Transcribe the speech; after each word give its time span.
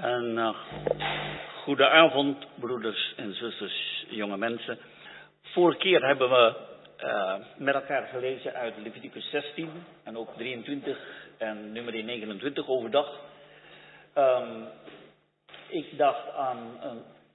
En 0.00 0.36
uh, 0.36 0.54
goedenavond, 1.64 2.46
broeders 2.54 3.14
en 3.16 3.34
zusters, 3.34 4.04
jonge 4.08 4.36
mensen. 4.36 4.78
Vorige 5.42 5.78
keer 5.78 6.06
hebben 6.06 6.30
we 6.30 6.54
uh, 7.02 7.34
met 7.56 7.74
elkaar 7.74 8.06
gelezen 8.06 8.54
uit 8.54 8.74
Leviticus 8.76 9.30
16 9.30 9.70
en 10.04 10.16
ook 10.16 10.36
23 10.36 10.98
en 11.38 11.72
nummer 11.72 11.92
29 12.04 12.68
overdag. 12.68 13.20
Um, 14.18 14.66
ik 15.68 15.98
dacht 15.98 16.32
aan 16.32 16.80
uh, 16.84 16.90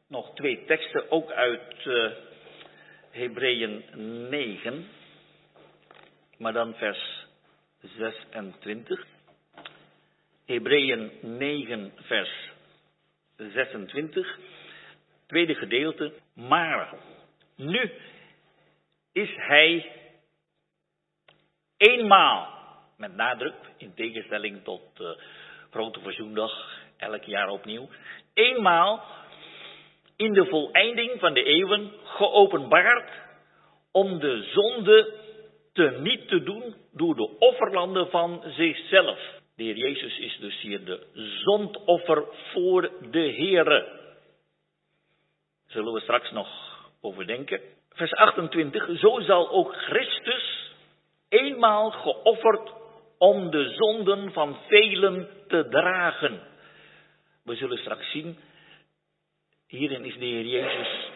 nog 0.08 0.36
twee 0.36 0.64
teksten, 0.66 1.12
ook 1.12 1.32
uit 1.32 1.86
uh, 1.86 2.12
Hebreeën 3.12 3.84
9, 4.30 4.88
maar 6.38 6.54
dan 6.54 6.74
vers 6.74 7.26
26. 7.98 9.06
Hebreeën 10.46 11.12
9, 11.22 11.92
vers 12.02 12.54
26, 13.38 14.38
tweede 15.28 15.56
gedeelte. 15.56 16.14
Maar 16.34 16.94
nu 17.56 17.92
is 19.12 19.30
hij 19.36 19.92
eenmaal, 21.78 22.48
met 22.98 23.16
nadruk, 23.16 23.56
in 23.78 23.94
tegenstelling 23.94 24.64
tot 24.64 24.82
uh, 25.02 25.08
Grote 25.70 26.00
Verzoendag, 26.00 26.80
elk 26.98 27.24
jaar 27.24 27.50
opnieuw, 27.50 27.90
eenmaal 28.34 29.04
in 30.16 30.34
de 30.34 30.46
voleinding 30.46 31.20
van 31.20 31.34
de 31.34 31.44
eeuwen 31.44 31.92
geopenbaard 32.04 33.12
om 33.92 34.20
de 34.20 34.44
zonde 34.54 35.14
te 35.74 35.98
niet 36.00 36.28
te 36.28 36.44
doen 36.44 36.76
door 36.92 37.16
de 37.16 37.36
offerlanden 37.40 38.10
van 38.10 38.44
zichzelf. 38.46 39.20
De 39.56 39.64
Heer 39.64 39.78
Jezus 39.78 40.18
is 40.20 40.38
dus 40.40 40.62
hier 40.62 40.86
de 40.86 41.08
zondoffer 41.44 42.26
voor 42.54 42.92
de 43.12 43.20
Heere. 43.20 44.00
Zullen 45.68 45.94
we 45.94 46.00
straks 46.00 46.32
nog 46.32 46.50
overdenken. 47.02 47.62
Vers 47.90 48.12
28. 48.12 49.00
Zo 49.00 49.20
zal 49.20 49.50
ook 49.50 49.76
Christus 49.76 50.72
eenmaal 51.30 51.92
geofferd 51.92 52.74
om 53.18 53.50
de 53.50 53.70
zonden 53.70 54.32
van 54.32 54.58
velen 54.68 55.30
te 55.48 55.68
dragen. 55.70 56.42
We 57.44 57.56
zullen 57.56 57.78
straks 57.78 58.12
zien. 58.12 58.38
Hierin 59.68 60.06
is 60.06 60.18
de 60.18 60.26
Heer 60.26 60.46
Jezus 60.46 61.10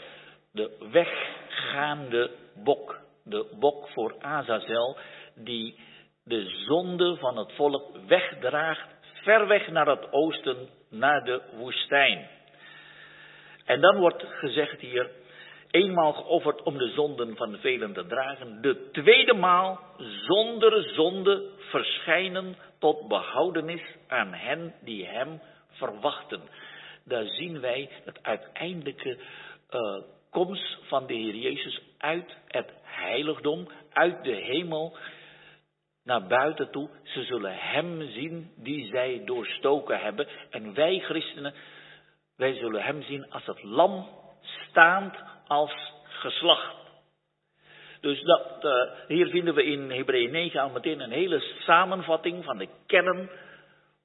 de 0.51 0.87
weggaande 0.91 2.31
bok. 2.55 2.99
De 3.23 3.55
bok 3.59 3.89
voor 3.89 4.15
Azazel 4.19 4.97
die 5.35 5.75
de 6.29 6.49
zonde 6.67 7.15
van 7.15 7.37
het 7.37 7.53
volk 7.53 7.97
wegdraagt, 8.07 8.89
ver 9.23 9.47
weg 9.47 9.69
naar 9.69 9.87
het 9.87 10.11
oosten, 10.11 10.69
naar 10.89 11.23
de 11.23 11.41
woestijn. 11.53 12.27
En 13.65 13.81
dan 13.81 13.97
wordt 13.97 14.23
gezegd 14.27 14.79
hier, 14.81 15.09
eenmaal 15.71 16.13
geofferd 16.13 16.63
om 16.63 16.77
de 16.77 16.87
zonden 16.87 17.35
van 17.35 17.57
velen 17.57 17.93
te 17.93 18.05
dragen, 18.05 18.61
de 18.61 18.89
tweede 18.91 19.33
maal 19.33 19.79
zonder 20.25 20.93
zonde 20.93 21.49
verschijnen 21.57 22.55
tot 22.79 23.07
behoudenis 23.07 23.83
aan 24.07 24.33
hen 24.33 24.73
die 24.81 25.05
hem 25.05 25.41
verwachten. 25.69 26.41
Daar 27.05 27.25
zien 27.25 27.59
wij 27.59 27.89
het 28.05 28.23
uiteindelijke 28.23 29.17
uh, 29.71 30.01
komst 30.31 30.77
van 30.81 31.07
de 31.07 31.13
Heer 31.13 31.35
Jezus 31.35 31.81
uit 31.97 32.37
het 32.47 32.73
heiligdom, 32.83 33.67
uit 33.93 34.23
de 34.23 34.35
hemel, 34.35 34.97
naar 36.03 36.27
buiten 36.27 36.71
toe. 36.71 36.89
Ze 37.03 37.23
zullen 37.23 37.55
Hem 37.55 38.11
zien 38.11 38.51
die 38.55 38.87
zij 38.87 39.21
doorstoken 39.25 39.99
hebben. 39.99 40.27
En 40.49 40.73
wij 40.73 40.99
christenen, 40.99 41.53
wij 42.35 42.53
zullen 42.53 42.83
Hem 42.83 43.03
zien 43.03 43.31
als 43.31 43.45
het 43.45 43.63
lam 43.63 44.07
staand 44.41 45.15
als 45.47 45.93
geslacht. 46.03 46.75
Dus 48.01 48.21
dat, 48.21 48.63
uh, 48.63 49.07
hier 49.07 49.27
vinden 49.27 49.53
we 49.53 49.63
in 49.63 49.91
Hebreeën 49.91 50.31
9 50.31 50.61
al 50.61 50.69
meteen 50.69 50.99
een 50.99 51.11
hele 51.11 51.39
samenvatting 51.59 52.43
van 52.43 52.57
de 52.57 52.67
kern 52.85 53.29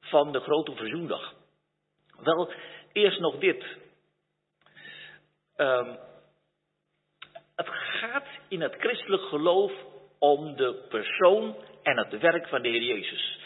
van 0.00 0.32
de 0.32 0.40
grote 0.40 0.74
verzoendag. 0.74 1.34
Wel, 2.22 2.52
eerst 2.92 3.20
nog 3.20 3.38
dit. 3.38 3.64
Um, 5.56 5.98
het 7.56 7.68
gaat 7.68 8.26
in 8.48 8.60
het 8.60 8.74
christelijk 8.78 9.22
geloof 9.22 9.72
om 10.18 10.56
de 10.56 10.86
persoon 10.88 11.56
en 11.84 11.98
het 11.98 12.20
werk 12.20 12.48
van 12.48 12.62
de 12.62 12.68
Heer 12.68 12.82
Jezus. 12.82 13.38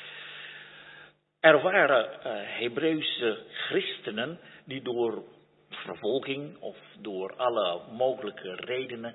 Er 1.40 1.62
waren 1.62 2.04
uh, 2.04 2.32
Hebreeuwse 2.58 3.44
christenen 3.50 4.38
die 4.64 4.82
door 4.82 5.24
vervolging 5.68 6.58
of 6.60 6.76
door 7.00 7.36
alle 7.36 7.80
mogelijke 7.92 8.54
redenen 8.54 9.14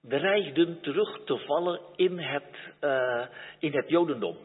dreigden 0.00 0.80
terug 0.80 1.24
te 1.24 1.38
vallen 1.38 1.80
in 1.96 2.18
het, 2.18 2.56
uh, 2.80 3.26
in 3.58 3.74
het 3.74 3.88
Jodendom. 3.88 4.36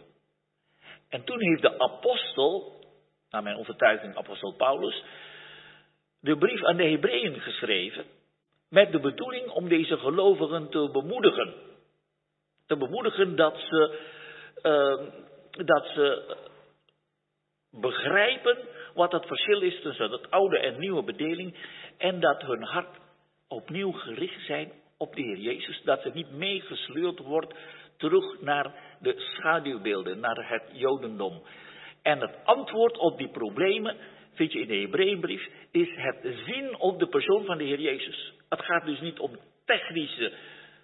En 1.10 1.24
toen 1.24 1.42
heeft 1.42 1.62
de 1.62 1.80
apostel, 1.80 2.84
naar 3.30 3.44
mijn 3.44 3.58
overtuiging 3.58 4.16
apostel 4.16 4.54
Paulus, 4.54 5.04
de 6.20 6.38
brief 6.38 6.64
aan 6.64 6.78
de 6.78 6.90
Hebreeën 6.90 7.40
geschreven 7.40 8.06
met 8.70 8.92
de 8.92 9.00
bedoeling 9.00 9.50
om 9.50 9.70
deze 9.70 9.98
gelovigen 9.98 10.70
te 10.70 10.90
bemoedigen. 10.92 11.54
Te 12.70 12.78
bemoedigen 12.78 13.36
dat 13.36 13.58
ze, 13.58 14.00
uh, 14.64 15.08
dat 15.66 15.86
ze 15.86 16.36
begrijpen 17.72 18.58
wat 18.94 19.12
het 19.12 19.26
verschil 19.26 19.62
is 19.62 19.82
tussen 19.82 20.12
het 20.12 20.32
oude 20.32 20.60
en 20.60 20.80
nieuwe 20.80 21.04
bedeling. 21.04 21.56
En 21.98 22.20
dat 22.20 22.42
hun 22.42 22.64
hart 22.64 22.98
opnieuw 23.48 23.92
gericht 23.92 24.46
zijn 24.46 24.72
op 24.98 25.16
de 25.16 25.22
Heer 25.22 25.38
Jezus. 25.38 25.82
Dat 25.84 26.02
ze 26.02 26.12
niet 26.14 26.32
meegesleurd 26.32 27.20
wordt 27.20 27.54
terug 27.98 28.42
naar 28.42 28.74
de 29.00 29.14
schaduwbeelden, 29.18 30.20
naar 30.20 30.50
het 30.50 30.64
Jodendom. 30.72 31.42
En 32.02 32.20
het 32.20 32.36
antwoord 32.44 32.98
op 32.98 33.18
die 33.18 33.30
problemen, 33.30 33.96
vind 34.34 34.52
je 34.52 34.60
in 34.60 34.68
de 34.68 34.78
Hebreeënbrief, 34.78 35.48
is 35.72 35.90
het 35.96 36.36
zien 36.46 36.80
op 36.80 37.00
de 37.00 37.08
persoon 37.08 37.46
van 37.46 37.58
de 37.58 37.64
Heer 37.64 37.80
Jezus. 37.80 38.34
Het 38.50 38.62
gaat 38.62 38.86
dus 38.86 39.00
niet 39.00 39.20
om 39.20 39.38
technische 39.66 40.34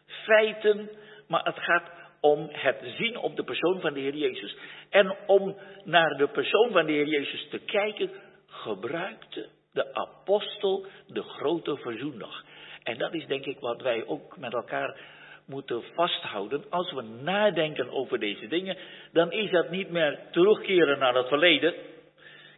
feiten, 0.06 0.90
maar 1.28 1.44
het 1.44 1.59
gaat 1.59 1.91
om 2.22 2.50
het 2.52 2.81
zien 2.97 3.18
op 3.18 3.36
de 3.36 3.44
persoon 3.44 3.81
van 3.81 3.94
de 3.94 4.00
Heer 4.00 4.16
Jezus. 4.16 4.56
En 4.90 5.16
om 5.28 5.56
naar 5.84 6.18
de 6.18 6.28
persoon 6.28 6.72
van 6.72 6.86
de 6.86 6.91
Heer 6.91 7.08
Jezus 7.08 7.47
te 7.50 7.59
kijken, 7.59 8.12
gebruikte 8.47 9.50
de 9.74 9.94
apostel 9.94 10.85
de 11.08 11.22
grote 11.22 11.78
verzoendag. 11.78 12.44
En 12.84 12.97
dat 12.97 13.14
is 13.14 13.25
denk 13.25 13.46
ik 13.46 13.59
wat 13.59 13.81
wij 13.81 14.06
ook 14.06 14.38
met 14.38 14.53
elkaar 14.53 15.00
moeten 15.46 15.84
vasthouden. 15.94 16.69
Als 16.69 16.91
we 16.91 17.02
nadenken 17.02 17.90
over 17.90 18.19
deze 18.19 18.47
dingen, 18.47 18.78
dan 19.12 19.31
is 19.31 19.52
dat 19.52 19.69
niet 19.69 19.90
meer 19.90 20.19
terugkeren 20.31 21.00
naar 21.00 21.16
het 21.16 21.28
verleden, 21.28 21.74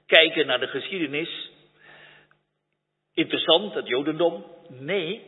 kijken 0.05 0.47
naar 0.47 0.59
de 0.59 0.67
geschiedenis. 0.67 1.51
Interessant, 3.13 3.73
het 3.73 3.87
Jodendom. 3.87 4.45
Nee, 4.69 5.25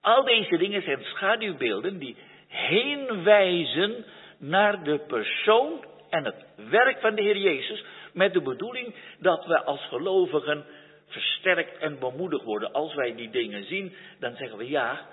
al 0.00 0.24
deze 0.24 0.56
dingen 0.56 0.82
zijn 0.82 1.04
schaduwbeelden 1.04 1.98
die 1.98 2.16
heen 2.50 3.22
wijzen 3.22 4.04
naar 4.38 4.84
de 4.84 4.98
persoon 4.98 5.84
en 6.10 6.24
het 6.24 6.44
werk 6.56 7.00
van 7.00 7.14
de 7.14 7.22
Heer 7.22 7.36
Jezus, 7.36 7.84
met 8.12 8.32
de 8.32 8.42
bedoeling 8.42 8.94
dat 9.18 9.46
we 9.46 9.64
als 9.64 9.86
gelovigen 9.86 10.64
versterkt 11.06 11.78
en 11.78 11.98
bemoedigd 11.98 12.44
worden. 12.44 12.72
Als 12.72 12.94
wij 12.94 13.14
die 13.14 13.30
dingen 13.30 13.64
zien, 13.64 13.94
dan 14.18 14.36
zeggen 14.36 14.58
we 14.58 14.68
ja, 14.68 15.06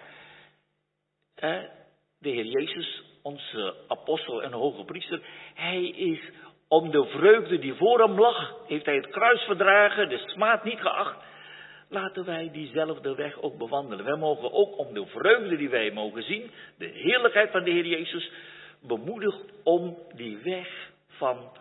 de 2.20 2.30
Heer 2.30 2.46
Jezus, 2.46 3.04
onze 3.22 3.76
apostel 3.88 4.44
en 4.44 4.52
hoge 4.52 4.86
priester, 4.86 5.22
hij 5.54 5.84
is 5.84 6.20
om 6.68 6.92
de 6.92 7.06
vreugde 7.06 7.60
die 7.60 7.74
voor 7.74 8.00
hem 8.00 8.20
lag, 8.20 8.56
heeft 8.68 8.86
hij 8.86 8.96
het 8.96 9.08
kruis 9.08 9.42
verdragen, 9.42 10.10
de 10.10 10.18
smaad 10.18 10.64
niet 10.64 10.80
geacht. 10.80 11.16
Laten 11.90 12.26
wij 12.26 12.52
diezelfde 12.52 13.16
weg 13.16 13.42
ook 13.42 13.58
bewandelen. 13.58 14.06
Wij 14.06 14.16
mogen 14.16 14.52
ook 14.52 14.78
om 14.78 14.94
de 14.94 15.06
vreugde 15.06 15.58
die 15.58 15.70
wij 15.70 15.92
mogen 15.92 16.24
zien, 16.24 16.52
de 16.78 16.86
heerlijkheid 16.86 17.52
van 17.52 17.64
de 17.64 17.72
Heer 17.72 17.86
Jezus, 17.86 18.32
bemoedigd 18.82 19.44
om 19.64 19.98
die 20.16 20.38
weg 20.38 20.92
van 21.08 21.52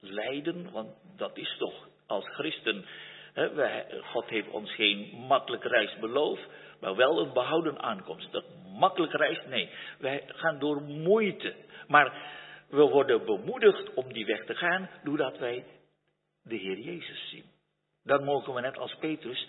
lijden, 0.00 0.70
want 0.70 0.88
dat 1.16 1.36
is 1.36 1.56
toch 1.58 1.88
als 2.06 2.28
christen, 2.28 2.84
hè, 3.32 3.54
wij, 3.54 3.86
God 4.02 4.28
heeft 4.28 4.48
ons 4.48 4.74
geen 4.74 5.24
makkelijke 5.28 5.68
reis 5.68 5.98
beloofd, 5.98 6.48
maar 6.80 6.96
wel 6.96 7.20
een 7.20 7.32
behouden 7.32 7.78
aankomst. 7.78 8.32
Dat 8.32 8.44
makkelijke 8.78 9.16
reis, 9.16 9.40
nee, 9.48 9.70
wij 9.98 10.22
gaan 10.26 10.58
door 10.58 10.82
moeite. 10.82 11.54
Maar 11.86 12.34
we 12.68 12.82
worden 12.82 13.24
bemoedigd 13.24 13.94
om 13.94 14.12
die 14.12 14.26
weg 14.26 14.44
te 14.44 14.54
gaan, 14.54 14.90
doordat 15.04 15.38
wij 15.38 15.64
de 16.42 16.56
Heer 16.56 16.78
Jezus 16.78 17.28
zien. 17.28 17.44
Dan 18.02 18.24
mogen 18.24 18.54
we 18.54 18.60
net 18.60 18.78
als 18.78 18.94
Petrus 18.94 19.48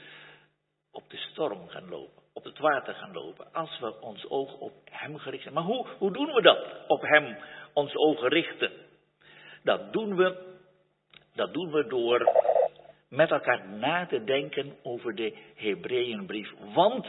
op 0.97 1.09
de 1.09 1.17
storm 1.17 1.69
gaan 1.69 1.89
lopen, 1.89 2.23
op 2.33 2.43
het 2.43 2.57
water 2.57 2.93
gaan 2.93 3.13
lopen, 3.13 3.53
als 3.53 3.79
we 3.79 4.01
ons 4.01 4.29
oog 4.29 4.53
op 4.53 4.73
Hem 4.91 5.17
gericht 5.17 5.43
zijn. 5.43 5.53
Maar 5.53 5.63
hoe, 5.63 5.87
hoe 5.97 6.11
doen 6.11 6.33
we 6.33 6.41
dat, 6.41 6.67
op 6.87 7.01
Hem 7.01 7.37
ons 7.73 7.95
ogen 7.95 8.29
richten? 8.29 8.71
Dat 9.63 9.93
doen 9.93 10.15
we 10.15 10.55
Dat 11.35 11.53
doen 11.53 11.71
we 11.71 11.87
door 11.87 12.29
met 13.09 13.31
elkaar 13.31 13.67
na 13.69 14.05
te 14.05 14.23
denken 14.23 14.77
over 14.83 15.15
de 15.15 15.37
Hebreeënbrief. 15.55 16.53
Want 16.73 17.07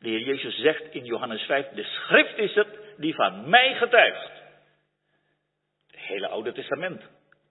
de 0.00 0.08
Heer 0.08 0.20
Jezus 0.20 0.60
zegt 0.60 0.94
in 0.94 1.04
Johannes 1.04 1.42
5, 1.42 1.68
de 1.68 1.84
schrift 1.84 2.38
is 2.38 2.54
het 2.54 2.68
die 2.96 3.14
van 3.14 3.48
mij 3.48 3.74
getuigt. 3.74 4.30
Het 5.90 6.00
hele 6.00 6.28
Oude 6.28 6.52
Testament 6.52 7.02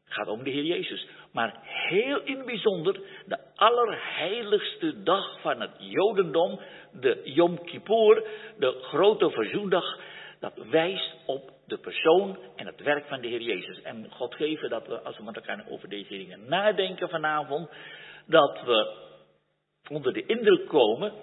gaat 0.07 0.27
om 0.27 0.43
de 0.43 0.49
Heer 0.49 0.63
Jezus. 0.63 1.07
Maar 1.31 1.59
heel 1.63 2.21
in 2.21 2.45
bijzonder 2.45 3.01
de 3.25 3.37
allerheiligste 3.55 5.03
dag 5.03 5.41
van 5.41 5.61
het 5.61 5.71
Jodendom, 5.77 6.59
de 6.91 7.21
Yom 7.23 7.63
Kippur, 7.63 8.23
de 8.57 8.79
grote 8.81 9.29
verzoendag, 9.29 9.99
dat 10.39 10.53
wijst 10.69 11.15
op 11.25 11.51
de 11.65 11.77
persoon 11.77 12.37
en 12.55 12.65
het 12.65 12.81
werk 12.81 13.05
van 13.05 13.21
de 13.21 13.27
Heer 13.27 13.41
Jezus. 13.41 13.81
En 13.81 14.11
God 14.11 14.35
geven 14.35 14.69
dat 14.69 14.87
we, 14.87 15.01
als 15.01 15.17
we 15.17 15.23
met 15.23 15.35
elkaar 15.35 15.65
over 15.69 15.89
deze 15.89 16.09
dingen 16.17 16.47
nadenken 16.47 17.09
vanavond, 17.09 17.69
dat 18.25 18.61
we 18.65 19.05
onder 19.89 20.13
de 20.13 20.25
indruk 20.25 20.67
komen, 20.67 21.13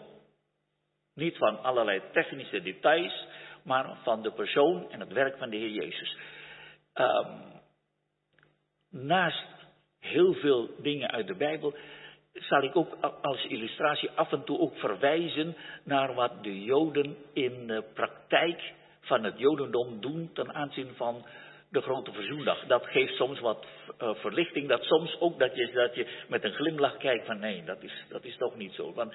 niet 1.14 1.36
van 1.36 1.62
allerlei 1.62 2.02
technische 2.12 2.62
details, 2.62 3.26
maar 3.62 3.96
van 4.02 4.22
de 4.22 4.32
persoon 4.32 4.90
en 4.90 5.00
het 5.00 5.12
werk 5.12 5.38
van 5.38 5.50
de 5.50 5.56
Heer 5.56 5.70
Jezus. 5.70 6.16
Um, 6.94 7.53
naast 8.94 9.46
heel 10.00 10.32
veel 10.32 10.70
dingen 10.78 11.10
uit 11.10 11.26
de 11.26 11.34
Bijbel, 11.34 11.74
zal 12.32 12.62
ik 12.62 12.76
ook 12.76 12.96
als 13.22 13.46
illustratie 13.46 14.10
af 14.10 14.32
en 14.32 14.44
toe 14.44 14.58
ook 14.58 14.76
verwijzen 14.76 15.56
naar 15.84 16.14
wat 16.14 16.42
de 16.42 16.64
Joden 16.64 17.16
in 17.32 17.66
de 17.66 17.84
praktijk 17.94 18.72
van 19.00 19.24
het 19.24 19.38
Jodendom 19.38 20.00
doen 20.00 20.30
ten 20.32 20.54
aanzien 20.54 20.94
van 20.94 21.24
de 21.70 21.80
grote 21.80 22.12
verzoendag. 22.12 22.66
Dat 22.66 22.86
geeft 22.86 23.14
soms 23.14 23.40
wat 23.40 23.66
uh, 24.02 24.14
verlichting, 24.14 24.68
dat 24.68 24.82
soms 24.82 25.20
ook 25.20 25.38
dat 25.38 25.56
je, 25.56 25.70
dat 25.72 25.94
je 25.94 26.06
met 26.28 26.44
een 26.44 26.52
glimlach 26.52 26.96
kijkt 26.96 27.26
van 27.26 27.38
nee, 27.38 27.64
dat 27.64 27.82
is, 27.82 28.04
dat 28.08 28.24
is 28.24 28.36
toch 28.36 28.56
niet 28.56 28.72
zo. 28.72 28.92
Want 28.92 29.12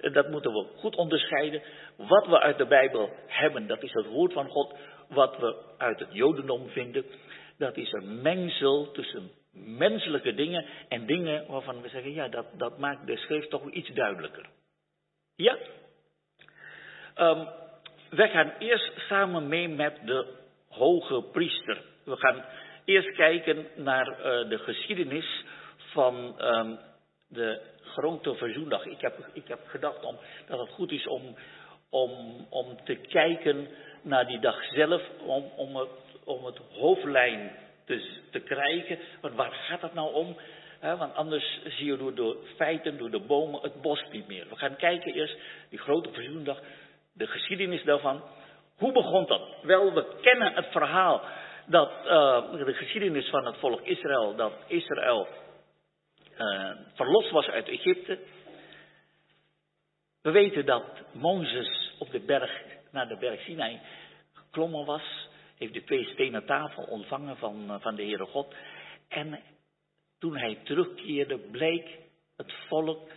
uh, 0.00 0.12
dat 0.12 0.30
moeten 0.30 0.52
we 0.52 0.66
goed 0.76 0.96
onderscheiden. 0.96 1.62
Wat 1.96 2.26
we 2.26 2.40
uit 2.40 2.58
de 2.58 2.66
Bijbel 2.66 3.10
hebben, 3.26 3.66
dat 3.66 3.82
is 3.82 3.92
het 3.92 4.06
woord 4.06 4.32
van 4.32 4.48
God. 4.48 4.74
Wat 5.08 5.38
we 5.38 5.56
uit 5.78 5.98
het 5.98 6.12
Jodendom 6.12 6.68
vinden, 6.68 7.04
dat 7.62 7.76
is 7.76 7.92
een 7.92 8.22
mengsel 8.22 8.90
tussen 8.92 9.30
menselijke 9.52 10.34
dingen 10.34 10.66
en 10.88 11.06
dingen 11.06 11.46
waarvan 11.46 11.82
we 11.82 11.88
zeggen, 11.88 12.12
ja, 12.12 12.28
dat, 12.28 12.46
dat 12.56 12.78
maakt 12.78 13.06
de 13.06 13.16
schrift 13.16 13.50
toch 13.50 13.70
iets 13.70 13.88
duidelijker. 13.88 14.46
Ja? 15.36 15.58
Um, 17.16 17.48
wij 18.10 18.28
gaan 18.30 18.52
eerst 18.58 18.92
samen 19.08 19.48
mee 19.48 19.68
met 19.68 19.98
de 20.04 20.26
hoge 20.68 21.22
priester. 21.32 21.82
We 22.04 22.16
gaan 22.16 22.44
eerst 22.84 23.16
kijken 23.16 23.66
naar 23.76 24.08
uh, 24.08 24.48
de 24.48 24.58
geschiedenis 24.58 25.44
van 25.76 26.44
um, 26.44 26.78
de 27.28 27.60
grote 27.82 28.34
verzoendag. 28.34 28.84
Ik 28.84 29.00
heb, 29.00 29.28
ik 29.32 29.48
heb 29.48 29.60
gedacht 29.66 30.04
om, 30.04 30.18
dat 30.46 30.58
het 30.58 30.70
goed 30.70 30.90
is 30.90 31.06
om, 31.06 31.36
om, 31.90 32.46
om 32.50 32.84
te 32.84 32.94
kijken 32.94 33.68
naar 34.02 34.26
die 34.26 34.40
dag 34.40 34.64
zelf, 34.64 35.02
om, 35.26 35.44
om, 35.56 35.76
het, 35.76 35.88
om 36.24 36.44
het 36.44 36.58
hoofdlijn 36.70 37.52
te, 37.84 38.20
te 38.30 38.40
krijgen. 38.40 38.98
Want 39.20 39.34
waar 39.34 39.52
gaat 39.52 39.82
het 39.82 39.94
nou 39.94 40.14
om? 40.14 40.36
want 40.98 41.14
anders 41.14 41.60
zie 41.64 41.86
je 41.86 41.96
door 41.96 42.14
de 42.14 42.36
feiten, 42.56 42.98
door 42.98 43.10
de 43.10 43.20
bomen, 43.20 43.60
het 43.60 43.80
bos 43.80 44.04
niet 44.10 44.26
meer. 44.26 44.48
We 44.48 44.56
gaan 44.56 44.76
kijken 44.76 45.14
eerst, 45.14 45.36
die 45.68 45.78
grote 45.78 46.12
verzoendag, 46.12 46.60
de 47.12 47.26
geschiedenis 47.26 47.84
daarvan. 47.84 48.22
Hoe 48.76 48.92
begon 48.92 49.26
dat? 49.26 49.42
Wel, 49.62 49.92
we 49.92 50.18
kennen 50.20 50.54
het 50.54 50.66
verhaal 50.66 51.22
dat 51.66 51.90
uh, 52.04 52.64
de 52.64 52.74
geschiedenis 52.74 53.28
van 53.28 53.46
het 53.46 53.56
volk 53.56 53.80
Israël, 53.80 54.36
dat 54.36 54.52
Israël 54.66 55.28
uh, 56.38 56.70
verlost 56.94 57.30
was 57.30 57.46
uit 57.46 57.68
Egypte. 57.68 58.18
We 60.22 60.30
weten 60.30 60.66
dat 60.66 60.84
Mozes 61.12 61.94
op 61.98 62.10
de 62.10 62.20
berg, 62.20 62.62
naar 62.90 63.08
de 63.08 63.16
berg 63.16 63.40
Sinai 63.40 63.80
geklommen 64.32 64.84
was 64.84 65.28
heeft 65.62 65.74
de 65.74 65.84
twee 65.84 66.04
stenen 66.04 66.46
tafel 66.46 66.82
ontvangen 66.82 67.36
van, 67.36 67.70
eh, 67.70 67.80
van 67.80 67.94
de 67.94 68.02
Heere 68.02 68.26
God. 68.26 68.54
En 69.08 69.42
toen 70.18 70.36
hij 70.36 70.54
terugkeerde, 70.64 71.38
bleek 71.38 71.98
het 72.36 72.52
volk 72.68 73.10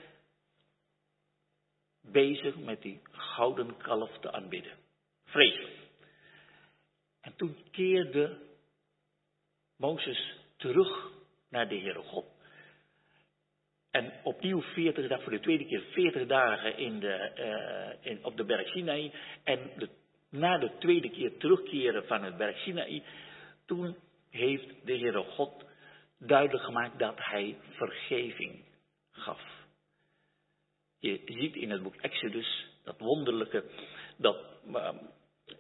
bezig 2.02 2.58
met 2.58 2.82
die 2.82 3.02
gouden 3.12 3.78
kalf 3.78 4.18
te 4.20 4.32
aanbidden. 4.32 4.72
Vreselijk. 5.26 5.78
En 7.22 7.36
toen 7.36 7.58
keerde 7.72 8.38
Mozes 9.78 10.38
terug 10.58 11.12
naar 11.50 11.68
de 11.68 11.80
Heere 11.80 12.02
God. 12.02 12.26
En 13.92 14.14
opnieuw 14.24 14.62
40 14.62 15.08
dagen, 15.08 15.24
voor 15.24 15.34
de 15.34 15.40
tweede 15.40 15.66
keer 15.66 15.82
40 15.82 16.28
dagen 16.28 16.78
in 16.78 17.00
de, 17.00 17.32
uh, 18.02 18.12
in, 18.12 18.26
op 18.26 18.38
de 18.38 18.46
berg 18.46 18.68
Sinai. 18.68 19.14
En 19.44 19.72
de 19.78 19.90
na 20.36 20.58
de 20.58 20.72
tweede 20.80 21.10
keer 21.10 21.38
terugkeren 21.38 22.06
van 22.06 22.24
het 22.24 22.38
berg 22.38 22.58
Sinaï, 22.58 23.04
toen 23.66 23.96
heeft 24.30 24.86
de 24.86 24.98
Heere 24.98 25.24
God 25.24 25.66
duidelijk 26.20 26.64
gemaakt 26.64 27.00
dat 27.00 27.16
hij 27.18 27.58
vergeving 27.70 28.64
gaf. 29.12 29.42
Je 31.00 31.22
ziet 31.26 31.56
in 31.56 31.72
het 31.72 31.84
boek 31.84 31.96
Exodus 31.96 32.66
dat 32.84 33.00
wonderlijke, 33.00 33.64
dat 34.18 34.38
uh, 34.68 34.90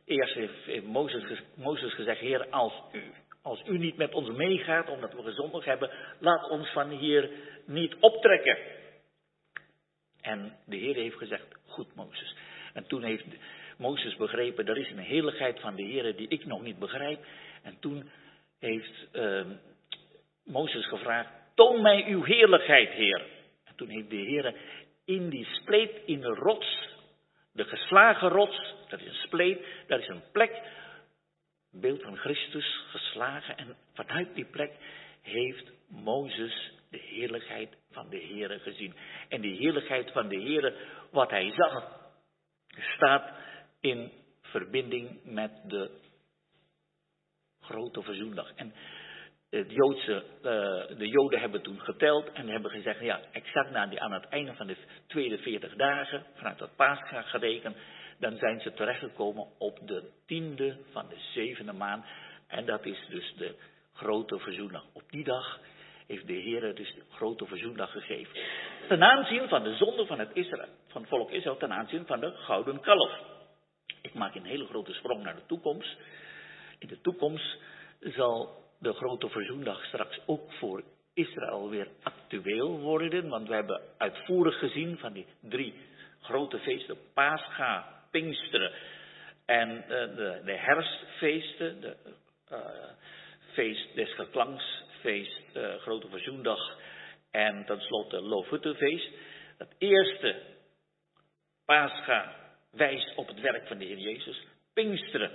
eerst 0.06 0.34
heeft 0.34 0.86
Mozes, 0.86 1.42
Mozes 1.56 1.94
gezegd, 1.94 2.20
Heer, 2.20 2.50
als 2.50 2.74
u, 2.92 3.04
als 3.42 3.64
u 3.68 3.78
niet 3.78 3.98
met 3.98 4.14
ons 4.14 4.30
meegaat, 4.30 4.90
omdat 4.90 5.14
we 5.14 5.24
gezondigd 5.24 5.66
hebben, 5.66 5.92
laat 6.20 6.50
ons 6.50 6.70
van 6.70 6.90
hier 6.90 7.30
niet 7.66 7.96
optrekken. 8.00 8.58
En 10.22 10.58
de 10.66 10.76
Heer 10.76 10.96
heeft 10.96 11.18
gezegd, 11.18 11.46
goed 11.66 11.96
Mozes. 11.96 12.36
En 12.74 12.88
toen 12.88 13.04
heeft 13.04 13.26
Mozes 13.78 14.16
begrepen, 14.16 14.68
er 14.68 14.78
is 14.78 14.92
een 14.92 15.06
heiligheid 15.06 15.60
van 15.60 15.76
de 15.76 15.84
Heer 15.84 16.16
die 16.16 16.28
ik 16.28 16.46
nog 16.46 16.62
niet 16.62 16.80
begrijp. 16.80 17.26
En 17.64 17.80
toen 17.80 18.10
heeft 18.60 19.08
uh, 19.14 19.46
Mozes 20.44 20.88
gevraagd, 20.88 21.30
toon 21.56 21.82
mij 21.82 22.06
uw 22.08 22.24
heerlijkheid, 22.24 22.90
Heer. 22.90 23.26
En 23.64 23.76
toen 23.76 23.90
heeft 23.90 24.10
de 24.10 24.16
Heer 24.16 24.56
in 25.06 25.30
die 25.30 25.46
spleet, 25.46 26.02
in 26.06 26.22
de 26.22 26.34
rots, 26.34 26.90
de 27.54 27.64
geslagen 27.64 28.30
rots, 28.30 28.76
dat 28.90 29.00
is 29.00 29.08
een 29.08 29.14
spleet, 29.14 29.66
dat 29.88 30.00
is 30.00 30.08
een 30.08 30.24
plek, 30.32 30.62
beeld 31.72 32.02
van 32.02 32.18
Christus 32.18 32.86
geslagen. 32.88 33.58
En 33.58 33.76
vanuit 33.94 34.36
die 34.36 34.46
plek 34.46 34.72
heeft 35.22 35.72
Mozes 35.88 36.72
de 36.90 36.98
heerlijkheid 36.98 37.78
van 37.92 38.10
de 38.10 38.18
Heer 38.18 38.60
gezien. 38.60 38.96
En 39.30 39.42
die 39.42 39.58
heerlijkheid 39.58 40.12
van 40.12 40.28
de 40.28 40.38
Heer, 40.38 40.74
wat 41.12 41.30
hij 41.30 41.52
zag, 41.56 42.04
staat 42.96 43.32
in 43.86 44.12
verbinding 44.42 45.20
met 45.24 45.52
de 45.68 45.92
grote 47.62 48.02
verzoendag. 48.02 48.52
En 48.56 48.74
het 49.50 49.72
Joodse, 49.72 50.24
uh, 50.38 50.98
de 50.98 51.08
Joden 51.08 51.40
hebben 51.40 51.62
toen 51.62 51.80
geteld 51.80 52.32
en 52.32 52.48
hebben 52.48 52.72
gezegd, 52.72 53.00
ja, 53.00 53.22
exact 53.32 53.72
na 53.72 53.88
die, 53.88 54.02
aan 54.02 54.14
het 54.14 54.28
einde 54.28 54.54
van 54.54 54.68
de 54.68 54.76
tweede 55.08 55.38
40 55.38 55.76
dagen, 55.76 56.26
vanuit 56.36 56.60
het 56.60 56.76
paascha 56.76 57.22
gerekend, 57.22 57.76
dan 58.20 58.38
zijn 58.38 58.60
ze 58.60 58.74
terechtgekomen 58.74 59.48
op 59.58 59.88
de 59.88 60.10
tiende 60.26 60.78
van 60.92 61.08
de 61.10 61.18
zevende 61.34 61.74
maand. 61.74 62.06
En 62.48 62.66
dat 62.66 62.86
is 62.86 63.06
dus 63.10 63.34
de 63.38 63.56
grote 63.94 64.40
verzoendag. 64.40 64.84
Op 64.94 65.04
die 65.10 65.24
dag 65.24 65.60
heeft 66.08 66.28
de 66.28 66.34
Heer 66.34 66.76
dus 66.76 66.94
de 66.94 67.04
grote 67.10 67.46
verzoendag 67.46 67.92
gegeven. 67.92 68.40
Ten 68.88 69.04
aanzien 69.04 69.50
van 69.50 69.64
de 69.64 69.76
zonde 69.76 70.06
van 70.06 70.20
het, 70.20 70.30
Israël, 70.34 70.70
van 70.88 71.02
het 71.02 71.10
volk 71.10 71.32
Israël, 71.32 71.58
ten 71.58 71.74
aanzien 71.74 72.06
van 72.06 72.20
de 72.20 72.32
gouden 72.32 72.80
kalf. 72.80 73.35
Ik 74.06 74.14
maak 74.14 74.36
een 74.36 74.46
hele 74.46 74.66
grote 74.66 74.94
sprong 74.94 75.24
naar 75.24 75.36
de 75.36 75.46
toekomst. 75.46 75.98
In 76.80 76.88
de 76.88 77.02
toekomst 77.02 77.58
zal 78.00 78.64
de 78.80 78.94
grote 78.94 79.30
verzoendag 79.30 79.86
straks 79.86 80.20
ook 80.26 80.54
voor 80.54 80.84
Israël 81.14 81.70
weer 81.70 81.88
actueel 82.04 82.80
worden. 82.80 83.30
Want 83.30 83.48
we 83.48 83.54
hebben 83.54 83.82
uitvoerig 83.98 84.60
gezien 84.60 84.98
van 84.98 85.14
die 85.14 85.26
drie 85.42 85.74
grote 86.22 86.60
feesten. 86.60 86.98
Pascha, 87.14 88.04
Pinksteren 88.12 88.72
en 89.46 89.70
uh, 89.70 89.88
de, 89.88 90.42
de, 90.46 90.58
herfstfeesten. 90.58 91.82
De 91.82 91.96
uh, 92.52 92.60
feest 93.54 93.96
des 93.96 94.14
geklanks, 94.14 94.84
feest 95.00 95.42
uh, 95.54 95.76
Grote 95.76 96.10
Verzoendag 96.10 96.78
en 97.32 97.66
tenslotte 97.66 98.22
Loofhuttenfeest. 98.22 99.10
Het 99.58 99.76
eerste 99.78 100.42
Pascha 101.66 102.45
wijst 102.76 103.16
op 103.16 103.28
het 103.28 103.40
werk 103.40 103.68
van 103.68 103.78
de 103.78 103.86
Heer 103.86 103.98
Jezus. 103.98 104.46
Pinksteren, 104.74 105.32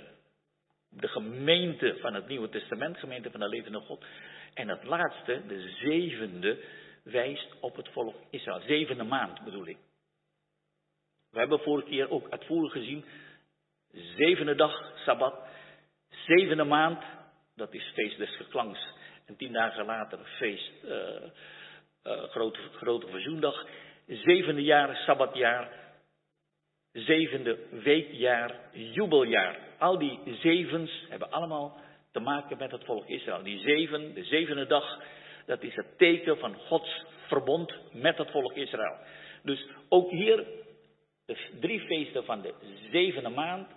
de 0.89 1.07
gemeente 1.07 1.97
van 1.99 2.13
het 2.13 2.27
Nieuwe 2.27 2.49
Testament, 2.49 2.97
gemeente 2.97 3.31
van 3.31 3.39
de 3.39 3.49
levende 3.49 3.79
God. 3.79 4.05
En 4.53 4.67
het 4.67 4.83
laatste, 4.83 5.41
de 5.47 5.69
zevende, 5.79 6.63
wijst 7.03 7.47
op 7.59 7.75
het 7.75 7.89
volk 7.89 8.15
Israël. 8.29 8.61
Zevende 8.61 9.03
maand 9.03 9.43
bedoel 9.43 9.67
ik. 9.67 9.77
We 11.31 11.39
hebben 11.39 11.59
vorige 11.59 11.87
keer 11.87 12.09
ook 12.09 12.29
uitvoerig 12.29 12.71
gezien, 12.71 13.05
zevende 13.91 14.55
dag, 14.55 14.91
Sabbat, 14.95 15.47
zevende 16.09 16.63
maand, 16.63 17.03
dat 17.55 17.73
is 17.73 17.91
feest 17.93 18.17
des 18.17 18.35
geklanks. 18.35 18.79
En 19.25 19.35
tien 19.35 19.53
dagen 19.53 19.85
later 19.85 20.19
feest, 20.25 20.71
uh, 20.83 20.91
uh, 22.03 22.23
grote, 22.23 22.59
grote 22.59 23.07
verzoendag. 23.07 23.65
Zevende 24.07 24.61
jaar, 24.63 24.95
sabbatjaar. 24.95 25.80
Zevende 26.93 27.57
weekjaar, 27.69 28.59
jubeljaar. 28.71 29.59
Al 29.77 29.97
die 29.97 30.19
zevens 30.25 31.05
hebben 31.09 31.31
allemaal 31.31 31.79
te 32.11 32.19
maken 32.19 32.57
met 32.57 32.71
het 32.71 32.83
volk 32.83 33.07
Israël. 33.07 33.43
Die 33.43 33.59
zeven, 33.59 34.13
de 34.13 34.23
zevende 34.23 34.65
dag, 34.65 34.99
dat 35.45 35.63
is 35.63 35.75
het 35.75 35.97
teken 35.97 36.37
van 36.37 36.55
Gods 36.55 37.03
verbond 37.27 37.73
met 37.91 38.17
het 38.17 38.31
volk 38.31 38.53
Israël. 38.53 38.95
Dus 39.43 39.67
ook 39.89 40.09
hier, 40.09 40.45
de 41.25 41.37
drie 41.59 41.79
feesten 41.79 42.25
van 42.25 42.41
de 42.41 42.53
zevende 42.91 43.29
maand, 43.29 43.69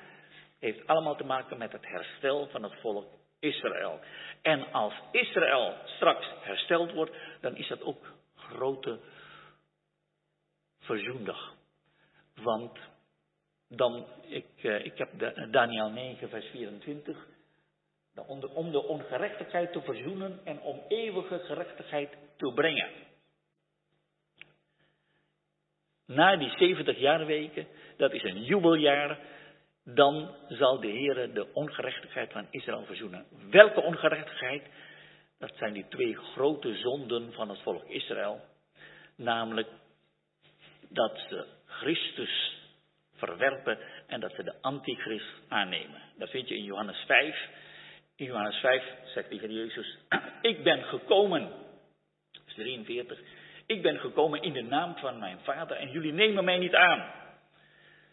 heeft 0.58 0.86
allemaal 0.86 1.16
te 1.16 1.24
maken 1.24 1.58
met 1.58 1.72
het 1.72 1.86
herstel 1.86 2.48
van 2.48 2.62
het 2.62 2.74
volk 2.80 3.06
Israël. 3.40 4.00
En 4.42 4.72
als 4.72 4.94
Israël 5.10 5.74
straks 5.84 6.26
hersteld 6.40 6.92
wordt, 6.92 7.16
dan 7.40 7.56
is 7.56 7.68
dat 7.68 7.82
ook 7.82 8.12
grote 8.34 9.00
verzoendag. 10.78 11.54
Want 12.34 12.78
dan, 13.76 14.06
ik, 14.28 14.46
eh, 14.62 14.84
ik 14.84 14.98
heb 14.98 15.10
Daniel 15.50 15.90
9, 15.90 16.28
vers 16.28 16.46
24. 16.46 17.26
Om 18.54 18.70
de 18.70 18.82
ongerechtigheid 18.82 19.72
te 19.72 19.80
verzoenen 19.80 20.40
en 20.44 20.60
om 20.60 20.82
eeuwige 20.88 21.38
gerechtigheid 21.38 22.10
te 22.36 22.52
brengen. 22.54 22.88
Na 26.06 26.36
die 26.36 26.50
70 26.50 26.98
jaarweken, 26.98 27.66
dat 27.96 28.12
is 28.12 28.22
een 28.22 28.42
jubeljaar, 28.42 29.18
dan 29.84 30.34
zal 30.48 30.80
de 30.80 30.88
Heer 30.88 31.34
de 31.34 31.52
ongerechtigheid 31.52 32.32
van 32.32 32.46
Israël 32.50 32.84
verzoenen. 32.84 33.26
Welke 33.50 33.80
ongerechtigheid? 33.80 34.62
Dat 35.38 35.56
zijn 35.56 35.72
die 35.72 35.88
twee 35.88 36.14
grote 36.14 36.74
zonden 36.74 37.32
van 37.32 37.48
het 37.48 37.60
volk 37.62 37.84
Israël. 37.88 38.40
Namelijk 39.16 39.68
dat 40.88 41.18
ze 41.28 41.46
Christus 41.66 42.62
verwerpen 43.16 43.78
en 44.06 44.20
dat 44.20 44.32
ze 44.34 44.42
de 44.42 44.54
antichrist 44.60 45.32
aannemen. 45.48 46.02
Dat 46.18 46.30
vind 46.30 46.48
je 46.48 46.56
in 46.56 46.64
Johannes 46.64 47.04
5. 47.06 47.48
In 48.16 48.26
Johannes 48.26 48.56
5 48.56 48.84
zegt 49.04 49.28
Heer 49.28 49.50
Jezus, 49.50 49.98
ik 50.42 50.62
ben 50.62 50.82
gekomen, 50.82 51.50
43, 52.46 53.18
ik 53.66 53.82
ben 53.82 53.98
gekomen 53.98 54.42
in 54.42 54.52
de 54.52 54.62
naam 54.62 54.96
van 54.96 55.18
mijn 55.18 55.38
vader 55.42 55.76
en 55.76 55.90
jullie 55.90 56.12
nemen 56.12 56.44
mij 56.44 56.58
niet 56.58 56.74
aan. 56.74 57.12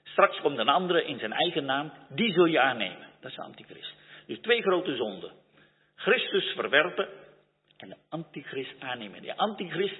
Straks 0.03 0.39
komt 0.39 0.58
een 0.58 0.70
andere 0.70 1.05
in 1.05 1.20
zijn 1.20 1.34
eigen 1.34 1.65
naam, 1.65 1.91
die 2.10 2.34
zul 2.34 2.46
je 2.46 2.60
aannemen. 2.60 3.08
Dat 3.20 3.29
is 3.29 3.36
de 3.36 3.43
antichrist. 3.43 3.93
Dus 4.27 4.39
twee 4.39 4.62
grote 4.62 4.96
zonden. 4.96 5.31
Christus 5.96 6.46
verwerpen 6.55 7.08
en 7.77 7.89
de 7.89 7.96
antichrist 8.10 8.74
aannemen. 8.79 9.22
De 9.22 9.38
antichrist, 9.38 9.96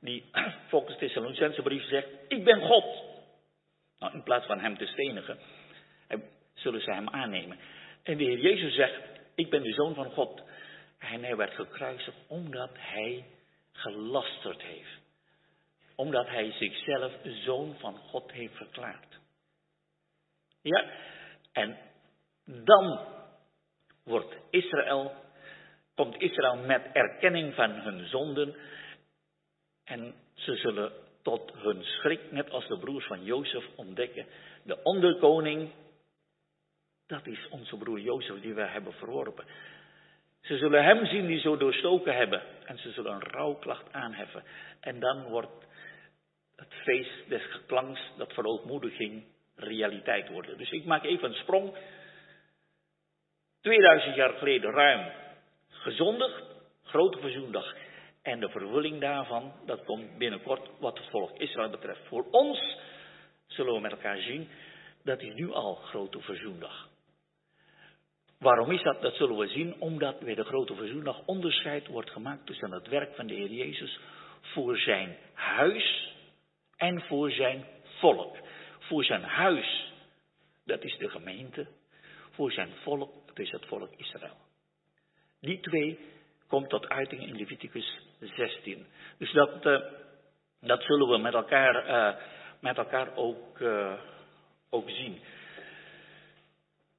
die 0.00 0.24
volgens 0.70 0.92
de 0.92 1.06
Thessalonicense 1.06 1.62
brief 1.62 1.88
zegt, 1.88 2.08
ik 2.28 2.44
ben 2.44 2.60
God. 2.60 3.11
Nou, 4.02 4.14
in 4.14 4.22
plaats 4.22 4.46
van 4.46 4.60
hem 4.60 4.76
te 4.76 4.86
stenigen, 4.86 5.38
zullen 6.54 6.80
ze 6.80 6.92
hem 6.92 7.08
aannemen. 7.08 7.58
En 8.02 8.16
de 8.16 8.24
Heer 8.24 8.38
Jezus 8.38 8.74
zegt, 8.74 9.00
ik 9.34 9.50
ben 9.50 9.62
de 9.62 9.72
zoon 9.72 9.94
van 9.94 10.10
God. 10.10 10.42
En 10.98 11.22
hij 11.22 11.36
werd 11.36 11.54
gekruisigd 11.54 12.16
omdat 12.28 12.70
hij 12.72 13.24
gelasterd 13.72 14.62
heeft. 14.62 15.00
Omdat 15.94 16.28
hij 16.28 16.52
zichzelf 16.52 17.12
zoon 17.22 17.76
van 17.78 17.96
God 17.96 18.32
heeft 18.32 18.56
verklaard. 18.56 19.20
Ja, 20.62 20.90
en 21.52 21.78
dan 22.44 23.06
wordt 24.04 24.36
Israël, 24.50 25.14
komt 25.94 26.20
Israël 26.20 26.56
met 26.56 26.86
erkenning 26.92 27.54
van 27.54 27.70
hun 27.70 28.08
zonden. 28.08 28.56
En 29.84 30.14
ze 30.34 30.56
zullen 30.56 30.92
tot 31.22 31.52
hun 31.54 31.84
schrik, 31.84 32.20
net 32.30 32.50
als 32.50 32.68
de 32.68 32.78
broers 32.78 33.06
van 33.06 33.24
Jozef, 33.24 33.64
ontdekken. 33.76 34.26
De 34.62 34.82
onderkoning, 34.82 35.70
dat 37.06 37.26
is 37.26 37.48
onze 37.50 37.76
broer 37.76 38.00
Jozef 38.00 38.40
die 38.40 38.54
we 38.54 38.62
hebben 38.62 38.92
verworpen. 38.92 39.44
Ze 40.40 40.56
zullen 40.56 40.84
hem 40.84 41.06
zien 41.06 41.26
die 41.26 41.40
zo 41.40 41.56
doorstoken 41.56 42.16
hebben. 42.16 42.42
En 42.64 42.78
ze 42.78 42.90
zullen 42.90 43.12
een 43.12 43.30
rouwklacht 43.30 43.92
aanheffen. 43.92 44.42
En 44.80 45.00
dan 45.00 45.22
wordt 45.22 45.66
het 46.56 46.74
feest 46.74 47.28
des 47.28 47.42
geklanks, 47.50 48.00
dat 48.16 48.32
verootmoediging, 48.32 49.24
realiteit 49.56 50.28
worden. 50.28 50.58
Dus 50.58 50.70
ik 50.70 50.84
maak 50.84 51.04
even 51.04 51.28
een 51.28 51.34
sprong. 51.34 51.76
2000 53.60 54.14
jaar 54.14 54.32
geleden 54.32 54.70
ruim 54.70 55.12
gezondig, 55.68 56.42
grote 56.82 57.18
verzoendag. 57.18 57.74
En 58.22 58.40
de 58.40 58.48
vervulling 58.48 59.00
daarvan, 59.00 59.52
dat 59.66 59.84
komt 59.84 60.18
binnenkort 60.18 60.70
wat 60.78 60.98
het 60.98 61.06
volk 61.06 61.38
Israël 61.38 61.70
betreft. 61.70 62.06
Voor 62.06 62.26
ons 62.30 62.78
zullen 63.46 63.74
we 63.74 63.80
met 63.80 63.92
elkaar 63.92 64.18
zien, 64.18 64.48
dat 65.04 65.20
is 65.20 65.34
nu 65.34 65.52
al 65.52 65.74
grote 65.74 66.20
verzoendag. 66.20 66.90
Waarom 68.38 68.70
is 68.70 68.82
dat? 68.82 69.02
Dat 69.02 69.14
zullen 69.14 69.36
we 69.36 69.48
zien, 69.48 69.80
omdat 69.80 70.20
bij 70.20 70.34
de 70.34 70.44
grote 70.44 70.74
verzoendag 70.74 71.26
onderscheid 71.26 71.86
wordt 71.86 72.10
gemaakt 72.10 72.46
tussen 72.46 72.72
het 72.72 72.88
werk 72.88 73.14
van 73.14 73.26
de 73.26 73.34
Heer 73.34 73.50
Jezus 73.50 73.98
voor 74.40 74.76
zijn 74.78 75.16
huis 75.32 76.14
en 76.76 77.02
voor 77.02 77.30
zijn 77.30 77.64
volk. 77.98 78.36
Voor 78.78 79.04
zijn 79.04 79.22
huis, 79.22 79.92
dat 80.64 80.84
is 80.84 80.96
de 80.98 81.08
gemeente. 81.08 81.66
Voor 82.30 82.52
zijn 82.52 82.70
volk, 82.82 83.26
dat 83.26 83.38
is 83.38 83.50
het 83.50 83.66
volk 83.66 83.90
Israël. 83.96 84.36
Die 85.40 85.60
twee 85.60 85.98
komt 86.52 86.68
tot 86.68 86.88
uiting 86.88 87.22
in 87.26 87.36
Leviticus 87.36 87.98
16. 88.20 88.86
Dus 89.18 89.32
dat, 89.32 89.66
uh, 89.66 89.80
dat 90.60 90.82
zullen 90.82 91.08
we 91.08 91.18
met 91.18 91.34
elkaar, 91.34 91.88
uh, 91.88 92.22
met 92.60 92.76
elkaar 92.76 93.16
ook, 93.16 93.58
uh, 93.58 93.92
ook 94.70 94.90
zien. 94.90 95.20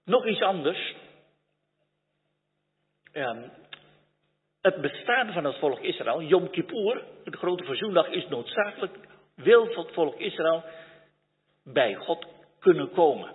Nog 0.06 0.28
iets 0.28 0.42
anders. 0.42 0.96
Um, 3.14 3.52
het 4.62 4.82
bestaan 4.82 5.34
van 5.34 5.44
het 5.44 5.58
volk 5.58 5.80
Israël, 5.80 6.22
Yom 6.22 6.50
Kippur, 6.50 7.04
de 7.24 7.38
grote 7.38 7.64
verzoendag, 7.64 8.08
is 8.08 8.28
noodzakelijk. 8.28 8.98
Wil 9.36 9.68
het 9.68 9.94
volk 9.94 10.20
Israël 10.20 10.64
bij 11.64 11.96
God 11.96 12.28
kunnen 12.60 12.92
komen. 12.92 13.34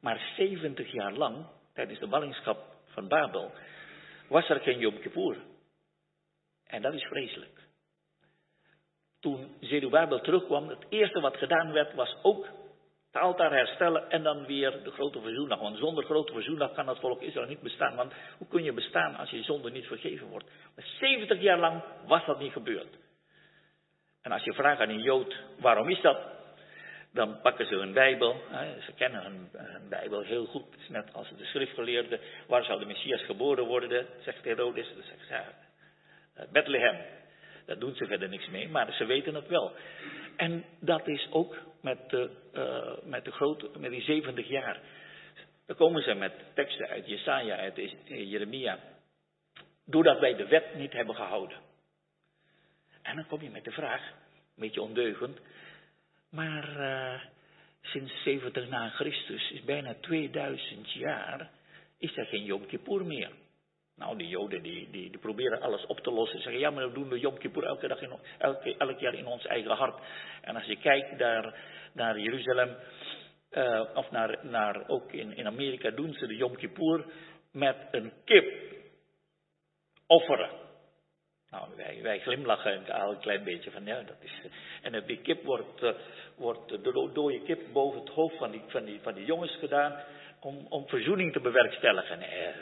Maar 0.00 0.32
70 0.36 0.92
jaar 0.92 1.12
lang, 1.12 1.46
tijdens 1.72 1.98
de 1.98 2.06
ballingschap 2.06 2.58
van 2.84 3.08
Babel, 3.08 3.52
was 4.28 4.48
er 4.48 4.60
geen 4.60 4.78
Yom 4.78 5.00
Kippur. 5.00 5.36
En 6.66 6.82
dat 6.82 6.94
is 6.94 7.04
vreselijk. 7.04 7.62
Toen 9.20 9.54
Zerubabel 9.60 10.20
terugkwam, 10.20 10.68
het 10.68 10.86
eerste 10.88 11.20
wat 11.20 11.36
gedaan 11.36 11.72
werd, 11.72 11.94
was 11.94 12.16
ook 12.22 12.48
het 13.12 13.22
altaar 13.22 13.52
herstellen 13.52 14.10
en 14.10 14.22
dan 14.22 14.46
weer 14.46 14.82
de 14.82 14.90
grote 14.90 15.20
verzoendag. 15.20 15.58
Want 15.60 15.78
zonder 15.78 16.04
grote 16.04 16.32
verzoendag 16.32 16.72
kan 16.72 16.86
dat 16.86 17.00
volk 17.00 17.22
Israël 17.22 17.48
niet 17.48 17.60
bestaan. 17.60 17.96
Want 17.96 18.12
hoe 18.38 18.48
kun 18.48 18.62
je 18.62 18.72
bestaan 18.72 19.16
als 19.16 19.30
je 19.30 19.42
zonde 19.42 19.70
niet 19.70 19.86
vergeven 19.86 20.26
wordt? 20.26 20.46
Maar 20.74 20.84
70 20.98 21.40
jaar 21.40 21.58
lang 21.58 21.82
was 22.06 22.26
dat 22.26 22.38
niet 22.38 22.52
gebeurd. 22.52 22.96
En 24.22 24.32
als 24.32 24.44
je 24.44 24.52
vraagt 24.52 24.80
aan 24.80 24.88
een 24.88 25.02
Jood, 25.02 25.36
waarom 25.60 25.88
is 25.88 26.00
dat? 26.00 26.33
Dan 27.14 27.40
pakken 27.40 27.66
ze 27.66 27.74
hun 27.74 27.92
Bijbel. 27.92 28.40
Ze 28.84 28.92
kennen 28.96 29.22
hun, 29.22 29.50
Bijbel 29.88 30.20
heel 30.20 30.46
goed. 30.46 30.64
Het 30.70 30.88
net 30.88 31.12
als 31.12 31.28
de 31.36 31.44
schriftgeleerde. 31.44 32.20
Waar 32.46 32.64
zou 32.64 32.78
de 32.78 32.86
Messias 32.86 33.24
geboren 33.24 33.64
worden? 33.64 34.06
Zegt 34.20 34.44
Herodes. 34.44 34.88
Dan 34.94 35.02
zegt 35.02 35.26
ze, 35.26 35.34
eh, 35.34 36.48
Bethlehem. 36.52 36.96
Daar 37.66 37.78
doen 37.78 37.94
ze 37.94 38.06
verder 38.06 38.28
niks 38.28 38.48
mee, 38.48 38.68
maar 38.68 38.92
ze 38.92 39.04
weten 39.04 39.34
het 39.34 39.48
wel. 39.48 39.72
En 40.36 40.64
dat 40.80 41.08
is 41.08 41.28
ook 41.30 41.56
met, 41.80 42.10
de, 42.10 42.30
uh, 42.52 43.08
met, 43.08 43.24
de 43.24 43.32
grote, 43.32 43.70
met 43.78 43.90
die 43.90 44.02
70 44.02 44.48
jaar. 44.48 44.80
Dan 45.66 45.76
komen 45.76 46.02
ze 46.02 46.14
met 46.14 46.32
teksten 46.54 46.88
uit 46.88 47.06
Jesaja, 47.06 47.56
uit 47.56 47.94
Jeremia. 48.04 48.78
Doordat 49.86 50.20
wij 50.20 50.36
de 50.36 50.46
wet 50.46 50.74
niet 50.74 50.92
hebben 50.92 51.14
gehouden. 51.14 51.58
En 53.02 53.16
dan 53.16 53.26
kom 53.26 53.42
je 53.42 53.50
met 53.50 53.64
de 53.64 53.72
vraag, 53.72 54.08
een 54.08 54.62
beetje 54.62 54.82
ondeugend. 54.82 55.40
Maar 56.34 56.80
uh, 56.80 57.20
sinds 57.80 58.22
70 58.22 58.68
na 58.68 58.88
Christus 58.88 59.50
is 59.50 59.64
bijna 59.64 59.94
2000 60.00 60.92
jaar, 60.92 61.50
is 61.98 62.16
er 62.16 62.26
geen 62.26 62.44
Yom 62.44 62.66
Kippur 62.66 63.06
meer. 63.06 63.30
Nou, 63.96 64.16
die 64.16 64.28
Joden 64.28 64.62
die, 64.62 64.88
die, 64.90 65.10
die, 65.10 65.18
proberen 65.18 65.60
alles 65.60 65.86
op 65.86 66.00
te 66.00 66.10
lossen. 66.10 66.40
Zeggen, 66.40 66.60
ja, 66.60 66.70
maar 66.70 66.88
we 66.88 66.94
doen 66.94 67.08
de 67.08 67.18
Yom 67.18 67.38
Kippur 67.38 67.64
elke 67.64 67.88
dag 67.88 68.00
in, 68.00 68.18
elke, 68.38 68.76
elk 68.76 68.98
jaar 68.98 69.14
in 69.14 69.26
ons 69.26 69.46
eigen 69.46 69.70
hart. 69.70 70.00
En 70.40 70.54
als 70.54 70.64
je 70.64 70.76
kijkt 70.76 71.18
naar, 71.18 71.54
naar 71.92 72.18
Jeruzalem, 72.18 72.76
uh, 73.50 73.84
of 73.94 74.10
naar, 74.10 74.38
naar, 74.42 74.88
ook 74.88 75.12
in, 75.12 75.36
in 75.36 75.46
Amerika 75.46 75.90
doen 75.90 76.12
ze 76.12 76.26
de 76.26 76.36
Yom 76.36 76.56
Kippur 76.56 77.04
met 77.52 77.76
een 77.90 78.12
kip 78.24 78.52
offeren. 80.06 80.63
Nou, 81.54 81.68
wij, 81.76 81.98
wij 82.02 82.20
glimlachen 82.20 82.92
al 82.92 83.10
een 83.10 83.20
klein 83.20 83.44
beetje 83.44 83.70
van, 83.70 83.84
ja, 83.84 84.02
dat 84.02 84.16
is... 84.20 84.32
En 84.82 85.04
die 85.06 85.20
kip 85.20 85.44
wordt, 85.44 85.82
uh, 85.82 85.90
wordt 86.36 86.68
de 86.68 87.10
dode 87.12 87.42
kip 87.42 87.72
boven 87.72 88.00
het 88.00 88.08
hoofd 88.08 88.36
van 88.36 88.50
die, 88.50 88.62
van 88.66 88.84
die, 88.84 89.00
van 89.02 89.14
die 89.14 89.24
jongens 89.24 89.56
gedaan 89.56 90.02
om, 90.40 90.66
om 90.68 90.88
verzoening 90.88 91.32
te 91.32 91.40
bewerkstelligen. 91.40 92.18
Nee, 92.18 92.52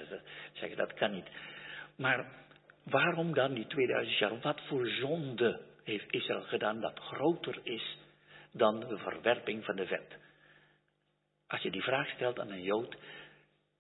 zeggen 0.53 0.79
dat 0.79 0.95
kan 0.95 1.11
niet. 1.11 1.27
Maar 1.97 2.27
waarom 2.83 3.35
dan 3.35 3.55
die 3.55 3.67
2000 3.67 4.19
jaar? 4.19 4.41
Wat 4.41 4.61
voor 4.67 4.87
zonde 4.87 5.61
heeft 5.85 6.13
Israël 6.13 6.43
gedaan 6.43 6.81
dat 6.81 6.99
groter 6.99 7.61
is 7.63 7.99
dan 8.51 8.81
de 8.81 8.99
verwerping 8.99 9.65
van 9.65 9.77
de 9.77 9.87
wet? 9.87 10.19
Als 11.47 11.63
je 11.63 11.71
die 11.71 11.83
vraag 11.83 12.09
stelt 12.09 12.41
aan 12.41 12.51
een 12.51 12.63
Jood, 12.63 12.97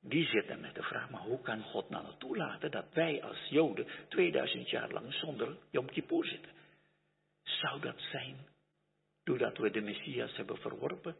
die 0.02 0.26
zit 0.26 0.48
dan 0.48 0.60
met 0.60 0.74
de 0.74 0.82
vraag, 0.82 1.10
maar 1.10 1.20
hoe 1.20 1.40
kan 1.40 1.62
God 1.62 1.88
nou 1.88 2.06
toelaten 2.18 2.70
dat 2.70 2.86
wij 2.92 3.22
als 3.22 3.48
Joden 3.48 3.86
2000 4.08 4.70
jaar 4.70 4.90
lang 4.90 5.14
zonder 5.14 5.56
Yom 5.70 5.86
Kippur 5.86 6.24
zitten? 6.24 6.50
Zou 7.42 7.80
dat 7.80 8.00
zijn 8.10 8.36
doordat 9.24 9.58
we 9.58 9.70
de 9.70 9.80
Messias 9.80 10.36
hebben 10.36 10.58
verworpen? 10.58 11.16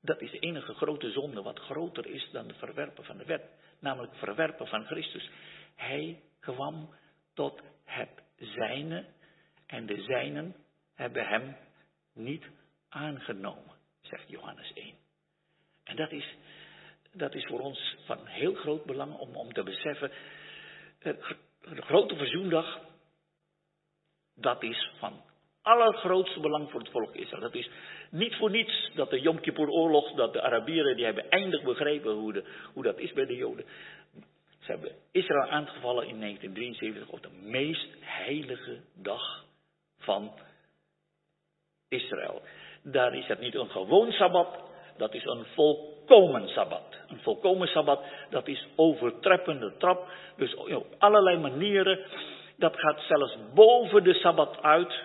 Dat 0.00 0.20
is 0.20 0.30
de 0.30 0.38
enige 0.38 0.74
grote 0.74 1.10
zonde 1.10 1.42
wat 1.42 1.58
groter 1.58 2.06
is 2.06 2.28
dan 2.32 2.48
het 2.48 2.56
verwerpen 2.56 3.04
van 3.04 3.16
de 3.16 3.24
wet, 3.24 3.42
namelijk 3.78 4.12
het 4.12 4.20
verwerpen 4.20 4.66
van 4.66 4.84
Christus. 4.84 5.30
Hij 5.74 6.22
kwam 6.40 6.88
tot 7.34 7.62
het 7.84 8.22
zijne 8.36 9.06
en 9.66 9.86
de 9.86 10.02
zijnen 10.02 10.54
hebben 10.94 11.26
hem 11.28 11.56
niet 12.12 12.44
aangenomen, 12.88 13.74
zegt 14.00 14.28
Johannes 14.28 14.72
1. 14.72 14.94
En 15.84 15.96
dat 15.96 16.12
is, 16.12 16.36
dat 17.14 17.34
is 17.34 17.44
voor 17.44 17.60
ons 17.60 17.96
van 18.04 18.26
heel 18.26 18.54
groot 18.54 18.84
belang 18.84 19.18
om, 19.18 19.36
om 19.36 19.52
te 19.52 19.62
beseffen, 19.62 20.10
de 20.98 21.82
grote 21.82 22.16
verzoendag, 22.16 22.78
dat 24.34 24.62
is 24.62 24.90
van 24.98 25.22
allergrootste 25.62 26.40
belang 26.40 26.70
voor 26.70 26.80
het 26.80 26.90
volk 26.90 27.14
Israël. 27.14 27.42
Dat 27.42 27.54
is 27.54 27.70
niet 28.10 28.34
voor 28.34 28.50
niets 28.50 28.90
dat 28.94 29.10
de 29.10 29.20
Yom 29.20 29.40
Kippur 29.40 29.68
oorlog, 29.68 30.12
dat 30.12 30.32
de 30.32 30.42
Arabieren, 30.42 30.96
die 30.96 31.04
hebben 31.04 31.30
eindig 31.30 31.62
begrepen 31.62 32.12
hoe, 32.12 32.32
de, 32.32 32.44
hoe 32.72 32.82
dat 32.82 32.98
is 32.98 33.12
bij 33.12 33.26
de 33.26 33.36
Joden. 33.36 33.64
Ze 34.58 34.70
hebben 34.70 34.92
Israël 35.12 35.50
aangevallen 35.50 36.06
in 36.06 36.20
1973 36.20 37.08
op 37.08 37.22
de 37.22 37.48
meest 37.48 37.88
heilige 38.00 38.80
dag 38.94 39.44
van 39.98 40.32
Israël. 41.88 42.42
Daar 42.82 43.14
is 43.14 43.26
het 43.26 43.40
niet 43.40 43.54
een 43.54 43.70
gewoon 43.70 44.12
sabbat, 44.12 44.72
dat 44.96 45.14
is 45.14 45.24
een 45.24 45.44
volkomen 45.54 46.48
sabbat. 46.48 46.96
Een 47.08 47.20
volkomen 47.20 47.68
sabbat, 47.68 48.04
dat 48.30 48.48
is 48.48 48.66
overtreppende 48.76 49.76
trap. 49.78 50.08
Dus 50.36 50.54
op 50.54 50.86
allerlei 50.98 51.38
manieren, 51.38 52.06
dat 52.56 52.76
gaat 52.76 53.00
zelfs 53.08 53.36
boven 53.54 54.04
de 54.04 54.14
sabbat 54.14 54.62
uit. 54.62 55.02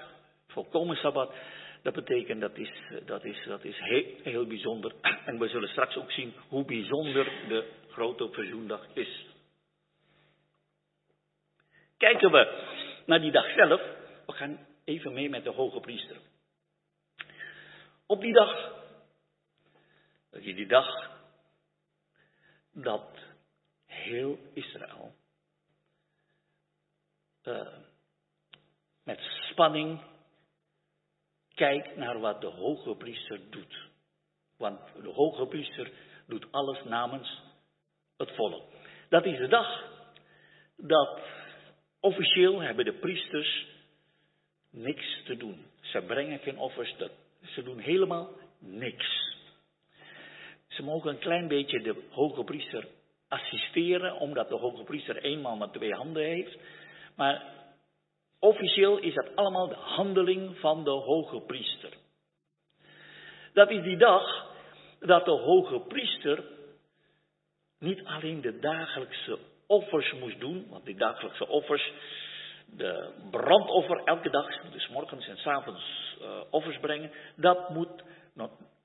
Volkomen 0.48 0.96
sabbat. 0.96 1.34
Dat 1.82 1.94
betekent 1.94 2.42
dat 2.42 2.58
is, 2.58 2.72
dat 3.06 3.24
is, 3.24 3.44
dat 3.48 3.64
is 3.64 3.80
heel, 3.80 4.06
heel 4.24 4.46
bijzonder. 4.46 4.92
En 5.26 5.40
we 5.40 5.48
zullen 5.48 5.70
straks 5.70 5.98
ook 5.98 6.12
zien 6.12 6.34
hoe 6.48 6.66
bijzonder 6.66 7.32
de 7.48 7.64
grote 7.90 8.30
verzoendag 8.32 8.88
is. 8.94 9.26
Kijken 11.98 12.32
we 12.32 12.48
naar 13.06 13.22
die 13.22 13.32
dag 13.32 13.54
zelf. 13.56 13.82
We 14.26 14.34
gaan 14.34 14.60
even 14.86 15.14
mee 15.14 15.30
met 15.30 15.44
de 15.44 15.50
hoge 15.50 15.80
priester. 15.80 16.16
Op 18.06 18.22
die 18.22 18.34
dag, 18.34 18.72
dat 20.30 20.44
je 20.44 20.54
die 20.54 20.68
dag, 20.68 21.18
dat 22.72 23.20
heel 23.86 24.40
Israël 24.54 25.16
uh, 27.44 27.78
met 29.04 29.20
spanning 29.50 30.02
kijkt 31.54 31.96
naar 31.96 32.20
wat 32.20 32.42
de 32.42 32.48
hoge 32.48 32.96
priester 32.96 33.50
doet. 33.50 33.90
Want 34.58 34.80
de 35.02 35.10
hoge 35.10 35.46
priester 35.46 35.92
doet 36.28 36.52
alles 36.52 36.84
namens 36.84 37.42
het 38.18 38.36
volk. 38.36 38.72
Dat 39.10 39.26
is 39.26 39.38
de 39.38 39.48
dag 39.48 39.84
dat 40.78 41.20
officieel 42.00 42.62
hebben 42.62 42.86
de 42.86 43.00
priesters 43.00 43.68
niks 44.70 45.24
te 45.26 45.38
doen. 45.38 45.66
Ze 45.82 46.02
brengen 46.02 46.40
geen 46.40 46.58
offers, 46.58 46.96
ze 47.42 47.64
doen 47.64 47.80
helemaal 47.80 48.30
niks. 48.60 49.29
Ze 50.80 50.86
mogen 50.86 51.10
een 51.10 51.20
klein 51.20 51.48
beetje 51.48 51.82
de 51.82 51.96
hoge 52.10 52.44
priester 52.44 52.88
assisteren, 53.28 54.16
omdat 54.16 54.50
de 54.50 54.56
hoge 54.56 54.84
priester 54.84 55.18
eenmaal 55.24 55.56
maar 55.56 55.72
twee 55.72 55.94
handen 55.94 56.24
heeft. 56.24 56.58
Maar 57.16 57.44
officieel 58.40 58.98
is 58.98 59.14
dat 59.14 59.36
allemaal 59.36 59.68
de 59.68 59.76
handeling 59.76 60.60
van 60.60 60.84
de 60.84 60.90
hoge 60.90 61.42
priester. 61.42 61.94
Dat 63.54 63.70
is 63.70 63.84
die 63.84 63.98
dag 63.98 64.46
dat 65.00 65.26
de 65.26 65.32
hoge 65.32 65.80
priester 65.80 66.44
niet 67.80 68.04
alleen 68.04 68.42
de 68.42 68.60
dagelijkse 68.60 69.38
offers 69.68 70.14
moest 70.14 70.40
doen, 70.40 70.68
want 70.70 70.86
die 70.86 70.98
dagelijkse 70.98 71.48
offers, 71.48 71.92
de 72.66 73.14
brandoffer 73.32 74.04
elke 74.04 74.30
dag, 74.30 74.72
dus 74.72 74.90
morgens 74.90 75.28
en 75.28 75.38
s 75.38 75.46
avonds 75.46 76.16
uh, 76.22 76.42
offers 76.50 76.80
brengen, 76.80 77.12
dat, 77.36 77.70
moet, 77.70 78.04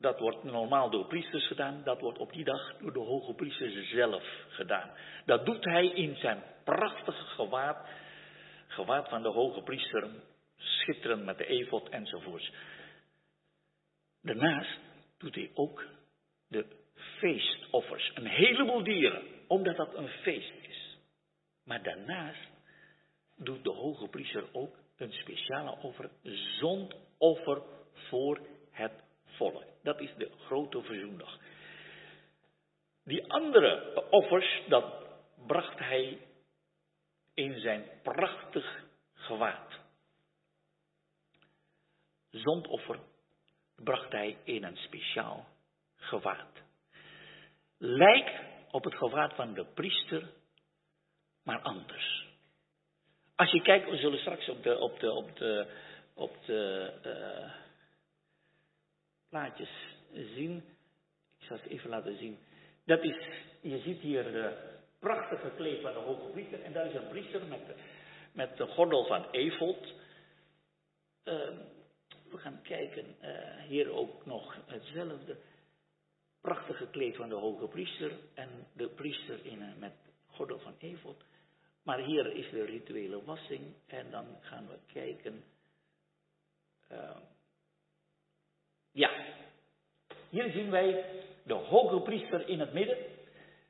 dat 0.05 0.19
wordt 0.19 0.45
normaal 0.45 0.91
door 0.91 1.07
priesters 1.07 1.47
gedaan, 1.47 1.83
dat 1.85 2.01
wordt 2.01 2.19
op 2.19 2.33
die 2.33 2.45
dag 2.45 2.77
door 2.79 2.93
de 2.93 2.99
hoge 2.99 3.35
priester 3.35 3.85
zelf 3.85 4.25
gedaan. 4.49 4.91
Dat 5.25 5.47
doet 5.47 5.65
hij 5.65 5.87
in 5.87 6.17
zijn 6.17 6.43
prachtige 6.65 7.25
gewaad, 7.25 7.89
gewaad 8.67 9.09
van 9.09 9.23
de 9.23 9.29
hoge 9.29 9.63
priester, 9.63 10.09
schitterend 10.57 11.25
met 11.25 11.39
de 11.39 11.47
efot 11.47 11.89
enzovoorts. 11.89 12.53
Daarnaast 14.23 14.79
doet 15.19 15.35
hij 15.35 15.51
ook 15.55 15.85
de 16.49 16.67
feestoffers, 16.93 18.11
een 18.15 18.27
heleboel 18.27 18.83
dieren, 18.83 19.23
omdat 19.49 19.77
dat 19.77 19.95
een 19.95 20.09
feest 20.09 20.53
is. 20.61 20.99
Maar 21.65 21.83
daarnaast 21.83 22.51
doet 23.37 23.65
de 23.65 23.71
hoge 23.71 24.09
priester 24.09 24.45
ook 24.53 24.77
een 24.97 25.13
speciale 25.13 25.77
offer, 25.81 26.11
zondoffer 26.59 27.63
voor 27.93 28.41
het 28.71 29.03
volk. 29.25 29.74
Dat 29.85 30.01
is 30.01 30.15
de 30.17 30.31
grote 30.47 30.83
verzoendag. 30.83 31.39
Die 33.05 33.33
andere 33.33 34.03
offers, 34.11 34.63
dat 34.69 34.85
bracht 35.47 35.79
hij 35.79 36.19
in 37.35 37.61
zijn 37.61 37.89
prachtig 38.03 38.85
gewaad. 39.15 39.81
Zondoffer 42.31 42.99
bracht 43.77 44.13
hij 44.13 44.37
in 44.45 44.65
een 44.65 44.77
speciaal 44.77 45.47
gewaad. 45.97 46.63
Lijk 47.79 48.41
op 48.71 48.85
het 48.85 48.95
gewaad 48.95 49.35
van 49.35 49.55
de 49.55 49.65
priester, 49.65 50.33
maar 51.43 51.61
anders. 51.61 52.27
Als 53.35 53.51
je 53.51 53.63
kijkt, 53.63 53.91
we 53.91 53.97
zullen 53.97 54.19
straks 54.19 54.49
op 54.49 54.63
de, 54.63 54.79
op 54.79 55.01
de, 55.01 55.13
op 55.13 55.37
de, 55.37 55.67
op 56.15 56.45
de 56.45 56.93
uh, 57.07 57.64
plaatjes 59.35 59.97
zien. 60.13 60.57
Ik 61.39 61.47
zal 61.47 61.57
het 61.57 61.67
even 61.67 61.91
laten 61.91 62.19
zien. 62.19 62.39
Dat 62.85 63.05
is, 63.05 63.29
je 63.61 63.79
ziet 63.79 64.01
hier 64.01 64.23
de 64.23 64.77
prachtige 64.99 65.51
kleed 65.57 65.83
van 65.83 65.93
de 65.93 65.99
hoge 65.99 66.31
priester. 66.31 66.63
En 66.63 66.73
daar 66.73 66.87
is 66.87 66.95
een 66.95 67.09
priester 67.09 67.47
met 67.47 67.67
de, 67.67 67.75
met 68.33 68.57
de 68.57 68.67
gordel 68.67 69.07
van 69.07 69.31
Eveld. 69.31 69.87
Uh, 71.25 71.35
we 72.31 72.39
gaan 72.39 72.63
kijken, 72.63 73.17
uh, 73.23 73.63
hier 73.69 73.91
ook 73.91 74.27
nog 74.27 74.57
hetzelfde 74.67 75.37
prachtige 76.41 76.91
kleed 76.91 77.17
van 77.17 77.29
de 77.29 77.35
hoge 77.35 77.69
priester 77.69 78.13
en 78.35 78.49
de 78.73 78.89
priester 78.89 79.47
in, 79.47 79.79
met 79.79 79.95
gordel 80.27 80.59
van 80.59 80.75
Eveld. 80.79 81.25
Maar 81.83 81.99
hier 81.99 82.33
is 82.33 82.51
de 82.51 82.65
rituele 82.65 83.25
wassing 83.25 83.75
en 83.87 84.11
dan 84.11 84.27
gaan 84.41 84.69
we 84.69 84.79
kijken. 84.93 85.45
Ja, 88.95 89.11
hier 90.31 90.51
zien 90.51 90.71
wij 90.71 91.05
de 91.45 91.55
hoge 91.55 92.01
priester 92.01 92.49
in 92.49 92.61
het 92.61 92.73
midden. 92.73 92.97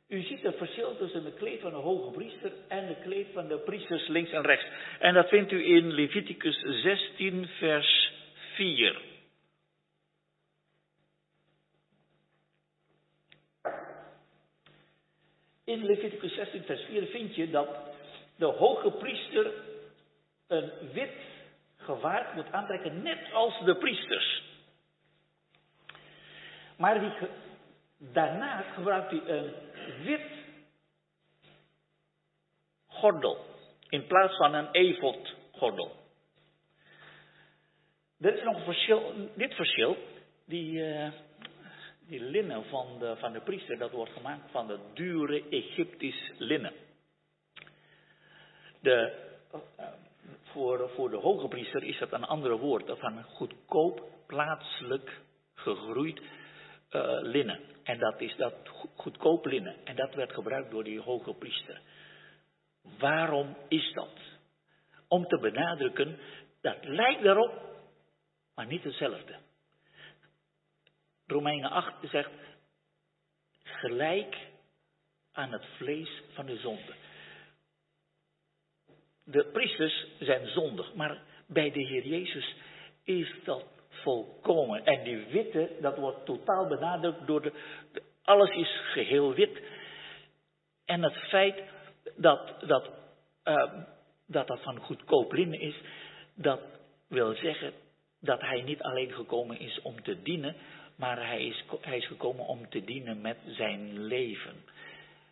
U 0.08 0.22
ziet 0.22 0.42
het 0.42 0.56
verschil 0.56 0.96
tussen 0.96 1.24
de 1.24 1.32
kleed 1.32 1.60
van 1.60 1.70
de 1.70 1.76
hoge 1.76 2.10
priester 2.10 2.52
en 2.68 2.86
de 2.86 2.96
kleed 3.02 3.26
van 3.32 3.48
de 3.48 3.58
priesters 3.58 4.08
links 4.08 4.30
en 4.30 4.42
rechts. 4.42 4.66
En 4.98 5.14
dat 5.14 5.28
vindt 5.28 5.52
u 5.52 5.66
in 5.66 5.92
Leviticus 5.92 6.60
16, 6.60 7.46
vers 7.46 8.12
4. 8.54 9.02
In 15.64 15.84
Leviticus 15.84 16.34
16, 16.34 16.62
vers 16.62 16.82
4 16.82 17.06
vind 17.06 17.34
je 17.34 17.50
dat 17.50 17.68
de 18.36 18.46
hoge 18.46 18.90
priester 18.90 19.52
een 20.46 20.70
wit 20.92 21.16
gewaad 21.76 22.34
moet 22.34 22.52
aantrekken, 22.52 23.02
net 23.02 23.32
als 23.32 23.64
de 23.64 23.76
priesters. 23.76 24.52
Maar 26.76 27.00
die, 27.00 27.12
gebruikt 28.74 29.10
hij 29.10 29.20
een 29.26 29.52
wit 30.04 30.30
gordel 32.86 33.44
in 33.88 34.06
plaats 34.06 34.36
van 34.36 34.54
een 34.54 34.70
evot 34.70 35.34
gordel. 35.52 35.92
Er 38.20 38.36
is 38.36 38.42
nog 38.42 38.56
een 38.56 38.64
verschil, 38.64 39.30
dit 39.34 39.54
verschil, 39.54 39.96
die, 40.46 40.72
uh, 40.72 41.10
die 42.06 42.20
linnen 42.20 42.64
van 42.64 42.98
de, 42.98 43.16
van 43.16 43.32
de 43.32 43.40
priester, 43.40 43.78
dat 43.78 43.90
wordt 43.90 44.12
gemaakt 44.12 44.50
van 44.50 44.66
de 44.66 44.78
dure 44.94 45.48
Egyptisch 45.48 46.32
linnen. 46.38 46.72
De, 48.80 49.12
eh, 49.76 49.86
voor, 50.42 50.90
voor 50.94 51.10
de 51.10 51.16
hoge 51.16 51.48
priester 51.48 51.82
is 51.82 51.98
dat 51.98 52.12
een 52.12 52.24
andere 52.24 52.56
woord, 52.56 52.98
van 52.98 53.22
goedkoop, 53.22 54.02
plaatselijk 54.26 55.20
gegroeid 55.54 56.20
uh, 56.94 57.18
linnen. 57.20 57.60
En 57.82 57.98
dat 57.98 58.20
is 58.20 58.36
dat 58.36 58.54
goedkoop 58.96 59.44
linnen. 59.46 59.76
En 59.84 59.96
dat 59.96 60.14
werd 60.14 60.32
gebruikt 60.32 60.70
door 60.70 60.84
die 60.84 61.00
hoge 61.00 61.34
priester. 61.34 61.80
Waarom 62.98 63.56
is 63.68 63.92
dat? 63.92 64.18
Om 65.08 65.26
te 65.26 65.38
benadrukken, 65.38 66.18
dat 66.60 66.76
lijkt 66.84 67.22
daarop, 67.22 67.62
maar 68.54 68.66
niet 68.66 68.84
hetzelfde. 68.84 69.38
Romeinen 71.26 71.70
8 71.70 71.94
zegt, 72.10 72.30
gelijk 73.62 74.36
aan 75.32 75.52
het 75.52 75.64
vlees 75.76 76.22
van 76.32 76.46
de 76.46 76.56
zonde. 76.56 76.94
De 79.24 79.44
priesters 79.52 80.06
zijn 80.18 80.48
zondig, 80.48 80.94
maar 80.94 81.22
bij 81.46 81.70
de 81.70 81.80
Heer 81.80 82.06
Jezus 82.06 82.54
is 83.02 83.34
dat 83.44 83.73
volkomen. 84.04 84.84
En 84.84 85.04
die 85.04 85.24
witte, 85.30 85.70
dat 85.80 85.96
wordt 85.96 86.24
totaal 86.24 86.66
benadrukt 86.66 87.26
door 87.26 87.42
de, 87.42 87.52
alles 88.22 88.50
is 88.50 88.80
geheel 88.92 89.34
wit. 89.34 89.62
En 90.84 91.02
het 91.02 91.16
feit 91.16 91.62
dat 92.16 92.54
dat, 92.66 92.90
uh, 93.44 93.72
dat, 94.26 94.46
dat 94.46 94.62
van 94.62 94.78
goedkoop 94.78 95.32
linnen 95.32 95.60
is, 95.60 95.74
dat 96.34 96.60
wil 97.08 97.34
zeggen 97.34 97.72
dat 98.20 98.40
hij 98.40 98.62
niet 98.62 98.82
alleen 98.82 99.12
gekomen 99.12 99.58
is 99.58 99.80
om 99.82 100.02
te 100.02 100.22
dienen, 100.22 100.56
maar 100.96 101.26
hij 101.26 101.46
is, 101.46 101.64
hij 101.80 101.96
is 101.96 102.06
gekomen 102.06 102.46
om 102.46 102.68
te 102.68 102.84
dienen 102.84 103.20
met 103.20 103.36
zijn 103.46 104.04
leven. 104.04 104.54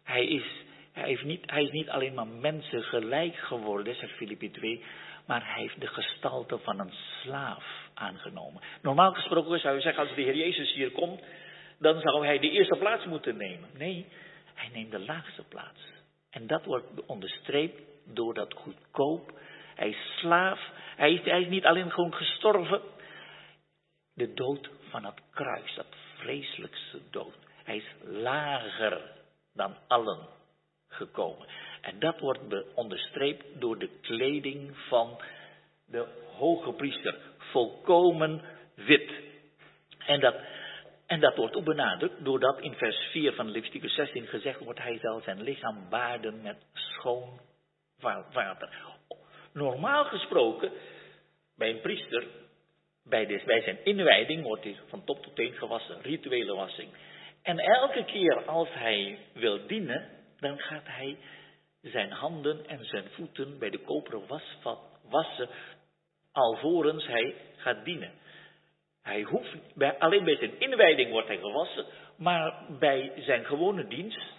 Hij 0.03 0.27
is, 0.27 0.45
hij, 0.93 1.09
heeft 1.09 1.25
niet, 1.25 1.51
hij 1.51 1.63
is 1.63 1.71
niet 1.71 1.89
alleen 1.89 2.15
maar 2.15 2.27
mensen 2.27 2.83
gelijk 2.83 3.37
geworden, 3.37 3.95
zegt 3.95 4.13
Filippi 4.13 4.51
2, 4.51 4.85
maar 5.27 5.53
hij 5.53 5.61
heeft 5.61 5.81
de 5.81 5.87
gestalte 5.87 6.59
van 6.59 6.79
een 6.79 6.93
slaaf 6.93 7.65
aangenomen. 7.95 8.63
Normaal 8.83 9.13
gesproken 9.13 9.61
zou 9.61 9.75
je 9.75 9.81
zeggen, 9.81 10.03
als 10.03 10.15
de 10.15 10.23
Heer 10.23 10.37
Jezus 10.37 10.73
hier 10.75 10.91
komt, 10.91 11.23
dan 11.79 12.01
zou 12.01 12.27
hij 12.27 12.39
de 12.39 12.51
eerste 12.51 12.79
plaats 12.79 13.05
moeten 13.05 13.37
nemen. 13.37 13.69
Nee, 13.77 14.07
hij 14.55 14.69
neemt 14.73 14.91
de 14.91 14.99
laagste 14.99 15.43
plaats. 15.43 15.81
En 16.31 16.47
dat 16.47 16.65
wordt 16.65 17.07
onderstreept 17.07 17.81
door 18.05 18.35
dat 18.35 18.55
goedkoop. 18.55 19.41
Hij 19.75 19.89
is 19.89 20.19
slaaf. 20.19 20.71
Hij 20.97 21.13
is, 21.13 21.25
hij 21.25 21.41
is 21.41 21.49
niet 21.49 21.65
alleen 21.65 21.91
gewoon 21.91 22.15
gestorven. 22.15 22.81
De 24.15 24.33
dood 24.35 24.71
van 24.91 25.05
het 25.05 25.21
kruis, 25.31 25.75
dat 25.75 25.87
vreselijkste 26.17 27.01
dood. 27.11 27.35
Hij 27.65 27.77
is 27.77 27.95
lager 28.03 29.01
dan 29.53 29.77
allen 29.89 30.29
gekomen. 30.89 31.47
En 31.83 31.99
dat 31.99 32.21
wordt 32.21 32.75
onderstreept 32.75 33.45
door 33.61 33.79
de 33.79 33.89
kleding 34.01 34.77
van 34.89 35.21
de 35.87 36.07
hoge 36.37 36.73
priester. 36.73 37.17
Volkomen 37.39 38.43
wit. 38.75 39.11
En 40.07 40.21
dat, 40.21 40.35
en 41.07 41.21
dat 41.21 41.37
wordt 41.37 41.57
ook 41.57 41.65
benadrukt 41.65 42.25
doordat 42.25 42.61
in 42.61 42.75
vers 42.75 42.97
4 42.97 43.33
van 43.33 43.51
Leviticus 43.51 43.95
16 43.95 44.27
gezegd 44.27 44.61
wordt: 44.61 44.83
Hij 44.83 44.99
zal 44.99 45.21
zijn 45.21 45.43
lichaam 45.43 45.89
baarden 45.91 46.43
met 46.43 46.57
schoon 46.73 47.41
water. 48.33 48.69
Normaal 49.53 50.05
gesproken, 50.05 50.73
bij 51.57 51.71
een 51.71 51.81
priester, 51.81 52.27
bij, 53.05 53.43
bij 53.45 53.63
zijn 53.63 53.85
inwijding 53.85 54.43
wordt 54.43 54.65
hij 54.65 54.77
van 54.89 55.05
top 55.05 55.23
tot 55.23 55.37
teen 55.37 55.53
gewassen, 55.53 56.03
rituele 56.03 56.55
wassing. 56.55 56.89
En 57.43 57.59
elke 57.59 58.05
keer 58.05 58.45
als 58.45 58.69
hij 58.73 59.19
wil 59.33 59.67
dienen, 59.67 60.09
dan 60.39 60.59
gaat 60.59 60.87
hij 60.87 61.19
zijn 61.83 62.11
handen 62.11 62.67
en 62.67 62.85
zijn 62.85 63.11
voeten 63.11 63.59
bij 63.59 63.71
de 63.71 63.79
koperen 63.79 64.27
wasvat 64.27 64.81
wassen, 65.09 65.49
alvorens 66.33 67.07
hij 67.07 67.35
gaat 67.57 67.85
dienen. 67.85 68.13
Hij 69.03 69.23
hoeft, 69.23 69.57
alleen 69.99 70.25
bij 70.25 70.37
zijn 70.37 70.61
inwijding 70.61 71.11
wordt 71.11 71.29
hij 71.29 71.39
gewassen, 71.39 71.87
maar 72.17 72.65
bij 72.79 73.13
zijn 73.17 73.45
gewone 73.45 73.87
dienst, 73.87 74.33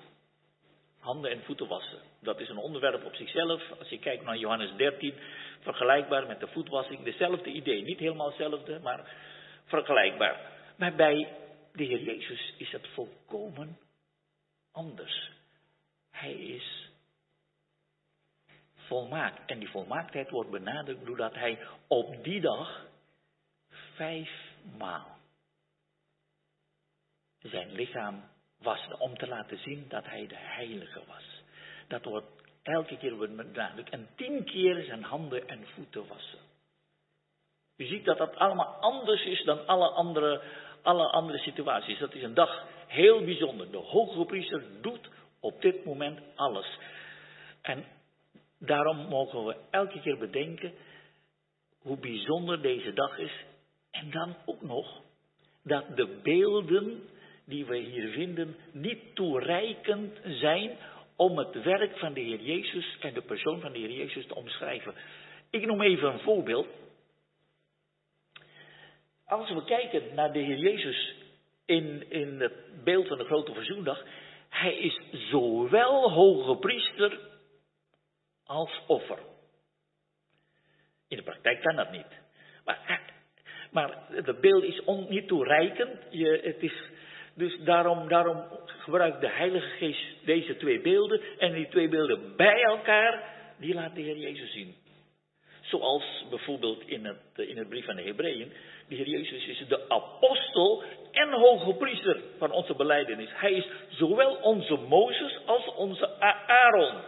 handen 1.00 1.32
en 1.32 1.44
voeten 1.44 1.68
wassen. 1.68 2.00
Dat 2.22 2.40
is 2.40 2.50
een 2.50 2.58
onderwerp 2.58 3.06
op 3.06 3.16
zichzelf. 3.16 3.72
Als 3.80 3.90
je 3.90 4.00
kijkt 4.00 4.24
naar 4.24 4.38
Johannes 4.38 4.76
13, 4.76 5.14
vergelijkbaar 5.60 6.28
met 6.28 6.40
de 6.40 6.48
voetwassing, 6.48 7.04
dezelfde 7.04 7.50
idee. 7.50 7.84
Niet 7.84 8.00
helemaal 8.00 8.28
hetzelfde, 8.28 8.80
maar 8.80 9.12
vergelijkbaar. 9.66 10.52
Maar 10.78 10.96
bij 10.96 11.28
de 11.74 11.84
Heer 11.84 12.02
Jezus 12.02 12.54
is 12.58 12.72
het 12.72 12.88
volkomen 12.88 13.78
anders. 14.72 15.32
Hij 16.12 16.34
is 16.34 16.92
volmaakt. 18.88 19.42
En 19.46 19.60
die 19.60 19.70
volmaaktheid 19.70 20.30
wordt 20.30 20.50
benadrukt 20.50 21.06
doordat 21.06 21.34
hij 21.34 21.60
op 21.88 22.24
die 22.24 22.42
dag 22.42 22.86
vijfmaal 23.96 25.18
zijn 27.40 27.72
lichaam 27.72 28.24
waste. 28.58 29.00
Om 29.00 29.18
te 29.18 29.28
laten 29.28 29.58
zien 29.58 29.86
dat 29.88 30.06
hij 30.06 30.28
de 30.28 30.38
heilige 30.38 31.02
was. 31.08 31.42
Dat 31.88 32.06
wordt 32.06 32.28
elke 32.64 32.98
keer 32.98 33.18
benadrukt. 33.18 33.90
En 33.90 34.08
tien 34.16 34.44
keer 34.44 34.84
zijn 34.84 35.04
handen 35.04 35.48
en 35.48 35.68
voeten 35.68 36.08
wassen. 36.08 36.40
U 37.78 37.86
ziet 37.86 38.06
dat 38.06 38.18
dat 38.18 38.36
allemaal 38.36 38.76
anders 38.80 39.26
is 39.26 39.44
dan 39.44 39.68
alle 39.68 39.88
andere, 39.88 40.42
alle 40.82 41.08
andere 41.08 41.38
situaties. 41.38 42.00
Dat 42.00 42.14
is 42.14 42.24
een 42.24 42.34
dag 42.34 42.66
heel 42.88 43.24
bijzonder. 43.24 43.72
De 43.72 43.78
hoge 43.78 44.26
priester 44.26 44.64
doet 44.82 45.10
op 45.40 45.62
dit 45.62 45.86
moment 45.86 46.20
alles. 46.36 46.78
En 47.62 47.86
daarom 48.66 48.98
mogen 48.98 49.46
we 49.46 49.56
elke 49.70 50.02
keer 50.02 50.18
bedenken 50.18 50.74
hoe 51.82 51.98
bijzonder 51.98 52.62
deze 52.62 52.94
dag 52.94 53.18
is. 53.18 53.46
En 53.92 54.12
dan 54.12 54.36
ook 54.46 54.62
nog 54.62 55.02
dat 55.64 55.96
de 55.96 56.20
beelden 56.24 57.10
die 57.46 57.66
we 57.66 57.78
hier 57.78 58.12
vinden 58.12 58.56
niet 58.72 59.16
toereikend 59.16 60.20
zijn 60.24 60.78
om 61.16 61.38
het 61.38 61.64
werk 61.64 61.98
van 61.98 62.14
de 62.14 62.22
Heer 62.22 62.42
Jezus 62.42 62.98
en 63.00 63.14
de 63.14 63.22
persoon 63.22 63.60
van 63.60 63.72
de 63.72 63.80
Heer 63.80 63.92
Jezus 63.92 64.28
te 64.28 64.36
omschrijven. 64.36 64.94
Ik 65.50 65.66
noem 65.66 65.82
even 65.82 66.14
een 66.14 66.20
voorbeeld. 66.20 66.68
Als 69.26 69.50
we 69.50 69.64
kijken 69.64 70.16
naar 70.16 70.34
de 70.34 70.40
Heer 70.40 70.58
Jezus 70.58 71.16
in, 71.66 72.10
in 72.10 72.42
het 72.42 72.84
beeld 72.84 73.08
van 73.08 73.18
de 73.18 73.26
grote 73.26 73.54
verzoendag, 73.54 74.04
hij 74.50 74.76
is 74.76 75.02
zowel 75.12 76.12
hoge 76.12 76.60
priester 76.60 77.20
als 78.46 78.82
offer. 78.88 79.20
In 81.08 81.18
de 81.18 81.24
praktijk 81.24 81.62
kan 81.62 81.76
dat 81.76 81.92
niet. 81.92 82.22
Maar, 82.66 83.02
maar 83.72 83.98
het 84.10 84.42
beeld 84.42 84.64
is 84.64 84.82
niet 85.10 85.28
toereikend. 85.28 86.00
Je, 86.10 86.40
het 86.44 86.64
is, 86.64 86.74
dus 87.36 87.60
daarom, 87.60 88.08
daarom 88.08 88.44
gebruikt 88.66 89.22
de 89.22 89.30
Heilige 89.30 89.70
Geest 89.70 90.26
deze 90.26 90.58
twee 90.58 90.82
beelden. 90.82 91.22
En 91.38 91.54
die 91.54 91.68
twee 91.68 91.90
beelden 91.90 92.36
bij 92.36 92.62
elkaar, 92.62 93.24
die 93.58 93.74
laat 93.74 93.96
de 93.96 94.02
Heer 94.02 94.18
Jezus 94.18 94.52
zien. 94.52 94.76
Zoals 95.62 96.26
bijvoorbeeld 96.30 96.88
in 96.88 97.06
het, 97.06 97.48
in 97.48 97.58
het 97.58 97.70
brief 97.70 97.86
van 97.86 97.96
de 97.96 98.04
Hebreeën. 98.04 98.54
De 98.88 98.96
Heer 98.96 99.08
Jezus 99.08 99.48
is 99.48 99.68
de 99.68 99.90
apostel 99.90 100.84
en 101.12 101.32
hoge 101.32 101.74
priester 101.74 102.22
van 102.38 102.52
onze 102.52 102.76
beleidenis. 102.76 103.30
Hij 103.34 103.54
is 103.54 103.68
zowel 103.90 104.36
onze 104.36 104.76
Mozes 104.76 105.40
als 105.46 105.74
onze 105.76 106.20
Aaron. 106.48 107.02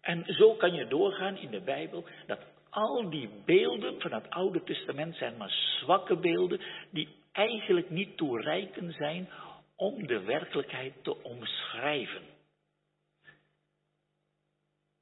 En 0.00 0.24
zo 0.26 0.54
kan 0.54 0.74
je 0.74 0.86
doorgaan 0.86 1.36
in 1.36 1.50
de 1.50 1.60
Bijbel 1.60 2.04
dat 2.26 2.38
al 2.70 3.10
die 3.10 3.30
beelden 3.44 4.00
van 4.00 4.12
het 4.12 4.30
Oude 4.30 4.62
Testament 4.62 5.16
zijn 5.16 5.36
maar 5.36 5.50
zwakke 5.80 6.16
beelden 6.16 6.60
die 6.90 7.08
eigenlijk 7.32 7.90
niet 7.90 8.16
toereikend 8.16 8.94
zijn 8.94 9.28
om 9.76 10.06
de 10.06 10.20
werkelijkheid 10.20 10.92
te 11.02 11.22
omschrijven. 11.22 12.22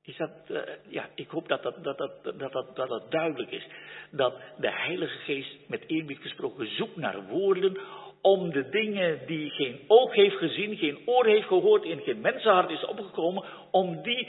Is 0.02 0.16
dat, 0.16 0.30
uh, 0.48 0.60
ja, 0.88 1.08
ik 1.14 1.28
hoop 1.28 1.48
dat 1.48 1.62
dat, 1.62 1.84
dat, 1.84 1.98
dat, 1.98 2.24
dat, 2.24 2.52
dat, 2.52 2.76
dat 2.76 2.88
dat 2.88 3.10
duidelijk 3.10 3.50
is. 3.50 3.66
Dat 4.10 4.34
de 4.58 4.70
Heilige 4.70 5.18
Geest 5.18 5.68
met 5.68 5.84
eerbied 5.86 6.18
gesproken 6.18 6.76
zoekt 6.76 6.96
naar 6.96 7.26
woorden 7.26 7.78
om 8.22 8.50
de 8.50 8.68
dingen 8.68 9.26
die 9.26 9.50
geen 9.50 9.80
oog 9.86 10.14
heeft 10.14 10.36
gezien, 10.36 10.76
geen 10.76 10.98
oor 11.06 11.26
heeft 11.26 11.46
gehoord, 11.46 11.84
in 11.84 12.00
geen 12.00 12.20
mensenhart 12.20 12.70
is 12.70 12.84
opgekomen, 12.84 13.44
om 13.70 14.02
die 14.02 14.28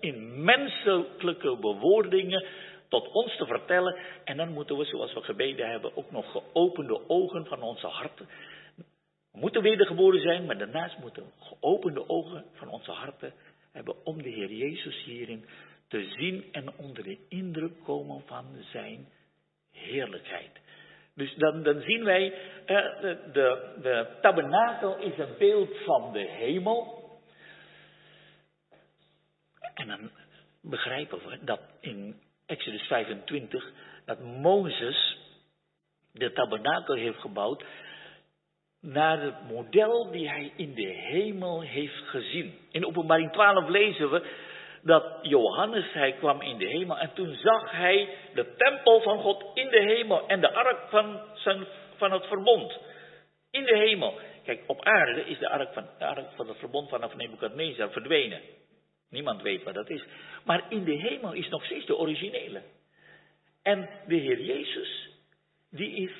in 0.00 0.44
menselijke 0.44 1.56
bewoordingen 1.56 2.44
tot 2.88 3.12
ons 3.12 3.36
te 3.36 3.46
vertellen. 3.46 3.96
En 4.24 4.36
dan 4.36 4.52
moeten 4.52 4.76
we, 4.76 4.84
zoals 4.84 5.14
we 5.14 5.22
gebeden 5.22 5.70
hebben, 5.70 5.96
ook 5.96 6.10
nog 6.10 6.30
geopende 6.30 7.08
ogen 7.08 7.46
van 7.46 7.62
onze 7.62 7.86
harten. 7.86 8.28
We 9.32 9.40
moeten 9.40 9.62
wedergeboren 9.62 10.20
zijn, 10.20 10.46
maar 10.46 10.58
daarnaast 10.58 10.98
moeten 10.98 11.22
we 11.22 11.44
geopende 11.44 12.08
ogen 12.08 12.44
van 12.52 12.68
onze 12.68 12.90
harten 12.90 13.32
hebben 13.72 14.04
om 14.04 14.22
de 14.22 14.28
Heer 14.28 14.52
Jezus 14.52 15.04
hierin 15.04 15.44
te 15.88 16.08
zien 16.16 16.44
en 16.52 16.76
onder 16.76 17.02
de 17.02 17.18
indruk 17.28 17.84
komen 17.84 18.22
van 18.26 18.44
zijn 18.72 19.08
heerlijkheid. 19.70 20.60
Dus 21.14 21.34
dan, 21.34 21.62
dan 21.62 21.80
zien 21.80 22.04
wij, 22.04 22.32
eh, 22.66 22.76
de, 23.00 23.18
de, 23.32 23.78
de 23.82 24.06
tabernakel 24.20 24.96
is 24.98 25.18
een 25.18 25.34
beeld 25.38 25.76
van 25.84 26.12
de 26.12 26.28
hemel. 26.28 27.02
En 29.74 29.86
dan 29.86 30.10
begrijpen 30.62 31.18
we 31.28 31.38
dat 31.44 31.60
in 31.80 32.20
Exodus 32.46 32.82
25 32.82 33.72
dat 34.04 34.20
Mozes 34.20 35.18
de 36.12 36.32
tabernakel 36.32 36.94
heeft 36.94 37.20
gebouwd 37.20 37.64
naar 38.80 39.22
het 39.22 39.48
model 39.48 40.10
die 40.10 40.28
hij 40.28 40.52
in 40.56 40.74
de 40.74 40.86
hemel 40.86 41.60
heeft 41.60 42.02
gezien. 42.06 42.54
In 42.70 42.86
openbaring 42.86 43.32
12 43.32 43.68
lezen 43.68 44.10
we 44.10 44.22
dat 44.84 45.18
Johannes, 45.22 45.92
hij 45.92 46.12
kwam 46.12 46.40
in 46.40 46.58
de 46.58 46.66
hemel 46.66 46.98
en 46.98 47.12
toen 47.14 47.34
zag 47.34 47.70
hij 47.70 48.08
de 48.34 48.54
tempel 48.56 49.00
van 49.00 49.18
God 49.18 49.44
in 49.54 49.68
de 49.68 49.82
hemel 49.82 50.28
en 50.28 50.40
de 50.40 50.52
ark 50.52 50.88
van, 50.90 51.20
zijn, 51.34 51.66
van 51.96 52.12
het 52.12 52.26
verbond 52.26 52.78
in 53.50 53.64
de 53.64 53.76
hemel. 53.76 54.18
Kijk, 54.44 54.62
op 54.66 54.84
aarde 54.84 55.24
is 55.24 55.38
de 55.38 55.48
ark 55.48 55.72
van, 55.72 55.86
de 55.98 56.06
ark 56.06 56.30
van 56.36 56.48
het 56.48 56.58
verbond 56.58 56.88
vanaf 56.88 57.14
Nebuchadnezzar 57.14 57.90
verdwenen. 57.90 58.40
Niemand 59.10 59.42
weet 59.42 59.62
wat 59.62 59.74
dat 59.74 59.90
is. 59.90 60.04
Maar 60.44 60.64
in 60.68 60.84
de 60.84 60.94
hemel 60.94 61.32
is 61.32 61.48
nog 61.48 61.64
steeds 61.64 61.86
de 61.86 61.96
originele. 61.96 62.62
En 63.62 63.88
de 64.06 64.14
Heer 64.14 64.40
Jezus, 64.40 65.08
die 65.70 65.96
is 65.96 66.12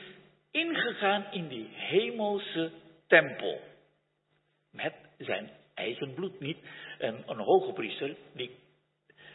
ingegaan 0.51 1.27
in 1.31 1.49
die 1.49 1.69
hemelse 1.73 2.71
tempel. 3.07 3.61
Met 4.71 4.95
zijn 5.19 5.51
eigen 5.75 6.15
bloed. 6.15 6.41
Niet 6.41 6.59
een, 6.99 7.23
een 7.27 7.39
hoge 7.39 7.73
priester, 7.73 8.17
die, 8.33 8.51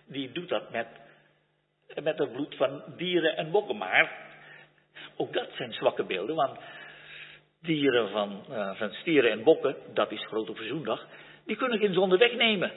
die 0.08 0.32
doet 0.32 0.50
dat 0.50 0.72
met, 0.72 0.88
met 2.04 2.18
het 2.18 2.32
bloed 2.32 2.56
van 2.56 2.84
dieren 2.98 3.38
en 3.38 3.52
bokken. 3.52 3.78
Maar 3.78 4.28
ook 5.16 5.34
dat 5.34 5.50
zijn 5.56 5.74
zwakke 5.74 6.04
beelden, 6.04 6.36
want 6.36 6.60
dieren 7.62 8.10
van, 8.10 8.46
uh, 8.50 8.76
van 8.76 8.92
stieren 8.92 9.32
en 9.32 9.44
bokken, 9.44 9.76
dat 9.94 10.12
is 10.12 10.26
grote 10.26 10.56
verzoendag, 10.56 11.08
die 11.46 11.56
kunnen 11.56 11.80
geen 11.80 11.94
zonde 11.94 12.18
wegnemen. 12.18 12.72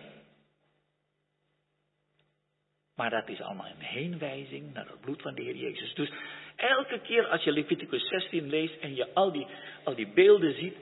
Maar 2.95 3.11
dat 3.11 3.29
is 3.29 3.40
allemaal 3.40 3.66
een 3.66 3.85
heenwijzing 3.85 4.73
naar 4.73 4.87
het 4.87 5.01
bloed 5.01 5.23
van 5.23 5.35
de 5.35 5.42
Heer 5.42 5.57
Jezus. 5.57 5.95
Dus 5.95 6.11
elke 6.57 7.01
keer 7.01 7.27
als 7.27 7.42
je 7.42 7.53
Leviticus 7.53 8.09
16 8.09 8.49
leest 8.49 8.81
en 8.81 8.95
je 8.95 9.14
al 9.14 9.33
die, 9.33 9.47
al 9.85 9.95
die 9.95 10.09
beelden 10.09 10.55
ziet, 10.55 10.77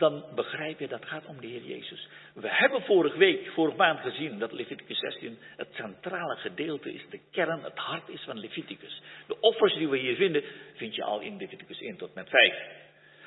dan 0.00 0.24
begrijp 0.34 0.78
je 0.78 0.88
dat 0.88 1.04
gaat 1.04 1.26
om 1.26 1.40
de 1.40 1.46
Heer 1.46 1.62
Jezus. 1.62 2.08
We 2.34 2.48
hebben 2.48 2.82
vorige 2.82 3.18
week, 3.18 3.50
vorige 3.50 3.76
maand 3.76 4.00
gezien 4.00 4.38
dat 4.38 4.52
Leviticus 4.52 4.98
16 4.98 5.38
het 5.56 5.68
centrale 5.72 6.36
gedeelte 6.36 6.92
is, 6.92 7.02
de 7.10 7.20
kern, 7.30 7.62
het 7.62 7.78
hart 7.78 8.08
is 8.08 8.22
van 8.22 8.38
Leviticus. 8.38 9.02
De 9.26 9.40
offers 9.40 9.74
die 9.74 9.88
we 9.88 9.98
hier 9.98 10.16
vinden, 10.16 10.42
vind 10.74 10.94
je 10.94 11.04
al 11.04 11.20
in 11.20 11.36
Leviticus 11.36 11.80
1 11.80 11.96
tot 11.96 12.14
met 12.14 12.28
5. 12.28 12.54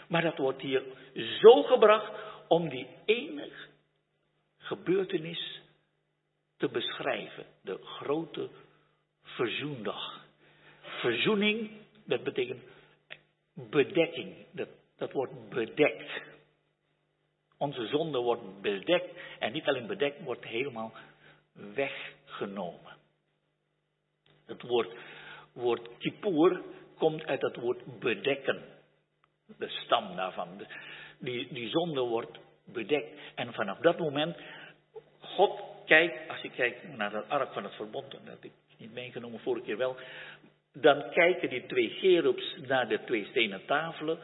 Maar 0.07 0.21
dat 0.21 0.37
wordt 0.37 0.61
hier 0.61 0.83
zo 1.41 1.63
gebracht 1.63 2.11
om 2.47 2.69
die 2.69 2.87
enige 3.05 3.67
gebeurtenis 4.57 5.61
te 6.57 6.69
beschrijven. 6.69 7.45
De 7.61 7.77
grote 7.83 8.49
verzoendag. 9.21 10.25
Verzoening, 10.81 11.69
dat 12.05 12.23
betekent 12.23 12.63
bedekking. 13.53 14.35
Dat, 14.51 14.69
dat 14.97 15.11
wordt 15.11 15.49
bedekt. 15.49 16.31
Onze 17.63 17.87
zonde 17.87 18.19
wordt 18.19 18.61
bedekt. 18.61 19.09
En 19.39 19.51
niet 19.51 19.67
alleen 19.67 19.87
bedekt, 19.87 20.23
wordt 20.23 20.45
helemaal 20.45 20.93
weggenomen. 21.53 22.91
Het 24.45 24.61
woord, 24.61 24.95
woord 25.53 25.97
kippur 25.97 26.61
komt 26.97 27.25
uit 27.25 27.41
het 27.41 27.55
woord 27.55 27.99
bedekken. 27.99 28.61
De 29.57 29.69
stam 29.69 30.15
daarvan. 30.15 30.67
Die, 31.19 31.53
die 31.53 31.69
zonde 31.69 32.01
wordt 32.01 32.39
bedekt. 32.65 33.19
En 33.35 33.53
vanaf 33.53 33.77
dat 33.77 33.99
moment, 33.99 34.37
God 35.19 35.63
kijkt, 35.85 36.29
als 36.29 36.41
je 36.41 36.49
kijkt 36.49 36.97
naar 36.97 37.13
het 37.13 37.29
ark 37.29 37.53
van 37.53 37.63
het 37.63 37.73
verbond, 37.73 38.11
dat 38.11 38.21
heb 38.23 38.43
ik 38.43 38.51
niet 38.77 38.93
meegenomen, 38.93 39.39
vorige 39.39 39.65
keer 39.65 39.77
wel, 39.77 39.95
dan 40.73 41.09
kijken 41.09 41.49
die 41.49 41.65
twee 41.65 41.89
gerubs 41.89 42.55
naar 42.67 42.87
de 42.87 43.03
twee 43.03 43.25
stenen 43.25 43.65
tafelen, 43.65 44.19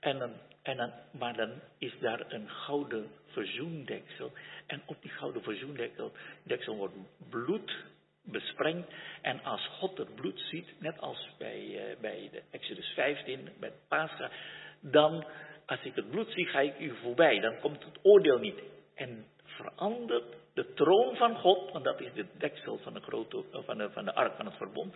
en 0.00 0.18
dan, 0.18 0.32
en 0.62 0.76
dan, 0.76 0.92
maar 1.10 1.36
dan 1.36 1.50
is 1.78 1.98
daar 2.00 2.32
een 2.32 2.48
gouden 2.48 3.10
verzoendeksel. 3.26 4.32
En 4.66 4.82
op 4.86 5.02
die 5.02 5.10
gouden 5.10 5.42
verzoendeksel 5.42 6.12
deksel 6.42 6.76
wordt 6.76 6.94
bloed 7.30 7.84
besprengd. 8.24 8.92
En 9.22 9.42
als 9.42 9.66
God 9.66 9.98
het 9.98 10.14
bloed 10.14 10.40
ziet, 10.40 10.74
net 10.78 11.00
als 11.00 11.28
bij, 11.38 11.60
uh, 11.60 12.00
bij 12.00 12.28
de 12.32 12.42
Exodus 12.50 12.92
15, 12.94 13.48
bij 13.60 13.72
Pascha, 13.88 14.30
dan, 14.80 15.26
als 15.66 15.80
ik 15.82 15.94
het 15.94 16.10
bloed 16.10 16.30
zie, 16.30 16.46
ga 16.46 16.60
ik 16.60 16.80
u 16.80 16.96
voorbij. 17.02 17.40
Dan 17.40 17.60
komt 17.60 17.84
het 17.84 17.98
oordeel 18.02 18.38
niet. 18.38 18.62
En 18.94 19.26
verandert 19.44 20.36
de 20.54 20.72
troon 20.74 21.16
van 21.16 21.36
God, 21.36 21.72
want 21.72 21.84
dat 21.84 22.00
is 22.00 22.12
de 22.14 22.26
deksel 22.38 22.78
van 22.78 22.94
de, 22.94 23.00
grote, 23.00 23.44
van 23.50 23.78
de, 23.78 23.90
van 23.90 24.04
de 24.04 24.14
ark 24.14 24.36
van 24.36 24.46
het 24.46 24.56
verbond, 24.56 24.94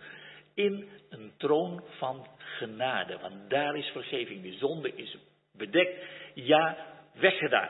in 0.53 0.89
een 1.09 1.31
troon 1.37 1.83
van 1.97 2.27
genade. 2.37 3.17
Want 3.19 3.49
daar 3.49 3.75
is 3.75 3.87
vergeving. 3.87 4.43
De 4.43 4.57
zonde 4.57 4.95
is 4.95 5.17
bedekt, 5.57 6.03
ja, 6.33 6.77
weggedaan. 7.13 7.69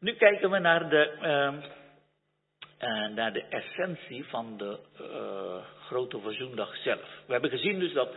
Nu 0.00 0.14
kijken 0.14 0.50
we 0.50 0.58
naar 0.58 0.88
de, 0.88 1.12
uh, 1.22 1.70
uh, 2.88 3.08
naar 3.14 3.32
de 3.32 3.44
essentie 3.48 4.24
van 4.24 4.56
de 4.56 4.78
uh, 5.00 5.64
grote 5.86 6.20
verzoendag 6.20 6.76
zelf. 6.76 7.22
We 7.26 7.32
hebben 7.32 7.50
gezien 7.50 7.78
dus 7.78 7.92
dat, 7.92 8.14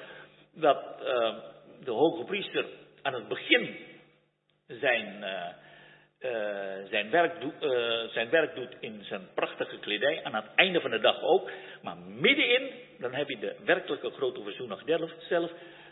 dat 0.53 0.99
de 1.83 1.91
hoge 1.91 2.23
priester 2.23 2.65
aan 3.01 3.13
het 3.13 3.27
begin 3.27 3.75
zijn 4.67 5.23
uh, 5.23 6.87
zijn, 6.89 7.09
werk 7.09 7.41
doet, 7.41 7.53
zijn 8.11 8.29
werk 8.29 8.55
doet 8.55 8.75
in 8.79 9.03
zijn 9.03 9.27
prachtige 9.33 9.79
kledij, 9.79 10.23
aan 10.23 10.35
het 10.35 10.45
einde 10.55 10.81
van 10.81 10.91
de 10.91 10.99
dag 10.99 11.21
ook. 11.21 11.51
Maar 11.81 11.97
middenin, 11.97 12.71
dan 12.99 13.13
heb 13.13 13.29
je 13.29 13.39
de 13.39 13.55
werkelijke 13.65 14.09
grote 14.09 14.43
verzoenig 14.43 14.83
zelf, 15.19 15.51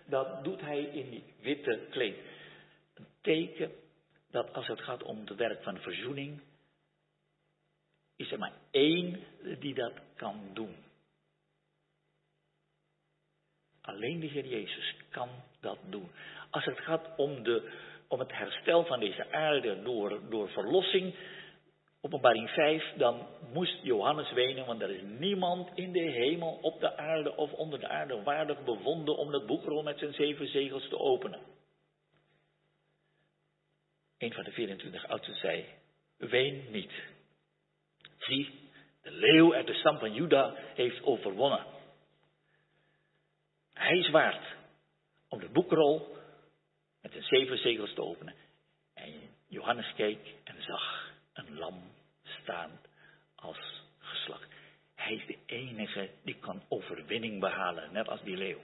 dat 0.10 0.44
doet 0.44 0.62
hij 0.62 0.82
in 0.82 1.10
die 1.10 1.24
witte 1.42 1.88
kleed. 1.90 2.18
Een 2.94 3.08
teken 3.22 3.72
dat 4.32 4.54
als 4.54 4.68
het 4.68 4.82
gaat 4.82 5.04
om 5.04 5.20
het 5.20 5.36
werk 5.36 5.64
van 5.64 5.78
verzoening, 5.78 6.42
is 8.16 8.32
er 8.32 8.40
maar 8.40 8.54
één 8.72 9.20
die 9.60 9.74
dat 9.74 9.94
kan 10.16 10.50
doen. 10.54 10.76
Alleen 13.82 14.20
de 14.20 14.28
Heer 14.28 14.46
Jezus 14.46 14.96
kan 15.10 15.30
dat 15.60 15.78
doen. 15.90 16.10
Als 16.50 16.66
het 16.66 16.80
gaat 16.80 17.18
om 17.18 17.44
de 17.44 17.88
om 18.10 18.20
het 18.20 18.32
herstel 18.32 18.86
van 18.86 19.00
deze 19.00 19.32
aarde 19.32 19.82
door, 19.84 20.20
door 20.30 20.50
verlossing, 20.50 21.16
openbaring 22.02 22.50
5, 22.50 22.94
dan 22.98 23.28
moest 23.54 23.84
Johannes 23.84 24.32
wenen, 24.32 24.66
want 24.66 24.82
er 24.82 24.90
is 24.90 25.02
niemand 25.02 25.70
in 25.76 25.92
de 25.92 26.12
hemel, 26.12 26.60
op 26.62 26.80
de 26.80 26.98
aarde 26.98 27.36
of 27.36 27.52
onder 27.52 27.80
de 27.80 27.88
aarde 27.88 28.24
waardig 28.24 28.64
bevonden 28.64 29.18
om 29.18 29.34
het 29.34 29.46
boekrol 29.46 29.84
met 29.84 30.00
zijn 30.00 30.14
zeven 30.14 30.48
zegels 30.48 30.88
te 30.90 30.98
openen. 30.98 31.40
Een 34.18 34.34
van 34.34 34.44
de 34.44 34.52
24 34.52 35.08
oudsten 35.08 35.36
zei, 35.36 35.66
ween 36.18 36.66
niet. 36.72 36.92
Zie, 38.18 38.70
de 39.02 39.12
leeuw 39.12 39.54
uit 39.54 39.68
de 39.68 39.74
stam 39.74 39.98
van 39.98 40.14
Juda 40.14 40.56
heeft 40.76 41.04
overwonnen. 41.04 41.66
Hij 43.74 43.98
is 43.98 44.10
waard 44.10 44.46
om 45.28 45.40
de 45.40 45.50
boekrol 45.50 46.16
met 47.02 47.12
de 47.12 47.22
zeven 47.22 47.58
zegels 47.58 47.94
te 47.94 48.04
openen. 48.04 48.36
En 48.94 49.14
Johannes 49.48 49.94
keek 49.96 50.36
en 50.44 50.64
zag 50.64 51.09
een 51.40 51.58
lam 51.58 51.82
staan 52.22 52.80
als 53.36 53.84
geslacht. 53.98 54.48
Hij 54.96 55.14
is 55.14 55.26
de 55.26 55.38
enige 55.46 56.10
die 56.24 56.36
kan 56.40 56.64
overwinning 56.68 57.40
behalen, 57.40 57.92
net 57.92 58.08
als 58.10 58.22
die 58.24 58.38
leeuw. 58.38 58.60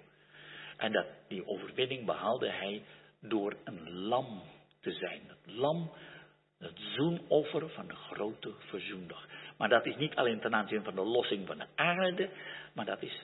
En 0.78 0.92
dat, 0.92 1.06
die 1.28 1.48
overwinning 1.48 2.06
behaalde 2.06 2.50
hij 2.50 2.84
door 3.20 3.56
een 3.64 3.92
lam 3.92 4.44
te 4.80 4.92
zijn. 4.92 5.22
Het 5.28 5.56
lam, 5.56 5.92
het 6.58 6.80
zoenoffer 6.96 7.70
van 7.70 7.88
de 7.88 7.96
grote 7.96 8.54
verzoendag. 8.60 9.28
Maar 9.58 9.70
dat 9.70 9.86
is 9.86 9.96
niet 9.96 10.16
alleen 10.16 10.40
ten 10.40 10.56
aanzien 10.56 10.84
van 10.84 10.96
de 10.96 11.04
lossing 11.04 11.48
van 11.48 11.58
de 11.58 11.68
aarde, 11.76 12.30
maar 12.74 12.86
dat 12.86 13.02
is 13.02 13.22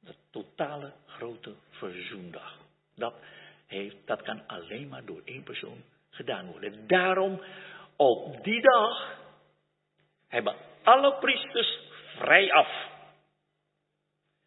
de 0.00 0.14
totale 0.30 0.92
grote 1.06 1.54
verzoendag. 1.70 2.58
Dat 2.94 3.14
heeft, 3.66 3.96
dat 4.04 4.22
kan 4.22 4.46
alleen 4.46 4.88
maar 4.88 5.04
door 5.04 5.22
één 5.24 5.42
persoon 5.42 5.82
gedaan 6.10 6.46
worden. 6.46 6.86
Daarom, 6.86 7.40
op 7.96 8.44
die 8.44 8.60
dag, 8.60 9.18
hebben 10.28 10.56
alle 10.82 11.18
priesters 11.18 11.78
vrij 12.16 12.52
af. 12.52 12.92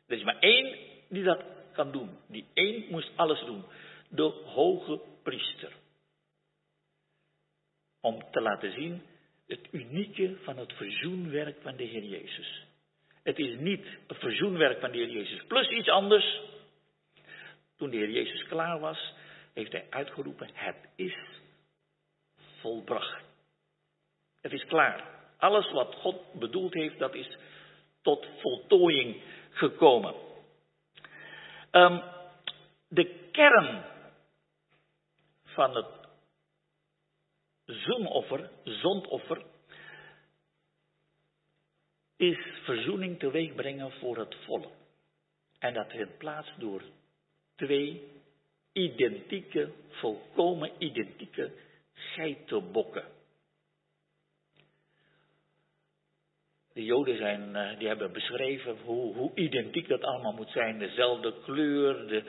Er 0.08 0.18
is 0.18 0.24
maar 0.24 0.40
één 0.40 0.78
die 1.10 1.24
dat 1.24 1.44
kan 1.74 1.92
doen. 1.92 2.18
Die 2.28 2.46
één 2.54 2.86
moest 2.90 3.12
alles 3.16 3.40
doen. 3.40 3.64
De 4.10 4.24
hoge 4.46 5.02
priester. 5.24 5.72
Om 8.02 8.32
te 8.32 8.42
laten 8.42 8.72
zien 8.72 9.02
het 9.48 9.68
unieke 9.72 10.38
van 10.44 10.58
het 10.58 10.74
verzoenwerk 10.74 11.62
van 11.62 11.76
de 11.76 11.84
Heer 11.84 12.04
Jezus. 12.04 12.66
Het 13.24 13.40
is 13.40 13.60
niet 13.60 13.86
het 14.08 14.18
verzoenwerk 14.18 14.80
van 14.80 14.92
de 14.92 14.98
Heer 14.98 15.10
Jezus 15.10 15.44
plus 15.48 15.70
iets 15.70 15.90
anders. 15.90 16.42
Toen 17.76 17.90
de 17.90 17.98
Heer 17.98 18.10
Jezus 18.10 18.44
klaar 18.44 18.80
was, 18.80 19.14
heeft 19.54 19.72
hij 19.72 19.88
uitgeroepen, 19.90 20.50
het 20.54 20.90
is 20.96 21.16
volbracht. 22.60 23.27
Het 24.48 24.60
is 24.60 24.66
klaar. 24.66 25.04
Alles 25.38 25.72
wat 25.72 25.96
God 25.96 26.34
bedoeld 26.34 26.74
heeft, 26.74 27.00
dat 27.00 27.14
is 27.16 27.38
tot 28.02 28.28
voltooiing 28.40 29.22
gekomen. 29.50 30.16
Um, 31.72 32.02
de 32.88 33.30
kern 33.32 33.84
van 35.44 35.76
het 35.76 35.88
zoenoffer, 37.66 38.50
zondoffer, 38.64 39.46
is 42.18 42.38
verzoening 42.64 43.20
teweeg 43.20 43.56
brengen 43.56 43.92
voor 43.92 44.18
het 44.18 44.36
volk. 44.46 44.72
En 45.60 45.74
dat 45.74 45.90
vindt 45.90 46.18
plaats 46.18 46.54
door 46.58 46.82
twee 47.56 48.12
identieke, 48.72 49.72
volkomen 49.90 50.72
identieke 50.78 51.52
geitenbokken. 51.94 53.17
De 56.78 56.84
Joden 56.84 57.18
zijn, 57.18 57.56
eh, 57.56 57.78
die 57.78 57.88
hebben 57.88 58.12
beschreven 58.12 58.78
hoe, 58.84 59.16
hoe 59.16 59.32
identiek 59.36 59.88
dat 59.88 60.04
allemaal 60.04 60.34
moet 60.34 60.50
zijn. 60.50 60.80
Dezelfde 60.80 61.34
kleur, 61.44 62.08
de, 62.08 62.24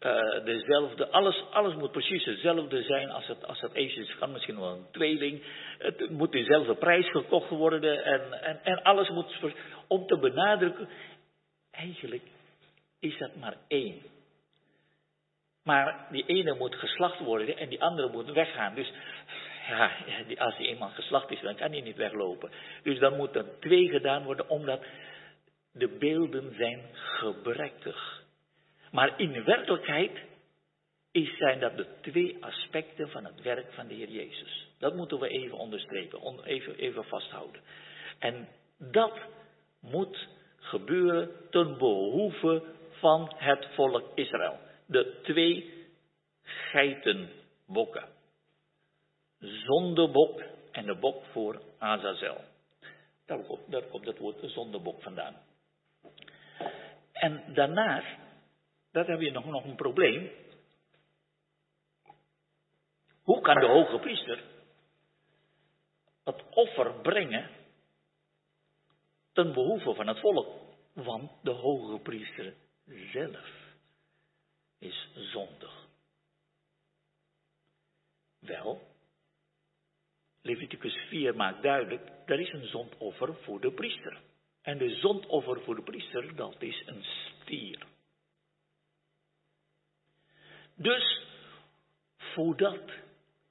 uh, 0.00 0.44
dezelfde, 0.44 1.08
alles, 1.08 1.44
alles 1.50 1.74
moet 1.74 1.92
precies 1.92 2.24
hetzelfde 2.24 2.82
zijn 2.82 3.10
als 3.10 3.26
het, 3.26 3.46
als 3.46 3.60
het 3.60 3.74
is. 3.74 4.16
kan 4.18 4.32
misschien 4.32 4.60
wel 4.60 4.72
een 4.72 4.90
tweeling. 4.90 5.42
Het 5.78 6.10
moet 6.10 6.32
dezelfde 6.32 6.74
prijs 6.74 7.10
gekocht 7.10 7.48
worden 7.48 8.04
en, 8.04 8.42
en, 8.42 8.60
en 8.62 8.82
alles 8.82 9.08
moet, 9.08 9.38
om 9.88 10.06
te 10.06 10.18
benadrukken, 10.18 10.88
eigenlijk 11.70 12.24
is 13.00 13.18
dat 13.18 13.36
maar 13.36 13.56
één. 13.68 14.02
Maar 15.64 16.06
die 16.10 16.24
ene 16.26 16.54
moet 16.54 16.74
geslacht 16.74 17.18
worden 17.18 17.56
en 17.56 17.68
die 17.68 17.82
andere 17.82 18.08
moet 18.08 18.32
weggaan. 18.32 18.74
Dus 18.74 18.92
ja, 19.68 19.92
als 20.38 20.56
die 20.56 20.66
eenmaal 20.66 20.90
geslacht 20.90 21.30
is, 21.30 21.40
dan 21.40 21.56
kan 21.56 21.70
hij 21.70 21.80
niet 21.80 21.96
weglopen. 21.96 22.50
Dus 22.82 22.98
dan 22.98 23.16
moet 23.16 23.36
er 23.36 23.58
twee 23.60 23.88
gedaan 23.88 24.24
worden, 24.24 24.48
omdat 24.48 24.84
de 25.72 25.88
beelden 25.88 26.54
zijn 26.54 26.80
gebrekkig. 26.92 28.22
Maar 28.90 29.20
in 29.20 29.44
werkelijkheid 29.44 30.28
zijn 31.12 31.60
dat 31.60 31.76
de 31.76 31.86
twee 32.00 32.36
aspecten 32.40 33.10
van 33.10 33.24
het 33.24 33.42
werk 33.42 33.72
van 33.72 33.86
de 33.86 33.94
Heer 33.94 34.08
Jezus. 34.08 34.68
Dat 34.78 34.94
moeten 34.94 35.18
we 35.18 35.28
even 35.28 35.58
onderstrepen, 35.58 36.44
even, 36.44 36.76
even 36.76 37.04
vasthouden. 37.04 37.60
En 38.18 38.48
dat 38.78 39.18
moet 39.80 40.28
gebeuren 40.56 41.30
ten 41.50 41.78
behoeve 41.78 42.62
van 42.90 43.32
het 43.36 43.66
volk 43.74 44.04
Israël. 44.14 44.58
De 44.86 45.20
twee 45.22 45.72
geitenbokken. 46.42 48.08
Zondebok 49.40 50.42
en 50.70 50.86
de 50.86 50.94
bok 50.94 51.24
voor 51.24 51.62
Azazel. 51.78 52.44
Daar 53.26 53.44
komt, 53.44 53.70
daar 53.70 53.82
het 53.90 54.18
woord 54.18 54.50
zondebok 54.50 55.02
vandaan. 55.02 55.36
En 57.12 57.54
daarnaast, 57.54 58.18
daar 58.90 59.06
heb 59.06 59.20
je 59.20 59.30
nog, 59.30 59.44
nog 59.44 59.64
een 59.64 59.76
probleem. 59.76 60.30
Hoe 63.22 63.40
kan 63.40 63.60
de 63.60 63.66
hoge 63.66 63.98
priester 63.98 64.44
het 66.24 66.44
offer 66.50 67.00
brengen 67.00 67.50
ten 69.32 69.52
behoeve 69.52 69.94
van 69.94 70.06
het 70.06 70.20
volk? 70.20 70.48
Want 70.92 71.30
de 71.42 71.50
hoge 71.50 71.98
priester 71.98 72.54
zelf 73.12 73.74
is 74.78 75.08
zondig. 75.14 75.88
Wel, 78.38 78.89
Leviticus 80.42 80.94
4 81.08 81.36
maakt 81.36 81.62
duidelijk, 81.62 82.08
er 82.26 82.40
is 82.40 82.52
een 82.52 82.66
zondoffer 82.66 83.34
voor 83.34 83.60
de 83.60 83.72
priester. 83.72 84.18
En 84.62 84.78
de 84.78 84.94
zondoffer 84.94 85.60
voor 85.60 85.76
de 85.76 85.82
priester, 85.82 86.36
dat 86.36 86.56
is 86.58 86.82
een 86.86 87.04
stier. 87.04 87.86
Dus, 90.74 91.22
voordat 92.16 92.84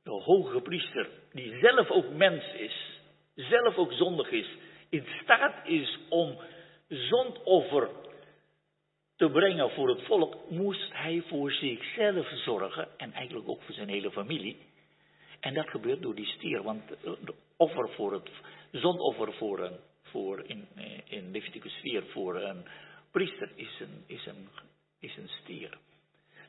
de 0.04 0.12
hoge 0.12 0.62
priester, 0.62 1.10
die 1.32 1.60
zelf 1.60 1.89
ook 1.89 2.10
mens 2.10 2.54
is, 2.54 3.02
zelf 3.36 3.78
ook 3.78 3.91
zondig 3.91 4.30
is, 4.30 4.47
in 4.89 5.06
staat 5.23 5.67
is 5.67 5.99
om 6.10 6.38
zondoffer 6.88 7.89
te 9.15 9.30
brengen 9.30 9.69
voor 9.69 9.89
het 9.89 10.02
volk, 10.02 10.49
moest 10.49 10.93
hij 10.93 11.23
voor 11.28 11.52
zichzelf 11.52 12.28
zorgen 12.28 12.88
en 12.97 13.13
eigenlijk 13.13 13.49
ook 13.49 13.62
voor 13.62 13.73
zijn 13.73 13.89
hele 13.89 14.12
familie. 14.12 14.58
En 15.39 15.54
dat 15.54 15.69
gebeurt 15.69 16.02
door 16.02 16.15
die 16.15 16.25
stier, 16.25 16.63
want 16.63 16.88
de 17.02 17.34
offer 17.58 17.89
voor 17.89 18.13
het 18.13 18.30
zondoffer 18.71 19.34
voor, 19.34 19.60
een, 19.60 19.80
voor 20.02 20.43
in, 20.45 20.67
in 21.06 21.32
Leviticus 21.32 21.73
4 21.73 22.04
voor 22.04 22.36
een 22.36 22.65
priester 23.12 23.52
is 23.56 23.80
een, 23.80 24.04
is 24.06 24.25
een, 24.25 24.49
is 24.99 25.17
een 25.17 25.30
stier. 25.41 25.78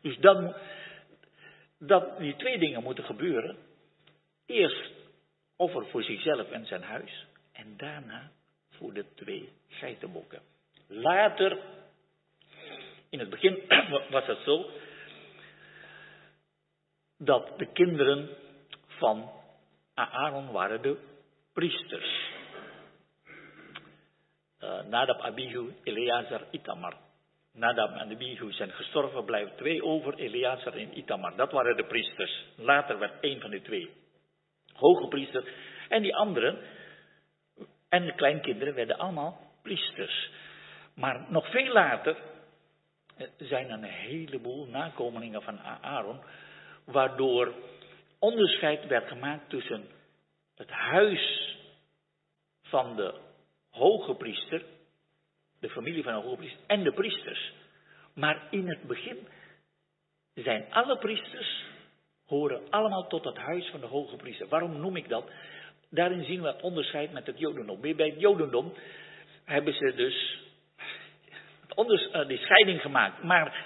Dus 0.00 0.18
dan, 0.18 0.54
dat 1.78 2.18
die 2.18 2.36
twee 2.36 2.58
dingen 2.58 2.82
moeten 2.82 3.04
gebeuren. 3.04 3.56
Eerst 4.46 4.90
offer 5.56 5.86
voor 5.86 6.02
zichzelf 6.02 6.50
en 6.50 6.66
zijn 6.66 6.82
huis. 6.82 7.26
En 7.52 7.76
daarna 7.76 8.30
voor 8.70 8.92
de 8.92 9.04
twee 9.14 9.48
geitenbokken. 9.68 10.42
Later 10.86 11.58
in 13.08 13.18
het 13.18 13.30
begin 13.30 13.62
was 14.10 14.26
het 14.26 14.38
zo 14.44 14.70
dat 17.18 17.58
de 17.58 17.72
kinderen 17.72 18.28
van 19.00 19.30
Aaron 19.94 20.52
waren 20.52 20.82
de 20.82 20.96
priesters. 21.52 22.28
Uh, 24.60 24.82
Nadab, 24.82 25.20
Abihu, 25.20 25.74
Eleazar, 25.82 26.44
Itamar. 26.50 26.96
Nadab 27.52 27.90
en 27.90 28.10
Abihu 28.10 28.52
zijn 28.52 28.70
gestorven, 28.70 29.24
blijven 29.24 29.56
twee 29.56 29.84
over, 29.84 30.14
Eleazar 30.14 30.74
en 30.74 30.98
Itamar. 30.98 31.36
Dat 31.36 31.52
waren 31.52 31.76
de 31.76 31.84
priesters. 31.84 32.44
Later 32.56 32.98
werd 32.98 33.20
één 33.20 33.40
van 33.40 33.50
de 33.50 33.62
twee 33.62 33.90
hoge 34.72 35.08
priester. 35.08 35.44
En 35.88 36.02
die 36.02 36.16
anderen, 36.16 36.58
en 37.88 38.06
de 38.06 38.14
kleinkinderen, 38.14 38.74
werden 38.74 38.98
allemaal 38.98 39.40
priesters. 39.62 40.30
Maar 40.94 41.26
nog 41.28 41.50
veel 41.50 41.72
later 41.72 42.16
zijn 43.36 43.70
een 43.70 43.84
heleboel 43.84 44.66
nakomelingen 44.66 45.42
van 45.42 45.60
Aaron, 45.80 46.20
waardoor 46.84 47.54
onderscheid 48.20 48.86
werd 48.86 49.08
gemaakt 49.08 49.48
tussen 49.48 49.88
het 50.56 50.70
huis 50.70 51.56
van 52.62 52.96
de 52.96 53.14
hoge 53.70 54.14
priester, 54.14 54.62
de 55.60 55.70
familie 55.70 56.02
van 56.02 56.14
de 56.14 56.20
hoge 56.20 56.36
priester, 56.36 56.60
en 56.66 56.82
de 56.82 56.92
priesters. 56.92 57.52
Maar 58.14 58.46
in 58.50 58.68
het 58.68 58.82
begin 58.82 59.28
zijn 60.34 60.72
alle 60.72 60.98
priesters, 60.98 61.64
horen 62.26 62.70
allemaal 62.70 63.08
tot 63.08 63.24
het 63.24 63.36
huis 63.36 63.66
van 63.70 63.80
de 63.80 63.86
hoge 63.86 64.16
priester. 64.16 64.48
Waarom 64.48 64.80
noem 64.80 64.96
ik 64.96 65.08
dat? 65.08 65.30
Daarin 65.90 66.24
zien 66.24 66.42
we 66.42 66.48
het 66.48 66.62
onderscheid 66.62 67.12
met 67.12 67.26
het 67.26 67.38
Jodendom. 67.38 67.80
Bij 67.80 68.06
het 68.06 68.20
Jodendom 68.20 68.72
hebben 69.44 69.74
ze 69.74 69.92
dus 69.96 70.38
uh, 71.76 72.26
die 72.26 72.38
scheiding 72.38 72.80
gemaakt. 72.80 73.22
Maar 73.22 73.64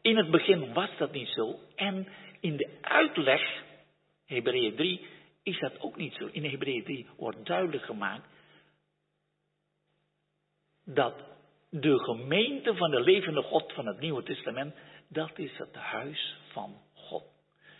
in 0.00 0.16
het 0.16 0.30
begin 0.30 0.72
was 0.72 0.90
dat 0.98 1.12
niet 1.12 1.28
zo. 1.28 1.58
En 1.74 2.08
in 2.40 2.56
de 2.56 2.68
uitleg, 2.80 3.62
Hebreeën 4.28 4.76
3, 4.76 5.06
is 5.42 5.58
dat 5.58 5.80
ook 5.80 5.96
niet 5.96 6.14
zo. 6.14 6.28
In 6.32 6.44
Hebreeën 6.44 6.84
3 6.84 7.06
wordt 7.16 7.46
duidelijk 7.46 7.84
gemaakt 7.84 8.28
dat 10.84 11.14
de 11.70 11.98
gemeente 11.98 12.76
van 12.76 12.90
de 12.90 13.00
levende 13.00 13.42
God 13.42 13.72
van 13.72 13.86
het 13.86 14.00
Nieuwe 14.00 14.22
Testament, 14.22 14.74
dat 15.08 15.38
is 15.38 15.58
het 15.58 15.74
huis 15.74 16.36
van 16.52 16.80
God. 16.94 17.24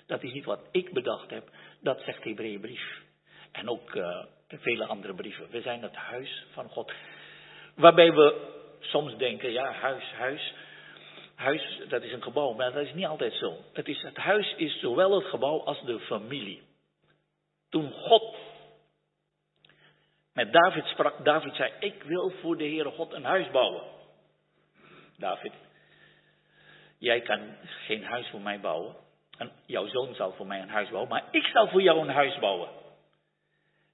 Dat 0.06 0.22
is 0.22 0.32
niet 0.32 0.44
wat 0.44 0.61
ik 0.70 0.92
bedacht 0.92 1.30
heb, 1.30 1.51
dat 1.80 2.01
zegt 2.01 2.22
de 2.22 2.28
Hebreeënbrief. 2.28 3.03
En 3.53 3.68
ook 3.68 3.94
uh, 3.94 4.24
vele 4.49 4.86
andere 4.86 5.14
brieven. 5.14 5.51
We 5.51 5.61
zijn 5.61 5.82
het 5.82 5.94
huis 5.94 6.44
van 6.53 6.68
God. 6.68 6.92
Waarbij 7.74 8.12
we 8.12 8.57
soms 8.80 9.16
denken, 9.16 9.53
ja, 9.53 9.72
huis, 9.72 10.12
huis. 10.12 10.55
Huis, 11.39 11.80
dat 11.89 12.03
is 12.03 12.12
een 12.12 12.22
gebouw, 12.22 12.53
maar 12.53 12.72
dat 12.72 12.86
is 12.86 12.95
niet 12.95 13.07
altijd 13.07 13.32
zo. 13.32 13.57
Het, 13.72 13.89
is, 13.89 14.03
het 14.03 14.16
huis 14.16 14.55
is 14.57 14.80
zowel 14.80 15.14
het 15.14 15.24
gebouw 15.24 15.64
als 15.64 15.82
de 15.82 16.01
familie. 16.01 16.62
Toen 17.68 17.93
God 17.93 18.36
met 20.32 20.53
David 20.53 20.84
sprak, 20.84 21.24
David 21.24 21.55
zei, 21.55 21.72
ik 21.80 22.03
wil 22.03 22.30
voor 22.30 22.57
de 22.57 22.64
Heere 22.64 22.91
God 22.91 23.12
een 23.12 23.24
huis 23.24 23.51
bouwen. 23.51 23.82
David, 25.16 25.53
jij 26.99 27.20
kan 27.20 27.57
geen 27.62 28.05
huis 28.05 28.28
voor 28.28 28.41
mij 28.41 28.61
bouwen. 28.61 28.97
En 29.36 29.53
jouw 29.66 29.86
zoon 29.86 30.14
zal 30.14 30.32
voor 30.32 30.47
mij 30.47 30.61
een 30.61 30.68
huis 30.68 30.89
bouwen, 30.89 31.11
maar 31.11 31.24
ik 31.30 31.45
zal 31.45 31.68
voor 31.68 31.82
jou 31.82 32.01
een 32.01 32.14
huis 32.14 32.39
bouwen. 32.39 32.68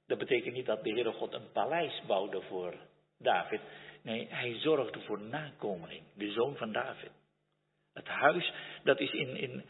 Dat 0.07 0.19
betekent 0.19 0.55
niet 0.55 0.67
dat 0.67 0.85
de 0.85 0.91
Heere 0.91 1.13
God 1.13 1.33
een 1.33 1.53
paleis 1.53 2.03
bouwde 2.07 2.43
voor 2.43 2.75
David. 3.19 3.61
Nee, 4.03 4.27
hij 4.31 4.59
zorgde 4.59 5.01
voor 5.01 5.21
nakomeling, 5.21 6.03
de 6.15 6.33
zoon 6.33 6.57
van 6.57 6.73
David. 6.73 7.11
Het 8.05 8.13
huis, 8.13 8.53
dat 8.83 9.01
is 9.01 9.13
in, 9.13 9.37
in, 9.37 9.65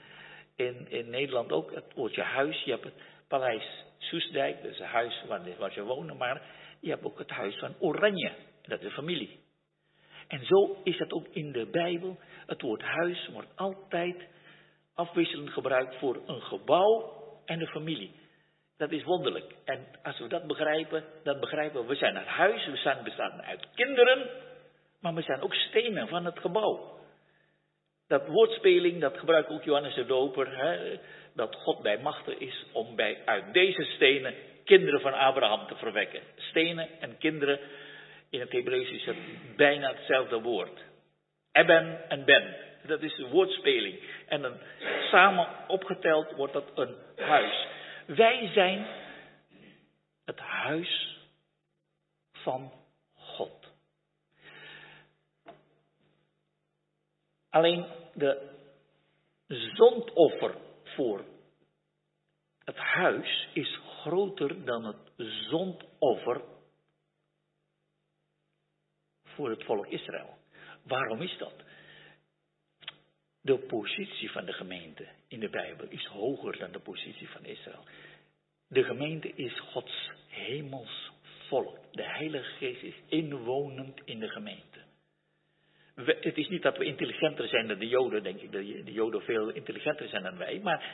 in, 0.56 0.86
in 0.90 1.10
Nederland 1.10 1.52
ook 1.52 1.74
het 1.74 1.92
woordje 1.94 2.22
huis. 2.22 2.62
Je 2.64 2.70
hebt 2.70 2.84
het 2.84 3.02
paleis 3.28 3.84
Soesdijk, 3.98 4.62
dat 4.62 4.70
is 4.70 4.78
een 4.78 4.86
huis 4.86 5.24
waar, 5.28 5.40
waar 5.58 5.72
ze 5.72 5.82
wonen. 5.82 6.16
Maar 6.16 6.42
je 6.80 6.90
hebt 6.90 7.04
ook 7.04 7.18
het 7.18 7.30
huis 7.30 7.58
van 7.58 7.74
Oranje. 7.78 8.32
Dat 8.62 8.82
is 8.82 8.92
familie. 8.92 9.38
En 10.28 10.46
zo 10.46 10.76
is 10.84 10.98
het 10.98 11.12
ook 11.12 11.26
in 11.30 11.52
de 11.52 11.66
Bijbel. 11.66 12.18
Het 12.46 12.62
woord 12.62 12.82
huis 12.82 13.28
wordt 13.32 13.56
altijd 13.56 14.16
afwisselend 14.94 15.50
gebruikt 15.50 15.96
voor 15.96 16.22
een 16.26 16.42
gebouw 16.42 17.12
en 17.44 17.60
een 17.60 17.66
familie. 17.66 18.12
Dat 18.76 18.90
is 18.90 19.04
wonderlijk. 19.04 19.54
En 19.64 19.86
als 20.02 20.18
we 20.18 20.28
dat 20.28 20.46
begrijpen, 20.46 21.04
dan 21.22 21.40
begrijpen 21.40 21.80
we, 21.80 21.86
we 21.86 21.94
zijn 21.94 22.16
het 22.16 22.26
huis, 22.26 22.66
we 22.66 22.76
zijn 22.76 23.04
bestaan 23.04 23.42
uit 23.42 23.68
kinderen, 23.74 24.30
maar 25.00 25.14
we 25.14 25.22
zijn 25.22 25.40
ook 25.40 25.54
stenen 25.54 26.08
van 26.08 26.24
het 26.24 26.38
gebouw. 26.38 26.98
Dat 28.08 28.26
woordspeling, 28.26 29.00
dat 29.00 29.18
gebruikt 29.18 29.50
ook 29.50 29.64
Johannes 29.64 29.94
de 29.94 30.06
Doper, 30.06 30.58
hè, 30.58 30.98
dat 31.34 31.54
God 31.54 31.82
bij 31.82 31.98
machten 31.98 32.40
is 32.40 32.64
om 32.72 32.96
bij, 32.96 33.22
uit 33.24 33.52
deze 33.52 33.84
stenen 33.84 34.34
kinderen 34.64 35.00
van 35.00 35.12
Abraham 35.12 35.66
te 35.66 35.76
verwekken. 35.76 36.20
Stenen 36.36 36.88
en 37.00 37.18
kinderen, 37.18 37.60
in 38.30 38.40
het 38.40 38.52
Hebreeuws 38.52 38.90
is 38.90 39.04
het 39.04 39.16
bijna 39.56 39.94
hetzelfde 39.94 40.40
woord. 40.40 40.84
Eben 41.52 42.08
en 42.08 42.24
ben, 42.24 42.56
dat 42.86 43.02
is 43.02 43.18
een 43.18 43.30
woordspeling. 43.30 44.00
En 44.26 44.42
dan 44.42 44.52
samen 45.10 45.48
opgeteld 45.66 46.32
wordt 46.32 46.52
dat 46.52 46.70
een 46.74 46.96
huis. 47.16 47.66
Wij 48.06 48.50
zijn 48.52 48.86
het 50.24 50.38
huis 50.38 51.18
van 52.32 52.72
God. 53.14 53.72
Alleen 57.54 57.86
de 58.14 58.50
zondoffer 59.46 60.54
voor 60.82 61.24
het 62.64 62.76
huis 62.76 63.48
is 63.52 63.80
groter 64.00 64.64
dan 64.64 64.84
het 64.84 65.12
zondoffer 65.48 66.44
voor 69.24 69.50
het 69.50 69.64
volk 69.64 69.86
Israël. 69.86 70.38
Waarom 70.82 71.22
is 71.22 71.38
dat? 71.38 71.54
De 73.40 73.58
positie 73.58 74.30
van 74.30 74.44
de 74.44 74.52
gemeente 74.52 75.08
in 75.28 75.40
de 75.40 75.50
Bijbel 75.50 75.86
is 75.88 76.06
hoger 76.06 76.58
dan 76.58 76.72
de 76.72 76.80
positie 76.80 77.28
van 77.28 77.44
Israël. 77.44 77.84
De 78.68 78.84
gemeente 78.84 79.32
is 79.34 79.60
Gods 79.60 80.10
hemels 80.28 81.10
volk. 81.48 81.78
De 81.92 82.04
Heilige 82.04 82.56
Geest 82.56 82.82
is 82.82 83.00
inwonend 83.06 84.00
in 84.04 84.18
de 84.18 84.28
gemeente. 84.28 84.83
Het 85.94 86.36
is 86.36 86.48
niet 86.48 86.62
dat 86.62 86.76
we 86.76 86.84
intelligenter 86.84 87.48
zijn 87.48 87.68
dan 87.68 87.78
de 87.78 87.88
Joden, 87.88 88.22
denk 88.22 88.40
ik, 88.40 88.52
dat 88.52 88.62
de 88.62 88.92
Joden 88.92 89.22
veel 89.22 89.50
intelligenter 89.50 90.08
zijn 90.08 90.22
dan 90.22 90.36
wij, 90.36 90.60
maar 90.62 90.84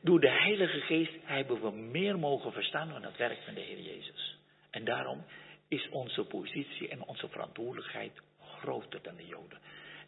door 0.00 0.20
de 0.20 0.30
Heilige 0.30 0.80
Geest 0.80 1.12
hebben 1.22 1.60
we 1.60 1.70
meer 1.70 2.18
mogen 2.18 2.52
verstaan 2.52 2.90
van 2.90 3.02
het 3.02 3.16
werk 3.16 3.38
van 3.44 3.54
de 3.54 3.60
Heer 3.60 3.80
Jezus. 3.80 4.38
En 4.70 4.84
daarom 4.84 5.24
is 5.68 5.88
onze 5.88 6.24
positie 6.24 6.88
en 6.88 7.02
onze 7.02 7.28
verantwoordelijkheid 7.28 8.22
groter 8.40 9.02
dan 9.02 9.16
de 9.16 9.26
Joden. 9.26 9.58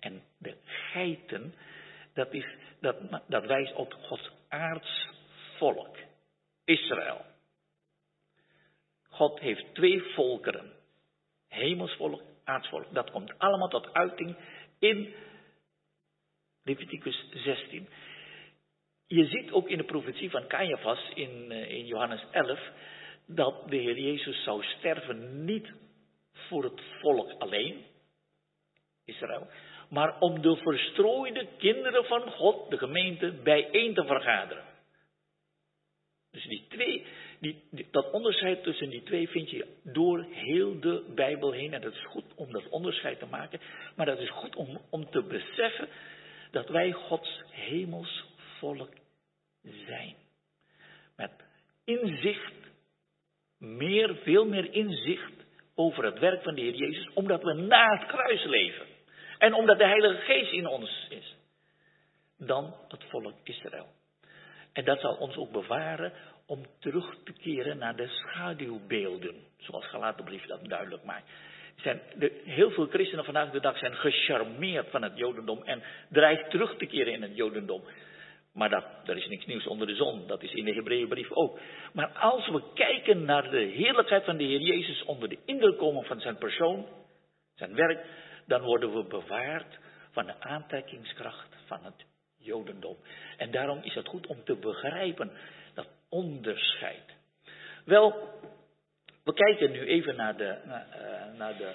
En 0.00 0.22
de 0.38 0.56
geiten, 0.64 1.54
dat, 2.14 2.32
is, 2.32 2.46
dat, 2.80 2.96
dat 3.28 3.46
wijst 3.46 3.74
op 3.74 3.92
Gods 3.92 4.30
aards 4.48 5.08
volk, 5.56 5.96
Israël. 6.64 7.24
God 9.08 9.40
heeft 9.40 9.74
twee 9.74 10.02
volkeren, 10.02 10.72
hemelsvolk, 11.48 12.22
aardsvolk. 12.46 12.94
Dat 12.94 13.10
komt 13.10 13.38
allemaal 13.38 13.68
tot 13.68 13.92
uiting 13.92 14.36
in 14.78 15.14
Leviticus 16.62 17.26
16. 17.32 17.88
Je 19.06 19.26
ziet 19.26 19.50
ook 19.50 19.68
in 19.68 19.78
de 19.78 19.84
profetie 19.84 20.30
van 20.30 20.46
Caiaphas 20.46 21.10
in, 21.14 21.52
eh, 21.52 21.70
in 21.70 21.86
Johannes 21.86 22.24
11 22.30 22.60
dat 23.26 23.68
de 23.68 23.76
Heer 23.76 23.98
Jezus 23.98 24.42
zou 24.42 24.62
sterven 24.62 25.44
niet 25.44 25.72
voor 26.32 26.64
het 26.64 26.80
volk 27.00 27.30
alleen, 27.38 27.84
Israël, 29.04 29.48
maar 29.90 30.18
om 30.18 30.42
de 30.42 30.56
verstrooide 30.56 31.48
kinderen 31.58 32.04
van 32.04 32.30
God, 32.30 32.70
de 32.70 32.78
gemeente, 32.78 33.32
bijeen 33.32 33.94
te 33.94 34.04
vergaderen. 34.04 34.64
Dus 36.30 36.44
die 36.44 36.66
twee, 36.68 37.06
die, 37.40 37.88
dat 37.90 38.10
onderscheid 38.10 38.62
tussen 38.62 38.90
die 38.90 39.02
twee 39.02 39.28
vind 39.28 39.50
je 39.50 39.66
door 39.82 40.26
heel 40.30 40.80
de 40.80 41.12
Bijbel 41.14 41.52
heen. 41.52 41.74
En 41.74 41.80
dat 41.80 41.92
is 41.92 42.04
goed 42.04 42.34
om 42.34 42.52
dat 42.52 42.68
onderscheid 42.68 43.18
te 43.18 43.26
maken. 43.26 43.60
Maar 43.96 44.06
dat 44.06 44.18
is 44.18 44.30
goed 44.30 44.56
om, 44.56 44.80
om 44.90 45.10
te 45.10 45.22
beseffen 45.22 45.88
dat 46.50 46.68
wij 46.68 46.92
Gods 46.92 47.42
hemels 47.50 48.24
volk 48.58 48.90
zijn. 49.62 50.14
Met 51.16 51.30
inzicht, 51.84 52.54
meer, 53.58 54.16
veel 54.16 54.46
meer 54.46 54.72
inzicht 54.72 55.32
over 55.74 56.04
het 56.04 56.18
werk 56.18 56.42
van 56.42 56.54
de 56.54 56.60
Heer 56.60 56.74
Jezus, 56.74 57.10
omdat 57.14 57.42
we 57.42 57.52
na 57.52 57.98
het 57.98 58.06
kruis 58.06 58.44
leven. 58.44 58.86
En 59.38 59.54
omdat 59.54 59.78
de 59.78 59.86
Heilige 59.86 60.20
Geest 60.20 60.52
in 60.52 60.66
ons 60.66 61.06
is. 61.10 61.36
Dan 62.38 62.74
het 62.88 63.04
volk 63.04 63.34
Israël. 63.42 63.86
En 64.72 64.84
dat 64.84 65.00
zal 65.00 65.14
ons 65.14 65.36
ook 65.36 65.50
bewaren 65.50 66.12
om 66.46 66.66
terug 66.78 67.16
te 67.24 67.32
keren 67.32 67.78
naar 67.78 67.96
de 67.96 68.08
schaduwbeelden. 68.08 69.34
Zoals 69.58 69.86
Galatenbrief 69.86 70.46
dat 70.46 70.68
duidelijk 70.68 71.04
maakt. 71.04 71.30
Zijn 71.76 72.00
de, 72.14 72.42
heel 72.44 72.70
veel 72.70 72.86
christenen 72.86 73.24
vandaag 73.24 73.50
de 73.50 73.60
dag 73.60 73.78
zijn 73.78 73.94
gecharmeerd 73.94 74.90
van 74.90 75.02
het 75.02 75.18
Jodendom 75.18 75.62
en 75.62 75.82
dreigen 76.08 76.50
terug 76.50 76.76
te 76.76 76.86
keren 76.86 77.12
in 77.12 77.22
het 77.22 77.36
Jodendom. 77.36 77.82
Maar 78.52 78.70
dat, 78.70 78.84
er 79.04 79.16
is 79.16 79.28
niks 79.28 79.46
nieuws 79.46 79.66
onder 79.66 79.86
de 79.86 79.94
zon. 79.94 80.26
Dat 80.26 80.42
is 80.42 80.52
in 80.52 80.64
de 80.64 80.72
Hebreeënbrief 80.72 81.32
ook. 81.32 81.58
Maar 81.92 82.08
als 82.08 82.48
we 82.48 82.62
kijken 82.74 83.24
naar 83.24 83.50
de 83.50 83.60
heerlijkheid 83.60 84.24
van 84.24 84.36
de 84.36 84.44
Heer 84.44 84.60
Jezus 84.60 85.04
onder 85.04 85.28
de 85.28 85.38
indruk 85.44 85.78
komen 85.78 86.04
van 86.04 86.20
zijn 86.20 86.38
persoon, 86.38 86.86
zijn 87.54 87.74
werk, 87.74 88.06
dan 88.46 88.62
worden 88.62 88.94
we 88.94 89.04
bewaard 89.04 89.78
van 90.10 90.26
de 90.26 90.40
aantrekkingskracht 90.40 91.56
van 91.66 91.84
het 91.84 92.06
Jodendom. 92.38 92.96
En 93.36 93.50
daarom 93.50 93.78
is 93.82 93.94
het 93.94 94.08
goed 94.08 94.26
om 94.26 94.44
te 94.44 94.56
begrijpen 94.56 95.30
onderscheid. 96.08 97.14
Wel, 97.84 98.34
we 99.24 99.32
kijken 99.32 99.70
nu 99.70 99.86
even 99.86 100.16
naar 100.16 100.36
de, 100.36 100.60
naar, 100.64 100.86
uh, 100.88 101.38
naar 101.38 101.56
de 101.56 101.74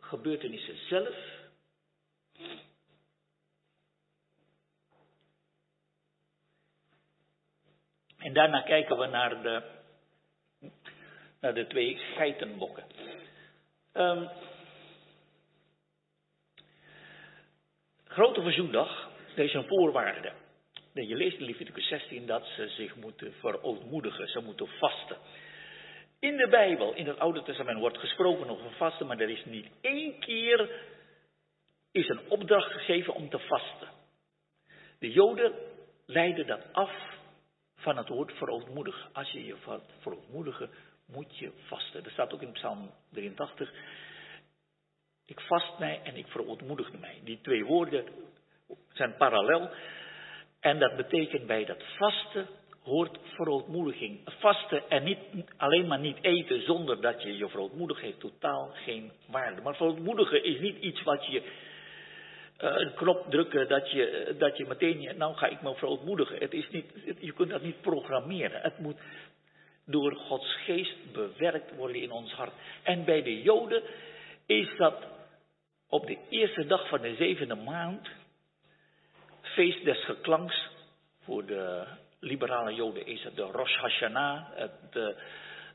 gebeurtenissen 0.00 0.76
zelf. 0.76 1.16
En 8.18 8.32
daarna 8.32 8.60
kijken 8.60 8.98
we 8.98 9.06
naar 9.06 9.42
de, 9.42 9.62
naar 11.40 11.54
de 11.54 11.66
twee 11.66 11.96
geitenbokken. 11.96 12.84
Um, 13.94 14.28
grote 18.18 18.42
verzoendag, 18.42 19.08
er 19.34 19.44
is 19.44 19.54
een 19.54 19.66
voorwaarde. 19.66 20.32
Je 20.92 21.16
leest 21.16 21.38
in 21.38 21.44
Leviticus 21.44 21.88
16 21.88 22.26
dat 22.26 22.46
ze 22.46 22.68
zich 22.68 22.96
moeten 22.96 23.32
verootmoedigen, 23.32 24.28
ze 24.28 24.40
moeten 24.40 24.68
vasten. 24.68 25.16
In 26.20 26.36
de 26.36 26.48
Bijbel, 26.48 26.94
in 26.94 27.06
het 27.06 27.18
Oude 27.18 27.42
Testament, 27.42 27.78
wordt 27.78 27.98
gesproken 27.98 28.50
over 28.50 28.70
vasten, 28.70 29.06
maar 29.06 29.18
er 29.18 29.30
is 29.30 29.44
niet 29.44 29.66
één 29.80 30.18
keer 30.18 30.70
is 31.92 32.08
een 32.08 32.20
opdracht 32.28 32.72
gegeven 32.72 33.14
om 33.14 33.28
te 33.28 33.38
vasten. 33.38 33.88
De 34.98 35.10
Joden 35.10 35.52
leiden 36.06 36.46
dat 36.46 36.72
af 36.72 36.92
van 37.76 37.96
het 37.96 38.08
woord 38.08 38.32
verootmoedigen. 38.32 39.08
Als 39.12 39.30
je 39.30 39.44
je 39.44 39.56
verootmoedigen, 40.00 40.70
moet 41.06 41.38
je 41.38 41.52
vasten. 41.66 42.02
Dat 42.02 42.12
staat 42.12 42.32
ook 42.32 42.42
in 42.42 42.52
Psalm 42.52 42.90
83. 43.10 43.72
Ik 45.28 45.40
vast 45.40 45.78
mij 45.78 46.00
en 46.04 46.16
ik 46.16 46.26
verootmoedigde 46.26 46.98
mij. 46.98 47.20
Die 47.24 47.40
twee 47.42 47.64
woorden 47.64 48.04
zijn 48.92 49.16
parallel. 49.16 49.70
En 50.60 50.78
dat 50.78 50.96
betekent 50.96 51.46
bij 51.46 51.64
dat 51.64 51.82
vasten 51.96 52.46
hoort 52.82 53.18
verootmoediging. 53.22 54.20
Vasten 54.24 54.82
en 54.88 55.04
niet, 55.04 55.18
alleen 55.56 55.86
maar 55.86 55.98
niet 55.98 56.18
eten 56.20 56.62
zonder 56.62 57.00
dat 57.00 57.22
je 57.22 57.36
je 57.36 57.48
verootmoedigt 57.48 58.00
heeft 58.00 58.20
totaal 58.20 58.70
geen 58.72 59.12
waarde. 59.26 59.62
Maar 59.62 59.76
verootmoedigen 59.76 60.44
is 60.44 60.60
niet 60.60 60.78
iets 60.78 61.02
wat 61.02 61.26
je 61.26 61.40
uh, 61.40 61.44
een 62.58 62.94
knop 62.94 63.30
drukken 63.30 63.68
dat 63.68 63.90
je, 63.90 64.34
dat 64.38 64.56
je 64.56 64.66
meteen, 64.66 65.16
nou 65.16 65.34
ga 65.34 65.46
ik 65.46 65.62
me 65.62 65.74
verootmoedigen. 65.74 66.38
Het 66.38 66.52
is 66.52 66.68
niet, 66.70 66.92
je 67.18 67.32
kunt 67.32 67.50
dat 67.50 67.62
niet 67.62 67.80
programmeren. 67.80 68.60
Het 68.60 68.78
moet 68.78 69.00
door 69.86 70.14
Gods 70.14 70.56
geest 70.64 71.12
bewerkt 71.12 71.76
worden 71.76 72.02
in 72.02 72.10
ons 72.10 72.32
hart. 72.32 72.52
En 72.82 73.04
bij 73.04 73.22
de 73.22 73.42
Joden 73.42 73.82
is 74.46 74.76
dat 74.76 75.16
op 75.88 76.06
de 76.06 76.18
eerste 76.28 76.66
dag 76.66 76.88
van 76.88 77.00
de 77.00 77.14
zevende 77.14 77.54
maand 77.54 78.08
feest 79.42 79.84
des 79.84 80.04
geklanks. 80.04 80.68
Voor 81.22 81.46
de 81.46 81.86
liberale 82.20 82.74
Joden 82.74 83.06
is 83.06 83.22
het 83.22 83.36
de 83.36 83.42
Rosh 83.42 83.76
Hashanah, 83.76 84.46
het, 84.54 84.92
de, 84.92 85.16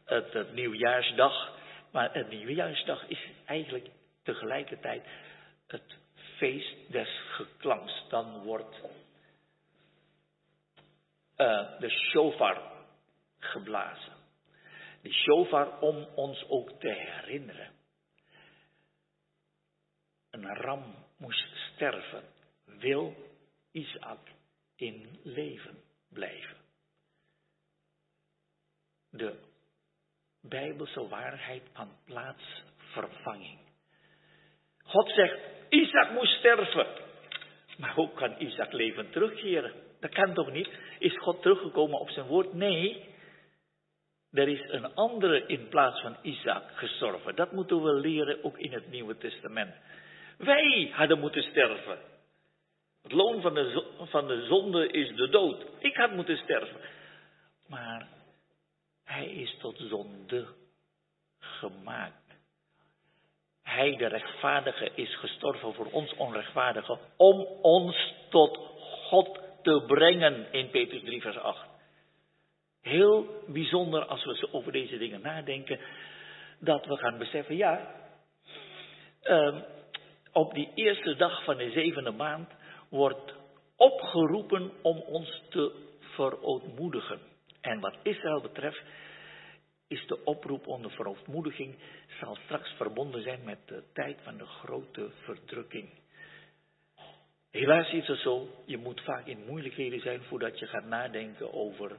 het, 0.06 0.34
het 0.34 0.54
nieuwjaarsdag. 0.54 1.52
Maar 1.92 2.14
het 2.14 2.30
nieuwjaarsdag 2.30 3.08
is 3.08 3.28
eigenlijk 3.46 3.88
tegelijkertijd 4.24 5.04
het 5.68 5.98
feest 6.38 6.92
des 6.92 7.20
geklanks. 7.32 8.06
Dan 8.10 8.44
wordt 8.44 8.82
uh, 11.38 11.80
de 11.80 11.90
shofar 11.90 12.62
geblazen. 13.40 14.14
De 15.02 15.14
shofar 15.14 15.80
om 15.80 16.08
ons 16.16 16.46
ook 16.50 16.70
te 16.80 16.90
herinneren. 16.90 17.73
Een 20.34 20.56
ram 20.56 20.96
moest 21.18 21.56
sterven. 21.56 22.24
Wil 22.66 23.16
Isaac 23.72 24.20
in 24.76 25.20
leven 25.24 25.78
blijven? 26.10 26.58
De 29.10 29.36
Bijbelse 30.42 31.08
waarheid 31.08 31.64
van 31.74 31.90
plaatsvervanging. 32.06 33.60
God 34.84 35.10
zegt, 35.10 35.40
Isaac 35.70 36.12
moest 36.12 36.38
sterven. 36.38 36.88
Maar 37.78 37.94
hoe 37.94 38.14
kan 38.14 38.36
Isaac 38.42 38.72
leven 38.72 39.12
terugkeren? 39.12 39.74
Dat 40.00 40.12
kan 40.14 40.34
toch 40.34 40.52
niet? 40.52 40.70
Is 41.00 41.18
God 41.18 41.42
teruggekomen 41.42 42.00
op 42.00 42.10
zijn 42.10 42.26
woord? 42.26 42.54
Nee. 42.54 43.06
Er 44.32 44.48
is 44.48 44.70
een 44.70 44.94
andere 44.94 45.46
in 45.46 45.68
plaats 45.68 46.02
van 46.02 46.18
Isaac 46.22 46.64
gestorven. 46.74 47.36
Dat 47.36 47.52
moeten 47.52 47.84
we 47.84 47.94
leren 47.94 48.44
ook 48.44 48.58
in 48.58 48.74
het 48.74 48.90
Nieuwe 48.90 49.18
Testament. 49.18 49.76
Wij 50.38 50.92
hadden 50.94 51.20
moeten 51.20 51.44
sterven. 51.44 51.98
Het 53.02 53.12
loon 53.12 53.42
van 53.42 53.54
de, 53.54 53.86
van 54.00 54.28
de 54.28 54.46
zonde 54.46 54.88
is 54.88 55.16
de 55.16 55.30
dood. 55.30 55.66
Ik 55.80 55.96
had 55.96 56.12
moeten 56.12 56.38
sterven. 56.38 56.80
Maar 57.68 58.08
hij 59.04 59.26
is 59.26 59.56
tot 59.60 59.78
zonde 59.78 60.48
gemaakt. 61.40 62.14
Hij, 63.64 63.96
de 63.96 64.08
rechtvaardige, 64.08 64.92
is 64.96 65.16
gestorven 65.16 65.74
voor 65.74 65.92
ons 65.92 66.14
onrechtvaardige, 66.16 66.98
om 67.18 67.40
ons 67.62 68.14
tot 68.30 68.58
God 69.10 69.40
te 69.62 69.84
brengen 69.88 70.52
in 70.52 70.70
Petrus 70.70 71.04
3, 71.04 71.22
vers 71.22 71.38
8. 71.38 71.68
Heel 72.82 73.44
bijzonder 73.48 74.06
als 74.06 74.26
we 74.26 74.48
over 74.52 74.72
deze 74.72 74.98
dingen 74.98 75.22
nadenken, 75.22 75.80
dat 76.60 76.86
we 76.86 76.98
gaan 76.98 77.18
beseffen, 77.18 77.56
ja, 77.56 77.96
uh, 79.24 79.62
op 80.34 80.54
die 80.54 80.72
eerste 80.76 81.16
dag 81.16 81.44
van 81.44 81.58
de 81.58 81.72
zevende 81.72 82.12
maand 82.12 82.50
wordt 82.90 83.34
opgeroepen 83.76 84.72
om 84.82 84.98
ons 84.98 85.42
te 85.50 85.72
verootmoedigen. 86.00 87.20
En 87.62 87.80
wat 87.80 87.96
Israël 88.04 88.42
betreft, 88.42 88.82
is 89.88 90.08
de 90.08 90.24
oproep 90.24 90.68
onder 90.68 90.92
verootmoediging 90.92 91.76
zal 92.20 92.36
straks 92.36 92.70
verbonden 92.72 93.22
zijn 93.22 93.44
met 93.44 93.68
de 93.68 93.84
tijd 93.94 94.20
van 94.24 94.38
de 94.38 94.46
grote 94.46 95.10
verdrukking. 95.24 95.90
Helaas 97.52 97.92
is 97.92 98.08
het 98.08 98.20
zo, 98.20 98.48
je 98.66 98.78
moet 98.78 99.02
vaak 99.02 99.26
in 99.26 99.46
moeilijkheden 99.48 100.00
zijn 100.00 100.24
voordat 100.24 100.60
je 100.60 100.68
gaat 100.68 100.86
nadenken 100.86 101.54
over 101.54 101.98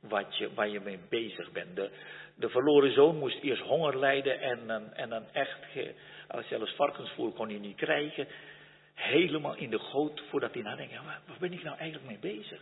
wat 0.00 0.36
je, 0.36 0.54
waar 0.54 0.68
je 0.68 0.80
mee 0.80 0.98
bezig 1.08 1.52
bent. 1.52 1.76
De, 1.76 1.90
de 2.36 2.48
verloren 2.48 2.92
zoon 2.92 3.18
moest 3.18 3.42
eerst 3.42 3.62
honger 3.62 3.98
lijden 3.98 4.40
en, 4.40 4.92
en 4.94 5.08
dan 5.08 5.24
echt, 5.32 5.58
zelfs 6.48 6.74
varkensvoer 6.74 7.32
kon 7.32 7.48
hij 7.48 7.58
niet 7.58 7.76
krijgen, 7.76 8.26
helemaal 8.94 9.56
in 9.56 9.70
de 9.70 9.78
goot 9.78 10.22
voordat 10.28 10.52
hij 10.52 10.62
nadenkt, 10.62 10.94
waar, 10.94 11.20
waar 11.26 11.36
ben 11.38 11.52
ik 11.52 11.62
nou 11.62 11.78
eigenlijk 11.78 12.10
mee 12.10 12.34
bezig? 12.34 12.60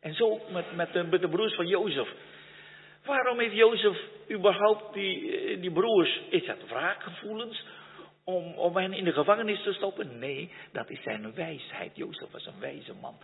En 0.00 0.14
zo 0.14 0.40
met, 0.50 0.76
met, 0.76 0.92
de, 0.92 1.02
met 1.02 1.20
de 1.20 1.28
broers 1.28 1.54
van 1.54 1.66
Jozef. 1.66 2.08
Waarom 3.04 3.38
heeft 3.38 3.54
Jozef 3.54 3.98
überhaupt 4.30 4.94
die, 4.94 5.36
eh, 5.36 5.60
die 5.60 5.72
broers, 5.72 6.20
is 6.30 6.46
dat 6.46 6.68
wraakgevoelens 6.68 7.64
om, 8.24 8.54
om 8.54 8.76
hen 8.76 8.92
in 8.92 9.04
de 9.04 9.12
gevangenis 9.12 9.62
te 9.62 9.72
stoppen? 9.72 10.18
Nee, 10.18 10.52
dat 10.72 10.90
is 10.90 11.02
zijn 11.02 11.34
wijsheid. 11.34 11.96
Jozef 11.96 12.30
was 12.30 12.46
een 12.46 12.60
wijze 12.60 12.94
man. 12.94 13.18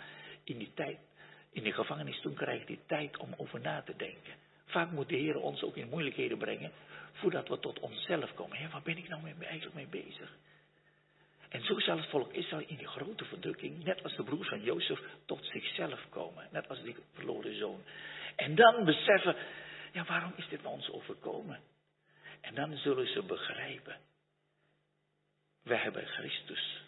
In 0.45 0.59
die 0.59 0.73
tijd, 0.75 0.99
in 1.53 1.63
de 1.63 1.73
gevangenis, 1.73 2.21
toen 2.21 2.35
krijgt 2.35 2.69
hij 2.69 2.79
tijd 2.87 3.17
om 3.17 3.35
over 3.37 3.61
na 3.61 3.83
te 3.83 3.97
denken. 3.97 4.46
Vaak 4.67 4.91
moet 4.91 5.09
de 5.09 5.17
Heer 5.17 5.37
ons 5.37 5.63
ook 5.63 5.77
in 5.77 5.89
moeilijkheden 5.89 6.39
brengen, 6.39 6.73
voordat 7.13 7.49
we 7.49 7.59
tot 7.59 7.81
onszelf 7.81 8.35
komen. 8.35 8.59
Hé, 8.59 8.69
waar 8.69 8.83
ben 8.83 8.97
ik 8.97 9.09
nou 9.09 9.23
mee, 9.23 9.35
eigenlijk 9.49 9.75
mee 9.75 10.03
bezig? 10.05 10.37
En 11.49 11.65
zo 11.65 11.81
zal 11.81 11.97
het 11.97 12.09
volk 12.09 12.33
Israël 12.33 12.65
in 12.67 12.77
die 12.77 12.87
grote 12.87 13.25
verdrukking, 13.25 13.85
net 13.85 14.03
als 14.03 14.17
de 14.17 14.23
broers 14.23 14.49
van 14.49 14.63
Jozef, 14.63 15.01
tot 15.25 15.45
zichzelf 15.45 16.09
komen. 16.09 16.49
Net 16.51 16.69
als 16.69 16.83
die 16.83 16.97
verloren 17.13 17.59
zoon. 17.59 17.83
En 18.37 18.55
dan 18.55 18.85
beseffen, 18.85 19.37
ja, 19.93 20.05
waarom 20.05 20.33
is 20.37 20.49
dit 20.49 20.65
ons 20.65 20.91
overkomen? 20.91 21.61
En 22.41 22.55
dan 22.55 22.77
zullen 22.77 23.07
ze 23.07 23.23
begrijpen. 23.23 23.97
We 25.63 25.77
hebben 25.77 26.07
Christus 26.07 26.86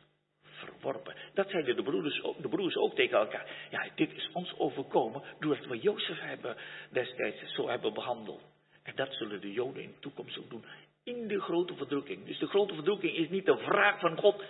verworpen. 0.59 1.15
Dat 1.35 1.51
zeiden 1.51 1.77
de 1.77 2.23
ook, 2.23 2.43
de 2.43 2.49
broers 2.49 2.77
ook 2.77 2.95
tegen 2.95 3.19
elkaar. 3.19 3.47
Ja, 3.71 3.89
dit 3.95 4.13
is 4.13 4.31
ons 4.33 4.59
overkomen 4.59 5.23
doordat 5.41 5.67
we 5.67 5.79
Jozef 5.79 6.21
hebben 6.21 6.57
destijds 6.91 7.55
zo 7.55 7.69
hebben 7.69 7.95
behandeld. 7.95 8.43
En 8.83 8.93
dat 8.97 9.15
zullen 9.15 9.41
de 9.41 9.53
Joden 9.53 9.83
in 9.83 9.89
de 9.89 9.99
toekomst 10.01 10.39
ook 10.39 10.51
doen. 10.51 10.65
In 11.05 11.29
de 11.29 11.41
grote 11.41 11.75
verdrukking. 11.75 12.27
Dus 12.27 12.39
de 12.39 12.47
grote 12.47 12.75
verdrukking 12.75 13.17
is 13.17 13.29
niet 13.29 13.47
de 13.47 13.57
wraak 13.57 14.01
van 14.01 14.19
God. 14.19 14.45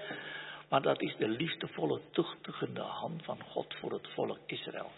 Maar 0.69 0.83
dat 0.83 1.01
is 1.01 1.17
de 1.17 1.29
liefdevolle, 1.29 2.01
tuchtigende 2.11 2.81
hand 2.81 3.25
van 3.25 3.43
God 3.43 3.75
voor 3.75 3.93
het 3.93 4.09
volk 4.09 4.39
Israël. 4.47 4.91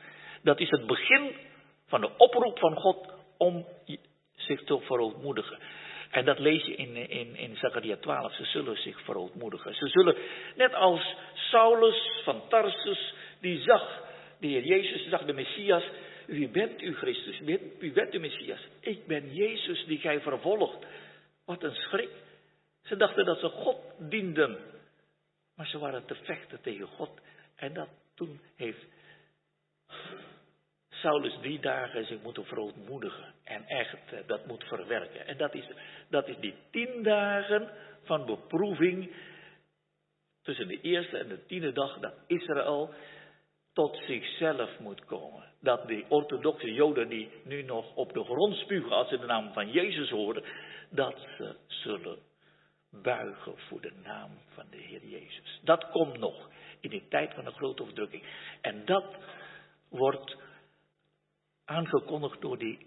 Dat 0.42 0.60
is 0.60 0.70
het 0.70 0.86
begin 0.86 1.36
van 1.86 2.00
de 2.00 2.16
oproep 2.16 2.58
van 2.58 2.76
God 2.76 3.12
om 3.36 3.66
zich 4.34 4.64
te 4.64 4.80
verootmoedigen. 4.80 5.58
En 6.10 6.24
dat 6.24 6.38
lees 6.38 6.64
je 6.64 6.74
in, 6.74 6.96
in, 6.96 7.36
in 7.36 7.56
Zachariah 7.56 7.98
12. 8.00 8.34
Ze 8.34 8.44
zullen 8.44 8.76
zich 8.76 9.00
verootmoedigen. 9.00 9.74
Ze 9.74 9.88
zullen, 9.88 10.16
net 10.56 10.74
als 10.74 11.14
Saulus 11.34 12.20
van 12.24 12.48
Tarsus, 12.48 13.14
die 13.40 13.62
zag, 13.62 14.02
de 14.38 14.46
Heer 14.46 14.64
Jezus 14.64 15.08
zag 15.08 15.24
de 15.24 15.32
Messias. 15.32 15.84
Wie 16.26 16.48
bent 16.48 16.82
u 16.82 16.94
Christus? 16.94 17.38
Wie 17.78 17.92
bent 17.92 18.14
u 18.14 18.18
Messias? 18.18 18.60
Ik 18.80 19.06
ben 19.06 19.34
Jezus 19.34 19.84
die 19.84 19.98
gij 19.98 20.20
vervolgt. 20.20 20.86
Wat 21.44 21.62
een 21.62 21.74
schrik. 21.74 22.10
Ze 22.82 22.96
dachten 22.96 23.24
dat 23.24 23.38
ze 23.38 23.48
God 23.48 23.76
dienden. 23.98 24.58
Maar 25.54 25.66
ze 25.66 25.78
waren 25.78 26.04
te 26.06 26.14
vechten 26.14 26.60
tegen 26.60 26.86
God. 26.86 27.10
En 27.56 27.72
dat 27.72 27.88
toen 28.14 28.40
heeft 28.56 28.86
Saulus 31.00 31.38
drie 31.40 31.60
dagen 31.60 32.04
zich 32.04 32.22
moeten 32.22 32.44
verootmoedigen 32.44 33.34
en 33.44 33.66
echt 33.66 34.12
eh, 34.12 34.18
dat 34.26 34.46
moet 34.46 34.64
verwerken. 34.64 35.26
En 35.26 35.36
dat 35.36 35.54
is, 35.54 35.70
dat 36.08 36.28
is 36.28 36.36
die 36.40 36.54
tien 36.70 37.02
dagen 37.02 37.70
van 38.02 38.26
beproeving 38.26 39.14
tussen 40.42 40.68
de 40.68 40.80
eerste 40.80 41.18
en 41.18 41.28
de 41.28 41.46
tiende 41.46 41.72
dag 41.72 41.98
dat 41.98 42.14
Israël 42.26 42.94
tot 43.72 43.96
zichzelf 44.06 44.78
moet 44.78 45.04
komen. 45.04 45.44
Dat 45.60 45.88
die 45.88 46.04
orthodoxe 46.08 46.72
Joden 46.72 47.08
die 47.08 47.30
nu 47.44 47.62
nog 47.62 47.94
op 47.94 48.12
de 48.12 48.24
grond 48.24 48.56
spugen 48.56 48.92
als 48.92 49.08
ze 49.08 49.18
de 49.18 49.26
naam 49.26 49.52
van 49.52 49.70
Jezus 49.70 50.10
horen, 50.10 50.44
dat 50.90 51.18
ze 51.36 51.56
zullen 51.66 52.18
buigen 52.90 53.54
voor 53.56 53.80
de 53.80 53.92
naam 54.02 54.30
van 54.48 54.64
de 54.70 54.76
Heer 54.76 55.04
Jezus. 55.04 55.60
Dat 55.62 55.90
komt 55.90 56.18
nog 56.18 56.50
in 56.80 56.90
de 56.90 57.08
tijd 57.08 57.34
van 57.34 57.44
de 57.44 57.50
grote 57.50 57.84
verdrukking. 57.84 58.22
En 58.60 58.84
dat 58.84 59.16
wordt 59.88 60.36
aangekondigd 61.70 62.40
door 62.40 62.58
die 62.58 62.78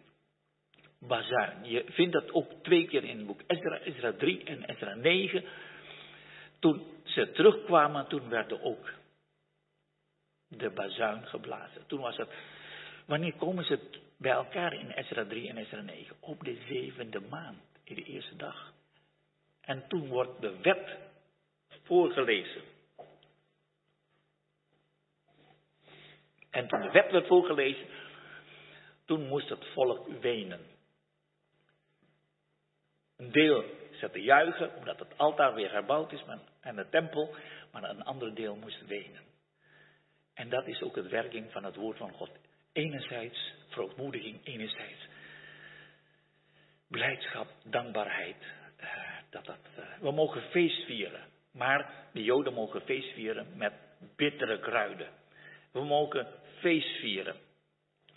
bazuin. 0.99 1.65
Je 1.65 1.83
vindt 1.87 2.13
dat 2.13 2.31
ook 2.31 2.51
twee 2.61 2.87
keer 2.87 3.03
in 3.03 3.17
het 3.17 3.27
boek 3.27 3.41
Ezra, 3.47 3.79
Ezra 3.79 4.13
3 4.13 4.43
en 4.43 4.63
Ezra 4.63 4.93
9. 4.93 5.43
Toen 6.59 6.83
ze 7.03 7.31
terugkwamen, 7.31 8.07
toen 8.07 8.29
werden 8.29 8.61
ook 8.61 8.93
de 10.47 10.69
bazuin 10.69 11.27
geblazen. 11.27 11.87
Toen 11.87 12.01
was 12.01 12.17
het, 12.17 12.29
wanneer 13.05 13.33
komen 13.33 13.65
ze 13.65 13.79
bij 14.17 14.31
elkaar 14.31 14.73
in 14.73 14.89
Ezra 14.89 15.25
3 15.25 15.49
en 15.49 15.57
Ezra 15.57 15.81
9? 15.81 16.15
Op 16.19 16.43
de 16.43 16.57
zevende 16.67 17.19
maand, 17.19 17.61
in 17.83 17.95
de 17.95 18.03
eerste 18.03 18.35
dag. 18.35 18.73
En 19.61 19.87
toen 19.87 20.07
wordt 20.07 20.41
de 20.41 20.57
wet 20.61 20.97
voorgelezen. 21.83 22.61
En 26.49 26.67
toen 26.67 26.81
de 26.81 26.91
wet 26.91 27.11
werd 27.11 27.27
voorgelezen, 27.27 27.85
toen 29.05 29.27
moest 29.27 29.49
het 29.49 29.65
volk 29.73 30.07
wenen. 30.21 30.59
Een 33.17 33.31
deel 33.31 33.63
zette 33.91 34.21
juichen, 34.21 34.75
omdat 34.75 34.99
het 34.99 35.17
altaar 35.17 35.53
weer 35.53 35.71
herbouwd 35.71 36.11
is 36.11 36.23
en 36.61 36.75
de 36.75 36.89
tempel, 36.89 37.35
maar 37.71 37.83
een 37.83 38.03
ander 38.03 38.35
deel 38.35 38.55
moest 38.55 38.85
wenen. 38.85 39.21
En 40.33 40.49
dat 40.49 40.67
is 40.67 40.81
ook 40.81 40.95
het 40.95 41.09
werking 41.09 41.51
van 41.51 41.63
het 41.63 41.75
woord 41.75 41.97
van 41.97 42.11
God. 42.11 42.29
Enerzijds 42.71 43.53
verootmoediging, 43.67 44.39
enerzijds 44.43 45.07
blijdschap, 46.87 47.47
dankbaarheid. 47.63 48.35
Eh, 48.77 48.87
dat 49.29 49.45
dat, 49.45 49.59
eh, 49.75 49.83
we 49.99 50.11
mogen 50.11 50.41
feest 50.41 50.85
vieren, 50.85 51.21
maar 51.51 52.07
de 52.11 52.23
Joden 52.23 52.53
mogen 52.53 52.81
feest 52.81 53.13
vieren 53.13 53.47
met 53.55 53.73
bittere 54.15 54.59
kruiden. 54.59 55.07
We 55.71 55.83
mogen 55.83 56.27
feest 56.59 56.99
vieren 56.99 57.35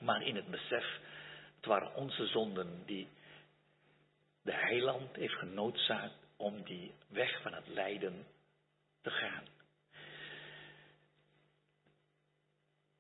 maar 0.01 0.22
in 0.22 0.36
het 0.36 0.51
besef, 0.51 0.99
het 1.57 1.66
waren 1.66 1.94
onze 1.94 2.26
zonden 2.26 2.82
die 2.86 3.09
de 4.42 4.53
heiland 4.53 5.16
heeft 5.16 5.34
genoodzaakt 5.34 6.26
om 6.36 6.62
die 6.62 6.94
weg 7.09 7.42
van 7.42 7.55
het 7.55 7.68
lijden 7.68 8.26
te 9.03 9.11
gaan. 9.11 9.44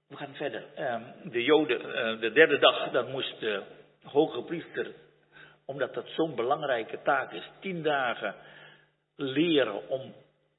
We 0.06 0.16
gaan 0.16 0.34
verder. 0.34 0.64
Ehm, 0.74 1.02
de 1.24 1.42
Joden, 1.42 1.94
eh, 1.94 2.20
de 2.20 2.32
derde 2.32 2.58
dag, 2.58 2.90
dan 2.90 3.10
moest 3.10 3.40
de 3.40 3.62
hoge 4.02 4.42
priester, 4.42 4.94
omdat 5.64 5.94
dat 5.94 6.08
zo'n 6.08 6.34
belangrijke 6.34 7.02
taak 7.02 7.32
is, 7.32 7.50
tien 7.60 7.82
dagen 7.82 8.34
leren 9.16 9.88
om 9.88 10.14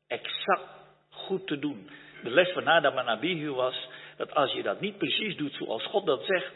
exact 0.08 0.70
goed 1.10 1.48
te 1.48 1.60
doen. 1.60 1.90
De 2.24 2.30
les 2.30 2.52
van 2.52 2.68
Adam 2.68 2.98
en 2.98 3.08
Abihu 3.08 3.50
was 3.50 3.88
dat 4.18 4.34
als 4.34 4.54
je 4.54 4.64
dat 4.64 4.80
niet 4.80 4.98
precies 4.98 5.36
doet 5.36 5.54
zoals 5.54 5.86
God 5.86 6.06
dat 6.06 6.26
zegt, 6.26 6.54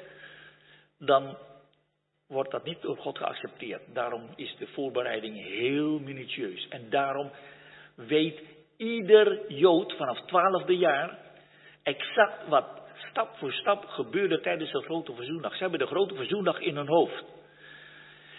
dan 1.00 1.38
wordt 2.28 2.52
dat 2.52 2.64
niet 2.64 2.82
door 2.82 2.98
God 2.98 3.18
geaccepteerd. 3.18 3.82
Daarom 3.94 4.30
is 4.36 4.56
de 4.58 4.68
voorbereiding 4.68 5.46
heel 5.46 6.00
minutieus. 6.00 6.68
En 6.68 6.90
daarom 6.90 7.32
weet 7.96 8.42
ieder 8.78 9.52
Jood 9.52 9.94
vanaf 9.98 10.22
twaalfde 10.26 10.78
jaar 10.78 11.18
exact 11.84 12.48
wat 12.48 12.82
stap 13.10 13.38
voor 13.38 13.52
stap 13.54 13.86
gebeurde 13.86 14.40
tijdens 14.40 14.72
de 14.72 14.82
grote 14.82 15.14
verzoendag. 15.14 15.56
Ze 15.56 15.62
hebben 15.62 15.80
de 15.80 15.86
grote 15.86 16.16
verzoendag 16.16 16.60
in 16.60 16.76
hun 16.76 16.88
hoofd. 16.88 17.24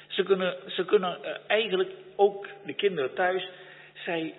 Ze 0.08 0.22
kunnen, 0.22 0.56
ze 0.66 0.84
kunnen 0.84 1.24
eh, 1.24 1.36
eigenlijk 1.46 1.90
ook 2.16 2.48
de 2.64 2.74
kinderen 2.74 3.14
thuis, 3.14 3.48
zij 3.94 4.34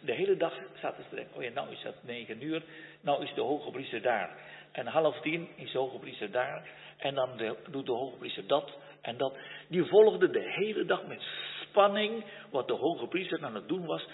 de 0.00 0.12
hele 0.12 0.36
dag 0.36 0.54
zaten 0.80 1.04
ze 1.08 1.14
denken, 1.14 1.36
oh 1.36 1.42
ja, 1.42 1.50
nou 1.50 1.70
is 1.70 1.82
het 1.82 2.02
negen 2.02 2.42
uur, 2.42 2.62
nou 3.00 3.22
is 3.22 3.34
de 3.34 3.40
hoge 3.40 3.70
priester 3.70 4.02
daar. 4.02 4.38
En 4.72 4.86
half 4.86 5.20
tien 5.20 5.48
is 5.56 5.72
de 5.72 5.78
hoge 5.78 5.98
priester 5.98 6.30
daar. 6.30 6.68
En 6.96 7.14
dan 7.14 7.56
doet 7.70 7.86
de 7.86 7.92
hoge 7.92 8.16
priester 8.16 8.46
dat 8.46 8.72
en 9.00 9.16
dat. 9.16 9.36
Die 9.68 9.84
volgde 9.84 10.30
de 10.30 10.50
hele 10.50 10.84
dag 10.84 11.06
met 11.06 11.22
spanning 11.62 12.24
wat 12.50 12.68
de 12.68 12.74
hoge 12.74 13.06
priester 13.06 13.44
aan 13.44 13.54
het 13.54 13.68
doen 13.68 13.86
was. 13.86 14.06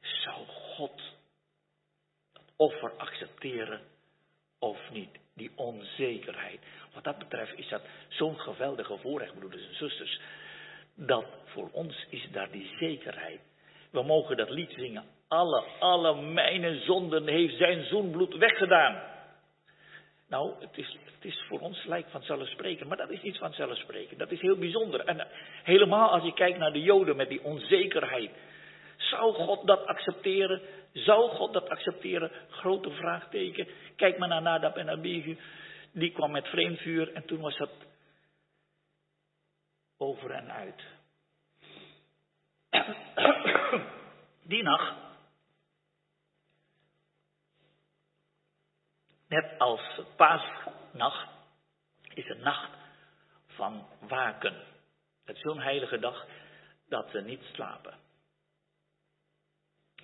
Zou 0.00 0.46
God 0.46 1.02
het 2.32 2.42
offer 2.56 2.92
accepteren 2.96 3.80
of 4.58 4.90
niet? 4.90 5.20
Die 5.34 5.50
onzekerheid. 5.54 6.60
Wat 6.94 7.04
dat 7.04 7.18
betreft 7.18 7.58
is 7.58 7.68
dat 7.68 7.82
zo'n 8.08 8.38
geweldige 8.38 8.96
voorrecht, 8.96 9.38
broeders 9.38 9.66
en 9.66 9.74
zusters. 9.74 10.20
Dat 10.94 11.26
voor 11.44 11.70
ons 11.70 12.06
is 12.08 12.28
daar 12.30 12.50
die 12.50 12.70
zekerheid. 12.78 13.40
We 13.92 14.02
mogen 14.02 14.36
dat 14.36 14.50
lied 14.50 14.72
zingen. 14.76 15.04
Alle, 15.28 15.64
alle 15.78 16.22
mijn 16.22 16.80
zonden 16.80 17.28
heeft 17.28 17.56
zijn 17.56 17.84
zoenbloed 17.84 18.34
weggedaan. 18.34 19.02
Nou, 20.28 20.54
het 20.60 20.78
is, 20.78 20.96
het 21.04 21.24
is 21.24 21.44
voor 21.48 21.60
ons 21.60 21.84
lijkt 21.84 22.10
vanzelfsprekend, 22.10 22.88
maar 22.88 22.96
dat 22.96 23.10
is 23.10 23.22
niet 23.22 23.38
vanzelfsprekend. 23.38 24.18
Dat 24.18 24.30
is 24.30 24.40
heel 24.40 24.56
bijzonder. 24.56 25.00
En 25.00 25.20
eh, 25.20 25.26
helemaal 25.62 26.10
als 26.10 26.22
je 26.22 26.32
kijkt 26.32 26.58
naar 26.58 26.72
de 26.72 26.82
Joden 26.82 27.16
met 27.16 27.28
die 27.28 27.44
onzekerheid. 27.44 28.30
Zou 28.96 29.34
God 29.34 29.66
dat 29.66 29.86
accepteren? 29.86 30.60
Zou 30.92 31.30
God 31.30 31.52
dat 31.52 31.68
accepteren? 31.68 32.30
Grote 32.48 32.90
vraagteken. 32.90 33.68
Kijk 33.96 34.18
maar 34.18 34.28
naar 34.28 34.42
Nadab 34.42 34.76
en 34.76 34.90
Abihu. 34.90 35.38
Die 35.92 36.12
kwam 36.12 36.30
met 36.30 36.48
vreemd 36.48 36.78
vuur 36.78 37.12
en 37.12 37.24
toen 37.24 37.40
was 37.40 37.58
het 37.58 37.70
over 39.98 40.30
en 40.30 40.52
uit. 40.52 40.82
Die 44.42 44.62
nacht, 44.62 44.94
net 49.28 49.58
als 49.58 50.00
paasnacht, 50.16 51.28
is 52.14 52.28
een 52.28 52.40
nacht 52.40 52.70
van 53.46 53.86
waken. 54.00 54.54
Het 55.24 55.36
is 55.36 55.42
zo'n 55.42 55.60
heilige 55.60 55.98
dag 55.98 56.26
dat 56.88 57.10
ze 57.10 57.20
niet 57.20 57.42
slapen. 57.52 57.98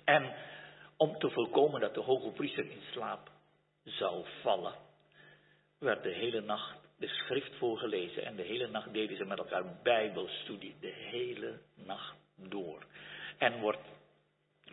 En 0.03 0.35
om 0.97 1.19
te 1.19 1.29
voorkomen 1.29 1.81
dat 1.81 1.93
de 1.93 2.01
hoge 2.01 2.31
priester 2.31 2.71
in 2.71 2.81
slaap 2.91 3.31
zou 3.83 4.25
vallen, 4.41 4.75
werd 5.77 6.03
de 6.03 6.13
hele 6.13 6.41
nacht 6.41 6.77
de 6.97 7.07
schrift 7.07 7.55
voorgelezen. 7.55 8.25
En 8.25 8.35
de 8.35 8.43
hele 8.43 8.67
nacht 8.67 8.93
deden 8.93 9.17
ze 9.17 9.25
met 9.25 9.37
elkaar 9.37 9.81
bijbelstudie. 9.83 10.75
De 10.79 10.93
hele 10.93 11.59
nacht 11.75 12.15
door. 12.47 12.83
En 13.37 13.59
wordt 13.59 13.87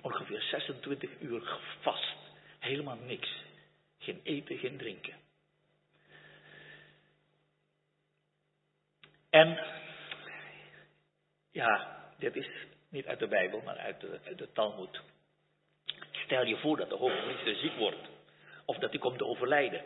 ongeveer 0.00 0.40
26 0.40 1.10
uur 1.20 1.40
gevast. 1.40 2.16
Helemaal 2.58 2.96
niks. 2.96 3.44
Geen 3.98 4.20
eten, 4.22 4.58
geen 4.58 4.76
drinken. 4.76 5.14
En 9.30 9.58
ja, 11.50 11.96
dit 12.18 12.36
is 12.36 12.48
niet 12.88 13.06
uit 13.06 13.18
de 13.18 13.28
Bijbel, 13.28 13.60
maar 13.64 13.76
uit 13.76 14.00
de, 14.00 14.34
de 14.36 14.52
Talmud. 14.52 15.00
Stel 16.10 16.44
je 16.44 16.56
voor 16.56 16.76
dat 16.76 16.88
de 16.88 16.96
hoge 16.96 17.22
priester 17.24 17.54
ziek 17.54 17.76
wordt. 17.76 18.08
Of 18.64 18.76
dat 18.76 18.90
hij 18.90 18.98
komt 18.98 19.18
te 19.18 19.24
overlijden. 19.24 19.82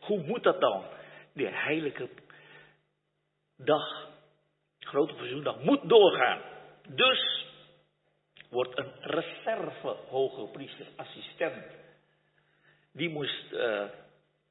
Hoe 0.00 0.22
moet 0.22 0.42
dat 0.42 0.60
dan? 0.60 0.84
De 1.32 1.48
heilige 1.48 2.08
dag, 3.56 4.08
grote 4.78 5.14
verzoendag, 5.14 5.62
moet 5.62 5.88
doorgaan. 5.88 6.42
Dus 6.94 7.46
wordt 8.48 8.78
een 8.78 8.92
reserve 9.00 9.96
hoge 10.08 10.46
priester, 10.52 10.86
assistent. 10.96 11.64
Die 12.92 13.08
moest 13.08 13.52
uh, 13.52 13.84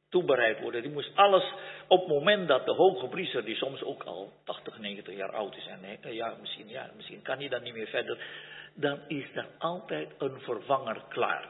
toebereid 0.10 0.60
worden. 0.60 0.82
Die 0.82 0.92
moest 0.92 1.16
alles 1.16 1.54
op 1.88 2.00
het 2.00 2.08
moment 2.08 2.48
dat 2.48 2.66
de 2.66 2.74
hoge 2.74 3.08
priester, 3.08 3.46
die 3.46 3.56
soms 3.56 3.84
ook 3.84 4.04
al 4.04 4.34
80, 4.44 4.78
90 4.78 5.16
jaar 5.16 5.32
oud 5.32 5.56
is, 5.56 5.68
en 5.68 5.80
uh, 5.84 6.14
ja, 6.14 6.36
misschien, 6.40 6.68
ja, 6.68 6.92
misschien 6.96 7.22
kan 7.22 7.38
hij 7.38 7.48
dan 7.48 7.64
niet 7.64 7.74
meer 7.74 7.88
verder, 7.88 8.26
dan 8.74 9.00
is 9.08 9.26
er 9.34 9.48
altijd 9.58 10.10
een 10.18 10.40
vervanger 10.40 11.04
klaar. 11.10 11.50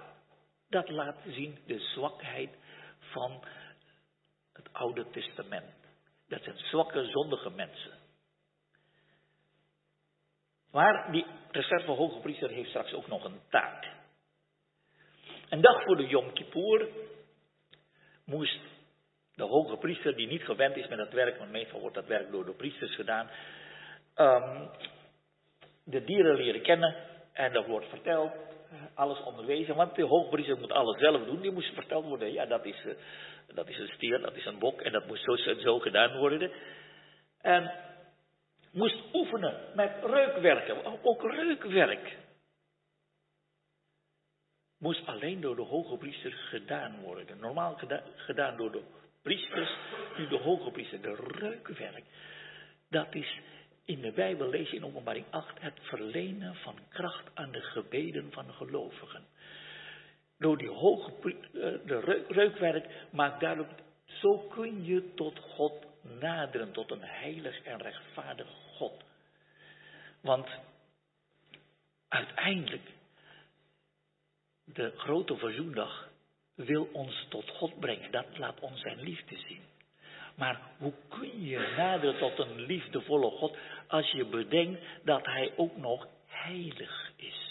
Dat 0.70 0.90
laat 0.90 1.18
zien 1.28 1.58
de 1.66 1.80
zwakheid 1.80 2.50
van 3.00 3.44
het 4.54 4.70
Oude 4.72 5.10
Testament. 5.10 5.74
Dat 6.28 6.44
zijn 6.44 6.58
zwakke, 6.58 7.06
zondige 7.06 7.50
mensen. 7.50 7.99
Maar 10.72 11.12
die 11.12 11.26
reserve 11.52 11.92
hoge 11.92 12.20
priester 12.20 12.50
heeft 12.50 12.70
straks 12.70 12.94
ook 12.94 13.08
nog 13.08 13.24
een 13.24 13.40
taak. 13.50 13.88
Een 15.50 15.62
dag 15.62 15.84
voor 15.84 15.96
de 15.96 16.08
Yom 16.08 16.34
Kippur 16.34 16.88
moest 18.26 18.60
de 19.36 19.44
hoge 19.44 19.78
priester, 19.78 20.16
die 20.16 20.28
niet 20.28 20.44
gewend 20.44 20.76
is 20.76 20.88
met 20.88 20.98
dat 20.98 21.14
werk, 21.14 21.38
want 21.38 21.52
meestal 21.52 21.80
wordt 21.80 21.96
dat 21.96 22.08
werk 22.08 22.32
door 22.32 22.46
de 22.46 22.54
priesters 22.54 22.96
gedaan, 22.96 23.30
um, 24.16 24.70
de 25.84 26.04
dieren 26.04 26.36
leren 26.36 26.62
kennen 26.62 26.96
en 27.34 27.54
dat 27.54 27.66
wordt 27.66 27.90
verteld, 27.90 28.32
alles 28.94 29.24
onderwezen, 29.24 29.76
want 29.76 29.96
de 29.96 30.04
hoge 30.04 30.30
priester 30.30 30.58
moet 30.58 30.72
alles 30.72 31.00
zelf 31.00 31.26
doen, 31.26 31.42
die 31.42 31.52
moest 31.52 31.74
verteld 31.74 32.06
worden, 32.06 32.32
ja 32.32 32.46
dat 32.46 32.66
is, 32.66 32.86
uh, 32.86 32.94
dat 33.48 33.68
is 33.68 33.78
een 33.78 33.88
stier, 33.88 34.22
dat 34.22 34.36
is 34.36 34.46
een 34.46 34.60
bok 34.60 34.82
en 34.82 34.92
dat 34.92 35.08
moet 35.08 35.20
zo 35.20 35.36
zo 35.36 35.80
gedaan 35.80 36.18
worden. 36.18 36.52
En 37.42 37.72
moest 38.72 39.14
oefenen 39.14 39.76
met 39.76 39.92
reukwerken, 40.04 41.04
ook 41.04 41.22
reukwerk. 41.32 42.18
Moest 44.78 45.08
alleen 45.08 45.42
door 45.42 45.56
de 45.56 45.62
hoge 45.62 45.98
priester 45.98 46.32
gedaan 46.32 47.02
worden. 47.02 47.40
Normaal 47.40 47.80
gedaan 48.16 48.58
door 48.58 48.72
de 48.72 48.84
priesters, 49.22 49.78
nu 50.18 50.28
de 50.28 50.38
hoge 50.38 50.72
priester. 50.72 51.02
De 51.02 51.16
reukwerk. 51.16 52.04
Dat 52.90 53.16
is 53.16 53.40
in 53.86 54.02
de 54.02 54.12
Bijbel, 54.12 54.50
lees 54.50 54.70
je 54.70 54.76
in 54.76 54.86
openbaring 54.86 55.26
8, 55.30 55.62
het 55.62 55.80
verlenen 55.82 56.56
van 56.56 56.76
kracht 56.90 57.26
aan 57.34 57.52
de 57.52 57.62
gebeden 57.62 58.32
van 58.32 58.54
gelovigen. 58.54 59.24
Door 60.38 60.58
die 60.58 60.70
hoge, 60.70 61.12
eh, 61.24 61.34
de 61.86 62.24
reukwerk 62.28 63.08
maakt 63.12 63.40
duidelijk, 63.40 63.72
zo 64.06 64.38
kun 64.38 64.84
je 64.86 65.14
tot 65.14 65.40
God 65.40 65.89
naderen 66.20 66.72
tot 66.72 66.92
een 66.92 67.04
heilig 67.04 67.62
en 67.64 67.82
rechtvaardig 67.82 68.48
God. 68.76 69.04
Want 70.22 70.48
uiteindelijk, 72.08 72.92
de 74.64 74.94
grote 74.98 75.38
verzoendag 75.38 76.10
wil 76.56 76.90
ons 76.94 77.26
tot 77.30 77.50
God 77.50 77.80
brengen. 77.80 78.12
Dat 78.12 78.38
laat 78.38 78.60
ons 78.60 78.82
zijn 78.82 79.00
liefde 79.00 79.38
zien. 79.38 79.62
Maar 80.36 80.62
hoe 80.78 80.94
kun 81.08 81.46
je 81.46 81.74
naderen 81.78 82.20
tot 82.20 82.40
een 82.40 82.60
liefdevolle 82.60 83.30
God 83.30 83.58
als 83.88 84.12
je 84.12 84.26
bedenkt 84.26 84.82
dat 85.04 85.26
Hij 85.26 85.54
ook 85.56 85.78
nog 85.78 86.08
heilig 86.28 87.12
is? 87.16 87.49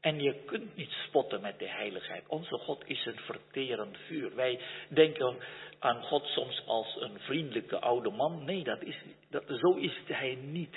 En 0.00 0.20
je 0.20 0.34
kunt 0.44 0.76
niet 0.76 0.90
spotten 0.90 1.40
met 1.40 1.58
de 1.58 1.68
heiligheid. 1.68 2.24
Onze 2.26 2.58
God 2.58 2.82
is 2.86 3.06
een 3.06 3.18
verterend 3.18 3.96
vuur. 4.06 4.34
Wij 4.34 4.60
denken 4.88 5.36
aan 5.78 6.02
God 6.02 6.24
soms 6.24 6.62
als 6.66 6.96
een 7.00 7.18
vriendelijke 7.18 7.80
oude 7.80 8.10
man. 8.10 8.44
Nee, 8.44 8.64
dat 8.64 8.82
is, 8.82 8.96
dat, 9.30 9.44
zo 9.46 9.74
is 9.74 10.00
hij 10.06 10.34
niet. 10.34 10.76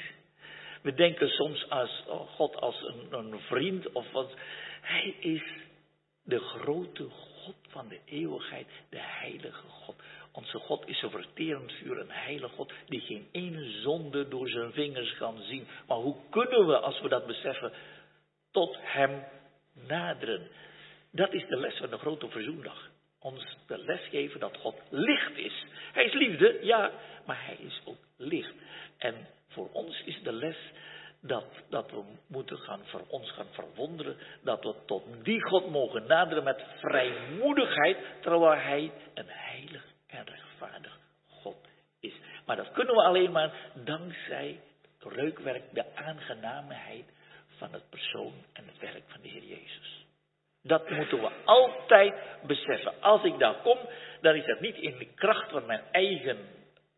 We 0.81 0.93
denken 0.93 1.29
soms 1.29 1.69
als 1.69 2.03
oh, 2.07 2.29
God 2.29 2.55
als 2.55 2.81
een, 2.81 3.07
een 3.09 3.39
vriend 3.39 3.91
of 3.91 4.11
wat. 4.11 4.33
Hij 4.81 5.15
is 5.19 5.43
de 6.23 6.39
grote 6.39 7.03
God 7.09 7.55
van 7.67 7.87
de 7.87 7.99
eeuwigheid, 8.05 8.67
de 8.89 9.01
heilige 9.01 9.67
God. 9.67 9.95
Onze 10.31 10.57
God 10.57 10.87
is 10.87 11.01
een 11.01 11.09
verterend 11.09 11.71
vuur, 11.71 11.99
een 11.99 12.11
heilige 12.11 12.55
God, 12.55 12.73
die 12.85 12.99
geen 12.99 13.27
ene 13.31 13.81
zonde 13.81 14.27
door 14.27 14.49
zijn 14.49 14.73
vingers 14.73 15.17
kan 15.17 15.41
zien. 15.41 15.67
Maar 15.87 15.97
hoe 15.97 16.15
kunnen 16.29 16.67
we, 16.67 16.77
als 16.79 17.01
we 17.01 17.09
dat 17.09 17.25
beseffen, 17.25 17.71
tot 18.53 18.77
Hem 18.81 19.23
naderen? 19.87 20.47
Dat 21.11 21.33
is 21.33 21.47
de 21.47 21.57
les 21.57 21.77
van 21.77 21.89
de 21.89 21.97
grote 21.97 22.29
verzoendag. 22.29 22.91
ons 23.19 23.57
de 23.67 23.77
les 23.77 24.07
geven 24.09 24.39
dat 24.39 24.57
God 24.57 24.75
licht 24.89 25.37
is. 25.37 25.65
Hij 25.93 26.05
is 26.05 26.13
liefde, 26.13 26.59
ja, 26.61 26.91
maar 27.25 27.45
hij 27.45 27.57
is 27.59 27.81
ook 27.85 27.97
licht. 28.17 28.53
En 28.97 29.15
voor 29.47 29.69
ons 29.71 30.01
is 30.05 30.21
de 30.23 30.31
les 30.31 30.57
dat, 31.21 31.45
dat 31.69 31.91
we 31.91 32.03
moeten 32.27 32.57
gaan 32.57 32.81
voor 32.85 33.03
ons 33.07 33.31
gaan 33.31 33.47
verwonderen 33.51 34.17
dat 34.41 34.63
we 34.63 34.75
tot 34.85 35.03
die 35.23 35.41
God 35.41 35.69
mogen 35.69 36.07
naderen 36.07 36.43
met 36.43 36.63
vrijmoedigheid, 36.79 37.97
terwijl 38.21 38.61
hij 38.61 38.91
een 39.13 39.29
heilig 39.29 39.85
en 40.07 40.25
rechtvaardig 40.25 40.99
God 41.27 41.57
is. 41.99 42.13
Maar 42.45 42.55
dat 42.55 42.71
kunnen 42.71 42.95
we 42.95 43.01
alleen 43.01 43.31
maar 43.31 43.53
dankzij 43.73 44.59
reukwerk, 44.99 45.63
de 45.73 45.95
aangenaamheid 45.95 47.05
van 47.57 47.73
het 47.73 47.89
persoon 47.89 48.33
en 48.53 48.67
het 48.67 48.79
werk 48.79 49.03
van 49.07 49.21
de 49.21 49.27
Heer 49.27 49.43
Jezus. 49.43 50.05
Dat 50.61 50.89
moeten 50.89 51.21
we 51.21 51.31
altijd 51.45 52.13
beseffen. 52.47 53.01
Als 53.01 53.23
ik 53.23 53.39
daar 53.39 53.61
kom, 53.61 53.77
dan 54.21 54.35
is 54.35 54.45
dat 54.45 54.59
niet 54.59 54.75
in 54.75 54.97
de 54.97 55.13
kracht 55.13 55.51
van 55.51 55.65
mijn 55.65 55.83
eigen 55.91 56.37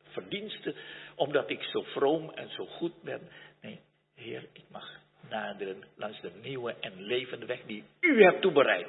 verdiensten, 0.04 0.76
omdat 1.16 1.50
ik 1.50 1.64
zo 1.64 1.82
vroom 1.82 2.30
en 2.30 2.50
zo 2.50 2.66
goed 2.66 3.02
ben. 3.02 3.30
Nee, 3.62 3.82
Heer, 4.16 4.48
ik 4.54 4.64
mag 4.70 5.00
naderen 5.30 5.84
langs 5.96 6.22
de 6.22 6.32
nieuwe 6.42 6.76
en 6.80 7.02
levende 7.02 7.46
weg 7.46 7.62
die 7.66 7.84
u 8.00 8.24
hebt 8.24 8.42
toebereid. 8.42 8.88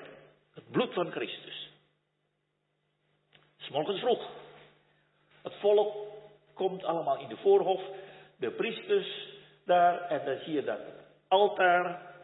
Het 0.55 0.71
bloed 0.71 0.93
van 0.93 1.11
Christus. 1.11 1.71
S 3.57 3.69
morgens 3.69 4.01
vroeg. 4.01 4.31
Het 5.43 5.55
volk 5.55 5.95
komt 6.55 6.85
allemaal 6.85 7.19
in 7.19 7.29
de 7.29 7.37
voorhof. 7.37 7.83
De 8.39 8.51
priesters 8.51 9.29
daar. 9.64 10.01
En 10.01 10.25
dan 10.25 10.39
zie 10.45 10.53
je 10.53 10.64
dat 10.64 10.81
altaar. 11.29 12.14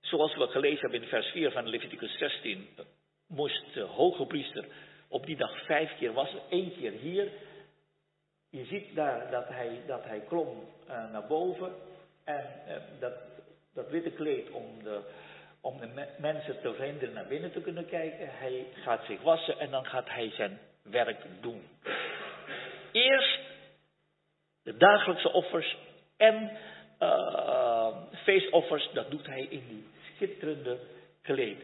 Zoals 0.00 0.36
we 0.36 0.46
gelezen 0.46 0.80
hebben 0.80 1.02
in 1.02 1.08
vers 1.08 1.26
4 1.26 1.50
van 1.50 1.68
Leviticus 1.68 2.18
16. 2.18 2.68
Moest 3.26 3.74
de 3.74 3.80
hoge 3.80 4.26
priester 4.26 4.66
op 5.08 5.26
die 5.26 5.36
dag 5.36 5.64
vijf 5.66 5.96
keer 5.96 6.12
wassen. 6.12 6.40
één 6.48 6.72
keer 6.72 6.92
hier 6.92 7.32
je 8.50 8.64
ziet 8.64 8.94
daar 8.94 9.30
dat 9.30 9.48
hij, 9.48 9.82
dat 9.86 10.04
hij 10.04 10.20
klom 10.20 10.68
uh, 10.88 11.10
naar 11.12 11.26
boven. 11.26 11.74
En 12.24 12.44
uh, 12.68 12.74
dat, 13.00 13.12
dat 13.74 13.90
witte 13.90 14.10
kleed 14.10 14.50
om 14.50 14.82
de, 14.82 15.00
om 15.60 15.80
de 15.80 15.86
me 15.86 16.06
mensen 16.18 16.60
te 16.60 16.74
verhinderen 16.74 17.14
naar 17.14 17.26
binnen 17.26 17.52
te 17.52 17.60
kunnen 17.60 17.86
kijken. 17.86 18.28
Hij 18.30 18.66
gaat 18.72 19.04
zich 19.04 19.22
wassen 19.22 19.58
en 19.58 19.70
dan 19.70 19.86
gaat 19.86 20.08
hij 20.08 20.30
zijn 20.30 20.58
werk 20.82 21.24
doen. 21.40 21.62
Eerst 22.92 23.40
de 24.62 24.76
dagelijkse 24.76 25.32
offers 25.32 25.76
en 26.16 26.50
uh, 27.02 27.96
feestoffers, 28.24 28.90
dat 28.92 29.10
doet 29.10 29.26
hij 29.26 29.46
in 29.50 29.62
die 29.68 29.84
schitterende 30.14 30.78
kleed. 31.22 31.58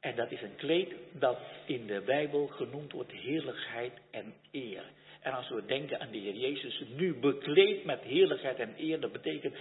En 0.00 0.16
dat 0.16 0.30
is 0.30 0.42
een 0.42 0.56
kleed 0.56 0.94
dat 1.12 1.38
in 1.66 1.86
de 1.86 2.00
Bijbel 2.00 2.46
genoemd 2.46 2.92
wordt 2.92 3.12
heerlijkheid 3.12 3.92
en 4.10 4.34
eer. 4.52 4.82
En 5.20 5.32
als 5.32 5.48
we 5.48 5.64
denken 5.66 6.00
aan 6.00 6.10
de 6.10 6.18
Heer 6.18 6.34
Jezus, 6.34 6.82
nu 6.96 7.14
bekleed 7.14 7.84
met 7.84 8.00
heerlijkheid 8.02 8.58
en 8.58 8.74
eer, 8.78 9.00
dat 9.00 9.12
betekent, 9.12 9.54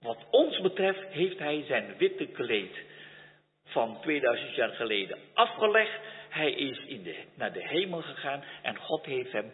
wat 0.00 0.18
ons 0.30 0.60
betreft, 0.60 1.12
heeft 1.12 1.38
hij 1.38 1.64
zijn 1.66 1.94
witte 1.98 2.26
kleed 2.26 2.76
van 3.64 4.00
2000 4.00 4.54
jaar 4.54 4.70
geleden 4.70 5.18
afgelegd. 5.34 6.00
Hij 6.28 6.52
is 6.52 6.78
in 6.86 7.02
de, 7.02 7.16
naar 7.34 7.52
de 7.52 7.68
hemel 7.68 8.02
gegaan 8.02 8.44
en 8.62 8.76
God 8.76 9.04
heeft 9.04 9.32
hem, 9.32 9.52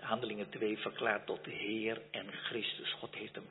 handelingen 0.00 0.50
2, 0.50 0.78
verklaard 0.78 1.26
tot 1.26 1.46
Heer 1.46 2.00
en 2.10 2.32
Christus. 2.32 2.92
God 2.92 3.14
heeft 3.14 3.34
hem 3.34 3.48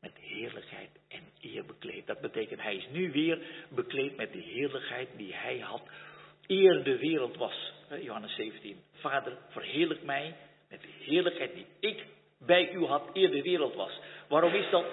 met 0.00 0.12
heerlijkheid 0.18 0.90
en 1.08 1.22
eer 1.40 1.64
bekleed. 1.64 2.06
Dat 2.06 2.20
betekent, 2.20 2.62
hij 2.62 2.76
is 2.76 2.86
nu 2.90 3.12
weer 3.12 3.38
bekleed 3.68 4.16
met 4.16 4.32
de 4.32 4.38
heerlijkheid 4.38 5.08
die 5.16 5.34
hij 5.34 5.58
had 5.58 5.82
eer 6.46 6.82
de 6.84 6.98
wereld 6.98 7.36
was. 7.36 7.72
Johannes 8.00 8.34
17. 8.34 8.82
Vader, 8.92 9.38
verheerlijk 9.48 10.02
mij 10.02 10.34
met 10.68 10.80
de 10.80 10.88
heerlijkheid 11.04 11.54
die 11.54 11.66
ik 11.80 12.04
bij 12.38 12.72
u 12.72 12.84
had 12.84 13.10
eer 13.12 13.30
de 13.30 13.42
wereld 13.42 13.74
was. 13.74 14.00
Waarom 14.28 14.54
is 14.54 14.70
dat? 14.70 14.86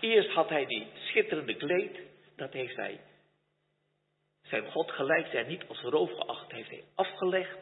Eerst 0.00 0.30
had 0.30 0.48
hij 0.48 0.66
die 0.66 0.86
schitterende 0.94 1.56
kleed. 1.56 1.98
Dat 2.36 2.52
heeft 2.52 2.76
hij 2.76 3.00
zijn 4.42 4.70
God 4.70 4.90
gelijk 4.90 5.26
zijn 5.26 5.48
niet 5.48 5.64
als 5.68 5.80
roof 5.80 6.10
geacht. 6.10 6.52
Heeft 6.52 6.70
hij 6.70 6.84
afgelegd. 6.94 7.56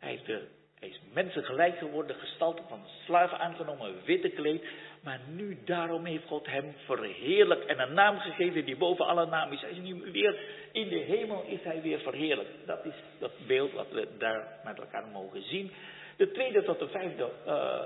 De, 0.00 0.46
hij 0.78 0.88
is 0.88 1.00
mensen 1.12 1.44
gelijk 1.44 1.78
geworden. 1.78 2.16
Gestalte 2.16 2.62
van 2.68 2.80
slaven 3.04 3.38
aangenomen. 3.38 4.04
Witte 4.04 4.28
kleed. 4.28 4.64
Maar 5.02 5.20
nu 5.28 5.58
daarom 5.64 6.04
heeft 6.04 6.26
God 6.26 6.46
hem 6.46 6.74
verheerlijkt 6.84 7.66
en 7.66 7.80
een 7.80 7.94
naam 7.94 8.18
gegeven 8.18 8.64
die 8.64 8.76
boven 8.76 9.06
alle 9.06 9.26
naam 9.26 9.52
is. 9.52 9.60
Hij 9.60 9.70
is 9.70 9.78
nu 9.78 10.10
weer 10.12 10.40
in 10.72 10.88
de 10.88 10.96
hemel, 10.98 11.44
is 11.46 11.62
hij 11.62 11.82
weer 11.82 11.98
verheerlijkt. 11.98 12.66
Dat 12.66 12.84
is 12.84 12.94
dat 13.18 13.46
beeld 13.46 13.72
wat 13.72 13.90
we 13.90 14.08
daar 14.18 14.60
met 14.64 14.78
elkaar 14.78 15.06
mogen 15.06 15.42
zien. 15.42 15.72
De 16.16 16.30
tweede 16.30 16.62
tot 16.62 16.78
de 16.78 16.88
vijfde 16.88 17.30
uh, 17.46 17.84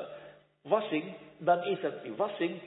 wassing, 0.62 1.14
dan 1.38 1.64
is 1.64 1.80
het 1.80 2.02
die 2.02 2.14
wassing 2.14 2.60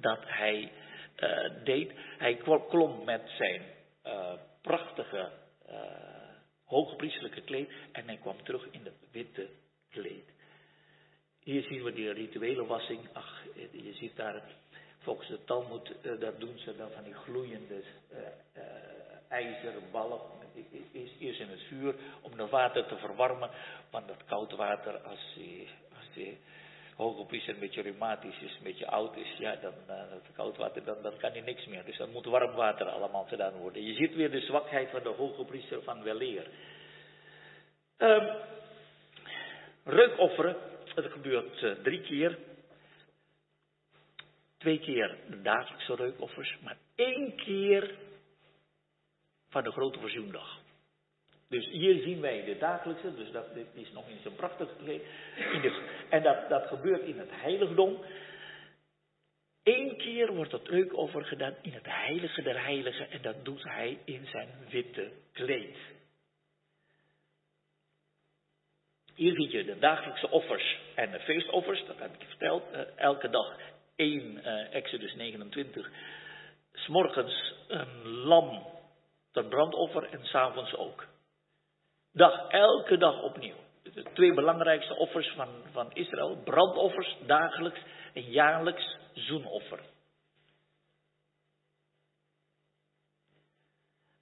dat 0.00 0.20
hij 0.22 0.70
uh, 1.18 1.64
deed. 1.64 1.92
Hij 2.18 2.36
klom 2.68 3.04
met 3.04 3.22
zijn 3.38 3.62
prachtige 4.62 5.30
hoogpriestelijke 6.72 7.40
kleed 7.40 7.70
en 7.92 8.06
hij 8.06 8.16
kwam 8.16 8.42
terug 8.42 8.66
in 8.70 8.84
het 8.84 8.94
witte 9.10 9.48
kleed. 9.90 10.24
Hier 11.42 11.62
zien 11.62 11.82
we 11.82 11.92
die 11.92 12.12
rituele 12.12 12.66
wassing. 12.66 13.00
Ach, 13.12 13.42
je 13.72 13.92
ziet 13.92 14.16
daar, 14.16 14.42
volgens 14.98 15.28
de 15.28 15.44
Talmud, 15.44 15.92
uh, 16.02 16.20
dat 16.20 16.40
doen 16.40 16.58
ze 16.58 16.76
dan 16.76 16.90
van 16.90 17.04
die 17.04 17.14
gloeiende 17.14 17.82
uh, 18.12 18.18
uh, 18.56 18.62
ijzeren 19.28 19.82
ballen. 19.90 20.20
Eerst 21.18 21.40
in 21.40 21.48
het 21.48 21.62
vuur 21.68 21.94
om 22.20 22.38
het 22.38 22.50
water 22.50 22.86
te 22.86 22.96
verwarmen. 22.96 23.50
Want 23.90 24.08
dat 24.08 24.24
koud 24.24 24.52
water, 24.52 24.98
als 24.98 25.34
die, 25.34 25.68
als 25.98 26.14
hoge 26.96 27.48
een 27.48 27.58
beetje 27.58 27.82
reumatisch 27.82 28.40
is, 28.40 28.56
een 28.56 28.62
beetje 28.62 28.86
oud 28.86 29.16
is, 29.16 29.36
ja, 29.38 29.56
dan 29.56 29.72
dat 29.86 30.22
koud 30.34 30.56
water, 30.56 30.84
dan, 30.84 31.16
kan 31.18 31.32
hij 31.32 31.40
niks 31.40 31.66
meer. 31.66 31.84
Dus 31.84 31.96
dan 31.96 32.10
moet 32.10 32.24
warm 32.24 32.52
water 32.54 32.86
allemaal 32.86 33.24
gedaan 33.24 33.52
worden. 33.52 33.84
Je 33.84 33.94
ziet 33.94 34.14
weer 34.14 34.30
de 34.30 34.40
zwakheid 34.40 34.90
van 34.90 35.02
de 35.02 35.08
hoge 35.08 35.44
priester 35.44 35.82
van 35.82 36.02
weleer. 36.02 36.46
Um, 37.98 38.28
reukofferen 39.84 40.56
dat 40.94 41.04
gebeurt 41.04 41.62
uh, 41.62 41.72
drie 41.72 42.00
keer. 42.00 42.38
Twee 44.58 44.78
keer 44.78 45.16
de 45.28 45.42
dagelijkse 45.42 45.94
reukoffers, 45.94 46.56
maar 46.62 46.76
één 46.94 47.36
keer 47.36 47.94
van 49.48 49.62
de 49.62 49.70
grote 49.70 49.98
verzoendag. 49.98 50.61
Dus 51.52 51.66
hier 51.66 52.02
zien 52.02 52.20
wij 52.20 52.44
de 52.44 52.58
dagelijkse, 52.58 53.14
dus 53.14 53.30
dat 53.30 53.46
is 53.74 53.92
nog 53.92 54.08
in 54.08 54.18
zijn 54.22 54.34
prachtige 54.34 54.74
kleed. 54.82 55.02
En 56.08 56.22
dat, 56.22 56.48
dat 56.48 56.66
gebeurt 56.66 57.02
in 57.02 57.18
het 57.18 57.30
heiligdom. 57.30 58.04
Eén 59.62 59.96
keer 59.96 60.34
wordt 60.34 60.52
het 60.52 60.68
reukoffer 60.68 61.24
gedaan 61.24 61.54
in 61.62 61.72
het 61.72 61.86
heilige 61.86 62.42
der 62.42 62.64
heiligen 62.64 63.10
en 63.10 63.22
dat 63.22 63.44
doet 63.44 63.62
hij 63.62 63.98
in 64.04 64.26
zijn 64.26 64.48
witte 64.70 65.10
kleed. 65.32 65.76
Hier 69.14 69.34
zie 69.34 69.50
je 69.50 69.64
de 69.64 69.78
dagelijkse 69.78 70.30
offers 70.30 70.78
en 70.94 71.10
de 71.10 71.20
feestoffers, 71.20 71.86
dat 71.86 71.98
heb 71.98 72.14
ik 72.14 72.28
verteld. 72.28 72.62
Uh, 72.72 72.80
elke 72.96 73.30
dag 73.30 73.58
één, 73.96 74.36
uh, 74.36 74.74
Exodus 74.74 75.14
29. 75.14 75.90
S'morgens 76.72 77.54
een 77.68 78.06
lam 78.06 78.66
ter 79.32 79.44
brandoffer 79.44 80.04
en 80.04 80.24
s'avonds 80.24 80.76
ook. 80.76 81.10
Dag, 82.12 82.48
elke 82.48 82.96
dag 82.96 83.22
opnieuw. 83.22 83.56
De 83.82 84.02
twee 84.02 84.34
belangrijkste 84.34 84.96
offers 84.96 85.32
van, 85.36 85.48
van 85.72 85.92
Israël. 85.92 86.36
Brandoffers 86.44 87.16
dagelijks 87.26 87.80
en 88.12 88.22
jaarlijks 88.22 88.96
zoenoffer. 89.12 89.80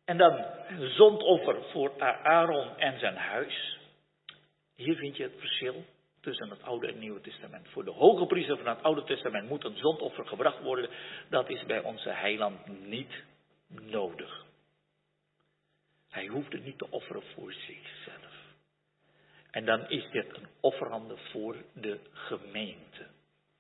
En 0.04 0.16
dan 0.16 0.44
zondoffer 0.78 1.62
voor 1.70 2.00
Aaron 2.22 2.76
en 2.76 2.98
zijn 2.98 3.16
huis. 3.16 3.78
Hier 4.74 4.96
vind 4.96 5.16
je 5.16 5.22
het 5.22 5.38
verschil 5.38 5.84
tussen 6.20 6.50
het 6.50 6.62
Oude 6.62 6.86
en 6.86 6.92
het 6.92 7.02
Nieuwe 7.02 7.20
Testament. 7.20 7.68
Voor 7.68 7.84
de 7.84 7.90
hoge 7.90 8.26
priester 8.26 8.56
van 8.56 8.66
het 8.66 8.82
Oude 8.82 9.04
Testament 9.04 9.48
moet 9.48 9.64
een 9.64 9.76
zondoffer 9.76 10.26
gebracht 10.26 10.62
worden. 10.62 10.90
Dat 11.28 11.48
is 11.48 11.64
bij 11.64 11.82
onze 11.82 12.10
heiland 12.10 12.66
niet 12.66 13.24
nodig. 13.68 14.48
Hij 16.10 16.26
hoeft 16.26 16.52
het 16.52 16.64
niet 16.64 16.78
te 16.78 16.90
offeren 16.90 17.22
voor 17.34 17.52
zichzelf. 17.52 18.38
En 19.50 19.64
dan 19.64 19.88
is 19.88 20.10
dit 20.10 20.36
een 20.36 20.46
offerande 20.60 21.16
voor 21.16 21.56
de 21.74 21.98
gemeente. 22.12 23.06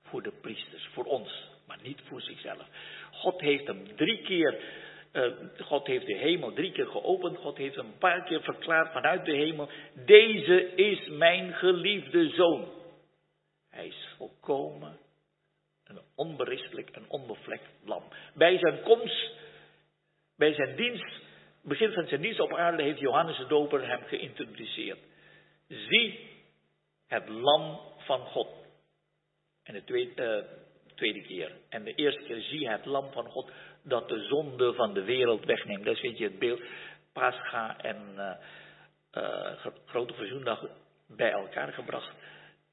Voor 0.02 0.22
de 0.22 0.32
priesters, 0.40 0.86
voor 0.86 1.04
ons, 1.04 1.50
maar 1.66 1.78
niet 1.82 2.00
voor 2.08 2.20
zichzelf. 2.20 2.66
God 3.10 3.40
heeft 3.40 3.66
hem 3.66 3.96
drie 3.96 4.22
keer 4.22 4.78
uh, 5.12 5.32
God 5.58 5.86
heeft 5.86 6.06
de 6.06 6.16
hemel 6.16 6.52
drie 6.52 6.72
keer 6.72 6.86
geopend. 6.86 7.38
God 7.38 7.56
heeft 7.56 7.76
hem 7.76 7.86
een 7.86 7.98
paar 7.98 8.24
keer 8.24 8.42
verklaard 8.42 8.92
vanuit 8.92 9.24
de 9.24 9.32
hemel. 9.32 9.68
Deze 10.04 10.74
is 10.74 11.08
mijn 11.08 11.54
geliefde 11.54 12.28
zoon. 12.28 12.68
Hij 13.68 13.86
is 13.86 14.08
volkomen 14.16 14.98
een 15.84 16.00
onberispelijk 16.14 16.90
en 16.90 17.04
onbevlekt 17.08 17.68
lam. 17.84 18.02
Bij 18.34 18.58
zijn 18.58 18.82
komst 18.82 19.30
Bij 20.36 20.54
zijn 20.54 20.76
dienst, 20.76 21.22
begin 21.70 21.92
van 21.92 22.06
zijn 22.06 22.20
dienst 22.20 22.40
op 22.40 22.54
aarde, 22.54 22.82
heeft 22.82 22.98
Johannes 22.98 23.36
de 23.36 23.46
Doper 23.46 23.88
hem 23.88 24.02
geïntroduceerd. 24.02 24.98
Zie 25.68 26.28
het 27.06 27.28
lam 27.28 27.80
van 27.96 28.20
God. 28.20 28.48
En 29.62 29.74
de 29.74 29.84
tweede, 29.84 30.46
uh, 30.46 30.94
tweede 30.94 31.22
keer. 31.22 31.56
En 31.68 31.84
de 31.84 31.94
eerste 31.94 32.22
keer 32.22 32.40
zie 32.40 32.68
het 32.68 32.84
lam 32.84 33.12
van 33.12 33.30
God 33.30 33.50
dat 33.82 34.08
de 34.08 34.24
zonde 34.24 34.74
van 34.74 34.94
de 34.94 35.04
wereld 35.04 35.44
wegneemt. 35.44 35.84
Dat 35.84 35.94
is 35.94 36.00
weet 36.00 36.18
je 36.18 36.24
het 36.24 36.38
beeld. 36.38 36.62
Pascha 37.12 37.78
en 37.78 38.14
uh, 38.16 39.22
uh, 39.22 39.66
Grote 39.86 40.14
Verzoendag 40.14 40.64
bij 41.08 41.30
elkaar 41.30 41.72
gebracht. 41.72 42.14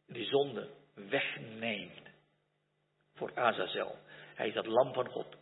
Die 0.08 0.26
zonde 0.26 0.70
wegneemt. 0.94 2.10
Voor 3.14 3.32
Azazel. 3.36 3.96
Hij 4.36 4.48
is 4.48 4.54
het 4.54 4.66
lam 4.66 4.94
van 4.94 5.10
God. 5.10 5.38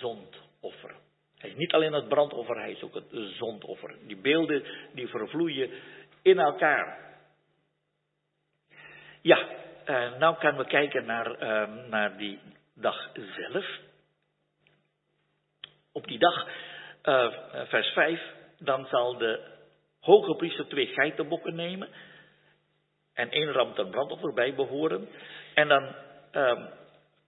Zondoffer. 0.00 0.96
Hij 1.42 1.50
is 1.50 1.56
niet 1.56 1.72
alleen 1.72 1.92
het 1.92 2.08
brandoffer, 2.08 2.56
hij 2.56 2.70
is 2.70 2.82
ook 2.82 2.94
het 2.94 3.06
zondoffer. 3.10 3.96
Die 4.06 4.16
beelden 4.16 4.64
die 4.92 5.08
vervloeien 5.08 5.70
in 6.22 6.38
elkaar. 6.38 6.98
Ja, 9.20 9.48
uh, 9.86 10.18
nou 10.18 10.36
kunnen 10.38 10.62
we 10.62 10.68
kijken 10.68 11.04
naar, 11.04 11.42
uh, 11.42 11.88
naar 11.88 12.16
die 12.16 12.38
dag 12.74 13.10
zelf. 13.14 13.66
Op 15.92 16.06
die 16.06 16.18
dag, 16.18 16.46
uh, 17.04 17.32
vers 17.64 17.88
5, 17.88 18.20
dan 18.58 18.86
zal 18.86 19.18
de 19.18 19.40
hoge 20.00 20.36
priester 20.36 20.68
twee 20.68 20.86
geitenbokken 20.86 21.54
nemen 21.54 21.88
en 23.14 23.30
één 23.30 23.52
ram 23.52 23.74
ten 23.74 23.90
brandoffer 23.90 24.32
bij 24.32 24.54
behoren. 24.54 25.08
En 25.54 25.68
dan, 25.68 25.94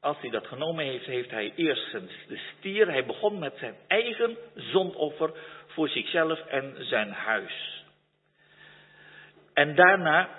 als 0.05 0.21
hij 0.21 0.31
dat 0.31 0.47
genomen 0.47 0.85
heeft, 0.85 1.07
heeft 1.07 1.31
hij 1.31 1.53
eerst 1.57 1.93
de 2.29 2.37
stier. 2.37 2.87
Hij 2.91 3.07
begon 3.07 3.39
met 3.39 3.57
zijn 3.57 3.77
eigen 3.87 4.37
zondoffer 4.55 5.33
voor 5.67 5.89
zichzelf 5.89 6.41
en 6.47 6.85
zijn 6.85 7.11
huis. 7.11 7.85
En 9.53 9.75
daarna 9.75 10.31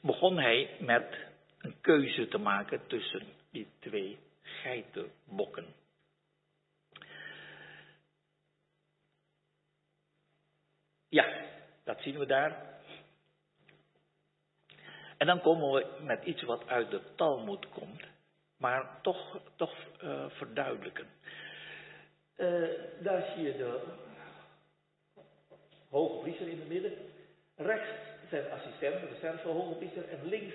begon 0.00 0.38
hij 0.38 0.76
met 0.78 1.26
een 1.58 1.74
keuze 1.80 2.28
te 2.28 2.38
maken 2.38 2.86
tussen 2.86 3.26
die 3.50 3.68
twee 3.78 4.18
geitenbokken. 4.42 5.66
Ja, 11.08 11.26
dat 11.84 12.00
zien 12.00 12.18
we 12.18 12.26
daar. 12.26 12.80
En 15.16 15.26
dan 15.26 15.40
komen 15.40 15.72
we 15.72 15.86
met 16.00 16.24
iets 16.24 16.42
wat 16.42 16.68
uit 16.68 16.90
de 16.90 17.00
Talmud 17.16 17.68
komt, 17.68 18.11
maar 18.62 18.98
toch, 19.00 19.38
toch 19.56 19.74
uh, 20.02 20.24
verduidelijken. 20.28 21.06
Uh, 22.36 22.68
daar 23.00 23.32
zie 23.34 23.44
je 23.44 23.56
de 23.56 23.80
hoge 25.90 26.20
priester 26.20 26.48
in 26.48 26.58
het 26.58 26.68
midden. 26.68 26.92
Rechts 27.56 27.90
zijn 28.28 28.50
assistent, 28.50 29.00
de 29.00 29.06
reserve 29.06 29.48
hoge 29.48 29.74
priester. 29.74 30.08
En 30.08 30.28
links 30.28 30.54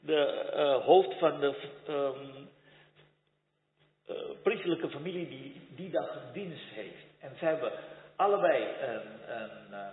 de 0.00 0.52
uh, 0.54 0.84
hoofd 0.84 1.18
van 1.18 1.40
de 1.40 1.70
um, 1.88 2.48
priesterlijke 4.42 4.90
familie 4.90 5.28
die 5.28 5.68
die 5.74 5.90
dag 5.90 6.32
dienst 6.32 6.70
heeft. 6.70 7.06
En 7.20 7.36
ze 7.38 7.44
hebben 7.44 7.72
allebei 8.16 8.64
een, 8.80 9.36
een, 9.36 9.92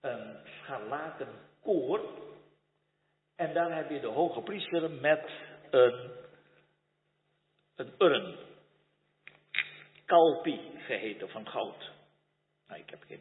een 0.00 0.36
scharlaken 0.44 1.28
koor. 1.62 2.00
En 3.36 3.54
daar 3.54 3.76
heb 3.76 3.90
je 3.90 4.00
de 4.00 4.06
hoge 4.06 4.40
priester 4.40 4.90
met 4.90 5.30
een, 5.70 6.10
een 7.76 7.94
urn. 7.98 8.36
Kalpi 10.04 10.60
geheten 10.86 11.28
van 11.28 11.48
goud. 11.48 11.90
Nou, 12.68 12.80
ik 12.80 12.90
heb 12.90 13.02
geen 13.06 13.20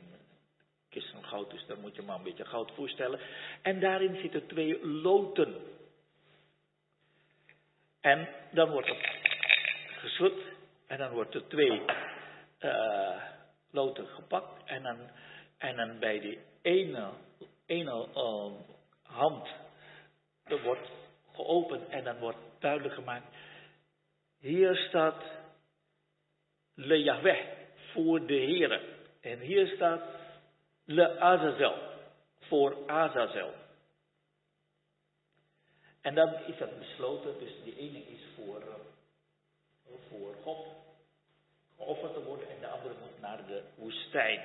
kist 0.89 1.11
van 1.11 1.23
goud, 1.23 1.49
dus 1.49 1.65
daar 1.65 1.77
moet 1.77 1.95
je 1.95 2.01
maar 2.01 2.17
een 2.17 2.23
beetje 2.23 2.45
goud 2.45 2.71
voorstellen. 2.75 3.19
En 3.61 3.79
daarin 3.79 4.15
zitten 4.15 4.47
twee 4.47 4.85
loten. 4.85 5.55
En 7.99 8.29
dan 8.51 8.69
wordt 8.69 8.87
het 8.87 9.07
geschud. 9.97 10.33
En 10.87 10.97
dan 10.97 11.11
wordt 11.11 11.35
er 11.35 11.47
twee 11.47 11.81
uh, 12.59 13.23
loten 13.71 14.07
gepakt. 14.07 14.63
En 14.65 14.83
dan, 14.83 14.97
en 15.57 15.75
dan 15.75 15.99
bij 15.99 16.19
die 16.19 16.39
ene, 16.61 17.09
ene 17.65 18.07
uh, 18.15 18.51
hand 19.01 19.47
wordt 20.63 20.89
geopend 21.33 21.89
en 21.89 22.03
dan 22.03 22.19
wordt 22.19 22.37
duidelijk 22.59 22.93
gemaakt. 22.93 23.25
Hier 24.43 24.75
staat 24.75 25.23
Le 26.73 27.03
Yahweh 27.03 27.45
voor 27.91 28.25
de 28.25 28.33
Heere. 28.33 28.81
En 29.21 29.39
hier 29.39 29.67
staat 29.67 30.01
Le 30.85 31.19
Azazel 31.19 31.75
voor 32.39 32.89
Azazel. 32.89 33.53
En 36.01 36.15
dan 36.15 36.33
is 36.47 36.57
dat 36.57 36.79
besloten, 36.79 37.39
dus 37.39 37.51
die 37.63 37.77
ene 37.77 37.99
is 37.99 38.21
voor, 38.35 38.61
uh, 38.61 39.93
voor 40.09 40.35
God 40.43 40.67
geofferd 41.75 42.13
te 42.13 42.23
worden 42.23 42.49
en 42.49 42.59
de 42.59 42.67
andere 42.67 42.93
moet 43.01 43.19
naar 43.19 43.45
de 43.47 43.63
woestijn. 43.75 44.41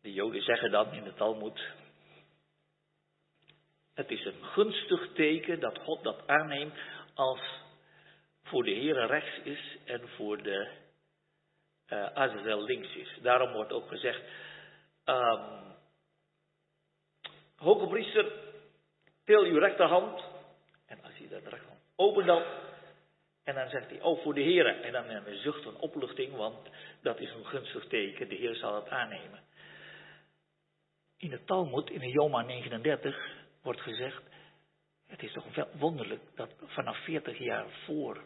De 0.00 0.12
Joden 0.12 0.42
zeggen 0.42 0.70
dan 0.70 0.92
in 0.92 1.04
de 1.04 1.14
Talmud, 1.14 1.60
het 3.98 4.10
is 4.10 4.24
een 4.24 4.44
gunstig 4.44 5.12
teken 5.12 5.60
dat 5.60 5.78
God 5.78 6.02
dat 6.02 6.26
aanneemt 6.26 6.74
als 7.14 7.40
voor 8.42 8.64
de 8.64 8.70
Heer 8.70 9.06
rechts 9.06 9.40
is 9.44 9.76
en 9.84 10.08
voor 10.08 10.42
de 10.42 10.68
uh, 11.88 12.04
Azazel 12.04 12.62
links 12.62 12.94
is. 12.94 13.18
Daarom 13.22 13.52
wordt 13.52 13.72
ook 13.72 13.88
gezegd, 13.88 14.20
um, 15.04 15.74
hoge 17.56 17.86
priester, 17.86 18.32
til 19.24 19.44
uw 19.44 19.58
rechterhand. 19.58 20.22
En 20.86 21.02
als 21.02 21.12
hij 21.18 21.28
dat 21.28 21.42
rechterhand 21.42 21.80
opent 21.96 22.26
dan, 22.26 22.42
en 23.44 23.54
dan 23.54 23.68
zegt 23.68 23.90
hij, 23.90 24.00
oh 24.00 24.22
voor 24.22 24.34
de 24.34 24.40
Heer. 24.40 24.66
En 24.66 24.92
dan 24.92 25.08
een 25.08 25.38
zucht 25.38 25.62
van 25.62 25.76
opluchting, 25.76 26.36
want 26.36 26.68
dat 27.02 27.20
is 27.20 27.32
een 27.32 27.46
gunstig 27.46 27.86
teken, 27.86 28.28
de 28.28 28.34
Heer 28.34 28.54
zal 28.54 28.74
het 28.74 28.88
aannemen. 28.88 29.40
In 31.16 31.30
de 31.30 31.44
Talmud, 31.44 31.90
in 31.90 32.00
de 32.00 32.10
Joma 32.10 32.42
39, 32.42 33.37
wordt 33.62 33.80
gezegd, 33.80 34.22
het 35.06 35.22
is 35.22 35.32
toch 35.32 35.68
wonderlijk 35.72 36.22
dat 36.34 36.54
vanaf 36.64 37.04
40 37.04 37.38
jaar 37.38 37.70
voor 37.84 38.24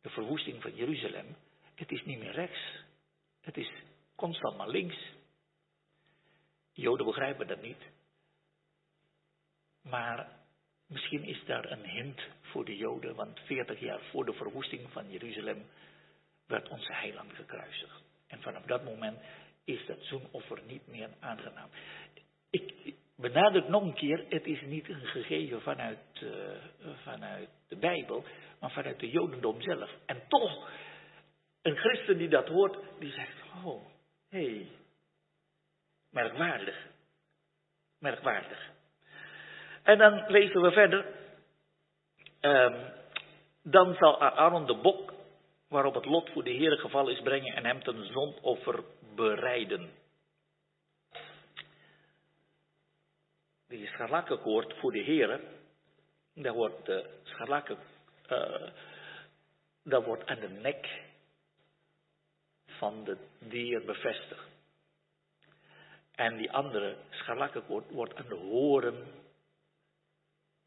de 0.00 0.10
verwoesting 0.10 0.62
van 0.62 0.74
Jeruzalem, 0.74 1.36
het 1.74 1.90
is 1.90 2.04
niet 2.04 2.18
meer 2.18 2.32
rechts. 2.32 2.84
Het 3.40 3.56
is 3.56 3.70
constant 4.14 4.56
maar 4.56 4.68
links. 4.68 5.12
Joden 6.72 7.06
begrijpen 7.06 7.46
dat 7.46 7.62
niet. 7.62 7.82
Maar 9.82 10.28
misschien 10.86 11.24
is 11.24 11.44
daar 11.44 11.70
een 11.70 11.84
hint 11.84 12.20
voor 12.40 12.64
de 12.64 12.76
Joden, 12.76 13.14
want 13.14 13.40
40 13.40 13.80
jaar 13.80 14.00
voor 14.10 14.24
de 14.24 14.32
verwoesting 14.32 14.90
van 14.92 15.10
Jeruzalem 15.10 15.66
werd 16.46 16.68
onze 16.68 16.92
heiland 16.92 17.32
gekruisigd. 17.32 18.02
En 18.26 18.42
vanaf 18.42 18.62
dat 18.62 18.84
moment 18.84 19.18
is 19.64 19.86
dat 19.86 19.98
zoenoffer 20.00 20.62
niet 20.66 20.86
meer 20.86 21.10
aangenaam. 21.20 21.70
Benadruk 23.32 23.68
nog 23.68 23.82
een 23.82 23.94
keer, 23.94 24.24
het 24.28 24.46
is 24.46 24.60
niet 24.62 24.88
een 24.88 25.06
gegeven 25.06 25.62
vanuit, 25.62 25.98
uh, 26.22 26.30
vanuit 27.02 27.48
de 27.68 27.76
Bijbel, 27.76 28.24
maar 28.60 28.70
vanuit 28.70 29.00
de 29.00 29.10
Jodendom 29.10 29.62
zelf. 29.62 29.90
En 30.06 30.22
toch, 30.28 30.68
een 31.62 31.76
christen 31.76 32.18
die 32.18 32.28
dat 32.28 32.48
hoort, 32.48 32.76
die 32.98 33.12
zegt, 33.12 33.42
oh, 33.64 33.86
hé, 34.28 34.44
hey, 34.44 34.68
merkwaardig, 36.10 36.86
merkwaardig. 37.98 38.70
En 39.82 39.98
dan 39.98 40.24
lezen 40.26 40.62
we 40.62 40.72
verder, 40.72 41.06
um, 42.40 42.74
dan 43.62 43.94
zal 43.94 44.20
Aaron 44.20 44.66
de 44.66 44.76
bok 44.76 45.12
waarop 45.68 45.94
het 45.94 46.04
lot 46.04 46.30
voor 46.30 46.44
de 46.44 46.50
Heer 46.50 46.78
gevallen 46.78 47.12
is 47.12 47.22
brengen 47.22 47.54
en 47.54 47.64
hem 47.64 47.82
ten 47.82 48.06
zondoffer 48.06 48.84
bereiden. 49.14 49.90
Die 53.72 53.86
scharlakkenkoord 53.86 54.74
voor 54.78 54.92
de 54.92 55.02
heren, 55.02 55.40
daar 56.34 56.52
wordt 56.52 56.86
de 56.86 57.20
scharlakken, 57.22 57.78
uh, 58.30 58.68
dat 59.84 60.04
wordt 60.04 60.26
aan 60.26 60.40
de 60.40 60.48
nek 60.48 61.02
van 62.66 63.04
de 63.04 63.16
dier 63.38 63.84
bevestigd. 63.84 64.48
En 66.14 66.36
die 66.36 66.52
andere 66.52 66.96
scharlakkenkoord 67.10 67.90
wordt 67.90 68.14
aan 68.14 68.28
de 68.28 68.34
horen 68.34 69.06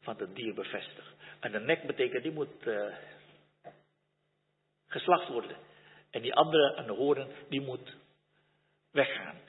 van 0.00 0.16
de 0.16 0.32
dier 0.32 0.54
bevestigd. 0.54 1.14
En 1.40 1.52
de 1.52 1.60
nek 1.60 1.86
betekent, 1.86 2.22
die 2.22 2.32
moet 2.32 2.66
uh, 2.66 2.94
geslacht 4.86 5.28
worden. 5.28 5.56
En 6.10 6.22
die 6.22 6.34
andere 6.34 6.76
aan 6.76 6.86
de 6.86 6.92
horen, 6.92 7.28
die 7.48 7.60
moet 7.60 7.96
weggaan. 8.90 9.40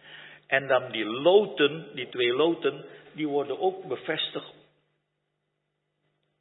En 0.48 0.68
dan 0.68 0.91
die 0.91 1.06
loten, 1.06 1.86
die 1.95 2.10
twee 2.10 2.34
loten, 2.34 2.86
die 3.12 3.28
worden 3.28 3.60
ook 3.60 3.84
bevestigd 3.88 4.54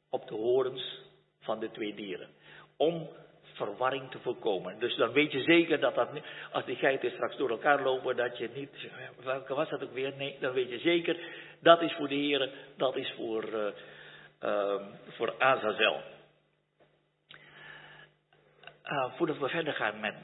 op 0.09 0.27
de 0.27 0.35
horens 0.35 0.99
van 1.39 1.59
de 1.59 1.71
twee 1.71 1.95
dieren. 1.95 2.29
Om 2.77 3.09
verwarring 3.57 4.11
te 4.11 4.19
voorkomen. 4.19 4.79
Dus 4.79 4.95
dan 4.95 5.11
weet 5.11 5.31
je 5.31 5.41
zeker 5.41 5.79
dat 5.79 5.95
dat, 5.95 6.09
als 6.51 6.65
die 6.65 6.75
geiten 6.75 7.11
straks 7.11 7.37
door 7.37 7.49
elkaar 7.49 7.81
lopen, 7.83 8.15
dat 8.15 8.37
je 8.37 8.49
niet, 8.53 8.89
welke 9.23 9.53
was 9.53 9.69
dat 9.69 9.83
ook 9.83 9.93
weer? 9.93 10.13
Nee, 10.17 10.37
dan 10.39 10.53
weet 10.53 10.69
je 10.69 10.79
zeker, 10.79 11.17
dat 11.59 11.81
is 11.81 11.93
voor 11.93 12.07
de 12.07 12.15
heren, 12.15 12.51
dat 12.77 12.95
is 12.95 13.13
voor, 13.15 13.43
uh, 13.53 13.67
uh, 14.43 14.81
voor 15.07 15.33
Azazel. 15.37 16.01
Uh, 18.83 19.13
voordat 19.17 19.37
we 19.37 19.49
verder 19.49 19.73
gaan 19.73 19.99
met, 19.99 20.15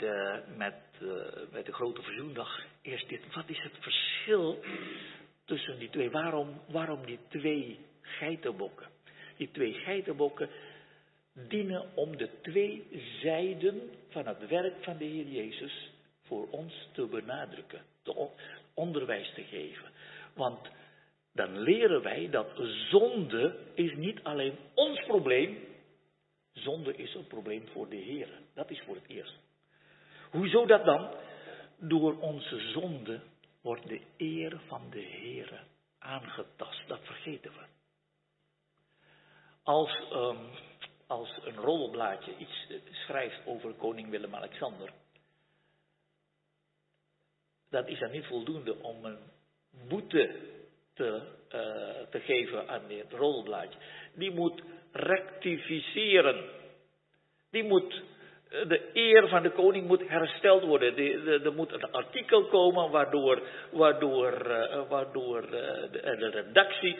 met, 0.57 0.73
uh, 1.03 1.51
met 1.51 1.65
de 1.65 1.73
grote 1.73 2.01
verzoendag, 2.01 2.65
eerst 2.81 3.09
dit. 3.09 3.33
Wat 3.33 3.49
is 3.49 3.61
het 3.61 3.77
verschil 3.79 4.63
tussen 5.45 5.79
die 5.79 5.89
twee? 5.89 6.09
Waarom, 6.09 6.61
waarom 6.67 7.05
die 7.05 7.19
twee 7.27 7.79
geitenbokken? 8.01 8.87
Die 9.37 9.51
twee 9.51 9.73
geitenbokken 9.73 10.49
dienen 11.33 11.85
om 11.95 12.17
de 12.17 12.29
twee 12.41 12.87
zijden 13.21 13.89
van 14.09 14.27
het 14.27 14.47
werk 14.47 14.83
van 14.83 14.97
de 14.97 15.05
Heer 15.05 15.27
Jezus 15.27 15.91
voor 16.21 16.47
ons 16.49 16.89
te 16.91 17.05
benadrukken, 17.05 17.81
te 18.03 18.29
onderwijs 18.73 19.33
te 19.33 19.43
geven. 19.43 19.91
Want 20.33 20.69
dan 21.33 21.59
leren 21.59 22.01
wij 22.01 22.29
dat 22.29 22.47
zonde 22.89 23.59
is 23.73 23.95
niet 23.95 24.23
alleen 24.23 24.55
ons 24.73 25.05
probleem, 25.05 25.57
zonde 26.53 26.95
is 26.95 27.13
een 27.13 27.27
probleem 27.27 27.67
voor 27.67 27.89
de 27.89 27.95
Heer. 27.95 28.29
Dat 28.53 28.69
is 28.69 28.81
voor 28.85 28.95
het 28.95 29.07
eerst. 29.07 29.42
Hoezo 30.33 30.65
dat 30.65 30.85
dan? 30.85 31.09
Door 31.77 32.19
onze 32.19 32.59
zonde 32.59 33.19
wordt 33.61 33.87
de 33.87 34.01
eer 34.17 34.59
van 34.67 34.89
de 34.89 34.99
Heer 34.99 35.63
aangetast. 35.99 36.87
Dat 36.87 36.99
vergeten 37.03 37.51
we. 37.51 37.65
Als 39.63 39.97
um, 40.13 40.37
als 41.07 41.39
een 41.43 41.55
rollenblaadje 41.55 42.37
iets 42.37 42.67
schrijft 42.91 43.45
over 43.45 43.73
koning 43.73 44.09
Willem-Alexander, 44.09 44.89
dan 47.69 47.87
is 47.87 47.99
dat 47.99 48.11
niet 48.11 48.25
voldoende 48.25 48.75
om 48.75 49.05
een 49.05 49.19
boete 49.87 50.35
te, 50.93 51.21
uh, 51.45 52.09
te 52.09 52.19
geven 52.19 52.67
aan 52.67 52.87
dit 52.87 53.11
rollenblaadje. 53.11 53.79
Die 54.13 54.31
moet 54.31 54.61
rectificeren. 54.91 56.49
Die 57.49 57.63
moet, 57.63 57.93
eh, 57.93 58.01
de 58.53 58.89
eer 58.93 59.27
van 59.27 59.43
de 59.43 59.51
koning 59.51 59.87
moet 59.87 60.07
hersteld 60.07 60.63
worden. 60.63 60.97
Er 61.43 61.53
moet 61.53 61.71
een 61.71 61.91
artikel 61.91 62.45
komen 62.45 62.91
waardoor, 62.91 63.41
waardoor, 63.71 64.47
uh, 64.47 64.89
waardoor 64.89 65.41
de, 65.41 65.87
de 65.91 66.29
redactie 66.29 66.97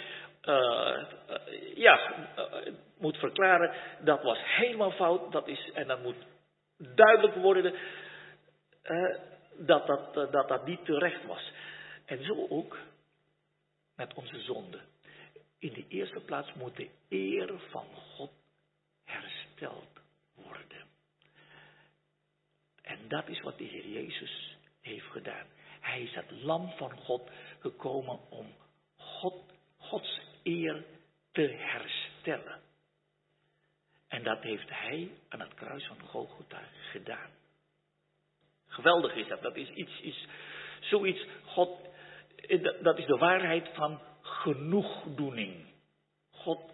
ja, 1.75 2.25
moet 2.97 3.17
verklaren, 3.17 3.73
dat 3.99 4.23
was 4.23 4.37
helemaal 4.43 4.91
fout, 4.91 5.31
dat 5.31 5.47
is, 5.47 5.71
en 5.73 5.87
dan 5.87 6.01
moet 6.01 6.25
duidelijk 6.77 7.35
worden 7.35 7.73
dat, 9.57 9.87
dat, 9.87 10.13
dat 10.13 10.47
dat 10.47 10.65
niet 10.65 10.85
terecht 10.85 11.25
was. 11.25 11.51
En 12.05 12.23
zo 12.23 12.47
ook 12.49 12.77
met 13.95 14.13
onze 14.13 14.39
zonde. 14.39 14.79
In 15.59 15.73
de 15.73 15.85
eerste 15.87 16.19
plaats 16.19 16.53
moet 16.53 16.75
de 16.75 16.89
eer 17.09 17.59
van 17.69 17.85
God 17.95 18.31
hersteld 19.03 20.01
worden. 20.35 20.87
En 23.03 23.09
dat 23.09 23.27
is 23.27 23.41
wat 23.41 23.57
de 23.57 23.63
Heer 23.63 23.87
Jezus 23.87 24.57
heeft 24.81 25.05
gedaan. 25.05 25.47
Hij 25.79 26.01
is 26.01 26.13
het 26.13 26.31
lam 26.31 26.71
van 26.77 26.97
God 26.97 27.29
gekomen 27.59 28.19
om 28.29 28.53
God, 28.95 29.43
Gods 29.77 30.19
eer 30.43 30.83
te 31.31 31.55
herstellen. 31.57 32.61
En 34.07 34.23
dat 34.23 34.41
heeft 34.41 34.69
hij 34.69 35.11
aan 35.29 35.39
het 35.39 35.53
kruis 35.53 35.85
van 35.85 35.99
Golgotha 35.99 36.61
gedaan. 36.91 37.29
Geweldig 38.67 39.15
is 39.15 39.27
dat. 39.27 39.41
Dat 39.41 39.55
is 39.55 39.69
iets, 39.69 39.99
iets 40.01 40.27
zoiets, 40.79 41.25
God, 41.45 41.79
dat 42.81 42.97
is 42.97 43.05
de 43.05 43.17
waarheid 43.17 43.69
van 43.73 44.01
genoegdoening. 44.21 45.65
God 46.31 46.71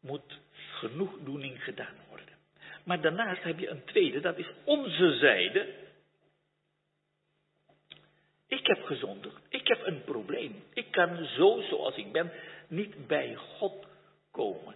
moet 0.00 0.38
genoegdoening 0.56 1.64
gedaan. 1.64 1.96
Maar 2.86 3.00
daarnaast 3.00 3.42
heb 3.42 3.58
je 3.58 3.68
een 3.68 3.84
tweede, 3.84 4.20
dat 4.20 4.38
is 4.38 4.50
onze 4.64 5.16
zijde. 5.16 5.74
Ik 8.46 8.66
heb 8.66 8.82
gezondigd. 8.82 9.42
Ik 9.48 9.68
heb 9.68 9.86
een 9.86 10.04
probleem. 10.04 10.64
Ik 10.72 10.90
kan 10.90 11.24
zo 11.24 11.60
zoals 11.60 11.96
ik 11.96 12.12
ben 12.12 12.32
niet 12.68 13.06
bij 13.06 13.34
God 13.34 13.86
komen. 14.30 14.74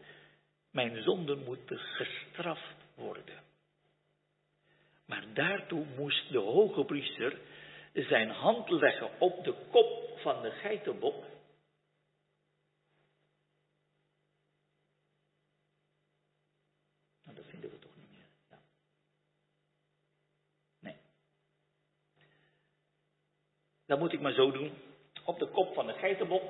Mijn 0.71 1.03
zonden 1.03 1.45
moeten 1.45 1.79
gestraft 1.79 2.77
worden. 2.95 3.43
Maar 5.07 5.25
daartoe 5.35 5.87
moest 5.97 6.33
de 6.33 6.39
hoge 6.39 6.85
priester 6.85 7.39
zijn 7.93 8.31
hand 8.31 8.71
leggen 8.71 9.11
op 9.19 9.45
de 9.45 9.55
kop 9.71 10.19
van 10.19 10.43
de 10.43 10.51
geitenbok. 10.51 11.25
Nou, 17.31 17.37
dat 17.37 17.47
vinden 17.47 17.71
we 17.71 17.79
toch 17.79 17.97
niet 17.97 18.11
meer. 18.11 18.27
Ja. 18.51 18.59
Nee. 20.79 20.97
Dan 23.91 23.99
moet 23.99 24.13
ik 24.13 24.21
maar 24.21 24.33
zo 24.33 24.51
doen. 24.51 24.73
Op 25.25 25.39
de 25.39 25.47
kop 25.47 25.75
van 25.75 25.87
de 25.87 25.93
geitenbok 25.93 26.43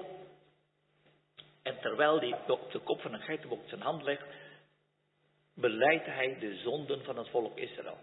en 1.62 1.80
terwijl 1.80 2.18
hij 2.18 2.38
op 2.49 2.72
de 2.72 2.78
kop 2.78 3.01
van 3.01 3.14
een 3.14 3.20
geitenbok 3.20 3.68
zijn 3.68 3.80
hand 3.80 4.03
legt, 4.03 4.24
beleidt 5.55 6.07
hij 6.07 6.38
de 6.38 6.57
zonden 6.57 7.05
van 7.05 7.16
het 7.16 7.28
volk 7.28 7.59
Israël. 7.59 7.99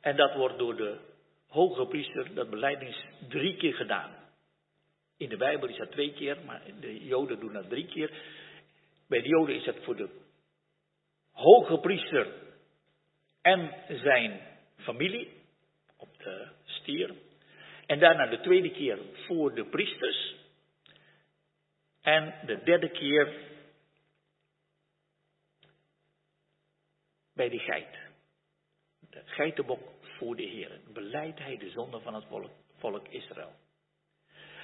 En 0.00 0.16
dat 0.16 0.34
wordt 0.34 0.58
door 0.58 0.76
de 0.76 0.98
hoge 1.48 1.86
priester, 1.86 2.34
dat 2.34 2.50
beleidings 2.50 3.04
drie 3.28 3.56
keer 3.56 3.74
gedaan. 3.74 4.14
In 5.16 5.28
de 5.28 5.36
Bijbel 5.36 5.68
is 5.68 5.76
dat 5.76 5.90
twee 5.90 6.12
keer, 6.12 6.38
maar 6.44 6.62
de 6.80 7.04
Joden 7.04 7.40
doen 7.40 7.52
dat 7.52 7.68
drie 7.68 7.86
keer. 7.86 8.10
Bij 9.08 9.22
de 9.22 9.28
Joden 9.28 9.54
is 9.54 9.66
het 9.66 9.84
voor 9.84 9.96
de 9.96 10.08
hoge 11.32 11.78
priester 11.78 12.32
en 13.42 13.74
zijn 13.88 14.40
familie 14.76 15.32
op 15.96 16.18
de 16.18 16.48
stier. 16.64 17.23
En 17.86 17.98
daarna 17.98 18.26
de 18.26 18.40
tweede 18.40 18.70
keer 18.70 18.98
voor 19.26 19.54
de 19.54 19.64
priesters. 19.64 20.34
En 22.00 22.34
de 22.46 22.62
derde 22.62 22.90
keer 22.90 23.52
bij 27.34 27.48
die 27.48 27.60
geit. 27.60 27.98
De 29.10 29.22
geitenbok 29.24 29.80
voor 30.00 30.36
de 30.36 30.42
Heer. 30.42 30.80
Beleidt 30.92 31.38
hij 31.38 31.56
de 31.56 31.70
zonde 31.70 32.00
van 32.00 32.14
het 32.14 32.24
volk, 32.24 32.50
volk 32.76 33.08
Israël. 33.08 33.52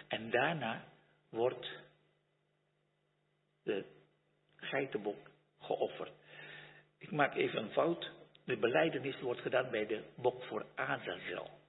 En 0.08 0.30
daarna 0.30 0.84
wordt 1.28 1.70
de 3.62 3.84
geitenbok 4.56 5.30
geofferd. 5.58 6.12
Ik 6.98 7.10
maak 7.10 7.34
even 7.34 7.62
een 7.62 7.70
fout. 7.70 8.10
De 8.44 8.56
beleidenis 8.56 9.20
wordt 9.20 9.40
gedaan 9.40 9.70
bij 9.70 9.86
de 9.86 10.04
bok 10.16 10.44
voor 10.44 10.66
Azazel. 10.74 11.59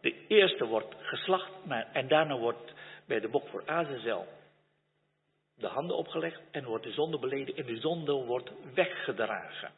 De 0.00 0.26
eerste 0.26 0.66
wordt 0.66 0.94
geslacht 0.98 1.52
en 1.92 2.08
daarna 2.08 2.38
wordt 2.38 2.72
bij 3.06 3.20
de 3.20 3.28
bok 3.28 3.48
voor 3.48 3.62
Azazel 3.66 4.26
de 5.60 5.66
handen 5.66 5.96
opgelegd 5.96 6.40
en 6.50 6.64
wordt 6.64 6.84
de 6.84 6.92
zonde 6.92 7.18
beleden 7.18 7.56
en 7.56 7.66
de 7.66 7.80
zonde 7.80 8.12
wordt 8.12 8.52
weggedragen. 8.74 9.72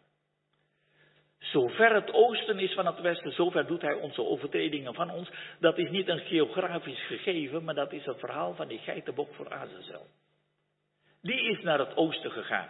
Zover 1.38 1.94
het 1.94 2.12
oosten 2.12 2.58
is 2.58 2.72
van 2.72 2.86
het 2.86 3.00
westen, 3.00 3.32
zover 3.32 3.66
doet 3.66 3.82
hij 3.82 3.94
onze 3.94 4.22
overtredingen 4.22 4.94
van 4.94 5.10
ons. 5.10 5.30
Dat 5.60 5.78
is 5.78 5.90
niet 5.90 6.08
een 6.08 6.18
geografisch 6.18 7.06
gegeven, 7.06 7.64
maar 7.64 7.74
dat 7.74 7.92
is 7.92 8.04
het 8.04 8.18
verhaal 8.18 8.54
van 8.54 8.68
die 8.68 8.78
geitenbok 8.78 9.34
voor 9.34 9.52
Azazel. 9.52 10.06
Die 11.22 11.40
is 11.50 11.62
naar 11.62 11.78
het 11.78 11.96
oosten 11.96 12.30
gegaan. 12.30 12.68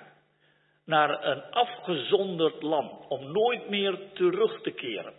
Naar 0.85 1.27
een 1.27 1.43
afgezonderd 1.43 2.63
land, 2.63 3.09
om 3.09 3.33
nooit 3.33 3.69
meer 3.69 3.99
terug 4.13 4.61
te 4.61 4.71
keren. 4.71 5.15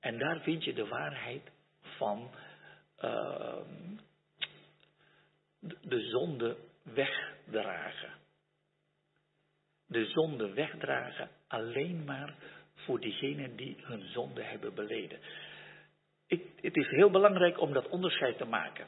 En 0.00 0.18
daar 0.18 0.40
vind 0.40 0.64
je 0.64 0.72
de 0.72 0.86
waarheid 0.86 1.50
van 1.80 2.30
uh, 3.04 3.56
de 5.60 6.00
zonde 6.00 6.56
wegdragen. 6.82 8.12
De 9.86 10.04
zonde 10.04 10.52
wegdragen 10.52 11.30
alleen 11.46 12.04
maar 12.04 12.34
voor 12.74 13.00
diegenen 13.00 13.56
die 13.56 13.76
hun 13.80 14.08
zonde 14.08 14.42
hebben 14.42 14.74
beleden. 14.74 15.20
Ik, 16.26 16.46
het 16.60 16.76
is 16.76 16.88
heel 16.88 17.10
belangrijk 17.10 17.60
om 17.60 17.72
dat 17.72 17.88
onderscheid 17.88 18.36
te 18.38 18.44
maken. 18.44 18.86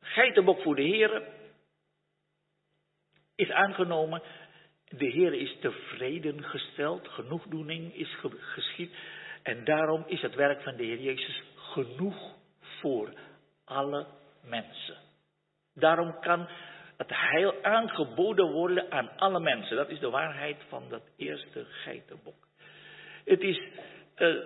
Geitenbok 0.00 0.62
voor 0.62 0.76
de 0.76 0.82
Heer 0.82 1.28
is 3.34 3.50
aangenomen. 3.50 4.22
De 4.96 5.06
Heer 5.06 5.32
is 5.32 5.56
tevreden 5.60 6.44
gesteld, 6.44 7.08
genoegdoening 7.08 7.94
is 7.94 8.16
geschied. 8.38 8.94
En 9.42 9.64
daarom 9.64 10.04
is 10.06 10.20
het 10.20 10.34
werk 10.34 10.62
van 10.62 10.76
de 10.76 10.84
Heer 10.84 11.00
Jezus 11.00 11.42
genoeg 11.56 12.34
voor 12.80 13.12
alle 13.64 14.06
mensen. 14.44 14.96
Daarom 15.74 16.20
kan 16.20 16.48
het 16.96 17.10
heil 17.10 17.62
aangeboden 17.62 18.52
worden 18.52 18.92
aan 18.92 19.16
alle 19.16 19.40
mensen. 19.40 19.76
Dat 19.76 19.88
is 19.88 19.98
de 19.98 20.10
waarheid 20.10 20.56
van 20.68 20.88
dat 20.88 21.02
eerste 21.16 21.64
geitenbok. 21.64 22.48
Het 23.24 23.40
is, 23.40 23.60
uh, 24.16 24.42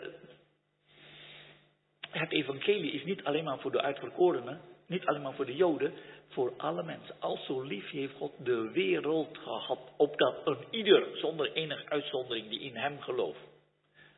het 2.11 2.32
evangelie 2.32 2.92
is 2.92 3.05
niet 3.05 3.24
alleen 3.24 3.44
maar 3.44 3.59
voor 3.59 3.72
de 3.72 3.82
uitverkorenen, 3.82 4.61
niet 4.87 5.07
alleen 5.07 5.22
maar 5.22 5.34
voor 5.34 5.47
de 5.47 5.57
Joden, 5.57 5.93
voor 6.28 6.53
alle 6.57 6.82
mensen. 6.82 7.14
Al 7.18 7.37
zo 7.37 7.61
lief 7.61 7.91
heeft 7.91 8.14
God 8.14 8.32
de 8.39 8.70
wereld 8.70 9.39
gehad, 9.39 9.78
opdat 9.97 10.34
een 10.45 10.59
ieder, 10.70 11.07
zonder 11.12 11.53
enige 11.53 11.89
uitzondering, 11.89 12.49
die 12.49 12.61
in 12.61 12.76
hem 12.76 13.01
gelooft. 13.01 13.41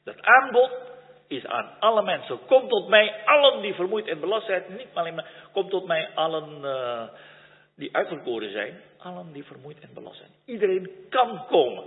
Dat 0.05 0.21
aanbod 0.23 0.71
is 1.27 1.47
aan 1.47 1.81
alle 1.81 2.03
mensen. 2.03 2.39
Kom 2.47 2.69
tot 2.69 2.89
mij, 2.89 3.25
allen 3.25 3.63
die 3.63 3.75
vermoeid 3.75 4.07
en 4.07 4.21
belast 4.21 4.47
zijn. 4.47 4.65
Niet 4.69 4.89
alleen 4.95 5.15
maar, 5.15 5.31
kom 5.53 5.69
tot 5.69 5.87
mij, 5.87 6.11
allen 6.15 6.61
uh, 6.63 7.09
die 7.77 7.97
uitverkoren 7.97 8.53
zijn. 8.53 8.81
Allen 8.99 9.33
die 9.33 9.45
vermoeid 9.45 9.81
en 9.81 9.95
belast 9.95 10.17
zijn. 10.17 10.31
Iedereen 10.45 10.91
kan 11.09 11.47
komen. 11.47 11.85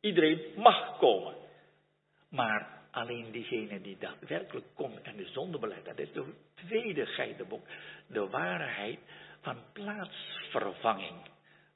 Iedereen 0.00 0.42
mag 0.56 0.98
komen. 0.98 1.34
Maar 2.30 2.77
alleen 2.90 3.30
diegene 3.30 3.80
die 3.80 3.96
daadwerkelijk 3.98 4.66
komt 4.74 5.02
en 5.02 5.16
de 5.16 5.26
zonde 5.26 5.58
beleidt. 5.58 5.86
Dat 5.86 5.98
is 5.98 6.12
de 6.12 6.24
tweede 6.54 7.06
geitenbok. 7.06 7.66
De 8.06 8.28
waarheid 8.28 8.98
van 9.40 9.56
plaatsvervanging. 9.72 11.16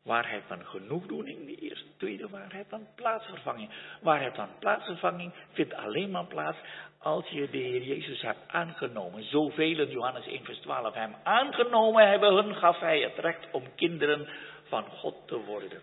Waarheid 0.02 0.42
van 0.46 0.64
genoegdoening, 0.64 1.46
die 1.46 1.56
eerste, 1.56 1.96
tweede 1.96 2.28
waarheid 2.28 2.66
van 2.68 2.86
plaatsvervanging. 2.94 3.70
Waarheid 4.00 4.34
van 4.34 4.48
plaatsvervanging 4.58 5.32
vindt 5.52 5.74
alleen 5.74 6.10
maar 6.10 6.26
plaats 6.26 6.58
als 6.98 7.28
je 7.28 7.50
de 7.50 7.58
Heer 7.58 7.82
Jezus 7.82 8.20
hebt 8.20 8.48
aangenomen. 8.48 9.24
Zoveel 9.24 9.86
Johannes 9.86 10.26
1 10.26 10.44
vers 10.44 10.58
12 10.58 10.94
hem 10.94 11.14
aangenomen 11.22 12.08
hebben, 12.08 12.34
hun 12.34 12.54
gaf 12.54 12.80
hij 12.80 13.00
het 13.00 13.18
recht 13.18 13.50
om 13.52 13.74
kinderen 13.74 14.28
van 14.62 14.84
God 14.84 15.14
te 15.26 15.36
worden. 15.36 15.80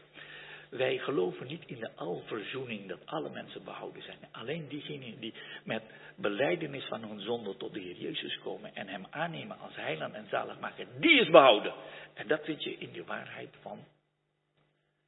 Wij 0.70 0.97
geloven 0.97 1.47
niet 1.47 1.63
in 1.65 1.80
de 1.80 1.95
alverzoening 1.95 2.88
dat 2.88 3.05
alle 3.05 3.30
mensen 3.30 3.63
behouden 3.63 4.01
zijn. 4.01 4.17
Alleen 4.32 4.67
diegenen 4.67 5.20
die 5.20 5.34
met 5.63 5.84
beleidenis 6.15 6.86
van 6.86 7.03
hun 7.03 7.20
zonde 7.20 7.57
tot 7.57 7.74
de 7.74 7.80
Heer 7.80 7.95
Jezus 7.95 8.39
komen 8.39 8.76
en 8.76 8.88
hem 8.88 9.05
aannemen 9.09 9.59
als 9.59 9.76
heiland 9.76 10.13
en 10.13 10.28
zaligmaker, 10.30 10.88
die 10.99 11.20
is 11.20 11.30
behouden. 11.30 11.74
En 12.13 12.28
dat 12.28 12.43
vind 12.43 12.63
je 12.63 12.78
in 12.78 12.91
de 12.91 13.03
waarheid 13.03 13.55
van 13.61 13.86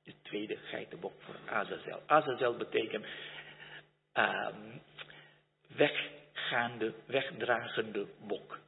de 0.04 0.14
tweede 0.22 0.58
geitenbok 0.58 1.22
voor 1.22 1.36
Azazel. 1.46 2.02
Azazel 2.06 2.58
betekent 2.58 3.06
um, 4.14 4.82
weggaande, 5.68 6.94
wegdragende 7.06 8.08
bok. 8.28 8.60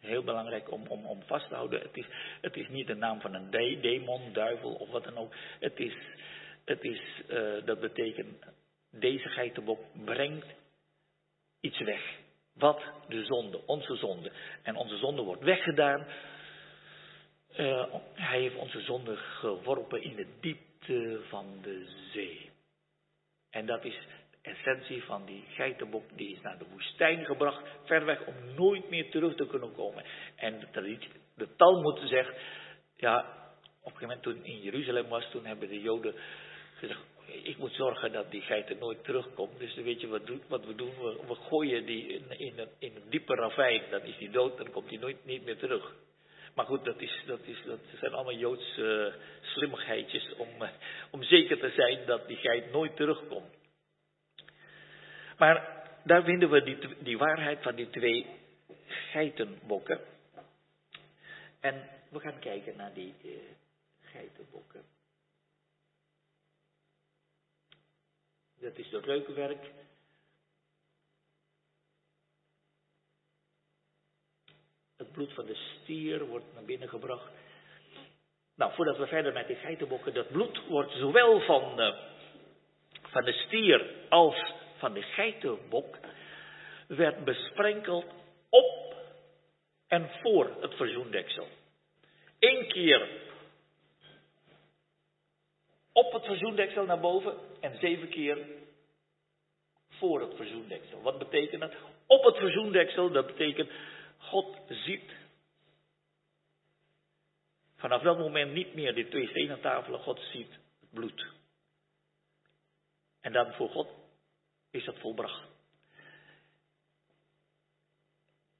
Heel 0.00 0.22
belangrijk 0.22 0.70
om, 0.70 0.86
om, 0.86 1.06
om 1.06 1.22
vast 1.22 1.48
te 1.48 1.54
houden. 1.54 1.80
Het 1.80 1.96
is, 1.96 2.06
het 2.40 2.56
is 2.56 2.68
niet 2.68 2.86
de 2.86 2.94
naam 2.94 3.20
van 3.20 3.34
een 3.34 3.50
de, 3.50 3.78
demon, 3.80 4.32
duivel 4.32 4.74
of 4.74 4.90
wat 4.90 5.04
dan 5.04 5.16
ook. 5.16 5.34
Het 5.60 5.78
is, 5.78 5.94
het 6.64 6.84
is 6.84 7.00
uh, 7.28 7.64
dat 7.64 7.80
betekent, 7.80 8.44
deze 8.90 9.28
geitenbok 9.28 9.80
brengt 10.04 10.46
iets 11.60 11.78
weg. 11.78 12.16
Wat? 12.54 12.82
De 13.08 13.24
zonde, 13.24 13.66
onze 13.66 13.96
zonde. 13.96 14.32
En 14.62 14.76
onze 14.76 14.96
zonde 14.96 15.22
wordt 15.22 15.42
weggedaan. 15.42 16.06
Uh, 17.56 17.94
hij 18.14 18.40
heeft 18.40 18.56
onze 18.56 18.80
zonde 18.80 19.16
geworpen 19.16 20.02
in 20.02 20.16
de 20.16 20.26
diepte 20.40 21.20
van 21.28 21.58
de 21.62 21.86
zee. 22.12 22.50
En 23.50 23.66
dat 23.66 23.84
is 23.84 23.98
essentie 24.48 25.02
van 25.04 25.24
die 25.24 25.44
geitenbok, 25.48 26.04
die 26.14 26.32
is 26.32 26.40
naar 26.40 26.58
de 26.58 26.66
woestijn 26.72 27.24
gebracht, 27.24 27.62
ver 27.84 28.04
weg 28.04 28.26
om 28.26 28.34
nooit 28.56 28.90
meer 28.90 29.10
terug 29.10 29.34
te 29.34 29.46
kunnen 29.46 29.74
komen. 29.74 30.04
En 30.36 30.60
de 30.60 30.70
traditie, 30.70 31.10
de 31.34 31.48
Talmud 31.56 32.00
zegt, 32.04 32.34
ja, 32.96 33.18
op 33.82 33.92
een 33.92 33.98
gegeven 33.98 34.00
moment 34.00 34.22
toen 34.22 34.44
in 34.44 34.60
Jeruzalem 34.60 35.08
was, 35.08 35.30
toen 35.30 35.46
hebben 35.46 35.68
de 35.68 35.80
Joden 35.80 36.14
gezegd, 36.74 37.00
ik 37.42 37.56
moet 37.58 37.72
zorgen 37.72 38.12
dat 38.12 38.30
die 38.30 38.42
geiten 38.42 38.78
nooit 38.78 39.04
terugkomt. 39.04 39.58
Dus 39.58 39.74
weet 39.74 40.00
je 40.00 40.08
wat, 40.08 40.22
wat 40.48 40.66
we 40.66 40.74
doen? 40.74 40.92
We, 41.26 41.34
gooien 41.34 41.86
die 41.86 42.06
in, 42.06 42.38
in, 42.38 42.58
een, 42.58 42.68
in 42.78 42.96
een 42.96 43.10
diepe 43.10 43.34
ravijn, 43.34 43.82
dan 43.90 44.02
is 44.02 44.18
die 44.18 44.30
dood, 44.30 44.56
dan 44.56 44.70
komt 44.70 44.88
die 44.88 44.98
nooit 44.98 45.24
niet 45.24 45.44
meer 45.44 45.58
terug. 45.58 45.94
Maar 46.54 46.66
goed, 46.66 46.84
dat, 46.84 47.00
is, 47.00 47.22
dat, 47.26 47.40
is, 47.44 47.62
dat 47.66 47.78
zijn 47.98 48.12
allemaal 48.12 48.34
Joodse 48.34 49.14
uh, 49.14 49.22
slimmigheidjes 49.40 50.34
om, 50.36 50.48
uh, 50.62 50.68
om 51.10 51.22
zeker 51.22 51.58
te 51.58 51.70
zijn 51.70 52.06
dat 52.06 52.28
die 52.28 52.36
geit 52.36 52.72
nooit 52.72 52.96
terugkomt. 52.96 53.56
Maar 55.38 55.86
daar 56.04 56.22
vinden 56.22 56.50
we 56.50 56.62
die, 56.62 57.02
die 57.02 57.18
waarheid 57.18 57.62
van 57.62 57.74
die 57.74 57.90
twee 57.90 58.26
geitenbokken. 58.86 60.00
En 61.60 61.88
we 62.08 62.20
gaan 62.20 62.38
kijken 62.38 62.76
naar 62.76 62.92
die 62.94 63.14
uh, 63.22 63.32
geitenbokken. 64.00 64.84
Dat 68.60 68.76
is 68.76 68.90
het 68.90 69.04
reukwerk. 69.04 69.70
Het 74.96 75.12
bloed 75.12 75.34
van 75.34 75.46
de 75.46 75.54
stier 75.54 76.26
wordt 76.26 76.54
naar 76.54 76.64
binnen 76.64 76.88
gebracht. 76.88 77.30
Nou, 78.54 78.74
voordat 78.74 78.96
we 78.96 79.06
verder 79.06 79.32
met 79.32 79.46
die 79.46 79.56
geitenbokken, 79.56 80.14
dat 80.14 80.28
bloed 80.32 80.66
wordt 80.66 80.92
zowel 80.92 81.40
van, 81.40 81.80
uh, 81.80 81.98
van 83.02 83.24
de 83.24 83.32
stier 83.32 83.94
als 84.08 84.57
van 84.78 84.92
de 84.92 85.02
geitenbok 85.02 85.98
werd 86.86 87.24
besprenkeld 87.24 88.06
op 88.48 88.94
en 89.86 90.10
voor 90.22 90.56
het 90.60 90.74
verzoendeksel. 90.74 91.48
Eén 92.38 92.68
keer 92.68 93.08
op 95.92 96.12
het 96.12 96.24
verzoendeksel 96.24 96.84
naar 96.84 97.00
boven 97.00 97.34
en 97.60 97.78
zeven 97.78 98.08
keer 98.08 98.38
voor 99.88 100.20
het 100.20 100.34
verzoendeksel. 100.36 101.02
Wat 101.02 101.18
betekent 101.18 101.60
dat? 101.60 101.74
Op 102.06 102.24
het 102.24 102.36
verzoendeksel, 102.36 103.10
dat 103.10 103.26
betekent 103.26 103.70
God 104.18 104.56
ziet 104.68 105.16
vanaf 107.76 108.02
dat 108.02 108.18
moment 108.18 108.52
niet 108.52 108.74
meer 108.74 108.94
die 108.94 109.08
twee 109.08 109.28
stenen 109.28 109.60
tafelen, 109.60 110.00
God 110.00 110.20
ziet 110.32 110.50
het 110.80 110.90
bloed. 110.90 111.26
En 113.20 113.32
dan 113.32 113.52
voor 113.52 113.68
God 113.68 113.97
is 114.70 114.84
dat 114.84 114.98
volbracht. 114.98 115.42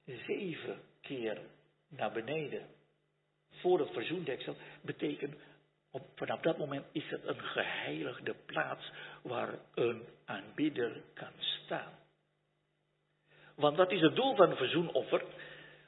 Zeven 0.05 0.80
keer 1.01 1.40
naar 1.89 2.12
beneden 2.12 2.66
voor 3.51 3.78
het 3.78 3.90
verzoendeksel 3.93 4.56
betekent 4.82 5.35
op, 5.90 6.02
vanaf 6.14 6.40
dat 6.40 6.59
moment 6.59 6.86
is 6.93 7.10
het 7.10 7.24
een 7.24 7.40
geheiligde 7.40 8.35
plaats 8.47 8.93
waar 9.22 9.59
een 9.74 10.06
aanbidder 10.24 11.02
kan 11.14 11.32
staan. 11.39 11.98
Want 13.55 13.76
wat 13.76 13.93
is 13.93 14.01
het 14.01 14.16
doel 14.16 14.36
van 14.36 14.48
het 14.48 14.59
verzoenoffer? 14.59 15.24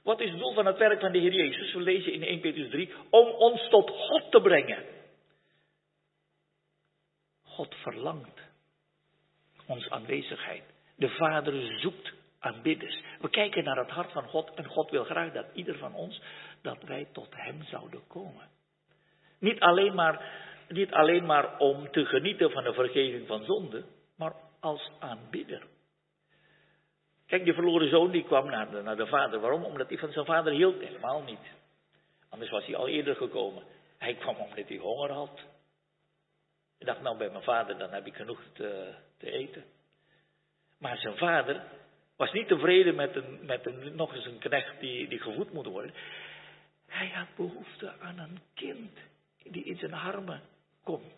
Wat 0.03 0.21
is 0.21 0.31
het 0.31 0.39
doel 0.39 0.55
van 0.55 0.67
het 0.67 0.79
werk 0.79 1.01
van 1.01 1.13
de 1.13 1.19
Heer 1.19 1.33
Jezus? 1.33 1.73
We 1.73 1.81
lezen 1.81 2.13
in 2.13 2.23
1 2.23 2.41
Petrus 2.41 2.71
3, 2.71 2.93
om 3.11 3.29
ons 3.29 3.69
tot 3.69 3.91
God 3.91 4.31
te 4.31 4.41
brengen. 4.41 4.85
God 7.43 7.75
verlangt 7.75 8.50
onze 9.71 9.91
aanwezigheid. 9.91 10.63
De 10.97 11.09
Vader 11.09 11.79
zoekt 11.79 12.13
aanbidders. 12.39 13.03
We 13.21 13.31
kijken 13.31 13.65
naar 13.65 13.77
het 13.77 13.91
hart 13.91 14.13
van 14.13 14.29
God 14.29 14.55
en 14.55 14.65
God 14.65 14.91
wil 14.91 15.05
graag 15.05 15.33
dat 15.33 15.47
ieder 15.53 15.79
van 15.79 15.95
ons, 15.95 16.23
dat 16.63 16.83
wij 16.83 17.09
tot 17.13 17.29
Hem 17.31 17.63
zouden 17.63 18.07
komen. 18.07 18.49
Niet 19.39 19.61
alleen 19.61 19.95
maar, 19.95 20.33
niet 20.69 20.93
alleen 20.93 21.27
maar 21.27 21.59
om 21.59 21.91
te 21.91 22.05
genieten 22.05 22.51
van 22.51 22.65
de 22.65 22.73
vergeving 22.73 23.27
van 23.27 23.45
zonde, 23.45 23.85
maar 24.17 24.33
als 24.61 24.91
aanbidder. 24.99 25.63
Kijk, 27.27 27.45
die 27.45 27.55
verloren 27.55 27.89
zoon 27.89 28.11
die 28.11 28.25
kwam 28.25 28.47
naar 28.47 28.71
de, 28.71 28.83
naar 28.83 28.97
de 28.97 29.07
vader. 29.07 29.41
Waarom? 29.41 29.65
Omdat 29.65 29.89
hij 29.89 29.99
van 29.99 30.13
zijn 30.13 30.25
vader 30.25 30.53
hield? 30.53 30.81
Helemaal 30.81 31.23
niet. 31.23 31.59
Anders 32.29 32.51
was 32.51 32.67
hij 32.67 32.77
al 32.77 32.89
eerder 32.89 33.17
gekomen. 33.17 33.63
Hij 33.99 34.15
kwam 34.15 34.37
omdat 34.37 34.69
hij 34.69 34.77
honger 34.77 35.13
had. 35.13 35.41
Hij 36.81 36.93
dacht, 36.93 37.05
nou 37.05 37.17
bij 37.17 37.31
mijn 37.31 37.43
vader, 37.43 37.79
dan 37.79 37.91
heb 37.91 38.07
ik 38.07 38.15
genoeg 38.15 38.43
te, 38.53 38.95
te 39.19 39.31
eten. 39.31 39.65
Maar 40.79 40.97
zijn 40.97 41.17
vader 41.17 41.63
was 42.17 42.33
niet 42.33 42.49
tevreden 42.49 42.95
met, 42.95 43.17
een, 43.17 43.39
met 43.43 43.67
een, 43.67 43.97
nog 43.97 44.15
eens 44.15 44.27
een 44.27 44.39
knecht 44.39 44.81
die, 44.81 45.09
die 45.09 45.19
gevoed 45.19 45.53
moet 45.53 45.67
worden. 45.67 45.95
Hij 46.87 47.09
had 47.09 47.27
behoefte 47.37 47.93
aan 47.99 48.19
een 48.19 48.39
kind 48.55 48.99
die 49.43 49.65
in 49.65 49.77
zijn 49.77 49.95
armen 49.95 50.43
komt. 50.83 51.13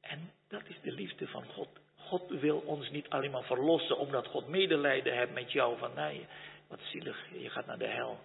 En 0.00 0.32
dat 0.48 0.62
is 0.68 0.80
de 0.82 0.92
liefde 0.92 1.26
van 1.28 1.44
God. 1.44 1.68
God 1.96 2.30
wil 2.30 2.58
ons 2.58 2.90
niet 2.90 3.08
alleen 3.08 3.30
maar 3.30 3.44
verlossen 3.44 3.98
omdat 3.98 4.26
God 4.26 4.48
medelijden 4.48 5.16
heeft 5.16 5.32
met 5.32 5.52
jou 5.52 5.78
van 5.78 5.94
nee, 5.94 6.26
wat 6.68 6.80
zielig, 6.80 7.26
je 7.32 7.50
gaat 7.50 7.66
naar 7.66 7.78
de 7.78 7.88
hel 7.88 8.18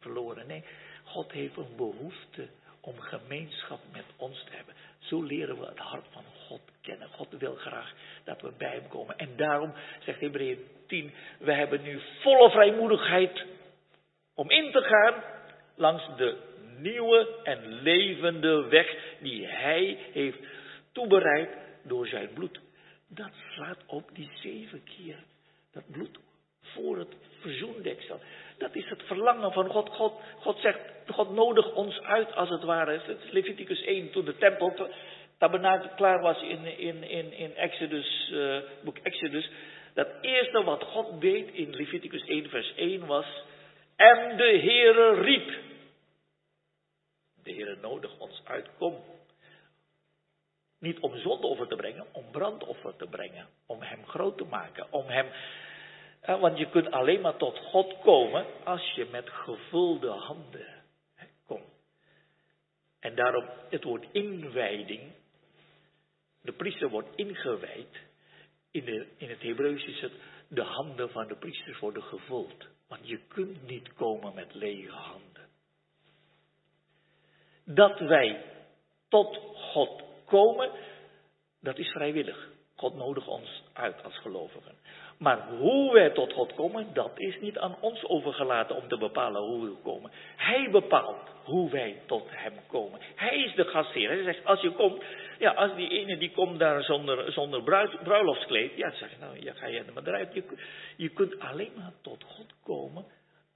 verloren. 0.00 0.46
Nee, 0.46 0.64
God 1.04 1.32
heeft 1.32 1.56
een 1.56 1.76
behoefte 1.76 2.48
om 2.86 3.00
gemeenschap 3.00 3.80
met 3.92 4.04
ons 4.16 4.44
te 4.44 4.52
hebben. 4.56 4.74
Zo 4.98 5.22
leren 5.22 5.58
we 5.58 5.66
het 5.66 5.78
hart 5.78 6.06
van 6.10 6.24
God 6.46 6.60
kennen. 6.80 7.08
God 7.08 7.28
wil 7.38 7.54
graag 7.54 7.94
dat 8.24 8.40
we 8.40 8.52
bij 8.58 8.72
hem 8.72 8.88
komen. 8.88 9.18
En 9.18 9.36
daarom 9.36 9.72
zegt 10.00 10.20
Hebreeën 10.20 10.66
10, 10.86 11.12
we 11.38 11.52
hebben 11.52 11.82
nu 11.82 12.00
volle 12.20 12.50
vrijmoedigheid 12.50 13.44
om 14.34 14.50
in 14.50 14.72
te 14.72 14.82
gaan 14.82 15.22
langs 15.74 16.16
de 16.16 16.38
nieuwe 16.78 17.40
en 17.42 17.82
levende 17.82 18.68
weg 18.68 18.96
die 19.20 19.46
hij 19.46 19.98
heeft 20.12 20.38
toebereid 20.92 21.50
door 21.82 22.06
zijn 22.06 22.32
bloed. 22.32 22.60
Dat 23.08 23.32
slaat 23.54 23.78
op 23.86 24.10
die 24.12 24.30
zeven 24.34 24.84
keer. 24.84 25.16
Dat 25.72 25.90
bloed 25.90 26.18
voor 26.60 26.98
het 26.98 27.14
verzoendeksel. 27.40 28.20
Dat 28.58 28.74
is 28.74 28.88
het 28.88 29.02
verlangen 29.02 29.52
van 29.52 29.70
God. 29.70 29.90
God. 30.40 30.58
Zegt, 30.60 30.78
God 31.06 31.30
nodigt 31.30 31.72
ons 31.72 32.00
uit 32.00 32.34
als 32.34 32.48
het 32.48 32.62
ware. 32.62 33.00
Het 33.06 33.22
is 33.22 33.30
Leviticus 33.30 33.82
1, 33.82 34.10
toen 34.10 34.24
de 34.24 34.36
tempel 34.36 34.90
tabernakel 35.38 35.88
klaar 35.96 36.20
was 36.20 36.42
in, 36.42 36.78
in, 36.78 37.02
in, 37.02 37.32
in 37.32 37.54
Exodus, 37.54 38.30
uh, 38.32 38.58
boek 38.84 38.98
Exodus. 38.98 39.50
Dat 39.94 40.08
eerste 40.20 40.62
wat 40.62 40.82
God 40.82 41.20
deed 41.20 41.50
in 41.52 41.74
Leviticus 41.74 42.24
1 42.24 42.48
vers 42.48 42.74
1 42.74 43.06
was, 43.06 43.44
en 43.96 44.36
de 44.36 44.58
Heere 44.62 45.20
riep. 45.20 45.50
De 47.42 47.52
Heere 47.52 47.76
nodigt 47.80 48.18
ons 48.18 48.40
uit, 48.44 48.68
kom. 48.78 49.04
Niet 50.78 50.98
om 50.98 51.16
zondoffer 51.16 51.66
te 51.66 51.76
brengen, 51.76 52.06
om 52.12 52.30
brandoffer 52.30 52.96
te 52.96 53.06
brengen. 53.06 53.48
Om 53.66 53.82
hem 53.82 54.06
groot 54.06 54.38
te 54.38 54.44
maken, 54.44 54.86
om 54.90 55.06
hem 55.06 55.26
want 56.26 56.58
je 56.58 56.70
kunt 56.70 56.90
alleen 56.90 57.20
maar 57.20 57.36
tot 57.36 57.58
God 57.58 57.98
komen 58.00 58.46
als 58.64 58.94
je 58.94 59.06
met 59.10 59.30
gevulde 59.30 60.10
handen 60.10 60.84
komt. 61.46 61.74
En 63.00 63.14
daarom 63.14 63.48
het 63.70 63.84
woord 63.84 64.06
inwijding. 64.12 65.12
De 66.42 66.52
priester 66.52 66.88
wordt 66.88 67.16
ingewijd. 67.16 68.00
In, 68.70 69.06
in 69.16 69.28
het 69.28 69.42
Hebreeuws 69.42 69.84
is 69.84 70.00
het 70.00 70.12
de 70.48 70.62
handen 70.62 71.10
van 71.10 71.26
de 71.26 71.36
priesters 71.36 71.78
worden 71.78 72.02
gevuld. 72.02 72.68
Want 72.88 73.08
je 73.08 73.26
kunt 73.28 73.62
niet 73.66 73.92
komen 73.92 74.34
met 74.34 74.54
lege 74.54 74.90
handen. 74.90 75.48
Dat 77.64 77.98
wij 77.98 78.44
tot 79.08 79.36
God 79.54 80.02
komen, 80.24 80.70
dat 81.60 81.78
is 81.78 81.88
vrijwillig. 81.88 82.48
God 82.74 82.94
nodigt 82.94 83.26
ons 83.28 83.62
uit 83.72 84.02
als 84.02 84.18
gelovigen. 84.18 84.76
Maar 85.18 85.48
hoe 85.48 85.92
wij 85.92 86.10
tot 86.10 86.32
God 86.32 86.54
komen, 86.54 86.94
dat 86.94 87.10
is 87.14 87.40
niet 87.40 87.58
aan 87.58 87.76
ons 87.80 88.04
overgelaten 88.04 88.76
om 88.76 88.88
te 88.88 88.98
bepalen 88.98 89.42
hoe 89.42 89.64
we 89.64 89.76
komen. 89.82 90.10
Hij 90.36 90.70
bepaalt 90.70 91.28
hoe 91.44 91.70
wij 91.70 92.02
tot 92.06 92.24
hem 92.30 92.52
komen. 92.66 93.00
Hij 93.14 93.42
is 93.42 93.54
de 93.54 93.64
gastheer. 93.64 94.08
Hij 94.08 94.22
zegt, 94.22 94.44
als 94.44 94.60
je 94.60 94.70
komt, 94.70 95.02
ja, 95.38 95.52
als 95.52 95.74
die 95.74 95.88
ene 95.88 96.16
die 96.16 96.32
komt 96.32 96.58
daar 96.58 96.82
zonder, 96.82 97.32
zonder 97.32 97.62
bruiloftskleed, 98.02 98.76
ja, 98.76 98.90
zeg 98.90 99.18
nou, 99.18 99.42
ja, 99.42 99.52
ga 99.52 99.66
je 99.66 99.78
er 99.78 99.92
maar 99.92 100.06
eruit. 100.06 100.42
Je, 100.96 101.08
kunt 101.08 101.40
alleen 101.40 101.72
maar 101.76 101.92
tot 102.02 102.24
God 102.24 102.54
komen 102.62 103.04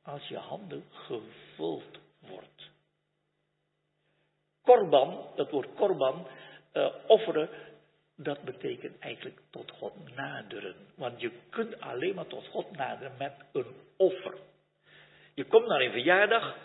als 0.02 0.28
je 0.28 0.36
handen 0.36 0.84
gevuld 0.90 2.00
wordt. 2.20 2.70
Korban, 4.62 5.26
dat 5.36 5.50
woord 5.50 5.68
korban, 5.74 6.26
uh, 6.72 6.86
offeren, 7.06 7.48
dat 8.22 8.42
betekent 8.42 8.98
eigenlijk 8.98 9.40
tot 9.50 9.70
God 9.70 10.14
naderen. 10.16 10.74
Want 10.94 11.20
je 11.20 11.30
kunt 11.50 11.80
alleen 11.80 12.14
maar 12.14 12.26
tot 12.26 12.46
God 12.46 12.76
naderen 12.76 13.14
met 13.18 13.32
een 13.52 13.74
offer. 13.96 14.34
Je 15.34 15.44
komt 15.44 15.66
naar 15.66 15.80
een 15.80 15.92
verjaardag. 15.92 16.56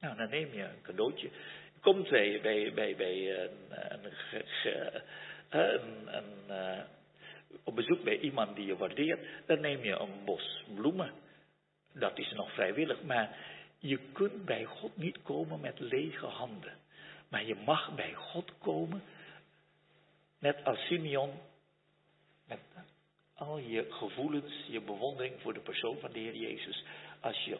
Nou, 0.00 0.16
dan 0.16 0.30
neem 0.30 0.52
je 0.52 0.62
een 0.62 0.82
cadeautje. 0.82 1.28
Je 1.74 1.80
komt 1.80 2.08
bij, 2.08 2.40
bij, 2.42 2.72
bij, 2.74 2.96
bij 2.96 3.42
een, 3.42 3.50
een, 5.50 6.08
een, 6.08 6.48
eh, 6.48 6.84
op 7.64 7.74
bezoek 7.74 8.02
bij 8.02 8.18
iemand 8.18 8.56
die 8.56 8.66
je 8.66 8.76
waardeert. 8.76 9.26
Dan 9.46 9.60
neem 9.60 9.84
je 9.84 9.98
een 9.98 10.24
bos 10.24 10.64
bloemen. 10.74 11.12
Dat 11.92 12.18
is 12.18 12.32
nog 12.32 12.52
vrijwillig. 12.52 13.02
Maar 13.02 13.36
je 13.78 13.98
kunt 14.12 14.44
bij 14.44 14.64
God 14.64 14.96
niet 14.96 15.22
komen 15.22 15.60
met 15.60 15.80
lege 15.80 16.26
handen. 16.26 16.72
Maar 17.28 17.44
je 17.44 17.54
mag 17.54 17.94
bij 17.94 18.14
God 18.14 18.58
komen 18.58 19.02
Net 20.44 20.64
als 20.64 20.86
Simeon, 20.86 21.30
met 22.46 22.58
al 23.34 23.58
je 23.58 23.86
gevoelens, 23.92 24.66
je 24.68 24.80
bewondering 24.80 25.40
voor 25.40 25.54
de 25.54 25.60
persoon 25.60 25.98
van 25.98 26.12
de 26.12 26.18
Heer 26.18 26.34
Jezus. 26.36 26.84
Als 27.20 27.44
je, 27.44 27.58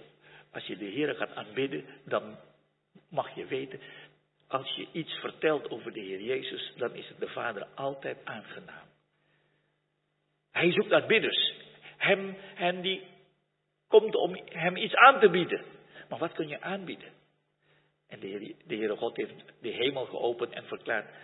als 0.53 0.67
je 0.67 0.77
de 0.77 0.85
Heer 0.85 1.15
gaat 1.15 1.35
aanbidden, 1.35 1.85
dan 2.05 2.37
mag 3.09 3.35
je 3.35 3.47
weten, 3.47 3.81
als 4.47 4.75
je 4.75 4.87
iets 4.93 5.13
vertelt 5.13 5.71
over 5.71 5.93
de 5.93 6.01
Heer 6.01 6.21
Jezus, 6.21 6.73
dan 6.77 6.95
is 6.95 7.09
het 7.09 7.19
de 7.19 7.29
Vader 7.29 7.67
altijd 7.75 8.25
aangenaam. 8.25 8.87
Hij 10.51 10.73
zoekt 10.73 10.93
aanbidders. 10.93 11.55
Hem, 11.97 12.37
hem 12.55 12.81
die 12.81 13.03
komt 13.89 14.15
om 14.15 14.41
hem 14.45 14.77
iets 14.77 14.95
aan 14.95 15.21
te 15.21 15.31
bieden. 15.31 15.65
Maar 16.09 16.19
wat 16.19 16.33
kun 16.33 16.49
je 16.49 16.61
aanbieden? 16.61 17.13
En 18.09 18.21
de 18.21 18.27
Heer, 18.27 18.55
de 18.67 18.77
Heere 18.77 18.97
God 18.97 19.17
heeft 19.17 19.35
de 19.61 19.71
hemel 19.71 20.05
geopend 20.05 20.53
en 20.53 20.65
verklaard, 20.65 21.15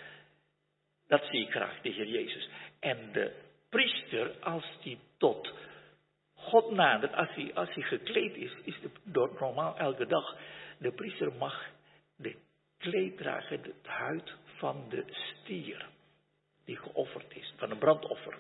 dat 1.11 1.25
zie 1.31 1.41
ik 1.41 1.51
graag, 1.51 1.81
de 1.81 1.89
Heer 1.89 2.09
Jezus. 2.09 2.49
En 2.81 3.13
de 3.13 3.33
priester, 3.69 4.31
als 4.41 4.65
die 4.83 4.99
tot 5.19 5.53
God 6.35 6.71
nadert, 6.71 7.15
als 7.15 7.35
hij, 7.35 7.55
als 7.55 7.75
hij 7.75 7.83
gekleed 7.83 8.37
is, 8.37 8.53
is 8.65 8.77
het 8.83 8.93
door 9.03 9.37
normaal 9.41 9.77
elke 9.77 10.07
dag. 10.07 10.37
De 10.79 10.93
priester 10.93 11.33
mag 11.33 11.67
de 12.17 12.37
kleed 12.79 13.17
dragen, 13.17 13.63
het 13.63 13.87
huid 13.87 14.35
van 14.45 14.89
de 14.89 15.05
stier, 15.09 15.89
die 16.65 16.77
geofferd 16.77 17.37
is, 17.37 17.53
van 17.57 17.71
een 17.71 17.79
brandoffer. 17.79 18.39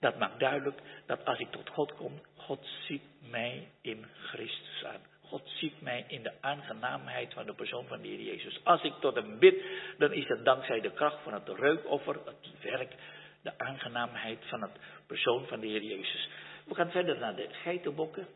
Dat 0.00 0.18
maakt 0.18 0.40
duidelijk 0.40 0.80
dat 1.06 1.24
als 1.24 1.38
ik 1.38 1.50
tot 1.50 1.68
God 1.68 1.94
kom, 1.94 2.20
God 2.36 2.66
ziet 2.86 3.02
mij 3.30 3.68
in 3.80 4.06
Christus 4.14 4.84
aan. 4.84 5.11
God 5.32 5.48
ziet 5.48 5.80
mij 5.80 6.04
in 6.08 6.22
de 6.22 6.32
aangenaamheid 6.40 7.32
van 7.32 7.46
de 7.46 7.54
persoon 7.54 7.86
van 7.86 8.02
de 8.02 8.08
Heer 8.08 8.20
Jezus. 8.20 8.64
Als 8.64 8.82
ik 8.82 8.94
tot 9.00 9.14
hem 9.14 9.38
bid, 9.38 9.64
dan 9.98 10.12
is 10.12 10.28
het 10.28 10.44
dankzij 10.44 10.80
de 10.80 10.92
kracht 10.92 11.22
van 11.22 11.32
het 11.32 11.48
reukoffer, 11.48 12.14
het 12.24 12.60
werk, 12.62 12.94
de 13.42 13.58
aangenaamheid 13.58 14.38
van 14.44 14.62
het 14.62 14.70
persoon 15.06 15.46
van 15.46 15.60
de 15.60 15.66
Heer 15.66 15.82
Jezus. 15.82 16.28
We 16.64 16.74
gaan 16.74 16.90
verder 16.90 17.18
naar 17.18 17.36
de 17.36 17.48
geitenbokken. 17.50 18.28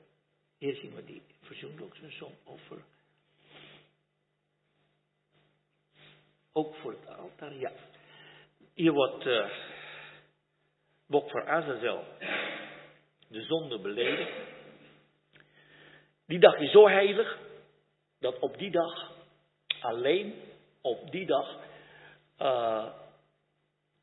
Hier 0.58 0.74
zien 0.74 0.94
we 0.94 1.04
die 1.04 1.22
verzoendoksoffer. 1.42 2.84
Ook 6.52 6.74
voor 6.76 6.92
het 6.92 7.16
altaar, 7.16 7.54
ja. 7.54 7.72
Hier 8.74 8.92
wordt 8.92 9.26
uh, 9.26 9.50
bok 11.06 11.30
voor 11.30 11.48
Azazel 11.48 12.04
de 13.28 13.42
zonde 13.42 13.80
beleden. 13.80 14.54
Die 16.26 16.38
dag 16.38 16.58
is 16.58 16.70
zo 16.70 16.88
heilig 16.88 17.38
dat 18.20 18.38
op 18.38 18.58
die 18.58 18.70
dag, 18.70 19.12
alleen 19.80 20.34
op 20.80 21.10
die 21.10 21.26
dag, 21.26 21.56
uh, 22.38 22.86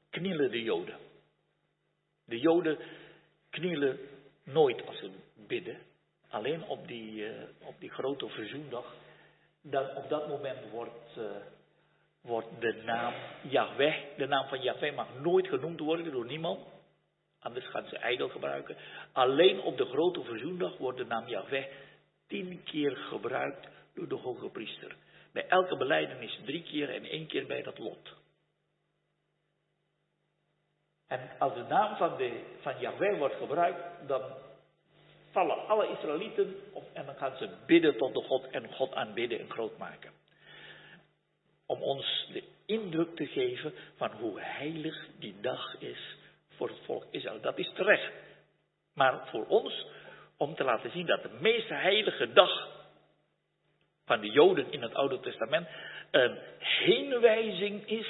knielen 0.10 0.52
de 0.52 0.64
Joden. 0.64 0.98
De 2.26 2.40
Joden 2.40 2.78
knielen 3.50 4.00
nooit 4.44 4.88
als 4.88 4.98
ze 4.98 5.12
bidden. 5.48 5.82
Alleen 6.30 6.64
op 6.68 6.88
die, 6.88 7.12
uh, 7.12 7.44
op 7.64 7.76
die 7.80 7.90
grote 7.90 8.28
verzoendag. 8.28 8.96
Dan 9.62 9.96
op 9.96 10.10
dat 10.10 10.28
moment 10.28 10.70
wordt, 10.70 11.18
uh, 11.18 11.24
wordt 12.22 12.48
de 12.60 12.82
naam 12.86 13.14
Yahweh, 13.42 13.96
de 14.18 14.28
naam 14.28 14.48
van 14.48 14.62
Yahweh 14.62 14.96
mag 14.96 15.08
nooit 15.22 15.48
genoemd 15.48 15.80
worden 15.80 16.12
door 16.12 16.26
niemand. 16.26 16.60
Anders 17.40 17.68
gaan 17.68 17.88
ze 17.88 17.98
ijdel 17.98 18.30
gebruiken. 18.30 18.78
Alleen 19.12 19.62
op 19.62 19.78
de 19.78 19.86
grote 19.86 20.24
verzoendag 20.24 20.78
wordt 20.78 20.98
de 20.98 21.06
naam 21.06 21.28
Yahweh 21.28 21.66
tien 22.34 22.64
keer 22.64 22.96
gebruikt 22.96 23.68
door 23.94 24.08
de 24.08 24.16
hoge 24.16 24.50
priester. 24.50 24.96
Bij 25.34 25.48
elke 25.48 25.78
beleidenis 25.78 26.40
drie 26.46 26.64
keer 26.64 26.90
en 26.90 27.04
één 27.04 27.28
keer 27.28 27.46
bij 27.46 27.62
dat 27.62 27.78
lot. 27.78 28.16
En 31.08 31.30
als 31.40 31.54
de 31.54 31.64
naam 31.64 31.96
van, 31.96 32.18
de, 32.18 32.44
van 32.62 32.80
Yahweh 32.80 33.18
wordt 33.18 33.36
gebruikt, 33.36 34.08
dan 34.08 34.22
vallen 35.32 35.68
alle 35.68 35.88
Israëlieten 35.88 36.56
op 36.72 36.90
en 36.94 37.06
dan 37.06 37.16
gaan 37.16 37.38
ze 37.38 37.50
bidden 37.66 37.98
tot 37.98 38.14
de 38.14 38.22
God 38.22 38.48
en 38.48 38.74
God 38.74 38.94
aanbidden 38.94 39.40
en 39.40 39.50
groot 39.50 39.78
maken. 39.78 40.12
Om 41.66 41.82
ons 41.82 42.30
de 42.32 42.44
indruk 42.66 43.16
te 43.16 43.26
geven 43.26 43.74
van 43.96 44.12
hoe 44.12 44.42
heilig 44.42 45.08
die 45.20 45.36
dag 45.42 45.76
is 45.80 46.18
voor 46.50 46.70
het 46.70 46.86
volk 46.86 47.06
Israël. 47.10 47.42
Dat 47.42 47.58
is 47.58 47.72
terecht. 47.74 48.14
Maar 48.94 49.28
voor 49.30 49.46
ons 49.48 49.86
om 50.44 50.56
te 50.56 50.64
laten 50.64 50.92
zien 50.92 51.06
dat 51.06 51.24
de 51.24 51.38
meest 51.40 51.70
heilige 51.70 52.34
dag 52.34 52.68
van 54.06 54.22
de 54.22 54.30
Joden 54.30 54.72
in 54.72 54.82
het 54.82 54.94
Oude 54.94 55.20
Testament 55.20 55.68
een 56.12 56.38
heenwijzing 56.60 57.88
is 57.88 58.08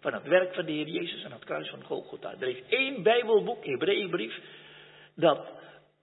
van 0.00 0.12
het 0.12 0.26
werk 0.26 0.54
van 0.54 0.64
de 0.64 0.72
Heer 0.72 0.88
Jezus 0.88 1.24
aan 1.24 1.32
het 1.32 1.44
kruis 1.44 1.68
van 1.68 1.84
Golgotha. 1.84 2.34
Er 2.40 2.48
is 2.48 2.62
één 2.68 3.02
Bijbelboek, 3.02 3.64
Hebreeënbrief, 3.64 4.38
dat 5.14 5.46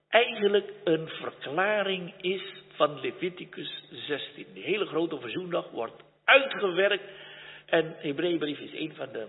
eigenlijk 0.08 0.72
een 0.84 1.08
verklaring 1.08 2.14
is 2.20 2.42
van 2.74 3.00
Leviticus 3.00 3.84
16. 3.90 4.46
De 4.54 4.60
hele 4.60 4.86
grote 4.86 5.20
verzoendag 5.20 5.70
wordt 5.70 6.02
uitgewerkt 6.24 7.10
en 7.66 7.94
Hebreeënbrief 7.98 8.58
is 8.58 8.72
een 8.72 8.94
van 8.94 9.08
de 9.12 9.26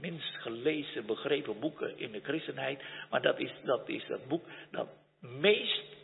minst 0.00 0.36
gelezen, 0.36 1.06
begrepen 1.06 1.60
boeken 1.60 1.98
in 1.98 2.12
de 2.12 2.20
christenheid. 2.20 2.82
Maar 3.10 3.22
dat 3.22 3.38
is 3.38 3.52
dat, 3.64 3.88
is 3.88 4.06
dat 4.06 4.28
boek 4.28 4.44
dat 4.70 4.88
meest 5.20 5.95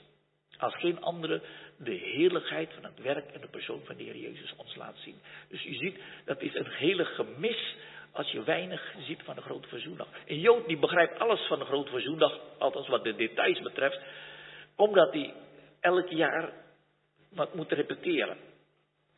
als 0.62 0.74
geen 0.74 1.00
andere 1.00 1.42
de 1.76 1.94
heerlijkheid 1.94 2.72
van 2.74 2.84
het 2.84 3.02
werk 3.02 3.30
en 3.32 3.40
de 3.40 3.48
persoon 3.48 3.80
van 3.84 3.96
de 3.96 4.02
Heer 4.02 4.16
Jezus 4.16 4.54
ons 4.56 4.76
laat 4.76 4.96
zien. 4.96 5.20
Dus 5.48 5.64
u 5.64 5.74
ziet, 5.74 5.98
dat 6.24 6.42
is 6.42 6.54
een 6.54 6.70
hele 6.70 7.04
gemis 7.04 7.74
als 8.12 8.30
je 8.30 8.42
weinig 8.42 8.94
ziet 9.06 9.22
van 9.24 9.34
de 9.34 9.40
grote 9.40 9.68
verzoendag. 9.68 10.06
Een 10.26 10.40
Jood 10.40 10.66
die 10.66 10.78
begrijpt 10.78 11.18
alles 11.18 11.46
van 11.46 11.58
de 11.58 11.64
grote 11.64 11.90
verzoendag, 11.90 12.38
althans 12.58 12.88
wat 12.88 13.04
de 13.04 13.14
details 13.14 13.60
betreft, 13.60 14.00
omdat 14.76 15.12
hij 15.12 15.34
elk 15.80 16.08
jaar 16.08 16.52
wat 17.30 17.54
moet 17.54 17.72
repeteren. 17.72 18.36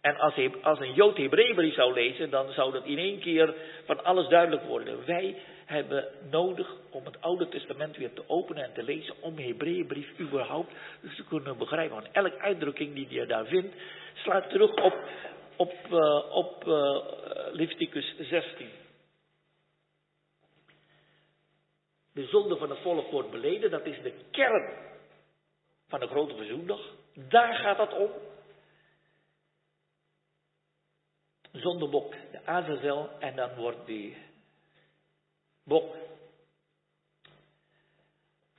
En 0.00 0.16
als, 0.16 0.34
hij, 0.34 0.52
als 0.62 0.78
een 0.78 0.94
Jood 0.94 1.16
Hebreeënbrief 1.16 1.74
zou 1.74 1.92
lezen, 1.92 2.30
dan 2.30 2.52
zou 2.52 2.72
dat 2.72 2.84
in 2.84 2.98
één 2.98 3.20
keer 3.20 3.54
van 3.84 4.04
alles 4.04 4.28
duidelijk 4.28 4.62
worden. 4.62 5.06
Wij 5.06 5.36
hebben 5.64 6.08
nodig 6.30 6.76
om 6.90 7.04
het 7.04 7.20
Oude 7.20 7.48
Testament 7.48 7.96
weer 7.96 8.12
te 8.12 8.28
openen 8.28 8.64
en 8.64 8.72
te 8.72 8.82
lezen, 8.82 9.14
om 9.20 9.38
Hebreeënbrief 9.38 10.18
überhaupt 10.18 10.72
te 11.16 11.24
kunnen 11.28 11.58
begrijpen. 11.58 11.94
Want 11.94 12.12
elke 12.12 12.38
uitdrukking 12.38 12.94
die 12.94 13.10
je 13.10 13.26
daar 13.26 13.46
vindt, 13.46 13.74
slaat 14.14 14.50
terug 14.50 14.74
op, 14.74 14.98
op, 15.56 15.74
uh, 15.90 16.36
op 16.36 16.64
uh, 16.66 16.98
Leviticus 17.52 18.14
16. 18.18 18.68
De 22.12 22.26
zonde 22.26 22.56
van 22.56 22.70
het 22.70 22.78
volk 22.78 23.10
wordt 23.10 23.30
beleden, 23.30 23.70
dat 23.70 23.86
is 23.86 24.02
de 24.02 24.12
kern 24.30 24.72
van 25.88 26.00
de 26.00 26.06
grote 26.06 26.34
verzoendag. 26.36 26.80
Daar 27.14 27.54
gaat 27.54 27.78
het 27.78 27.98
om. 27.98 28.10
Zondebok, 31.52 32.14
de 32.30 32.40
Azazel, 32.44 33.10
en 33.18 33.36
dan 33.36 33.54
wordt 33.54 33.86
die 33.86 34.16
bok 35.64 35.96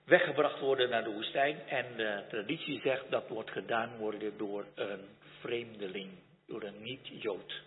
weggebracht 0.06 0.60
worden 0.60 0.90
naar 0.90 1.04
de 1.04 1.14
woestijn. 1.14 1.68
En 1.68 1.98
de 1.98 2.26
traditie 2.30 2.80
zegt 2.80 3.12
dat 3.12 3.28
wordt 3.28 3.52
gedaan 3.52 3.98
worden 3.98 4.38
door 4.38 4.66
een 4.76 5.10
vreemdeling, 5.40 6.12
door 6.48 6.64
een 6.64 6.82
niet-Jood. 6.82 7.62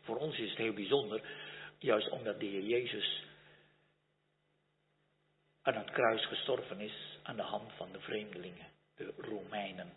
Voor 0.00 0.16
ons 0.16 0.38
is 0.38 0.48
het 0.48 0.58
heel 0.58 0.72
bijzonder, 0.72 1.22
juist 1.78 2.08
omdat 2.08 2.40
de 2.40 2.46
Heer 2.46 2.62
Jezus 2.62 3.24
aan 5.62 5.74
het 5.74 5.90
kruis 5.90 6.26
gestorven 6.26 6.80
is 6.80 7.18
aan 7.22 7.36
de 7.36 7.42
hand 7.42 7.72
van 7.72 7.92
de 7.92 8.00
vreemdelingen, 8.00 8.66
de 8.96 9.12
Romeinen. 9.16 9.92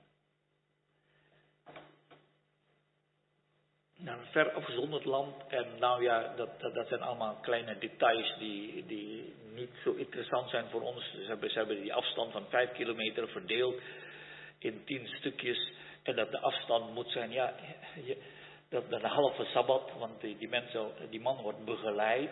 Naar 3.98 4.18
een 4.20 4.26
ver 4.26 5.08
land. 5.08 5.36
En 5.48 5.66
nou 5.80 6.04
ja, 6.04 6.34
dat, 6.36 6.60
dat, 6.60 6.74
dat, 6.74 6.88
zijn 6.88 7.02
allemaal 7.02 7.38
kleine 7.42 7.78
details 7.78 8.36
die, 8.40 8.86
die 8.86 9.34
niet 9.54 9.72
zo 9.84 9.94
interessant 9.94 10.50
zijn 10.50 10.66
voor 10.70 10.82
ons. 10.82 11.12
Ze 11.12 11.26
hebben, 11.28 11.50
ze 11.50 11.58
hebben 11.58 11.82
die 11.82 11.94
afstand 11.94 12.32
van 12.32 12.46
vijf 12.50 12.72
kilometer 12.72 13.28
verdeeld 13.28 13.82
in 14.60 14.84
tien 14.86 15.08
stukjes. 15.08 15.72
En 16.04 16.16
dat 16.16 16.32
de 16.32 16.40
afstand 16.40 16.94
moet 16.94 17.12
zijn, 17.12 17.32
ja, 17.32 17.54
dat, 18.70 18.90
dat 18.90 19.04
een 19.04 19.10
halve 19.10 19.44
sabbat, 19.44 19.92
want 19.98 20.22
die, 20.22 20.38
die, 20.38 20.50
mensen, 20.50 20.92
die 21.10 21.22
man 21.22 21.42
wordt 21.42 21.66
begeleid. 21.66 22.32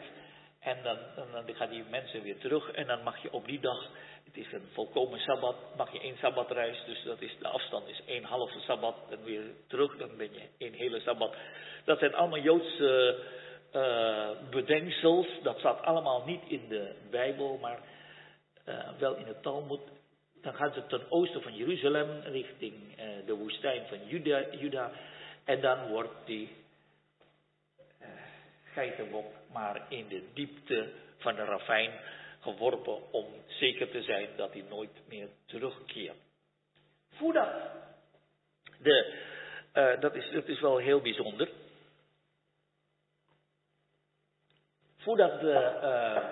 En 0.66 0.78
dan, 0.84 0.98
dan, 1.16 1.56
gaan 1.56 1.70
die 1.70 1.84
mensen 1.90 2.22
weer 2.22 2.38
terug. 2.38 2.72
En 2.72 2.88
dan 2.88 3.04
mag 3.04 3.22
je 3.22 3.32
op 3.32 3.46
die 3.46 3.60
dag 3.60 3.90
het 4.26 4.38
is 4.38 4.52
een 4.52 4.68
volkomen 4.74 5.20
sabbat, 5.20 5.56
mag 5.78 5.92
je 5.92 6.00
één 6.00 6.18
sabbatreis, 6.18 6.84
dus 6.86 7.04
dat 7.04 7.22
is, 7.22 7.36
de 7.40 7.48
afstand 7.48 7.88
is 7.88 8.02
één 8.06 8.24
halve 8.24 8.60
sabbat 8.60 8.96
en 9.10 9.24
weer 9.24 9.44
terug, 9.68 9.98
dan 9.98 10.18
ben 10.18 10.34
je 10.34 10.42
één 10.58 10.74
hele 10.74 11.00
sabbat. 11.00 11.36
Dat 11.84 12.00
zijn 12.00 12.16
allemaal 12.16 12.40
Joodse 12.40 13.20
uh, 13.76 14.30
bedenksels, 14.50 15.28
dat 15.44 15.60
staat 15.60 15.82
allemaal 15.82 16.24
niet 16.26 16.42
in 16.48 16.68
de 16.70 16.96
Bijbel, 17.10 17.58
maar 17.62 17.80
uh, 18.66 18.90
wel 19.00 19.16
in 19.16 19.26
het 19.26 19.42
Talmud. 19.42 19.82
Dan 20.42 20.54
gaan 20.54 20.74
ze 20.74 20.86
ten 20.86 21.02
oosten 21.10 21.42
van 21.42 21.56
Jeruzalem, 21.56 22.22
richting 22.24 22.74
uh, 22.74 23.06
de 23.26 23.34
woestijn 23.34 23.88
van 23.88 24.08
Juda, 24.08 24.44
Juda, 24.52 24.92
en 25.44 25.62
dan 25.62 25.88
wordt 25.88 26.26
die 26.26 26.65
geitenbok 28.76 29.26
maar 29.52 29.86
in 29.90 30.08
de 30.08 30.24
diepte 30.34 30.92
van 31.18 31.36
de 31.36 31.44
ravijn 31.44 31.92
geworpen 32.40 33.12
om 33.12 33.26
zeker 33.48 33.90
te 33.90 34.02
zijn 34.02 34.30
dat 34.36 34.54
hij 34.54 34.66
nooit 34.70 35.08
meer 35.08 35.30
terugkeert. 35.46 36.18
Voordat, 37.10 37.52
de, 38.80 39.24
uh, 39.74 40.00
dat, 40.00 40.16
is, 40.16 40.32
dat 40.32 40.48
is 40.48 40.60
wel 40.60 40.78
heel 40.78 41.02
bijzonder. 41.02 41.50
Voordat 44.98 45.40
de 45.40 45.80
uh, 45.84 46.26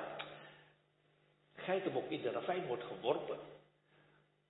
geitenbok 1.56 2.10
in 2.10 2.22
de 2.22 2.32
ravijn 2.32 2.66
wordt 2.66 2.84
geworpen, 2.84 3.40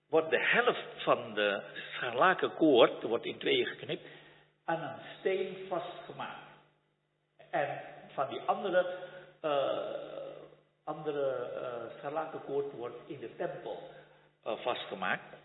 wordt 0.09 0.29
de 0.29 0.39
helft 0.39 1.03
van 1.03 1.33
de 1.33 1.63
scharlakenkoord, 1.93 3.03
wordt 3.03 3.25
in 3.25 3.37
tweeën 3.37 3.65
geknipt, 3.65 4.07
aan 4.65 4.81
een 4.81 4.99
steen 5.19 5.65
vastgemaakt. 5.69 6.52
En 7.53 7.81
van 8.07 8.29
die 8.29 8.41
andere 8.45 8.97
uh, 9.41 10.03
andere 10.83 11.51
uh, 12.03 12.71
wordt 12.77 12.95
in 13.05 13.19
de 13.19 13.35
tempel 13.35 13.89
uh, 14.45 14.53
vastgemaakt. 14.57 15.35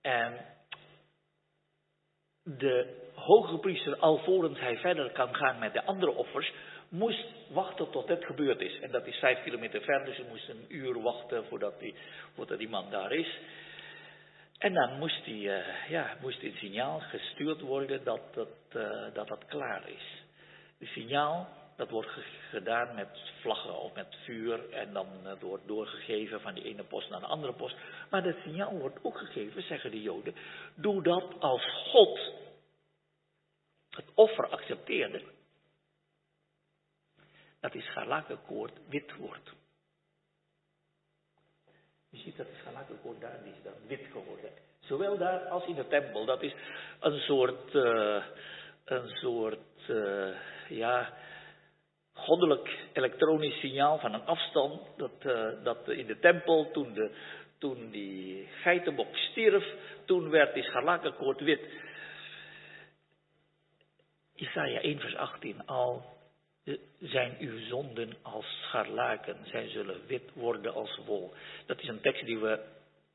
En 0.00 0.46
de 2.42 3.10
hoge 3.14 3.58
priester, 3.58 3.96
alvorens 3.96 4.60
hij 4.60 4.76
verder 4.76 5.12
kan 5.12 5.34
gaan 5.34 5.58
met 5.58 5.72
de 5.72 5.84
andere 5.84 6.12
offers, 6.12 6.52
moest 6.88 7.26
wachten 7.50 7.90
tot 7.90 8.08
het 8.08 8.24
gebeurd 8.24 8.60
is. 8.60 8.80
En 8.80 8.90
dat 8.90 9.06
is 9.06 9.16
vijf 9.16 9.42
kilometer 9.42 9.82
ver, 9.82 10.04
dus 10.04 10.16
hij 10.16 10.26
moest 10.28 10.48
een 10.48 10.64
uur 10.68 11.02
wachten 11.02 11.44
voordat 11.44 11.78
die, 11.78 11.94
voordat 12.34 12.58
die 12.58 12.68
man 12.68 12.90
daar 12.90 13.12
is. 13.12 13.38
En 14.62 14.74
dan 14.74 14.98
moest, 14.98 15.24
die, 15.24 15.44
uh, 15.44 15.88
ja, 15.88 16.16
moest 16.20 16.42
een 16.42 16.56
signaal 16.56 17.00
gestuurd 17.00 17.60
worden 17.60 18.04
dat, 18.04 18.34
dat, 18.34 18.48
uh, 18.72 19.14
dat 19.14 19.28
dat 19.28 19.44
klaar 19.46 19.88
is. 19.88 20.24
Het 20.78 20.88
signaal 20.88 21.48
dat 21.76 21.90
wordt 21.90 22.10
gedaan 22.50 22.94
met 22.94 23.08
vlaggen 23.40 23.78
of 23.78 23.94
met 23.94 24.16
vuur 24.24 24.70
en 24.72 24.92
dan 24.92 25.06
uh, 25.24 25.32
wordt 25.40 25.66
doorgegeven 25.66 26.40
van 26.40 26.54
die 26.54 26.64
ene 26.64 26.84
post 26.84 27.10
naar 27.10 27.20
de 27.20 27.26
andere 27.26 27.52
post. 27.52 27.76
Maar 28.10 28.22
dat 28.22 28.36
signaal 28.42 28.78
wordt 28.78 28.98
ook 29.02 29.18
gegeven, 29.18 29.62
zeggen 29.62 29.90
de 29.90 30.02
Joden, 30.02 30.34
doordat 30.74 31.40
als 31.40 31.64
God 31.90 32.32
het 33.90 34.06
offer 34.14 34.48
accepteerde, 34.48 35.22
dat 37.60 37.72
die 37.72 37.82
scharlakenkoord 37.82 38.72
wit 38.88 39.16
wordt. 39.16 39.61
Je 42.12 42.18
ziet 42.18 42.36
dat 42.36 42.46
daar 43.20 43.46
is 43.46 43.62
dan 43.62 43.72
wit 43.86 44.06
geworden. 44.12 44.50
Zowel 44.80 45.18
daar 45.18 45.48
als 45.48 45.66
in 45.66 45.74
de 45.74 45.86
tempel. 45.86 46.24
Dat 46.24 46.42
is 46.42 46.54
een 47.00 47.18
soort, 47.18 47.74
uh, 47.74 48.24
een 48.84 49.08
soort, 49.08 49.88
uh, 49.88 50.34
ja, 50.68 51.12
goddelijk 52.12 52.78
elektronisch 52.92 53.60
signaal 53.60 53.98
van 53.98 54.14
een 54.14 54.24
afstand. 54.24 54.80
Dat, 54.96 55.24
uh, 55.26 55.64
dat 55.64 55.88
in 55.88 56.06
de 56.06 56.18
tempel, 56.18 56.70
toen, 56.70 56.94
de, 56.94 57.10
toen 57.58 57.90
die 57.90 58.48
geitenbok 58.62 59.16
stierf, 59.16 59.74
toen 60.04 60.30
werd 60.30 60.54
die 60.54 60.62
scharlakenkoord 60.62 61.40
wit. 61.40 61.68
Isaiah 64.34 64.84
1 64.84 65.00
vers 65.00 65.16
18 65.16 65.66
al. 65.66 66.11
Zijn 67.00 67.36
uw 67.38 67.58
zonden 67.58 68.16
als 68.22 68.46
scharlaken, 68.62 69.36
zij 69.44 69.68
zullen 69.68 70.06
wit 70.06 70.30
worden 70.34 70.74
als 70.74 71.00
wol. 71.06 71.32
Dat 71.66 71.80
is 71.80 71.88
een 71.88 72.00
tekst 72.00 72.24
die 72.24 72.38
we, 72.38 72.60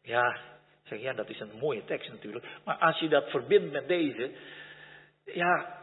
ja, 0.01 0.39
zeg 0.83 1.01
ja, 1.01 1.13
dat 1.13 1.29
is 1.29 1.39
een 1.39 1.57
mooie 1.59 1.85
tekst 1.85 2.09
natuurlijk. 2.09 2.45
Maar 2.63 2.75
als 2.75 2.99
je 2.99 3.07
dat 3.07 3.29
verbindt 3.29 3.71
met 3.71 3.87
deze, 3.87 4.31
ja, 5.25 5.79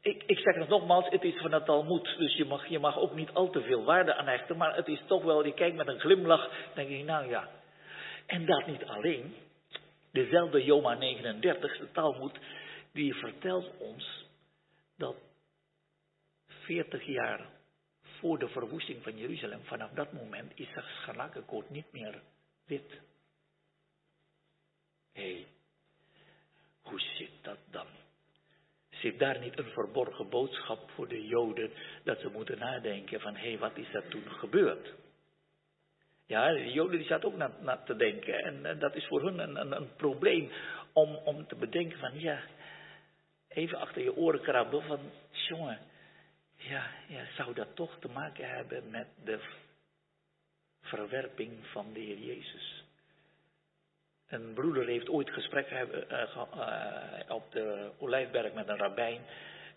ik, 0.00 0.22
ik 0.26 0.38
zeg 0.38 0.54
het 0.54 0.68
nogmaals, 0.68 1.08
het 1.08 1.22
is 1.22 1.36
van 1.36 1.52
het 1.52 1.64
Talmud, 1.64 2.14
dus 2.18 2.36
je 2.36 2.44
mag, 2.44 2.66
je 2.66 2.78
mag 2.78 2.98
ook 2.98 3.14
niet 3.14 3.30
al 3.32 3.50
te 3.50 3.60
veel 3.60 3.84
waarde 3.84 4.14
aan 4.14 4.26
hechten, 4.26 4.56
maar 4.56 4.76
het 4.76 4.88
is 4.88 5.00
toch 5.06 5.22
wel, 5.22 5.44
je 5.44 5.54
kijkt 5.54 5.76
met 5.76 5.88
een 5.88 6.00
glimlach, 6.00 6.50
denk 6.74 6.88
je, 6.88 7.04
nou 7.04 7.28
ja. 7.28 7.48
En 8.26 8.46
dat 8.46 8.66
niet 8.66 8.84
alleen, 8.84 9.34
dezelfde 10.12 10.64
Joma 10.64 10.94
39, 10.94 11.78
de 11.78 11.90
Talmud, 11.92 12.38
die 12.92 13.14
vertelt 13.14 13.70
ons 13.78 14.24
dat 14.96 15.16
40 16.66 17.06
jaar 17.06 17.48
voor 18.02 18.38
de 18.38 18.48
verwoesting 18.48 19.02
van 19.02 19.16
Jeruzalem, 19.16 19.64
vanaf 19.64 19.90
dat 19.90 20.12
moment 20.12 20.52
is 20.54 20.68
de 20.74 20.82
scharlakenkoord 20.82 21.70
niet 21.70 21.92
meer 21.92 22.22
wit. 22.64 23.00
Hé, 25.12 25.32
hey, 25.32 25.46
hoe 26.82 27.00
zit 27.00 27.30
dat 27.42 27.58
dan? 27.70 27.86
Zit 28.90 29.18
daar 29.18 29.38
niet 29.38 29.58
een 29.58 29.70
verborgen 29.70 30.28
boodschap 30.28 30.90
voor 30.90 31.08
de 31.08 31.26
Joden 31.26 31.70
dat 32.04 32.20
ze 32.20 32.28
moeten 32.28 32.58
nadenken 32.58 33.20
van 33.20 33.36
hé, 33.36 33.48
hey, 33.48 33.58
wat 33.58 33.76
is 33.76 33.94
er 33.94 34.08
toen 34.08 34.30
gebeurd? 34.30 34.94
Ja, 36.26 36.52
de 36.52 36.72
Joden 36.72 36.98
die 36.98 37.06
zaten 37.06 37.28
ook 37.28 37.36
naar, 37.36 37.50
naar 37.60 37.84
te 37.84 37.96
denken 37.96 38.38
en, 38.38 38.78
dat 38.78 38.94
is 38.94 39.06
voor 39.06 39.22
hun 39.22 39.38
een, 39.38 39.56
een, 39.56 39.76
een, 39.76 39.94
probleem 39.96 40.50
om, 40.92 41.16
om 41.16 41.46
te 41.46 41.56
bedenken 41.56 41.98
van 41.98 42.20
ja, 42.20 42.42
even 43.48 43.78
achter 43.78 44.02
je 44.02 44.16
oren 44.16 44.40
krabben 44.40 44.82
van 44.82 45.00
jongen, 45.30 45.78
ja, 46.56 46.90
ja, 47.08 47.24
zou 47.36 47.54
dat 47.54 47.76
toch 47.76 47.98
te 48.00 48.08
maken 48.08 48.48
hebben 48.48 48.90
met 48.90 49.06
de 49.24 49.40
verwerping 50.80 51.66
van 51.66 51.92
de 51.92 52.00
Heer 52.00 52.18
Jezus? 52.18 52.84
Een 54.26 54.54
broeder 54.54 54.86
heeft 54.86 55.08
ooit 55.08 55.30
gesprek 55.30 55.70
hebben, 55.70 56.06
uh, 56.12 56.36
uh, 56.56 57.34
op 57.34 57.52
de 57.52 57.90
Olijfberg 57.98 58.52
met 58.52 58.68
een 58.68 58.78
rabbijn. 58.78 59.20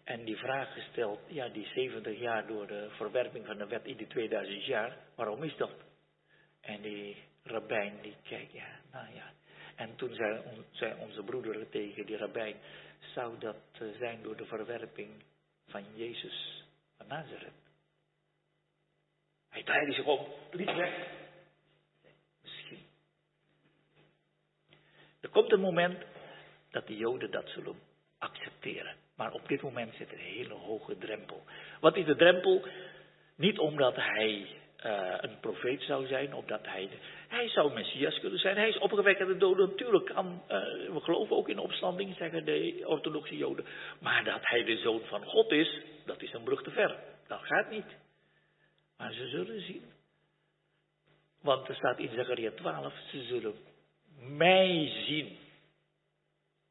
En 0.04 0.24
die 0.24 0.38
vraag 0.38 0.74
gesteld, 0.74 1.20
ja 1.28 1.50
die 1.50 1.68
70 1.74 2.20
jaar 2.20 2.48
door 2.48 2.68
de 2.68 2.88
verwerping 2.90 3.46
van 3.46 3.58
de 3.58 3.68
wet 3.68 3.86
in 3.86 3.98
die 3.98 4.08
2000 4.08 4.66
jaar, 4.66 4.98
waarom 5.16 5.44
is 5.44 5.58
dat? 5.58 5.72
En 6.62 6.82
die 6.82 7.18
rabbijn 7.44 7.94
die 8.02 8.16
kijkt, 8.24 8.52
ja, 8.52 8.80
nou 8.92 9.14
ja. 9.14 9.32
En 9.76 9.96
toen 9.96 10.14
zei, 10.14 10.42
zei 10.72 10.94
onze 11.00 11.24
broeder 11.24 11.70
tegen 11.70 12.06
die 12.06 12.18
rabbijn, 12.18 12.56
zou 13.14 13.40
dat 13.40 13.58
zijn 13.98 14.22
door 14.22 14.38
de 14.38 14.46
verwerping 14.46 15.24
van 15.68 15.84
Jezus 15.96 16.59
van 17.00 17.08
Nazareth? 17.08 17.60
Hij 19.50 19.64
draaide 19.64 19.94
zich 19.94 20.06
om, 20.06 20.28
liep 20.52 20.76
weg. 20.76 21.08
Misschien. 22.42 22.86
Er 25.20 25.30
komt 25.30 25.52
een 25.52 25.60
moment 25.60 26.04
dat 26.70 26.88
de 26.88 26.96
Joden 26.96 27.32
dat 27.32 27.50
zullen 27.50 27.80
accepteren. 28.18 28.96
Maar 29.16 29.32
op 29.32 29.48
dit 29.48 29.62
moment 29.62 29.96
zit 29.96 30.12
een 30.12 30.18
hele 30.18 30.54
hoge 30.54 30.98
drempel. 30.98 31.44
Wat 31.80 31.96
is 31.96 32.06
de 32.06 32.16
drempel? 32.16 32.68
Niet 33.36 33.60
omdat 33.60 33.96
hij 33.96 34.48
uh, 34.86 35.18
een 35.18 35.40
profeet 35.40 35.82
zou 35.82 36.08
zijn, 36.08 36.34
of 36.34 36.46
dat 36.46 36.66
hij. 36.66 36.90
Hij 37.30 37.50
zou 37.50 37.74
Messias 37.74 38.20
kunnen 38.20 38.40
zijn. 38.40 38.58
Hij 38.58 38.70
is 38.70 38.78
opgewekt 38.78 39.20
uit 39.20 39.28
de 39.28 39.38
doden. 39.38 39.70
Natuurlijk 39.70 40.06
kan. 40.06 40.42
Uh, 40.44 40.50
we 40.94 41.00
geloven 41.02 41.36
ook 41.36 41.50
in 41.50 41.60
opstanding, 41.60 42.16
zeggen 42.16 42.46
de 42.46 42.84
orthodoxe 42.86 43.38
Joden. 43.38 43.66
Maar 44.00 44.24
dat 44.24 44.40
hij 44.42 44.64
de 44.64 44.78
zoon 44.78 45.02
van 45.06 45.26
God 45.26 45.52
is, 45.52 45.82
dat 46.06 46.22
is 46.22 46.34
een 46.34 46.44
brug 46.44 46.64
te 46.64 46.72
ver. 46.72 46.98
Dat 47.28 47.40
gaat 47.42 47.70
niet. 47.70 47.98
Maar 48.98 49.14
ze 49.14 49.28
zullen 49.28 49.62
zien. 49.62 49.84
Want 51.42 51.68
er 51.68 51.76
staat 51.76 52.00
in 52.00 52.10
Zechariah 52.14 52.54
12, 52.54 52.94
ze 53.12 53.24
zullen 53.24 53.56
mij 54.20 54.92
zien. 55.08 55.38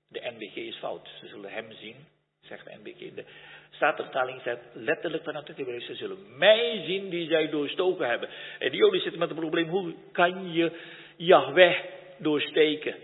De 0.08 0.32
NBG 0.36 0.54
is 0.54 0.76
fout. 0.76 1.08
Ze 1.20 1.26
zullen 1.26 1.50
hem 1.50 1.72
zien, 1.72 2.06
zegt 2.48 2.64
de 2.64 2.78
NBG. 2.82 3.14
De 3.14 3.24
Statenvertaling 3.70 4.42
zegt 4.42 4.60
letterlijk 4.72 5.24
vanuit 5.24 5.48
het 5.48 5.82
ze 5.82 5.94
zullen 5.94 6.38
mij 6.38 6.82
zien 6.86 7.08
die 7.08 7.28
zij 7.28 7.48
doorstoken 7.50 8.08
hebben. 8.08 8.28
En 8.58 8.70
die 8.70 8.80
Joden 8.80 9.00
zitten 9.00 9.18
met 9.18 9.28
het 9.28 9.38
probleem, 9.38 9.68
hoe 9.68 9.94
kan 10.12 10.52
je 10.52 10.72
Yahweh 11.16 11.76
doorsteken? 12.18 12.94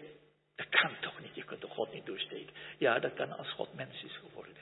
Dat 0.57 0.69
kan 0.69 0.91
toch 1.01 1.21
niet, 1.21 1.35
je 1.35 1.45
kunt 1.45 1.61
toch 1.61 1.75
God 1.75 1.93
niet 1.93 2.07
doorsteken? 2.07 2.55
Ja, 2.79 2.99
dat 2.99 3.15
kan 3.15 3.37
als 3.37 3.53
God 3.53 3.75
mens 3.75 4.03
is 4.03 4.17
geworden. 4.17 4.55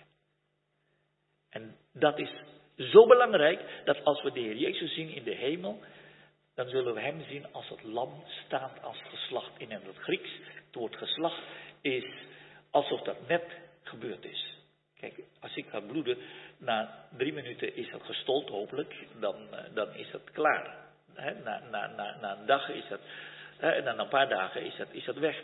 En 1.50 1.76
dat 1.92 2.18
is 2.18 2.30
zo 2.76 3.06
belangrijk 3.06 3.60
dat 3.84 4.04
als 4.04 4.22
we 4.22 4.32
de 4.32 4.40
Heer 4.40 4.56
Jezus 4.56 4.94
zien 4.94 5.08
in 5.08 5.24
de 5.24 5.34
hemel, 5.34 5.80
dan 6.54 6.68
zullen 6.68 6.94
we 6.94 7.00
hem 7.00 7.24
zien 7.28 7.52
als 7.52 7.68
het 7.68 7.82
lam 7.82 8.24
staand 8.44 8.82
als 8.82 9.02
geslacht 9.02 9.50
in 9.58 9.70
het 9.70 9.82
Grieks. 9.96 10.30
Het 10.54 10.74
woord 10.74 10.96
geslacht 10.96 11.42
is 11.80 12.04
alsof 12.70 13.02
dat 13.02 13.28
net 13.28 13.44
gebeurd 13.82 14.24
is. 14.24 14.51
Kijk, 15.02 15.24
als 15.40 15.56
ik 15.56 15.66
ga 15.68 15.80
bloeden, 15.80 16.18
na 16.58 17.06
drie 17.16 17.32
minuten 17.32 17.76
is 17.76 17.90
het 17.90 18.02
gestold 18.02 18.48
hopelijk, 18.48 18.94
dan, 19.20 19.36
eh, 19.50 19.64
dan 19.74 19.94
is 19.94 20.10
het 20.12 20.30
klaar. 20.30 20.80
na, 21.44 21.62
na, 21.70 21.86
na, 21.86 22.16
na 22.20 22.36
een 22.36 22.46
dag 22.46 22.68
is 22.68 22.88
het, 22.88 23.00
en 23.58 23.84
dan 23.84 23.98
een 23.98 24.08
paar 24.08 24.28
dagen 24.28 24.64
is 24.64 24.76
het, 24.76 24.88
is 24.92 25.06
het 25.06 25.18
weg. 25.18 25.42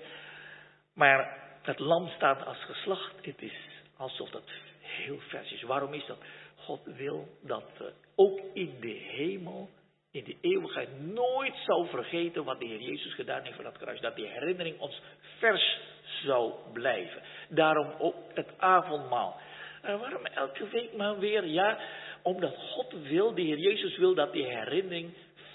Maar 0.94 1.38
het 1.62 1.78
lam 1.78 2.08
staat 2.08 2.44
als 2.46 2.64
geslacht, 2.64 3.14
het 3.22 3.42
is 3.42 3.56
alsof 3.96 4.30
dat 4.30 4.50
heel 4.80 5.18
vers 5.18 5.52
is. 5.52 5.62
Waarom 5.62 5.94
is 5.94 6.06
dat? 6.06 6.18
God 6.56 6.80
wil 6.84 7.28
dat 7.42 7.64
we 7.78 7.92
ook 8.14 8.40
in 8.54 8.76
de 8.80 8.98
hemel, 9.10 9.70
in 10.10 10.24
de 10.24 10.36
eeuwigheid, 10.40 11.00
nooit 11.00 11.54
zou 11.66 11.88
vergeten 11.88 12.44
wat 12.44 12.60
de 12.60 12.66
Heer 12.66 12.80
Jezus 12.80 13.14
gedaan 13.14 13.42
heeft 13.42 13.56
van 13.56 13.64
het 13.64 13.78
kruis. 13.78 14.00
Dat 14.00 14.16
die 14.16 14.26
herinnering 14.26 14.78
ons 14.78 15.00
vers 15.38 15.78
zou 16.24 16.52
blijven. 16.72 17.22
Daarom 17.48 17.92
ook 17.98 18.14
het 18.34 18.48
avondmaal. 18.58 19.40
En 19.82 19.98
waarom 19.98 20.26
elke 20.26 20.68
week 20.68 20.92
maar 20.92 21.18
weer? 21.18 21.46
Ja, 21.46 21.78
omdat 22.22 22.54
God 22.56 22.92
wil, 22.92 23.34
de 23.34 23.42
Heer 23.42 23.58
Jezus 23.58 23.96
wil 23.96 24.14
dat 24.14 24.32
die 24.32 24.44
herinnering 24.44 25.12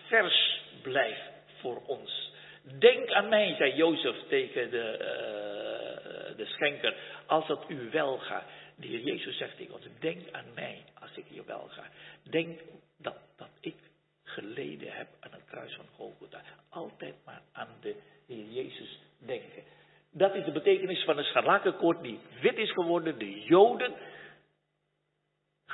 vers 0.08 0.62
blijft 0.82 1.32
voor 1.60 1.82
ons. 1.86 2.32
Denk 2.80 3.12
aan 3.12 3.30
mij, 3.30 3.56
zei 3.56 3.76
Jozef 3.76 4.16
tegen 4.28 4.70
de, 4.70 4.98
uh, 5.00 6.38
de 6.38 6.46
schenker, 6.46 6.96
als 7.26 7.48
het 7.48 7.60
u 7.68 7.90
wel 7.92 8.18
gaat. 8.18 8.46
De 8.76 8.88
Heer 8.88 9.00
Jezus 9.00 9.38
zegt 9.38 9.58
tegen 9.58 9.74
ons, 9.74 9.88
denk 10.00 10.32
aan 10.32 10.54
mij 10.56 10.84
als 11.02 11.12
ik 11.16 11.26
je 11.30 11.44
wel 11.46 11.68
ga. 11.70 11.84
Denk 12.30 12.60
dat, 12.98 13.18
dat 13.38 13.50
ik 13.60 13.76
geleden 14.24 14.92
heb 14.92 15.08
aan 15.20 15.32
het 15.32 15.46
kruis 15.46 15.76
van 15.76 15.86
Golgotha. 15.96 16.42
Altijd 16.70 17.16
maar 17.26 17.42
aan 17.52 17.70
de 17.82 17.96
Heer 18.28 18.46
Jezus 18.46 19.00
denken. 19.18 19.64
Dat 20.12 20.36
is 20.36 20.46
de 20.46 20.52
betekenis 20.52 21.04
van 21.04 21.16
de 21.16 21.24
scharlakenkoord 21.24 22.02
die 22.02 22.20
wit 22.42 22.58
is 22.58 22.72
geworden. 22.72 23.18
De 23.20 23.42
Joden 23.42 23.94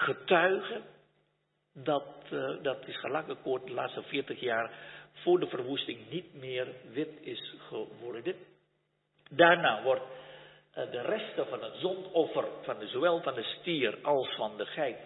getuigen 0.10 0.82
dat, 1.74 2.06
uh, 2.32 2.64
dat 2.64 2.78
scharlakenkoord 2.88 3.66
de 3.66 3.74
laatste 3.74 4.04
40 4.04 4.40
jaar 4.40 4.72
voor 5.12 5.40
de 5.40 5.48
verwoesting 5.48 6.10
niet 6.10 6.34
meer 6.34 6.68
wit 6.92 7.22
is 7.22 7.54
geworden. 7.68 8.36
Daarna 9.30 9.84
wordt 9.84 10.02
uh, 10.02 10.92
de 10.92 11.02
resten 11.02 11.48
van 11.48 11.64
het 11.64 11.76
zondoffer, 11.76 12.46
van 12.62 12.80
de, 12.80 12.88
zowel 12.88 13.22
van 13.22 13.34
de 13.34 13.44
stier 13.44 13.98
als 14.02 14.36
van 14.36 14.58
de 14.58 14.66
geit, 14.66 14.98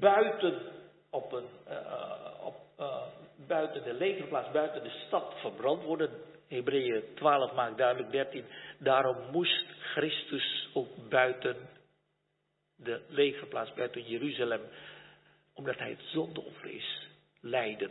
buiten, 0.00 0.62
op 1.10 1.32
een, 1.32 1.48
uh, 1.68 2.44
op, 2.44 2.56
buiten 3.46 3.84
de 3.84 3.94
legerplaats, 3.94 4.50
buiten 4.50 4.82
de 4.82 5.02
stad 5.06 5.34
verbrand 5.40 5.82
worden. 5.82 6.10
Hebreeën 6.48 7.02
12 7.14 7.52
maakt 7.52 7.78
duidelijk 7.78 8.10
13. 8.10 8.44
Daarom 8.78 9.30
moest 9.30 9.66
Christus 9.80 10.68
ook 10.74 11.08
buiten 11.08 11.56
de 12.78 13.00
legerplaats, 13.08 13.74
buiten 13.74 14.02
Jeruzalem, 14.02 14.60
omdat 15.52 15.78
hij 15.78 15.90
het 15.90 16.02
zondeoffer 16.02 16.70
is, 16.70 17.08
lijden. 17.40 17.90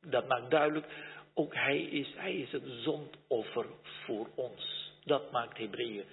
Dat 0.00 0.28
maakt 0.28 0.50
duidelijk, 0.50 0.86
ook 1.34 1.54
hij 1.54 1.80
is, 1.80 2.14
hij 2.14 2.34
is 2.34 2.52
het 2.52 2.62
zondoffer 2.66 3.66
voor 4.04 4.28
ons. 4.34 4.90
Dat 5.04 5.30
maakt 5.30 5.58
Hebreeën 5.58 6.04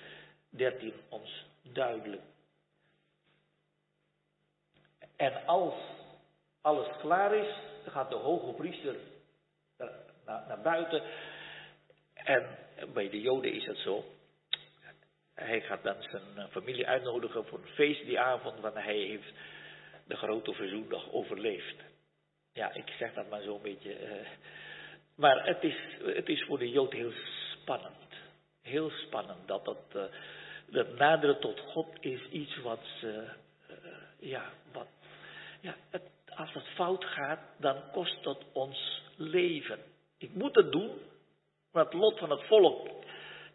13 0.50 0.94
ons 1.10 1.46
duidelijk. 1.62 2.22
En 5.16 5.46
als 5.46 5.74
alles 6.62 6.88
klaar 7.00 7.36
is, 7.36 7.56
dan 7.84 7.94
gaat 7.94 8.10
de 8.10 8.16
hoge 8.16 8.54
priester 8.54 8.96
naar, 10.26 10.44
naar 10.48 10.62
buiten. 10.62 11.04
En 12.14 12.58
bij 12.94 13.10
de 13.10 13.22
Joden 13.22 13.54
is 13.54 13.66
het 13.66 13.78
zo. 13.78 14.06
Hij 15.40 15.62
gaat 15.62 15.84
dan 15.84 15.96
zijn 16.00 16.50
familie 16.50 16.88
uitnodigen 16.88 17.46
voor 17.46 17.60
een 17.60 17.74
feest 17.74 18.06
die 18.06 18.20
avond, 18.20 18.60
want 18.60 18.74
hij 18.74 18.98
heeft 18.98 19.34
de 20.06 20.16
grote 20.16 20.54
verzoendag 20.54 21.12
overleefd. 21.12 21.76
Ja, 22.54 22.74
ik 22.74 22.90
zeg 22.98 23.14
dat 23.14 23.30
maar 23.30 23.42
zo'n 23.42 23.62
beetje. 23.62 24.02
Uh, 24.02 24.28
maar 25.16 25.46
het 25.46 25.64
is, 25.64 25.78
het 26.04 26.30
is 26.30 26.44
voor 26.44 26.60
de 26.60 26.70
Jood 26.70 26.94
heel 26.94 27.12
spannend. 27.62 28.14
Heel 28.62 28.90
spannend 28.90 29.48
dat 29.48 29.66
dat, 29.66 29.84
uh, 29.96 30.04
dat 30.66 30.98
naderen 30.98 31.40
tot 31.40 31.60
God 31.60 31.88
is 32.00 32.28
iets 32.30 32.58
wat, 32.58 32.86
uh, 33.04 33.30
ja, 34.20 34.52
wat, 34.72 34.88
ja, 35.62 35.76
het, 35.90 36.04
als 36.36 36.54
het 36.54 36.68
fout 36.68 37.06
gaat, 37.06 37.40
dan 37.58 37.92
kost 37.92 38.24
dat 38.24 38.46
ons 38.54 39.02
leven. 39.16 39.80
Ik 40.18 40.34
moet 40.34 40.56
het 40.56 40.72
doen, 40.72 40.92
maar 41.72 41.84
het 41.84 41.94
lot 41.94 42.20
van 42.20 42.30
het 42.30 42.44
volk 42.44 42.90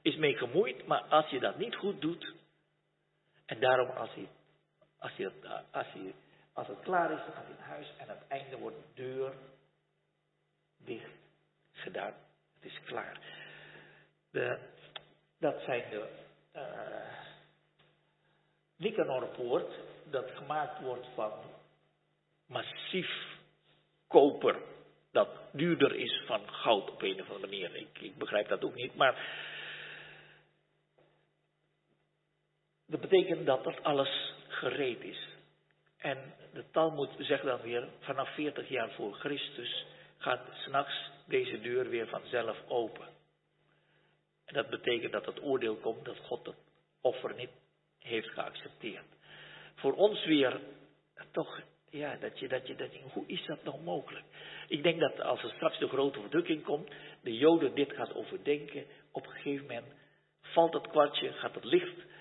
is 0.04 0.16
mee 0.16 0.36
gemoeid, 0.36 0.86
maar 0.86 1.02
als 1.02 1.30
je 1.30 1.40
dat 1.40 1.58
niet 1.58 1.74
goed 1.74 2.00
doet, 2.00 2.32
en 3.46 3.60
daarom 3.60 3.90
als, 3.90 4.10
als, 4.98 5.12
als, 5.70 5.86
als 6.52 6.66
het 6.66 6.80
klaar 6.82 7.10
is, 7.10 7.18
dan 7.18 7.32
gaat 7.32 7.46
hij 7.46 7.56
naar 7.58 7.68
huis 7.68 7.92
en 7.98 8.08
aan 8.08 8.16
het 8.16 8.28
einde 8.28 8.58
wordt 8.58 8.76
de 8.76 9.02
deur 9.02 9.32
dicht 10.76 11.10
gedaan. 11.72 12.14
Het 12.54 12.72
is 12.72 12.80
klaar. 12.84 13.18
De, 14.30 14.58
dat 15.38 15.60
zijn 15.62 15.90
de 15.90 16.08
uh, 16.56 16.62
Nicanorpoort, 18.76 19.72
dat 20.10 20.30
gemaakt 20.30 20.80
wordt 20.80 21.06
van 21.14 21.32
massief 22.46 23.38
koper. 24.06 24.56
Dat 25.12 25.28
duurder 25.52 25.94
is 25.94 26.22
van 26.26 26.48
goud 26.48 26.90
op 26.90 27.02
een 27.02 27.20
of 27.20 27.30
andere 27.30 27.46
manier. 27.46 27.76
Ik, 27.76 27.98
ik 27.98 28.18
begrijp 28.18 28.48
dat 28.48 28.64
ook 28.64 28.74
niet. 28.74 28.94
Maar 28.94 29.42
dat 32.94 33.10
betekent 33.10 33.46
dat 33.46 33.64
dat 33.64 33.82
alles 33.82 34.34
gereed 34.48 35.02
is. 35.02 35.28
En 35.96 36.34
de 36.52 36.64
Talmud 36.70 37.10
zegt 37.18 37.44
dan 37.44 37.60
weer, 37.60 37.88
vanaf 38.00 38.34
40 38.34 38.68
jaar 38.68 38.90
voor 38.90 39.14
Christus 39.14 39.86
gaat 40.18 40.40
s'nachts 40.52 41.10
deze 41.26 41.60
deur 41.60 41.88
weer 41.88 42.08
vanzelf 42.08 42.56
open. 42.68 43.08
En 44.44 44.54
dat 44.54 44.68
betekent 44.70 45.12
dat 45.12 45.26
het 45.26 45.42
oordeel 45.42 45.76
komt 45.76 46.04
dat 46.04 46.18
God 46.18 46.46
het 46.46 46.56
offer 47.00 47.34
niet 47.34 47.50
heeft 47.98 48.28
geaccepteerd. 48.28 49.06
Voor 49.74 49.92
ons 49.92 50.24
weer 50.24 50.60
toch 51.30 51.60
ja, 51.90 52.16
dat 52.16 52.38
je, 52.38 52.48
dat 52.48 52.66
je, 52.66 52.74
dat 52.74 52.92
je, 52.92 53.00
hoe 53.12 53.26
is 53.26 53.46
dat 53.46 53.64
nou 53.64 53.80
mogelijk? 53.80 54.24
Ik 54.68 54.82
denk 54.82 55.00
dat 55.00 55.20
als 55.20 55.42
er 55.42 55.50
straks 55.50 55.78
de 55.78 55.88
grote 55.88 56.20
verdrukking 56.20 56.64
komt, 56.64 56.90
de 57.20 57.36
Joden 57.36 57.74
dit 57.74 57.92
gaat 57.92 58.14
overdenken, 58.14 58.84
op 59.12 59.26
een 59.26 59.32
gegeven 59.32 59.66
moment 59.66 59.92
valt 60.40 60.74
het 60.74 60.88
kwartje, 60.88 61.32
gaat 61.32 61.54
het 61.54 61.64
licht 61.64 62.12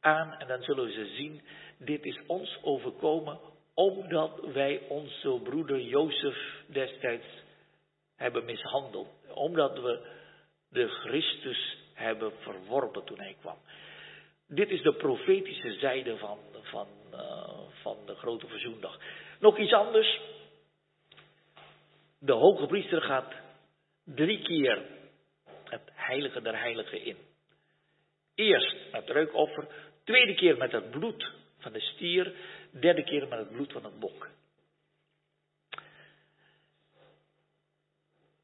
aan 0.00 0.34
en 0.38 0.46
dan 0.46 0.62
zullen 0.62 0.92
ze 0.92 1.06
zien, 1.06 1.40
dit 1.78 2.04
is 2.04 2.20
ons 2.26 2.58
overkomen 2.62 3.38
omdat 3.74 4.40
wij 4.52 4.80
onze 4.88 5.40
broeder 5.42 5.80
Jozef 5.80 6.62
destijds 6.66 7.26
hebben 8.16 8.44
mishandeld. 8.44 9.08
Omdat 9.34 9.78
we 9.78 10.06
de 10.68 10.88
Christus 10.88 11.76
hebben 11.94 12.32
verworpen 12.40 13.04
toen 13.04 13.18
hij 13.20 13.36
kwam. 13.40 13.58
Dit 14.48 14.70
is 14.70 14.82
de 14.82 14.94
profetische 14.94 15.72
zijde 15.72 16.16
van, 16.16 16.38
van, 16.62 16.88
uh, 17.12 17.58
van 17.82 17.96
de 18.06 18.14
grote 18.14 18.46
verzoendag. 18.46 18.98
Nog 19.40 19.58
iets 19.58 19.72
anders. 19.72 20.20
De 22.18 22.32
hoge 22.32 22.66
priester 22.66 23.02
gaat 23.02 23.32
drie 24.04 24.42
keer 24.42 24.82
het 25.64 25.90
heilige 25.94 26.42
der 26.42 26.58
heiligen 26.58 27.04
in. 27.04 27.16
Eerst 28.34 28.76
het 28.90 29.10
reukoffer, 29.10 29.68
tweede 30.10 30.34
keer 30.34 30.56
met 30.56 30.72
het 30.72 30.90
bloed 30.90 31.30
van 31.58 31.72
de 31.72 31.80
stier, 31.80 32.32
derde 32.70 33.04
keer 33.04 33.28
met 33.28 33.38
het 33.38 33.50
bloed 33.50 33.72
van 33.72 33.84
het 33.84 34.00
bok. 34.00 34.28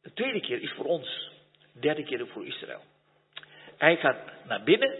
De 0.02 0.12
tweede 0.14 0.40
keer 0.40 0.62
is 0.62 0.72
voor 0.72 0.84
ons, 0.84 1.30
derde 1.72 2.05
keer 2.05 2.26
voor 2.26 2.47
Israël. 2.47 2.82
Hij 3.76 3.97
gaat 3.97 4.18
naar 4.44 4.62
binnen 4.62 4.98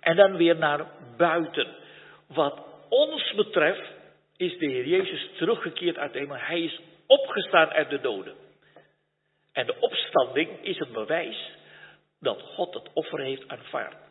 en 0.00 0.16
dan 0.16 0.36
weer 0.36 0.56
naar 0.56 0.86
buiten. 1.16 1.74
Wat 2.26 2.64
ons 2.88 3.34
betreft 3.34 3.90
is 4.36 4.58
de 4.58 4.66
Heer 4.66 4.86
Jezus 4.86 5.30
teruggekeerd 5.36 5.96
uit 5.96 6.12
de 6.12 6.18
hemel. 6.18 6.36
Hij 6.36 6.62
is 6.62 6.80
opgestaan 7.06 7.68
uit 7.68 7.90
de 7.90 8.00
doden. 8.00 8.34
En 9.52 9.66
de 9.66 9.80
opstanding 9.80 10.62
is 10.62 10.78
het 10.78 10.92
bewijs 10.92 11.50
dat 12.20 12.42
God 12.42 12.74
het 12.74 12.92
offer 12.92 13.20
heeft 13.20 13.48
aanvaard. 13.48 14.05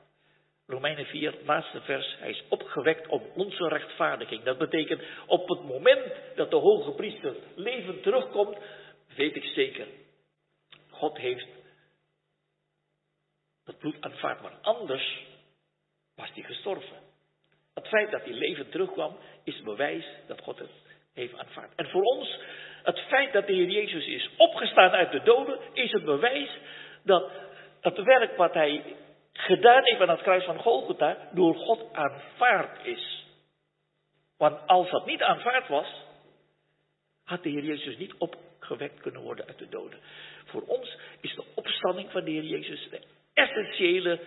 Romeinen 0.67 1.05
4, 1.05 1.33
laatste 1.45 1.81
vers. 1.81 2.15
Hij 2.19 2.29
is 2.29 2.43
opgewekt 2.49 3.07
om 3.07 3.21
onze 3.35 3.67
rechtvaardiging. 3.67 4.43
Dat 4.43 4.57
betekent 4.57 5.01
op 5.25 5.49
het 5.49 5.63
moment 5.63 6.13
dat 6.35 6.49
de 6.49 6.55
hoge 6.55 6.91
priester 6.91 7.35
levend 7.55 8.03
terugkomt, 8.03 8.57
weet 9.15 9.35
ik 9.35 9.43
zeker. 9.43 9.87
God 10.89 11.17
heeft 11.17 11.47
dat 13.65 13.77
bloed 13.77 13.95
aanvaard. 13.99 14.41
Maar 14.41 14.57
anders 14.61 15.23
was 16.15 16.29
hij 16.33 16.43
gestorven. 16.43 16.97
Het 17.73 17.87
feit 17.87 18.11
dat 18.11 18.23
hij 18.23 18.33
levend 18.33 18.71
terugkwam, 18.71 19.17
is 19.43 19.61
bewijs 19.61 20.05
dat 20.27 20.41
God 20.41 20.59
het 20.59 20.71
heeft 21.13 21.37
aanvaard. 21.37 21.75
En 21.75 21.89
voor 21.89 22.03
ons, 22.03 22.39
het 22.83 22.99
feit 22.99 23.33
dat 23.33 23.47
de 23.47 23.53
Heer 23.53 23.69
Jezus 23.69 24.05
is 24.05 24.29
opgestaan 24.37 24.91
uit 24.91 25.11
de 25.11 25.23
doden, 25.23 25.59
is 25.73 25.91
het 25.91 26.05
bewijs 26.05 26.49
dat 27.03 27.31
het 27.81 28.03
werk 28.03 28.37
wat 28.37 28.53
hij 28.53 28.95
gedaan 29.37 29.83
heeft 29.83 30.01
aan 30.01 30.09
het 30.09 30.21
kruis 30.21 30.43
van 30.43 30.59
Golgotha, 30.59 31.17
door 31.31 31.55
God 31.55 31.93
aanvaard 31.93 32.85
is. 32.85 33.25
Want 34.37 34.67
als 34.67 34.89
dat 34.89 35.05
niet 35.05 35.21
aanvaard 35.21 35.67
was, 35.67 36.03
had 37.23 37.43
de 37.43 37.49
Heer 37.49 37.63
Jezus 37.63 37.97
niet 37.97 38.13
opgewekt 38.17 39.01
kunnen 39.01 39.21
worden 39.21 39.47
uit 39.47 39.57
de 39.57 39.69
doden. 39.69 39.99
Voor 40.45 40.61
ons 40.61 40.97
is 41.21 41.35
de 41.35 41.43
opstanding 41.55 42.11
van 42.11 42.23
de 42.23 42.31
Heer 42.31 42.43
Jezus 42.43 42.89
de 42.89 43.01
essentiële 43.33 44.19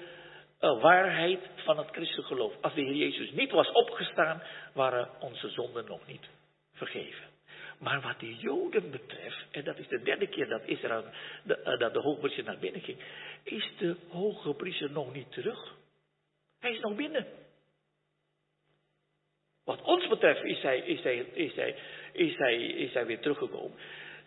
uh, 0.61 0.81
waarheid 0.81 1.41
van 1.55 1.79
het 1.79 1.89
christelijk 1.91 2.29
geloof. 2.29 2.55
Als 2.61 2.75
de 2.75 2.81
Heer 2.81 2.95
Jezus 2.95 3.31
niet 3.31 3.51
was 3.51 3.73
opgestaan, 3.73 4.43
waren 4.73 5.09
onze 5.21 5.49
zonden 5.49 5.85
nog 5.85 6.07
niet 6.07 6.29
vergeven. 6.73 7.38
Maar 7.79 8.01
wat 8.01 8.21
de 8.21 8.37
Joden 8.37 8.91
betreft, 8.91 9.47
en 9.51 9.65
dat 9.65 9.79
is 9.79 9.89
de 9.89 10.03
derde 10.03 10.27
keer 10.27 10.49
dat 10.49 10.63
Israël, 10.65 11.05
de, 11.45 11.59
uh, 11.59 11.79
dat 11.79 11.93
de 11.93 12.01
hoge 12.01 12.43
naar 12.43 12.59
binnen 12.59 12.81
ging, 12.81 12.99
is 13.43 13.73
de 13.79 13.97
hoge 14.09 14.55
priester 14.55 14.91
nog 14.91 15.13
niet 15.13 15.33
terug. 15.33 15.77
Hij 16.61 16.73
is 16.73 16.81
nog 16.81 16.95
binnen. 16.95 17.27
Wat 19.65 19.83
ons 19.83 20.09
betreft 20.09 20.45
is 20.45 20.63
hij, 20.63 20.79
is 20.79 21.03
hij, 21.03 21.17
is 21.17 21.55
hij, 21.55 21.77
is 22.13 22.37
hij, 22.37 22.57
is 22.57 22.93
hij 22.93 23.07
weer 23.07 23.21
teruggekomen. 23.21 23.79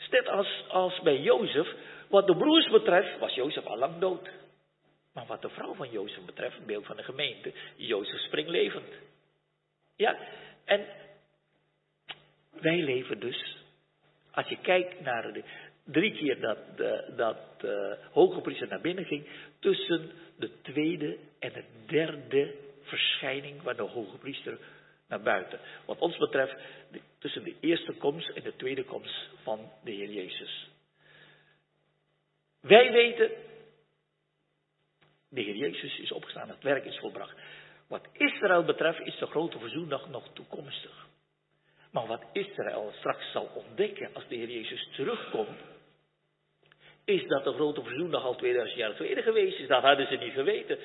Net 0.09 0.27
als, 0.27 0.65
als 0.67 1.01
bij 1.01 1.19
Jozef, 1.19 1.67
wat 2.09 2.27
de 2.27 2.37
broers 2.37 2.69
betreft, 2.69 3.19
was 3.19 3.33
Jozef 3.33 3.65
al 3.65 3.77
lang 3.77 3.99
dood. 3.99 4.29
Maar 5.13 5.25
wat 5.25 5.41
de 5.41 5.49
vrouw 5.49 5.73
van 5.73 5.89
Jozef 5.89 6.25
betreft, 6.25 6.65
beeld 6.65 6.85
van 6.85 6.95
de 6.95 7.03
gemeente, 7.03 7.53
Jozef 7.75 8.19
springt 8.19 8.49
levend. 8.49 8.87
Ja, 9.95 10.17
en 10.65 10.85
wij 12.61 12.77
leven 12.77 13.19
dus, 13.19 13.57
als 14.31 14.47
je 14.47 14.57
kijkt 14.57 15.01
naar 15.01 15.33
de 15.33 15.43
drie 15.83 16.13
keer 16.13 16.39
dat, 16.39 16.77
de, 16.77 17.13
dat 17.15 17.37
hoge 18.11 18.41
priester 18.41 18.67
naar 18.67 18.81
binnen 18.81 19.05
ging, 19.05 19.27
tussen 19.59 20.11
de 20.37 20.61
tweede 20.61 21.17
en 21.39 21.53
de 21.53 21.63
derde 21.85 22.55
verschijning 22.81 23.61
van 23.61 23.75
de 23.75 23.81
hoge 23.81 24.17
priester 24.17 24.57
naar 25.07 25.21
buiten. 25.21 25.59
Wat 25.85 25.99
ons 25.99 26.17
betreft, 26.17 26.55
tussen 27.19 27.43
de 27.43 27.55
eerste 27.59 27.93
komst 27.93 28.29
en 28.29 28.43
de 28.43 28.55
tweede 28.55 28.83
komst 28.83 29.29
van 29.43 29.71
de 29.83 29.91
Heer 29.91 30.09
Jezus. 30.09 30.69
Wij 32.61 32.91
weten, 32.91 33.31
de 35.29 35.41
Heer 35.41 35.55
Jezus 35.55 35.99
is 35.99 36.11
opgestaan, 36.11 36.49
het 36.49 36.63
werk 36.63 36.85
is 36.85 36.97
volbracht. 36.97 37.37
Wat 37.87 38.07
Israël 38.13 38.63
betreft 38.63 38.99
is 38.99 39.17
de 39.17 39.25
grote 39.25 39.59
verzoendag 39.59 40.09
nog 40.09 40.33
toekomstig. 40.33 41.07
Maar 41.91 42.07
wat 42.07 42.23
Israël 42.31 42.93
straks 42.97 43.31
zal 43.31 43.49
ontdekken 43.53 44.09
als 44.13 44.27
de 44.27 44.35
Heer 44.35 44.49
Jezus 44.49 44.89
terugkomt, 44.95 45.59
is 47.05 47.27
dat 47.27 47.43
de 47.43 47.53
grote 47.53 47.83
verzoendag 47.83 48.23
al 48.23 48.35
2000 48.35 48.77
jaar 48.77 48.93
geleden 48.93 49.23
geweest 49.23 49.59
is. 49.59 49.67
Dat 49.67 49.83
hadden 49.83 50.07
ze 50.07 50.15
niet 50.15 50.33
geweten. 50.33 50.77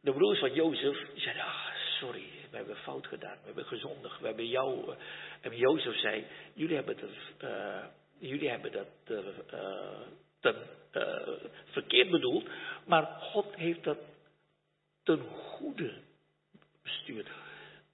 De 0.00 0.12
broers 0.12 0.38
van 0.38 0.52
Jozef 0.52 0.98
zeiden, 1.14 1.44
ah, 1.44 1.66
sorry, 1.98 2.26
we 2.50 2.56
hebben 2.56 2.76
fout 2.76 3.06
gedaan, 3.06 3.38
we 3.40 3.46
hebben 3.46 3.64
gezondigd, 3.64 4.20
we 4.20 4.26
hebben 4.26 4.48
jou. 4.48 4.90
Uh, 4.90 4.94
en 5.40 5.56
Jozef 5.56 5.98
zei, 5.98 6.26
jullie 6.54 6.76
hebben, 6.76 6.96
uh, 7.44 7.84
jullie 8.18 8.48
hebben 8.48 8.72
dat 8.72 8.86
ten, 10.40 10.56
verkeerd 11.64 12.10
bedoeld, 12.10 12.48
maar 12.86 13.04
God 13.04 13.54
heeft 13.54 13.84
dat 13.84 13.98
ten 15.02 15.20
goede 15.20 15.92
bestuurd. 16.82 17.28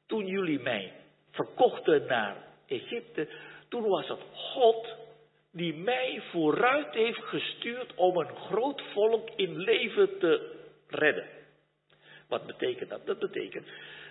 Toen 0.06 0.26
jullie 0.26 0.60
mij 0.60 1.01
verkochten 1.32 2.06
naar 2.06 2.36
Egypte, 2.66 3.28
toen 3.68 3.88
was 3.88 4.08
het 4.08 4.20
God 4.34 4.96
die 5.52 5.74
mij 5.74 6.22
vooruit 6.30 6.94
heeft 6.94 7.22
gestuurd 7.24 7.94
om 7.94 8.16
een 8.16 8.36
groot 8.36 8.82
volk 8.92 9.30
in 9.36 9.56
leven 9.56 10.18
te 10.18 10.56
redden. 10.88 11.26
Wat 12.28 12.46
betekent 12.46 12.90
dat? 12.90 13.06
Dat 13.06 13.18
betekent 13.18 13.66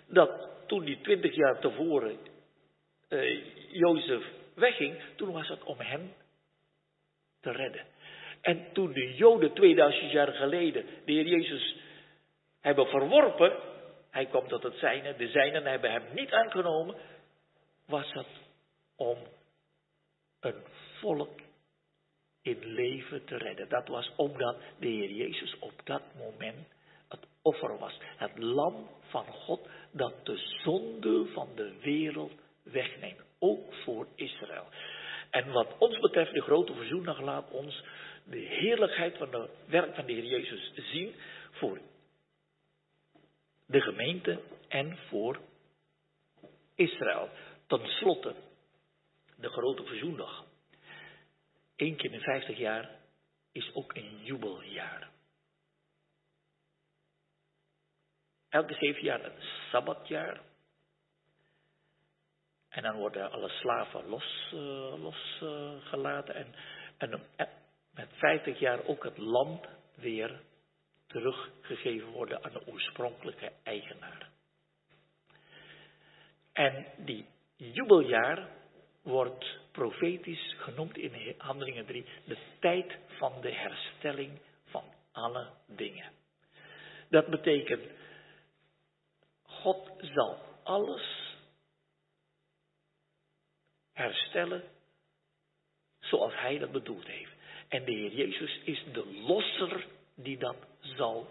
dat 0.07 0.49
toen 0.67 0.85
die 0.85 1.01
twintig 1.01 1.35
jaar 1.35 1.59
tevoren 1.59 2.17
uh, 3.09 3.45
Jozef 3.71 4.23
wegging, 4.53 4.99
toen 5.15 5.31
was 5.31 5.47
het 5.47 5.63
om 5.63 5.79
hem 5.79 6.13
te 7.41 7.51
redden. 7.51 7.85
En 8.41 8.67
toen 8.73 8.93
de 8.93 9.13
Joden 9.15 9.53
2000 9.53 10.11
jaar 10.11 10.33
geleden 10.33 10.85
de 11.05 11.11
Heer 11.11 11.27
Jezus 11.27 11.75
hebben 12.59 12.85
verworpen, 12.85 13.53
hij 14.11 14.25
kwam 14.25 14.47
tot 14.47 14.63
het 14.63 14.75
zijne, 14.75 15.15
de 15.15 15.27
zijnen 15.27 15.65
hebben 15.65 15.91
hem 15.91 16.03
niet 16.13 16.31
aangenomen, 16.31 16.95
was 17.85 18.13
het 18.13 18.27
om 18.95 19.17
een 20.39 20.63
volk 20.99 21.39
in 22.41 22.65
leven 22.65 23.25
te 23.25 23.37
redden. 23.37 23.69
Dat 23.69 23.87
was 23.87 24.11
omdat 24.15 24.57
de 24.79 24.87
Heer 24.87 25.11
Jezus 25.11 25.59
op 25.59 25.73
dat 25.83 26.01
moment 26.17 26.67
het 27.07 27.27
offer 27.41 27.77
was. 27.77 27.97
Het 28.17 28.37
lam 28.37 28.89
van 29.01 29.25
God 29.25 29.67
dat 29.91 30.25
de 30.25 30.37
zonde 30.63 31.25
van 31.25 31.49
de 31.55 31.79
wereld 31.81 32.31
wegneemt. 32.63 33.21
Ook 33.39 33.73
voor 33.73 34.07
Israël. 34.15 34.65
En 35.29 35.51
wat 35.51 35.77
ons 35.77 35.99
betreft, 35.99 36.33
de 36.33 36.41
grote 36.41 36.73
verzoendag 36.73 37.21
laat 37.21 37.51
ons 37.51 37.83
de 38.23 38.37
heerlijkheid 38.37 39.17
van 39.17 39.33
het 39.33 39.49
werk 39.67 39.95
van 39.95 40.05
de 40.05 40.13
Heer 40.13 40.25
Jezus 40.25 40.71
zien 40.75 41.13
voor 41.51 41.79
de 43.71 43.81
gemeente 43.81 44.41
en 44.67 44.97
voor 44.97 45.39
Israël. 46.75 47.29
Ten 47.67 47.87
slotte, 47.87 48.35
de 49.35 49.49
grote 49.49 49.83
verzoendag. 49.83 50.45
Eén 51.75 51.95
keer 51.95 52.13
in 52.13 52.21
50 52.21 52.57
jaar 52.57 52.89
is 53.51 53.73
ook 53.73 53.95
een 53.95 54.23
jubeljaar. 54.23 55.09
Elke 58.49 58.73
zeven 58.73 59.03
jaar 59.03 59.25
een 59.25 59.41
sabbatjaar. 59.71 60.41
En 62.69 62.83
dan 62.83 62.95
worden 62.95 63.31
alle 63.31 63.49
slaven 63.49 64.07
losgelaten. 64.07 64.95
Uh, 64.95 65.03
los, 65.03 65.39
uh, 65.93 66.35
en, 66.35 66.55
en 66.97 67.27
met 67.93 68.09
50 68.13 68.59
jaar 68.59 68.85
ook 68.85 69.03
het 69.03 69.17
land 69.17 69.65
weer 69.95 70.41
teruggegeven 71.11 72.07
worden 72.07 72.43
aan 72.43 72.51
de 72.51 72.67
oorspronkelijke 72.67 73.51
eigenaar. 73.63 74.29
En 76.53 76.85
die 76.97 77.25
jubeljaar 77.55 78.49
wordt 79.01 79.59
profetisch 79.71 80.55
genoemd 80.57 80.97
in 80.97 81.35
Handelingen 81.37 81.85
3 81.85 82.05
de 82.25 82.37
tijd 82.59 82.97
van 83.07 83.41
de 83.41 83.51
herstelling 83.51 84.39
van 84.65 84.83
alle 85.11 85.49
dingen. 85.67 86.11
Dat 87.09 87.27
betekent, 87.27 87.91
God 89.43 89.91
zal 89.99 90.39
alles 90.63 91.35
herstellen 93.93 94.63
zoals 95.99 96.33
Hij 96.35 96.57
dat 96.57 96.71
bedoeld 96.71 97.07
heeft. 97.07 97.31
En 97.67 97.85
de 97.85 97.91
Heer 97.91 98.11
Jezus 98.11 98.59
is 98.63 98.83
de 98.91 99.05
losser 99.05 99.85
die 100.15 100.37
dat 100.37 100.55
zal 100.81 101.27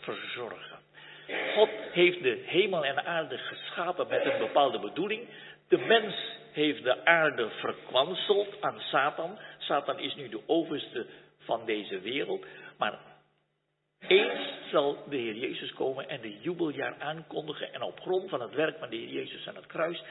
verzorgen. 0.00 0.78
God 1.54 1.70
heeft 1.92 2.22
de 2.22 2.42
hemel 2.46 2.84
en 2.84 3.04
aarde 3.04 3.38
geschapen 3.38 4.08
met 4.08 4.24
een 4.24 4.38
bepaalde 4.38 4.78
bedoeling. 4.78 5.28
De 5.68 5.78
mens 5.78 6.14
heeft 6.52 6.82
de 6.82 7.04
aarde 7.04 7.50
verkwanseld 7.50 8.60
aan 8.60 8.80
Satan. 8.80 9.38
Satan 9.58 9.98
is 9.98 10.14
nu 10.14 10.28
de 10.28 10.40
overste 10.46 11.06
van 11.38 11.66
deze 11.66 12.00
wereld. 12.00 12.46
Maar 12.78 12.98
eens 14.08 14.70
zal 14.70 15.04
de 15.08 15.16
Heer 15.16 15.34
Jezus 15.34 15.72
komen 15.72 16.08
en 16.08 16.20
de 16.20 16.38
jubeljaar 16.40 16.96
aankondigen. 16.98 17.72
En 17.72 17.82
op 17.82 18.00
grond 18.00 18.30
van 18.30 18.40
het 18.40 18.54
werk 18.54 18.78
van 18.78 18.90
de 18.90 18.96
Heer 18.96 19.08
Jezus 19.08 19.48
aan 19.48 19.56
het 19.56 19.66
kruis 19.66 20.02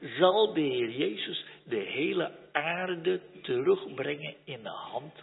zal 0.00 0.54
de 0.54 0.60
Heer 0.60 0.90
Jezus 0.90 1.44
de 1.64 1.76
hele 1.76 2.30
aarde 2.52 3.20
terugbrengen 3.42 4.34
in 4.44 4.62
de 4.62 4.68
hand 4.68 5.14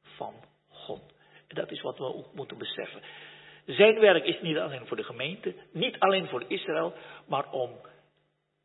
van 0.00 0.34
dat 1.48 1.70
is 1.70 1.80
wat 1.80 1.98
we 1.98 2.04
ook 2.04 2.34
moeten 2.34 2.58
beseffen. 2.58 3.00
Zijn 3.66 4.00
werk 4.00 4.24
is 4.24 4.40
niet 4.40 4.56
alleen 4.56 4.86
voor 4.86 4.96
de 4.96 5.04
gemeente, 5.04 5.54
niet 5.72 5.98
alleen 5.98 6.28
voor 6.28 6.44
Israël, 6.48 6.92
maar 7.26 7.50
om 7.50 7.70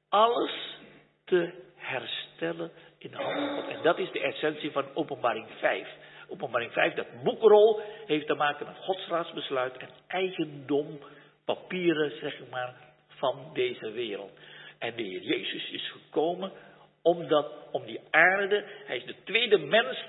alles 0.09 0.77
te 1.25 1.53
herstellen 1.75 2.71
in 2.97 3.11
de 3.11 3.17
hand 3.17 3.33
van 3.33 3.55
God. 3.55 3.67
En 3.67 3.83
dat 3.83 3.97
is 3.97 4.11
de 4.11 4.19
essentie 4.19 4.71
van 4.71 4.85
openbaring 4.93 5.47
5. 5.59 5.87
Openbaring 6.27 6.71
5, 6.71 6.93
dat 6.93 7.23
boekrol, 7.23 7.81
heeft 8.05 8.27
te 8.27 8.33
maken 8.33 8.65
met 8.65 8.77
Gods 8.77 9.07
raadsbesluit 9.07 9.77
en 9.77 9.89
eigendom, 10.07 10.99
papieren, 11.45 12.11
zeg 12.19 12.39
maar, 12.49 12.75
van 13.07 13.49
deze 13.53 13.91
wereld. 13.91 14.31
En 14.79 14.95
de 14.95 15.03
Heer 15.03 15.21
Jezus 15.21 15.71
is 15.71 15.91
gekomen 15.91 16.51
omdat, 17.01 17.51
om 17.71 17.85
die 17.85 17.99
aarde, 18.09 18.65
hij 18.85 18.97
is 18.97 19.05
de 19.05 19.15
tweede 19.23 19.57
mens, 19.57 20.05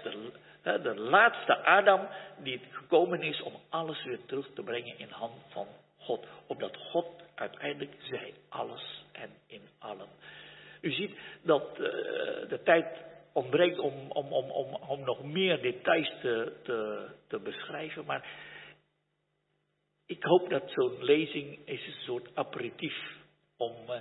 de, 0.64 0.94
laatste 0.94 1.56
Adam, 1.64 2.08
die 2.42 2.60
gekomen 2.70 3.22
is 3.22 3.42
om 3.42 3.52
alles 3.68 4.04
weer 4.04 4.24
terug 4.26 4.46
te 4.54 4.62
brengen 4.62 4.98
in 4.98 5.10
hand 5.10 5.42
van 5.48 5.66
God. 5.98 6.26
Opdat 6.46 6.76
God 6.76 7.06
uiteindelijk 7.34 7.94
zij 7.98 8.34
alles 8.48 9.04
en 9.12 9.30
in 9.46 9.62
allen. 9.78 10.08
U 10.80 10.92
ziet 10.92 11.18
dat 11.42 11.68
uh, 11.70 11.86
de 12.48 12.60
tijd 12.64 12.86
ontbreekt 13.32 13.78
om, 13.78 14.10
om, 14.10 14.32
om, 14.32 14.50
om, 14.50 14.74
om 14.74 15.04
nog 15.04 15.24
meer 15.24 15.62
details 15.62 16.12
te, 16.20 16.52
te, 16.62 17.08
te 17.26 17.38
beschrijven, 17.38 18.04
maar 18.04 18.26
ik 20.06 20.22
hoop 20.22 20.50
dat 20.50 20.70
zo'n 20.70 21.04
lezing 21.04 21.58
is 21.64 21.86
een 21.86 22.02
soort 22.02 22.28
aperitief 22.34 22.96
om, 23.56 23.76
uh, 23.88 23.96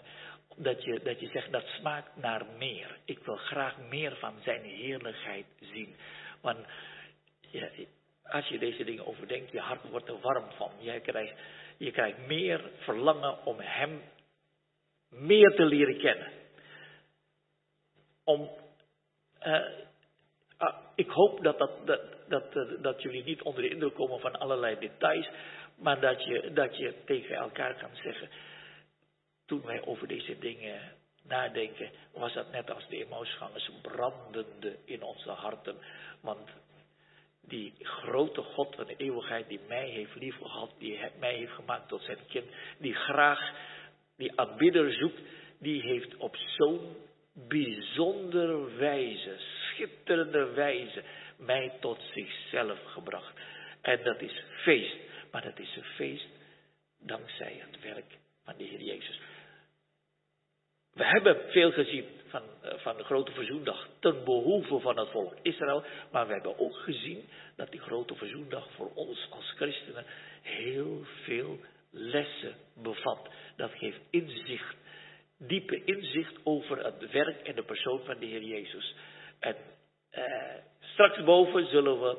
dat 0.55 0.83
je, 0.83 0.99
dat 1.03 1.19
je 1.19 1.27
zegt 1.27 1.51
dat 1.51 1.65
smaakt 1.65 2.15
naar 2.15 2.45
meer. 2.57 2.97
Ik 3.05 3.19
wil 3.19 3.35
graag 3.35 3.77
meer 3.89 4.15
van 4.15 4.33
zijn 4.43 4.63
heerlijkheid 4.63 5.45
zien. 5.59 5.95
Want 6.43 6.65
ja, 7.39 7.69
als 8.23 8.47
je 8.47 8.59
deze 8.59 8.83
dingen 8.83 9.05
overdenkt, 9.05 9.51
je 9.51 9.59
hart 9.59 9.89
wordt 9.89 10.07
er 10.07 10.19
warm 10.19 10.51
van. 10.51 10.71
Je 10.79 10.99
krijgt, 10.99 11.33
je 11.77 11.91
krijgt 11.91 12.17
meer 12.27 12.71
verlangen 12.77 13.45
om 13.45 13.59
hem 13.59 14.01
meer 15.09 15.55
te 15.55 15.65
leren 15.65 15.97
kennen. 15.97 16.31
Om, 18.23 18.49
uh, 19.39 19.53
uh, 20.59 20.77
ik 20.95 21.09
hoop 21.09 21.43
dat, 21.43 21.57
dat, 21.57 21.87
dat, 21.87 22.03
dat, 22.27 22.83
dat 22.83 23.01
jullie 23.01 23.23
niet 23.23 23.41
onder 23.41 23.61
de 23.61 23.69
indruk 23.69 23.93
komen 23.93 24.19
van 24.19 24.35
allerlei 24.35 24.79
details, 24.79 25.29
maar 25.75 25.99
dat 25.99 26.23
je, 26.23 26.53
dat 26.53 26.77
je 26.77 26.93
tegen 27.05 27.35
elkaar 27.35 27.75
kan 27.75 27.95
zeggen, 27.95 28.29
toen 29.45 29.61
wij 29.61 29.85
over 29.85 30.07
deze 30.07 30.39
dingen 30.39 30.91
nadenken, 31.27 31.91
was 32.11 32.33
dat 32.33 32.51
net 32.51 32.71
als 32.71 32.87
de 32.87 33.05
emotiegangers 33.05 33.69
brandende 33.81 34.77
in 34.85 35.03
onze 35.03 35.29
harten. 35.29 35.77
Want 36.21 36.49
die 37.41 37.73
grote 37.79 38.41
God 38.41 38.75
van 38.75 38.85
de 38.85 38.95
eeuwigheid 38.97 39.47
die 39.47 39.59
mij 39.67 39.89
heeft 39.89 40.15
liefgehad, 40.15 40.71
die 40.77 40.99
mij 41.19 41.35
heeft 41.35 41.51
gemaakt 41.51 41.87
tot 41.87 42.01
zijn 42.01 42.25
kind, 42.27 42.45
die 42.77 42.93
graag 42.93 43.51
die 44.17 44.39
aanbidder 44.39 44.93
zoekt, 44.93 45.21
die 45.59 45.81
heeft 45.81 46.15
op 46.17 46.35
zo'n 46.35 46.95
bijzondere 47.33 48.75
wijze, 48.75 49.35
schitterende 49.37 50.45
wijze, 50.45 51.03
mij 51.37 51.71
tot 51.79 51.99
zichzelf 52.13 52.79
gebracht. 52.85 53.33
En 53.81 54.03
dat 54.03 54.21
is 54.21 54.43
feest, 54.61 54.95
maar 55.31 55.41
dat 55.41 55.59
is 55.59 55.75
een 55.75 55.83
feest 55.83 56.27
dankzij 56.99 57.63
het 57.67 57.81
werk 57.81 58.17
van 58.43 58.53
de 58.57 58.63
Heer 58.63 58.81
Jezus. 58.81 59.19
We 60.93 61.05
hebben 61.05 61.37
veel 61.51 61.71
gezien 61.71 62.05
van, 62.27 62.41
eh, 62.61 62.77
van 62.77 62.97
de 62.97 63.03
grote 63.03 63.31
verzoendag 63.31 63.87
ten 63.99 64.23
behoeve 64.23 64.79
van 64.79 64.97
het 64.97 65.09
volk 65.09 65.33
Israël. 65.41 65.83
Maar 66.11 66.27
we 66.27 66.33
hebben 66.33 66.59
ook 66.59 66.75
gezien 66.75 67.29
dat 67.55 67.71
die 67.71 67.79
grote 67.79 68.15
verzoendag 68.15 68.67
voor 68.71 68.91
ons 68.93 69.27
als 69.29 69.53
christenen 69.55 70.05
heel 70.41 71.03
veel 71.23 71.59
lessen 71.89 72.55
bevat. 72.75 73.29
Dat 73.55 73.71
geeft 73.71 73.99
inzicht, 74.09 74.75
diepe 75.37 75.83
inzicht 75.83 76.35
over 76.43 76.83
het 76.85 77.11
werk 77.11 77.47
en 77.47 77.55
de 77.55 77.63
persoon 77.63 78.01
van 78.05 78.19
de 78.19 78.25
Heer 78.25 78.43
Jezus. 78.43 78.95
En 79.39 79.55
eh, 80.09 80.23
straks 80.79 81.23
boven 81.23 81.67
zullen 81.67 82.01
we 82.01 82.17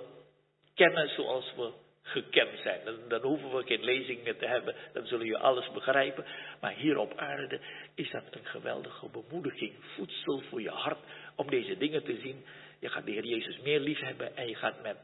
kennen 0.75 1.09
zoals 1.09 1.55
we 1.57 1.73
gekend 2.05 2.59
zijn. 2.63 2.81
Dan, 2.85 2.95
dan, 3.09 3.23
hoeven 3.23 3.57
we 3.57 3.63
geen 3.63 3.85
lezing 3.85 4.23
meer 4.23 4.37
te 4.37 4.47
hebben, 4.47 4.75
dan 4.93 5.07
zullen 5.07 5.27
je 5.27 5.39
alles 5.39 5.71
begrijpen. 5.71 6.25
Maar 6.61 6.73
hier 6.73 6.97
op 6.99 7.17
aarde 7.17 7.61
is 7.95 8.11
dat 8.11 8.23
een 8.31 8.45
geweldige 8.45 9.09
bemoediging, 9.09 9.73
voedsel 9.97 10.43
voor 10.49 10.61
je 10.61 10.71
hart 10.71 10.99
om 11.37 11.51
deze 11.51 11.77
dingen 11.77 12.05
te 12.05 12.19
zien. 12.23 12.45
Je 12.81 12.89
gaat 12.89 13.05
de 13.05 13.13
Heer 13.13 13.25
Jezus 13.25 13.61
meer 13.61 13.81
lief 13.81 14.01
hebben 14.01 14.37
en 14.37 14.49
je 14.49 14.55
gaat 14.55 14.83
met, 14.83 14.97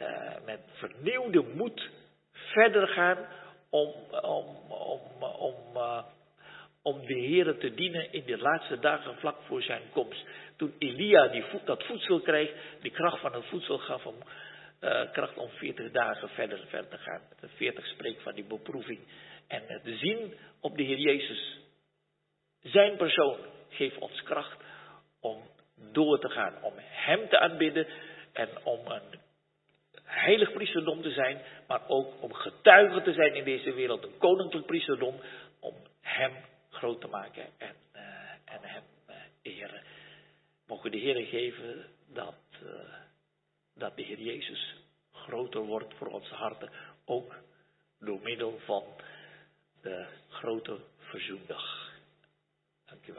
uh, 0.00 0.44
met 0.44 0.60
vernieuwde 0.72 1.42
moed 1.54 1.90
verder 2.32 2.88
gaan 2.88 3.18
om, 3.70 3.92
om, 4.22 4.46
om, 4.68 5.22
om, 5.22 5.54
uh, 5.74 6.04
om 6.82 7.06
de 7.06 7.18
Heer 7.18 7.58
te 7.58 7.74
dienen 7.74 8.12
in 8.12 8.24
de 8.26 8.38
laatste 8.38 8.78
dagen 8.78 9.14
vlak 9.16 9.36
voor 9.42 9.62
zijn 9.62 9.82
komst. 9.92 10.24
Toen 10.56 10.74
Elia 10.78 11.28
die 11.28 11.44
dat 11.64 11.84
voedsel 11.84 12.20
kreeg, 12.20 12.50
die 12.80 12.90
kracht 12.90 13.20
van 13.20 13.32
het 13.32 13.44
voedsel 13.44 13.78
gaf 13.78 14.04
hem 14.04 14.22
uh, 14.82 15.12
kracht 15.12 15.36
om 15.36 15.48
40 15.48 15.90
dagen 15.90 16.28
verder, 16.28 16.66
verder 16.66 16.90
te 16.90 16.98
gaan. 16.98 17.20
De 17.40 17.48
40 17.48 17.86
spreekt 17.86 18.22
van 18.22 18.34
die 18.34 18.44
beproeving. 18.44 18.98
En 19.46 19.62
uh, 19.68 19.82
te 19.82 19.96
zien 19.96 20.34
op 20.60 20.76
de 20.76 20.82
Heer 20.82 20.98
Jezus. 20.98 21.58
Zijn 22.62 22.96
persoon 22.96 23.38
geeft 23.68 23.98
ons 23.98 24.22
kracht 24.22 24.56
om 25.20 25.42
door 25.92 26.20
te 26.20 26.28
gaan. 26.28 26.62
Om 26.62 26.72
Hem 26.76 27.28
te 27.28 27.38
aanbidden 27.38 27.86
en 28.32 28.48
om 28.62 28.86
een 28.86 29.20
heilig 30.04 30.52
priesterdom 30.52 31.02
te 31.02 31.10
zijn. 31.10 31.42
Maar 31.66 31.88
ook 31.88 32.22
om 32.22 32.32
getuige 32.32 33.02
te 33.02 33.12
zijn 33.12 33.34
in 33.34 33.44
deze 33.44 33.72
wereld. 33.72 34.04
Een 34.04 34.18
koninklijk 34.18 34.66
priesterdom. 34.66 35.20
Om 35.60 35.74
Hem 36.00 36.32
groot 36.70 37.00
te 37.00 37.08
maken 37.08 37.46
en, 37.58 37.76
uh, 37.96 38.02
en 38.44 38.60
Hem 38.60 38.82
eren. 39.42 39.82
Mogen 40.66 40.90
de 40.90 40.98
Heer 40.98 41.26
geven 41.26 41.86
dat 42.12 42.34
dat 43.74 43.96
de 43.96 44.02
Heer 44.02 44.20
Jezus 44.20 44.74
groter 45.12 45.60
wordt 45.60 45.94
voor 45.94 46.06
onze 46.06 46.34
harten, 46.34 46.70
ook 47.04 47.34
door 47.98 48.20
middel 48.22 48.58
van 48.58 48.84
de 49.80 50.06
grote 50.28 50.80
verzoendag. 50.98 51.92
Dankjewel. 52.84 53.10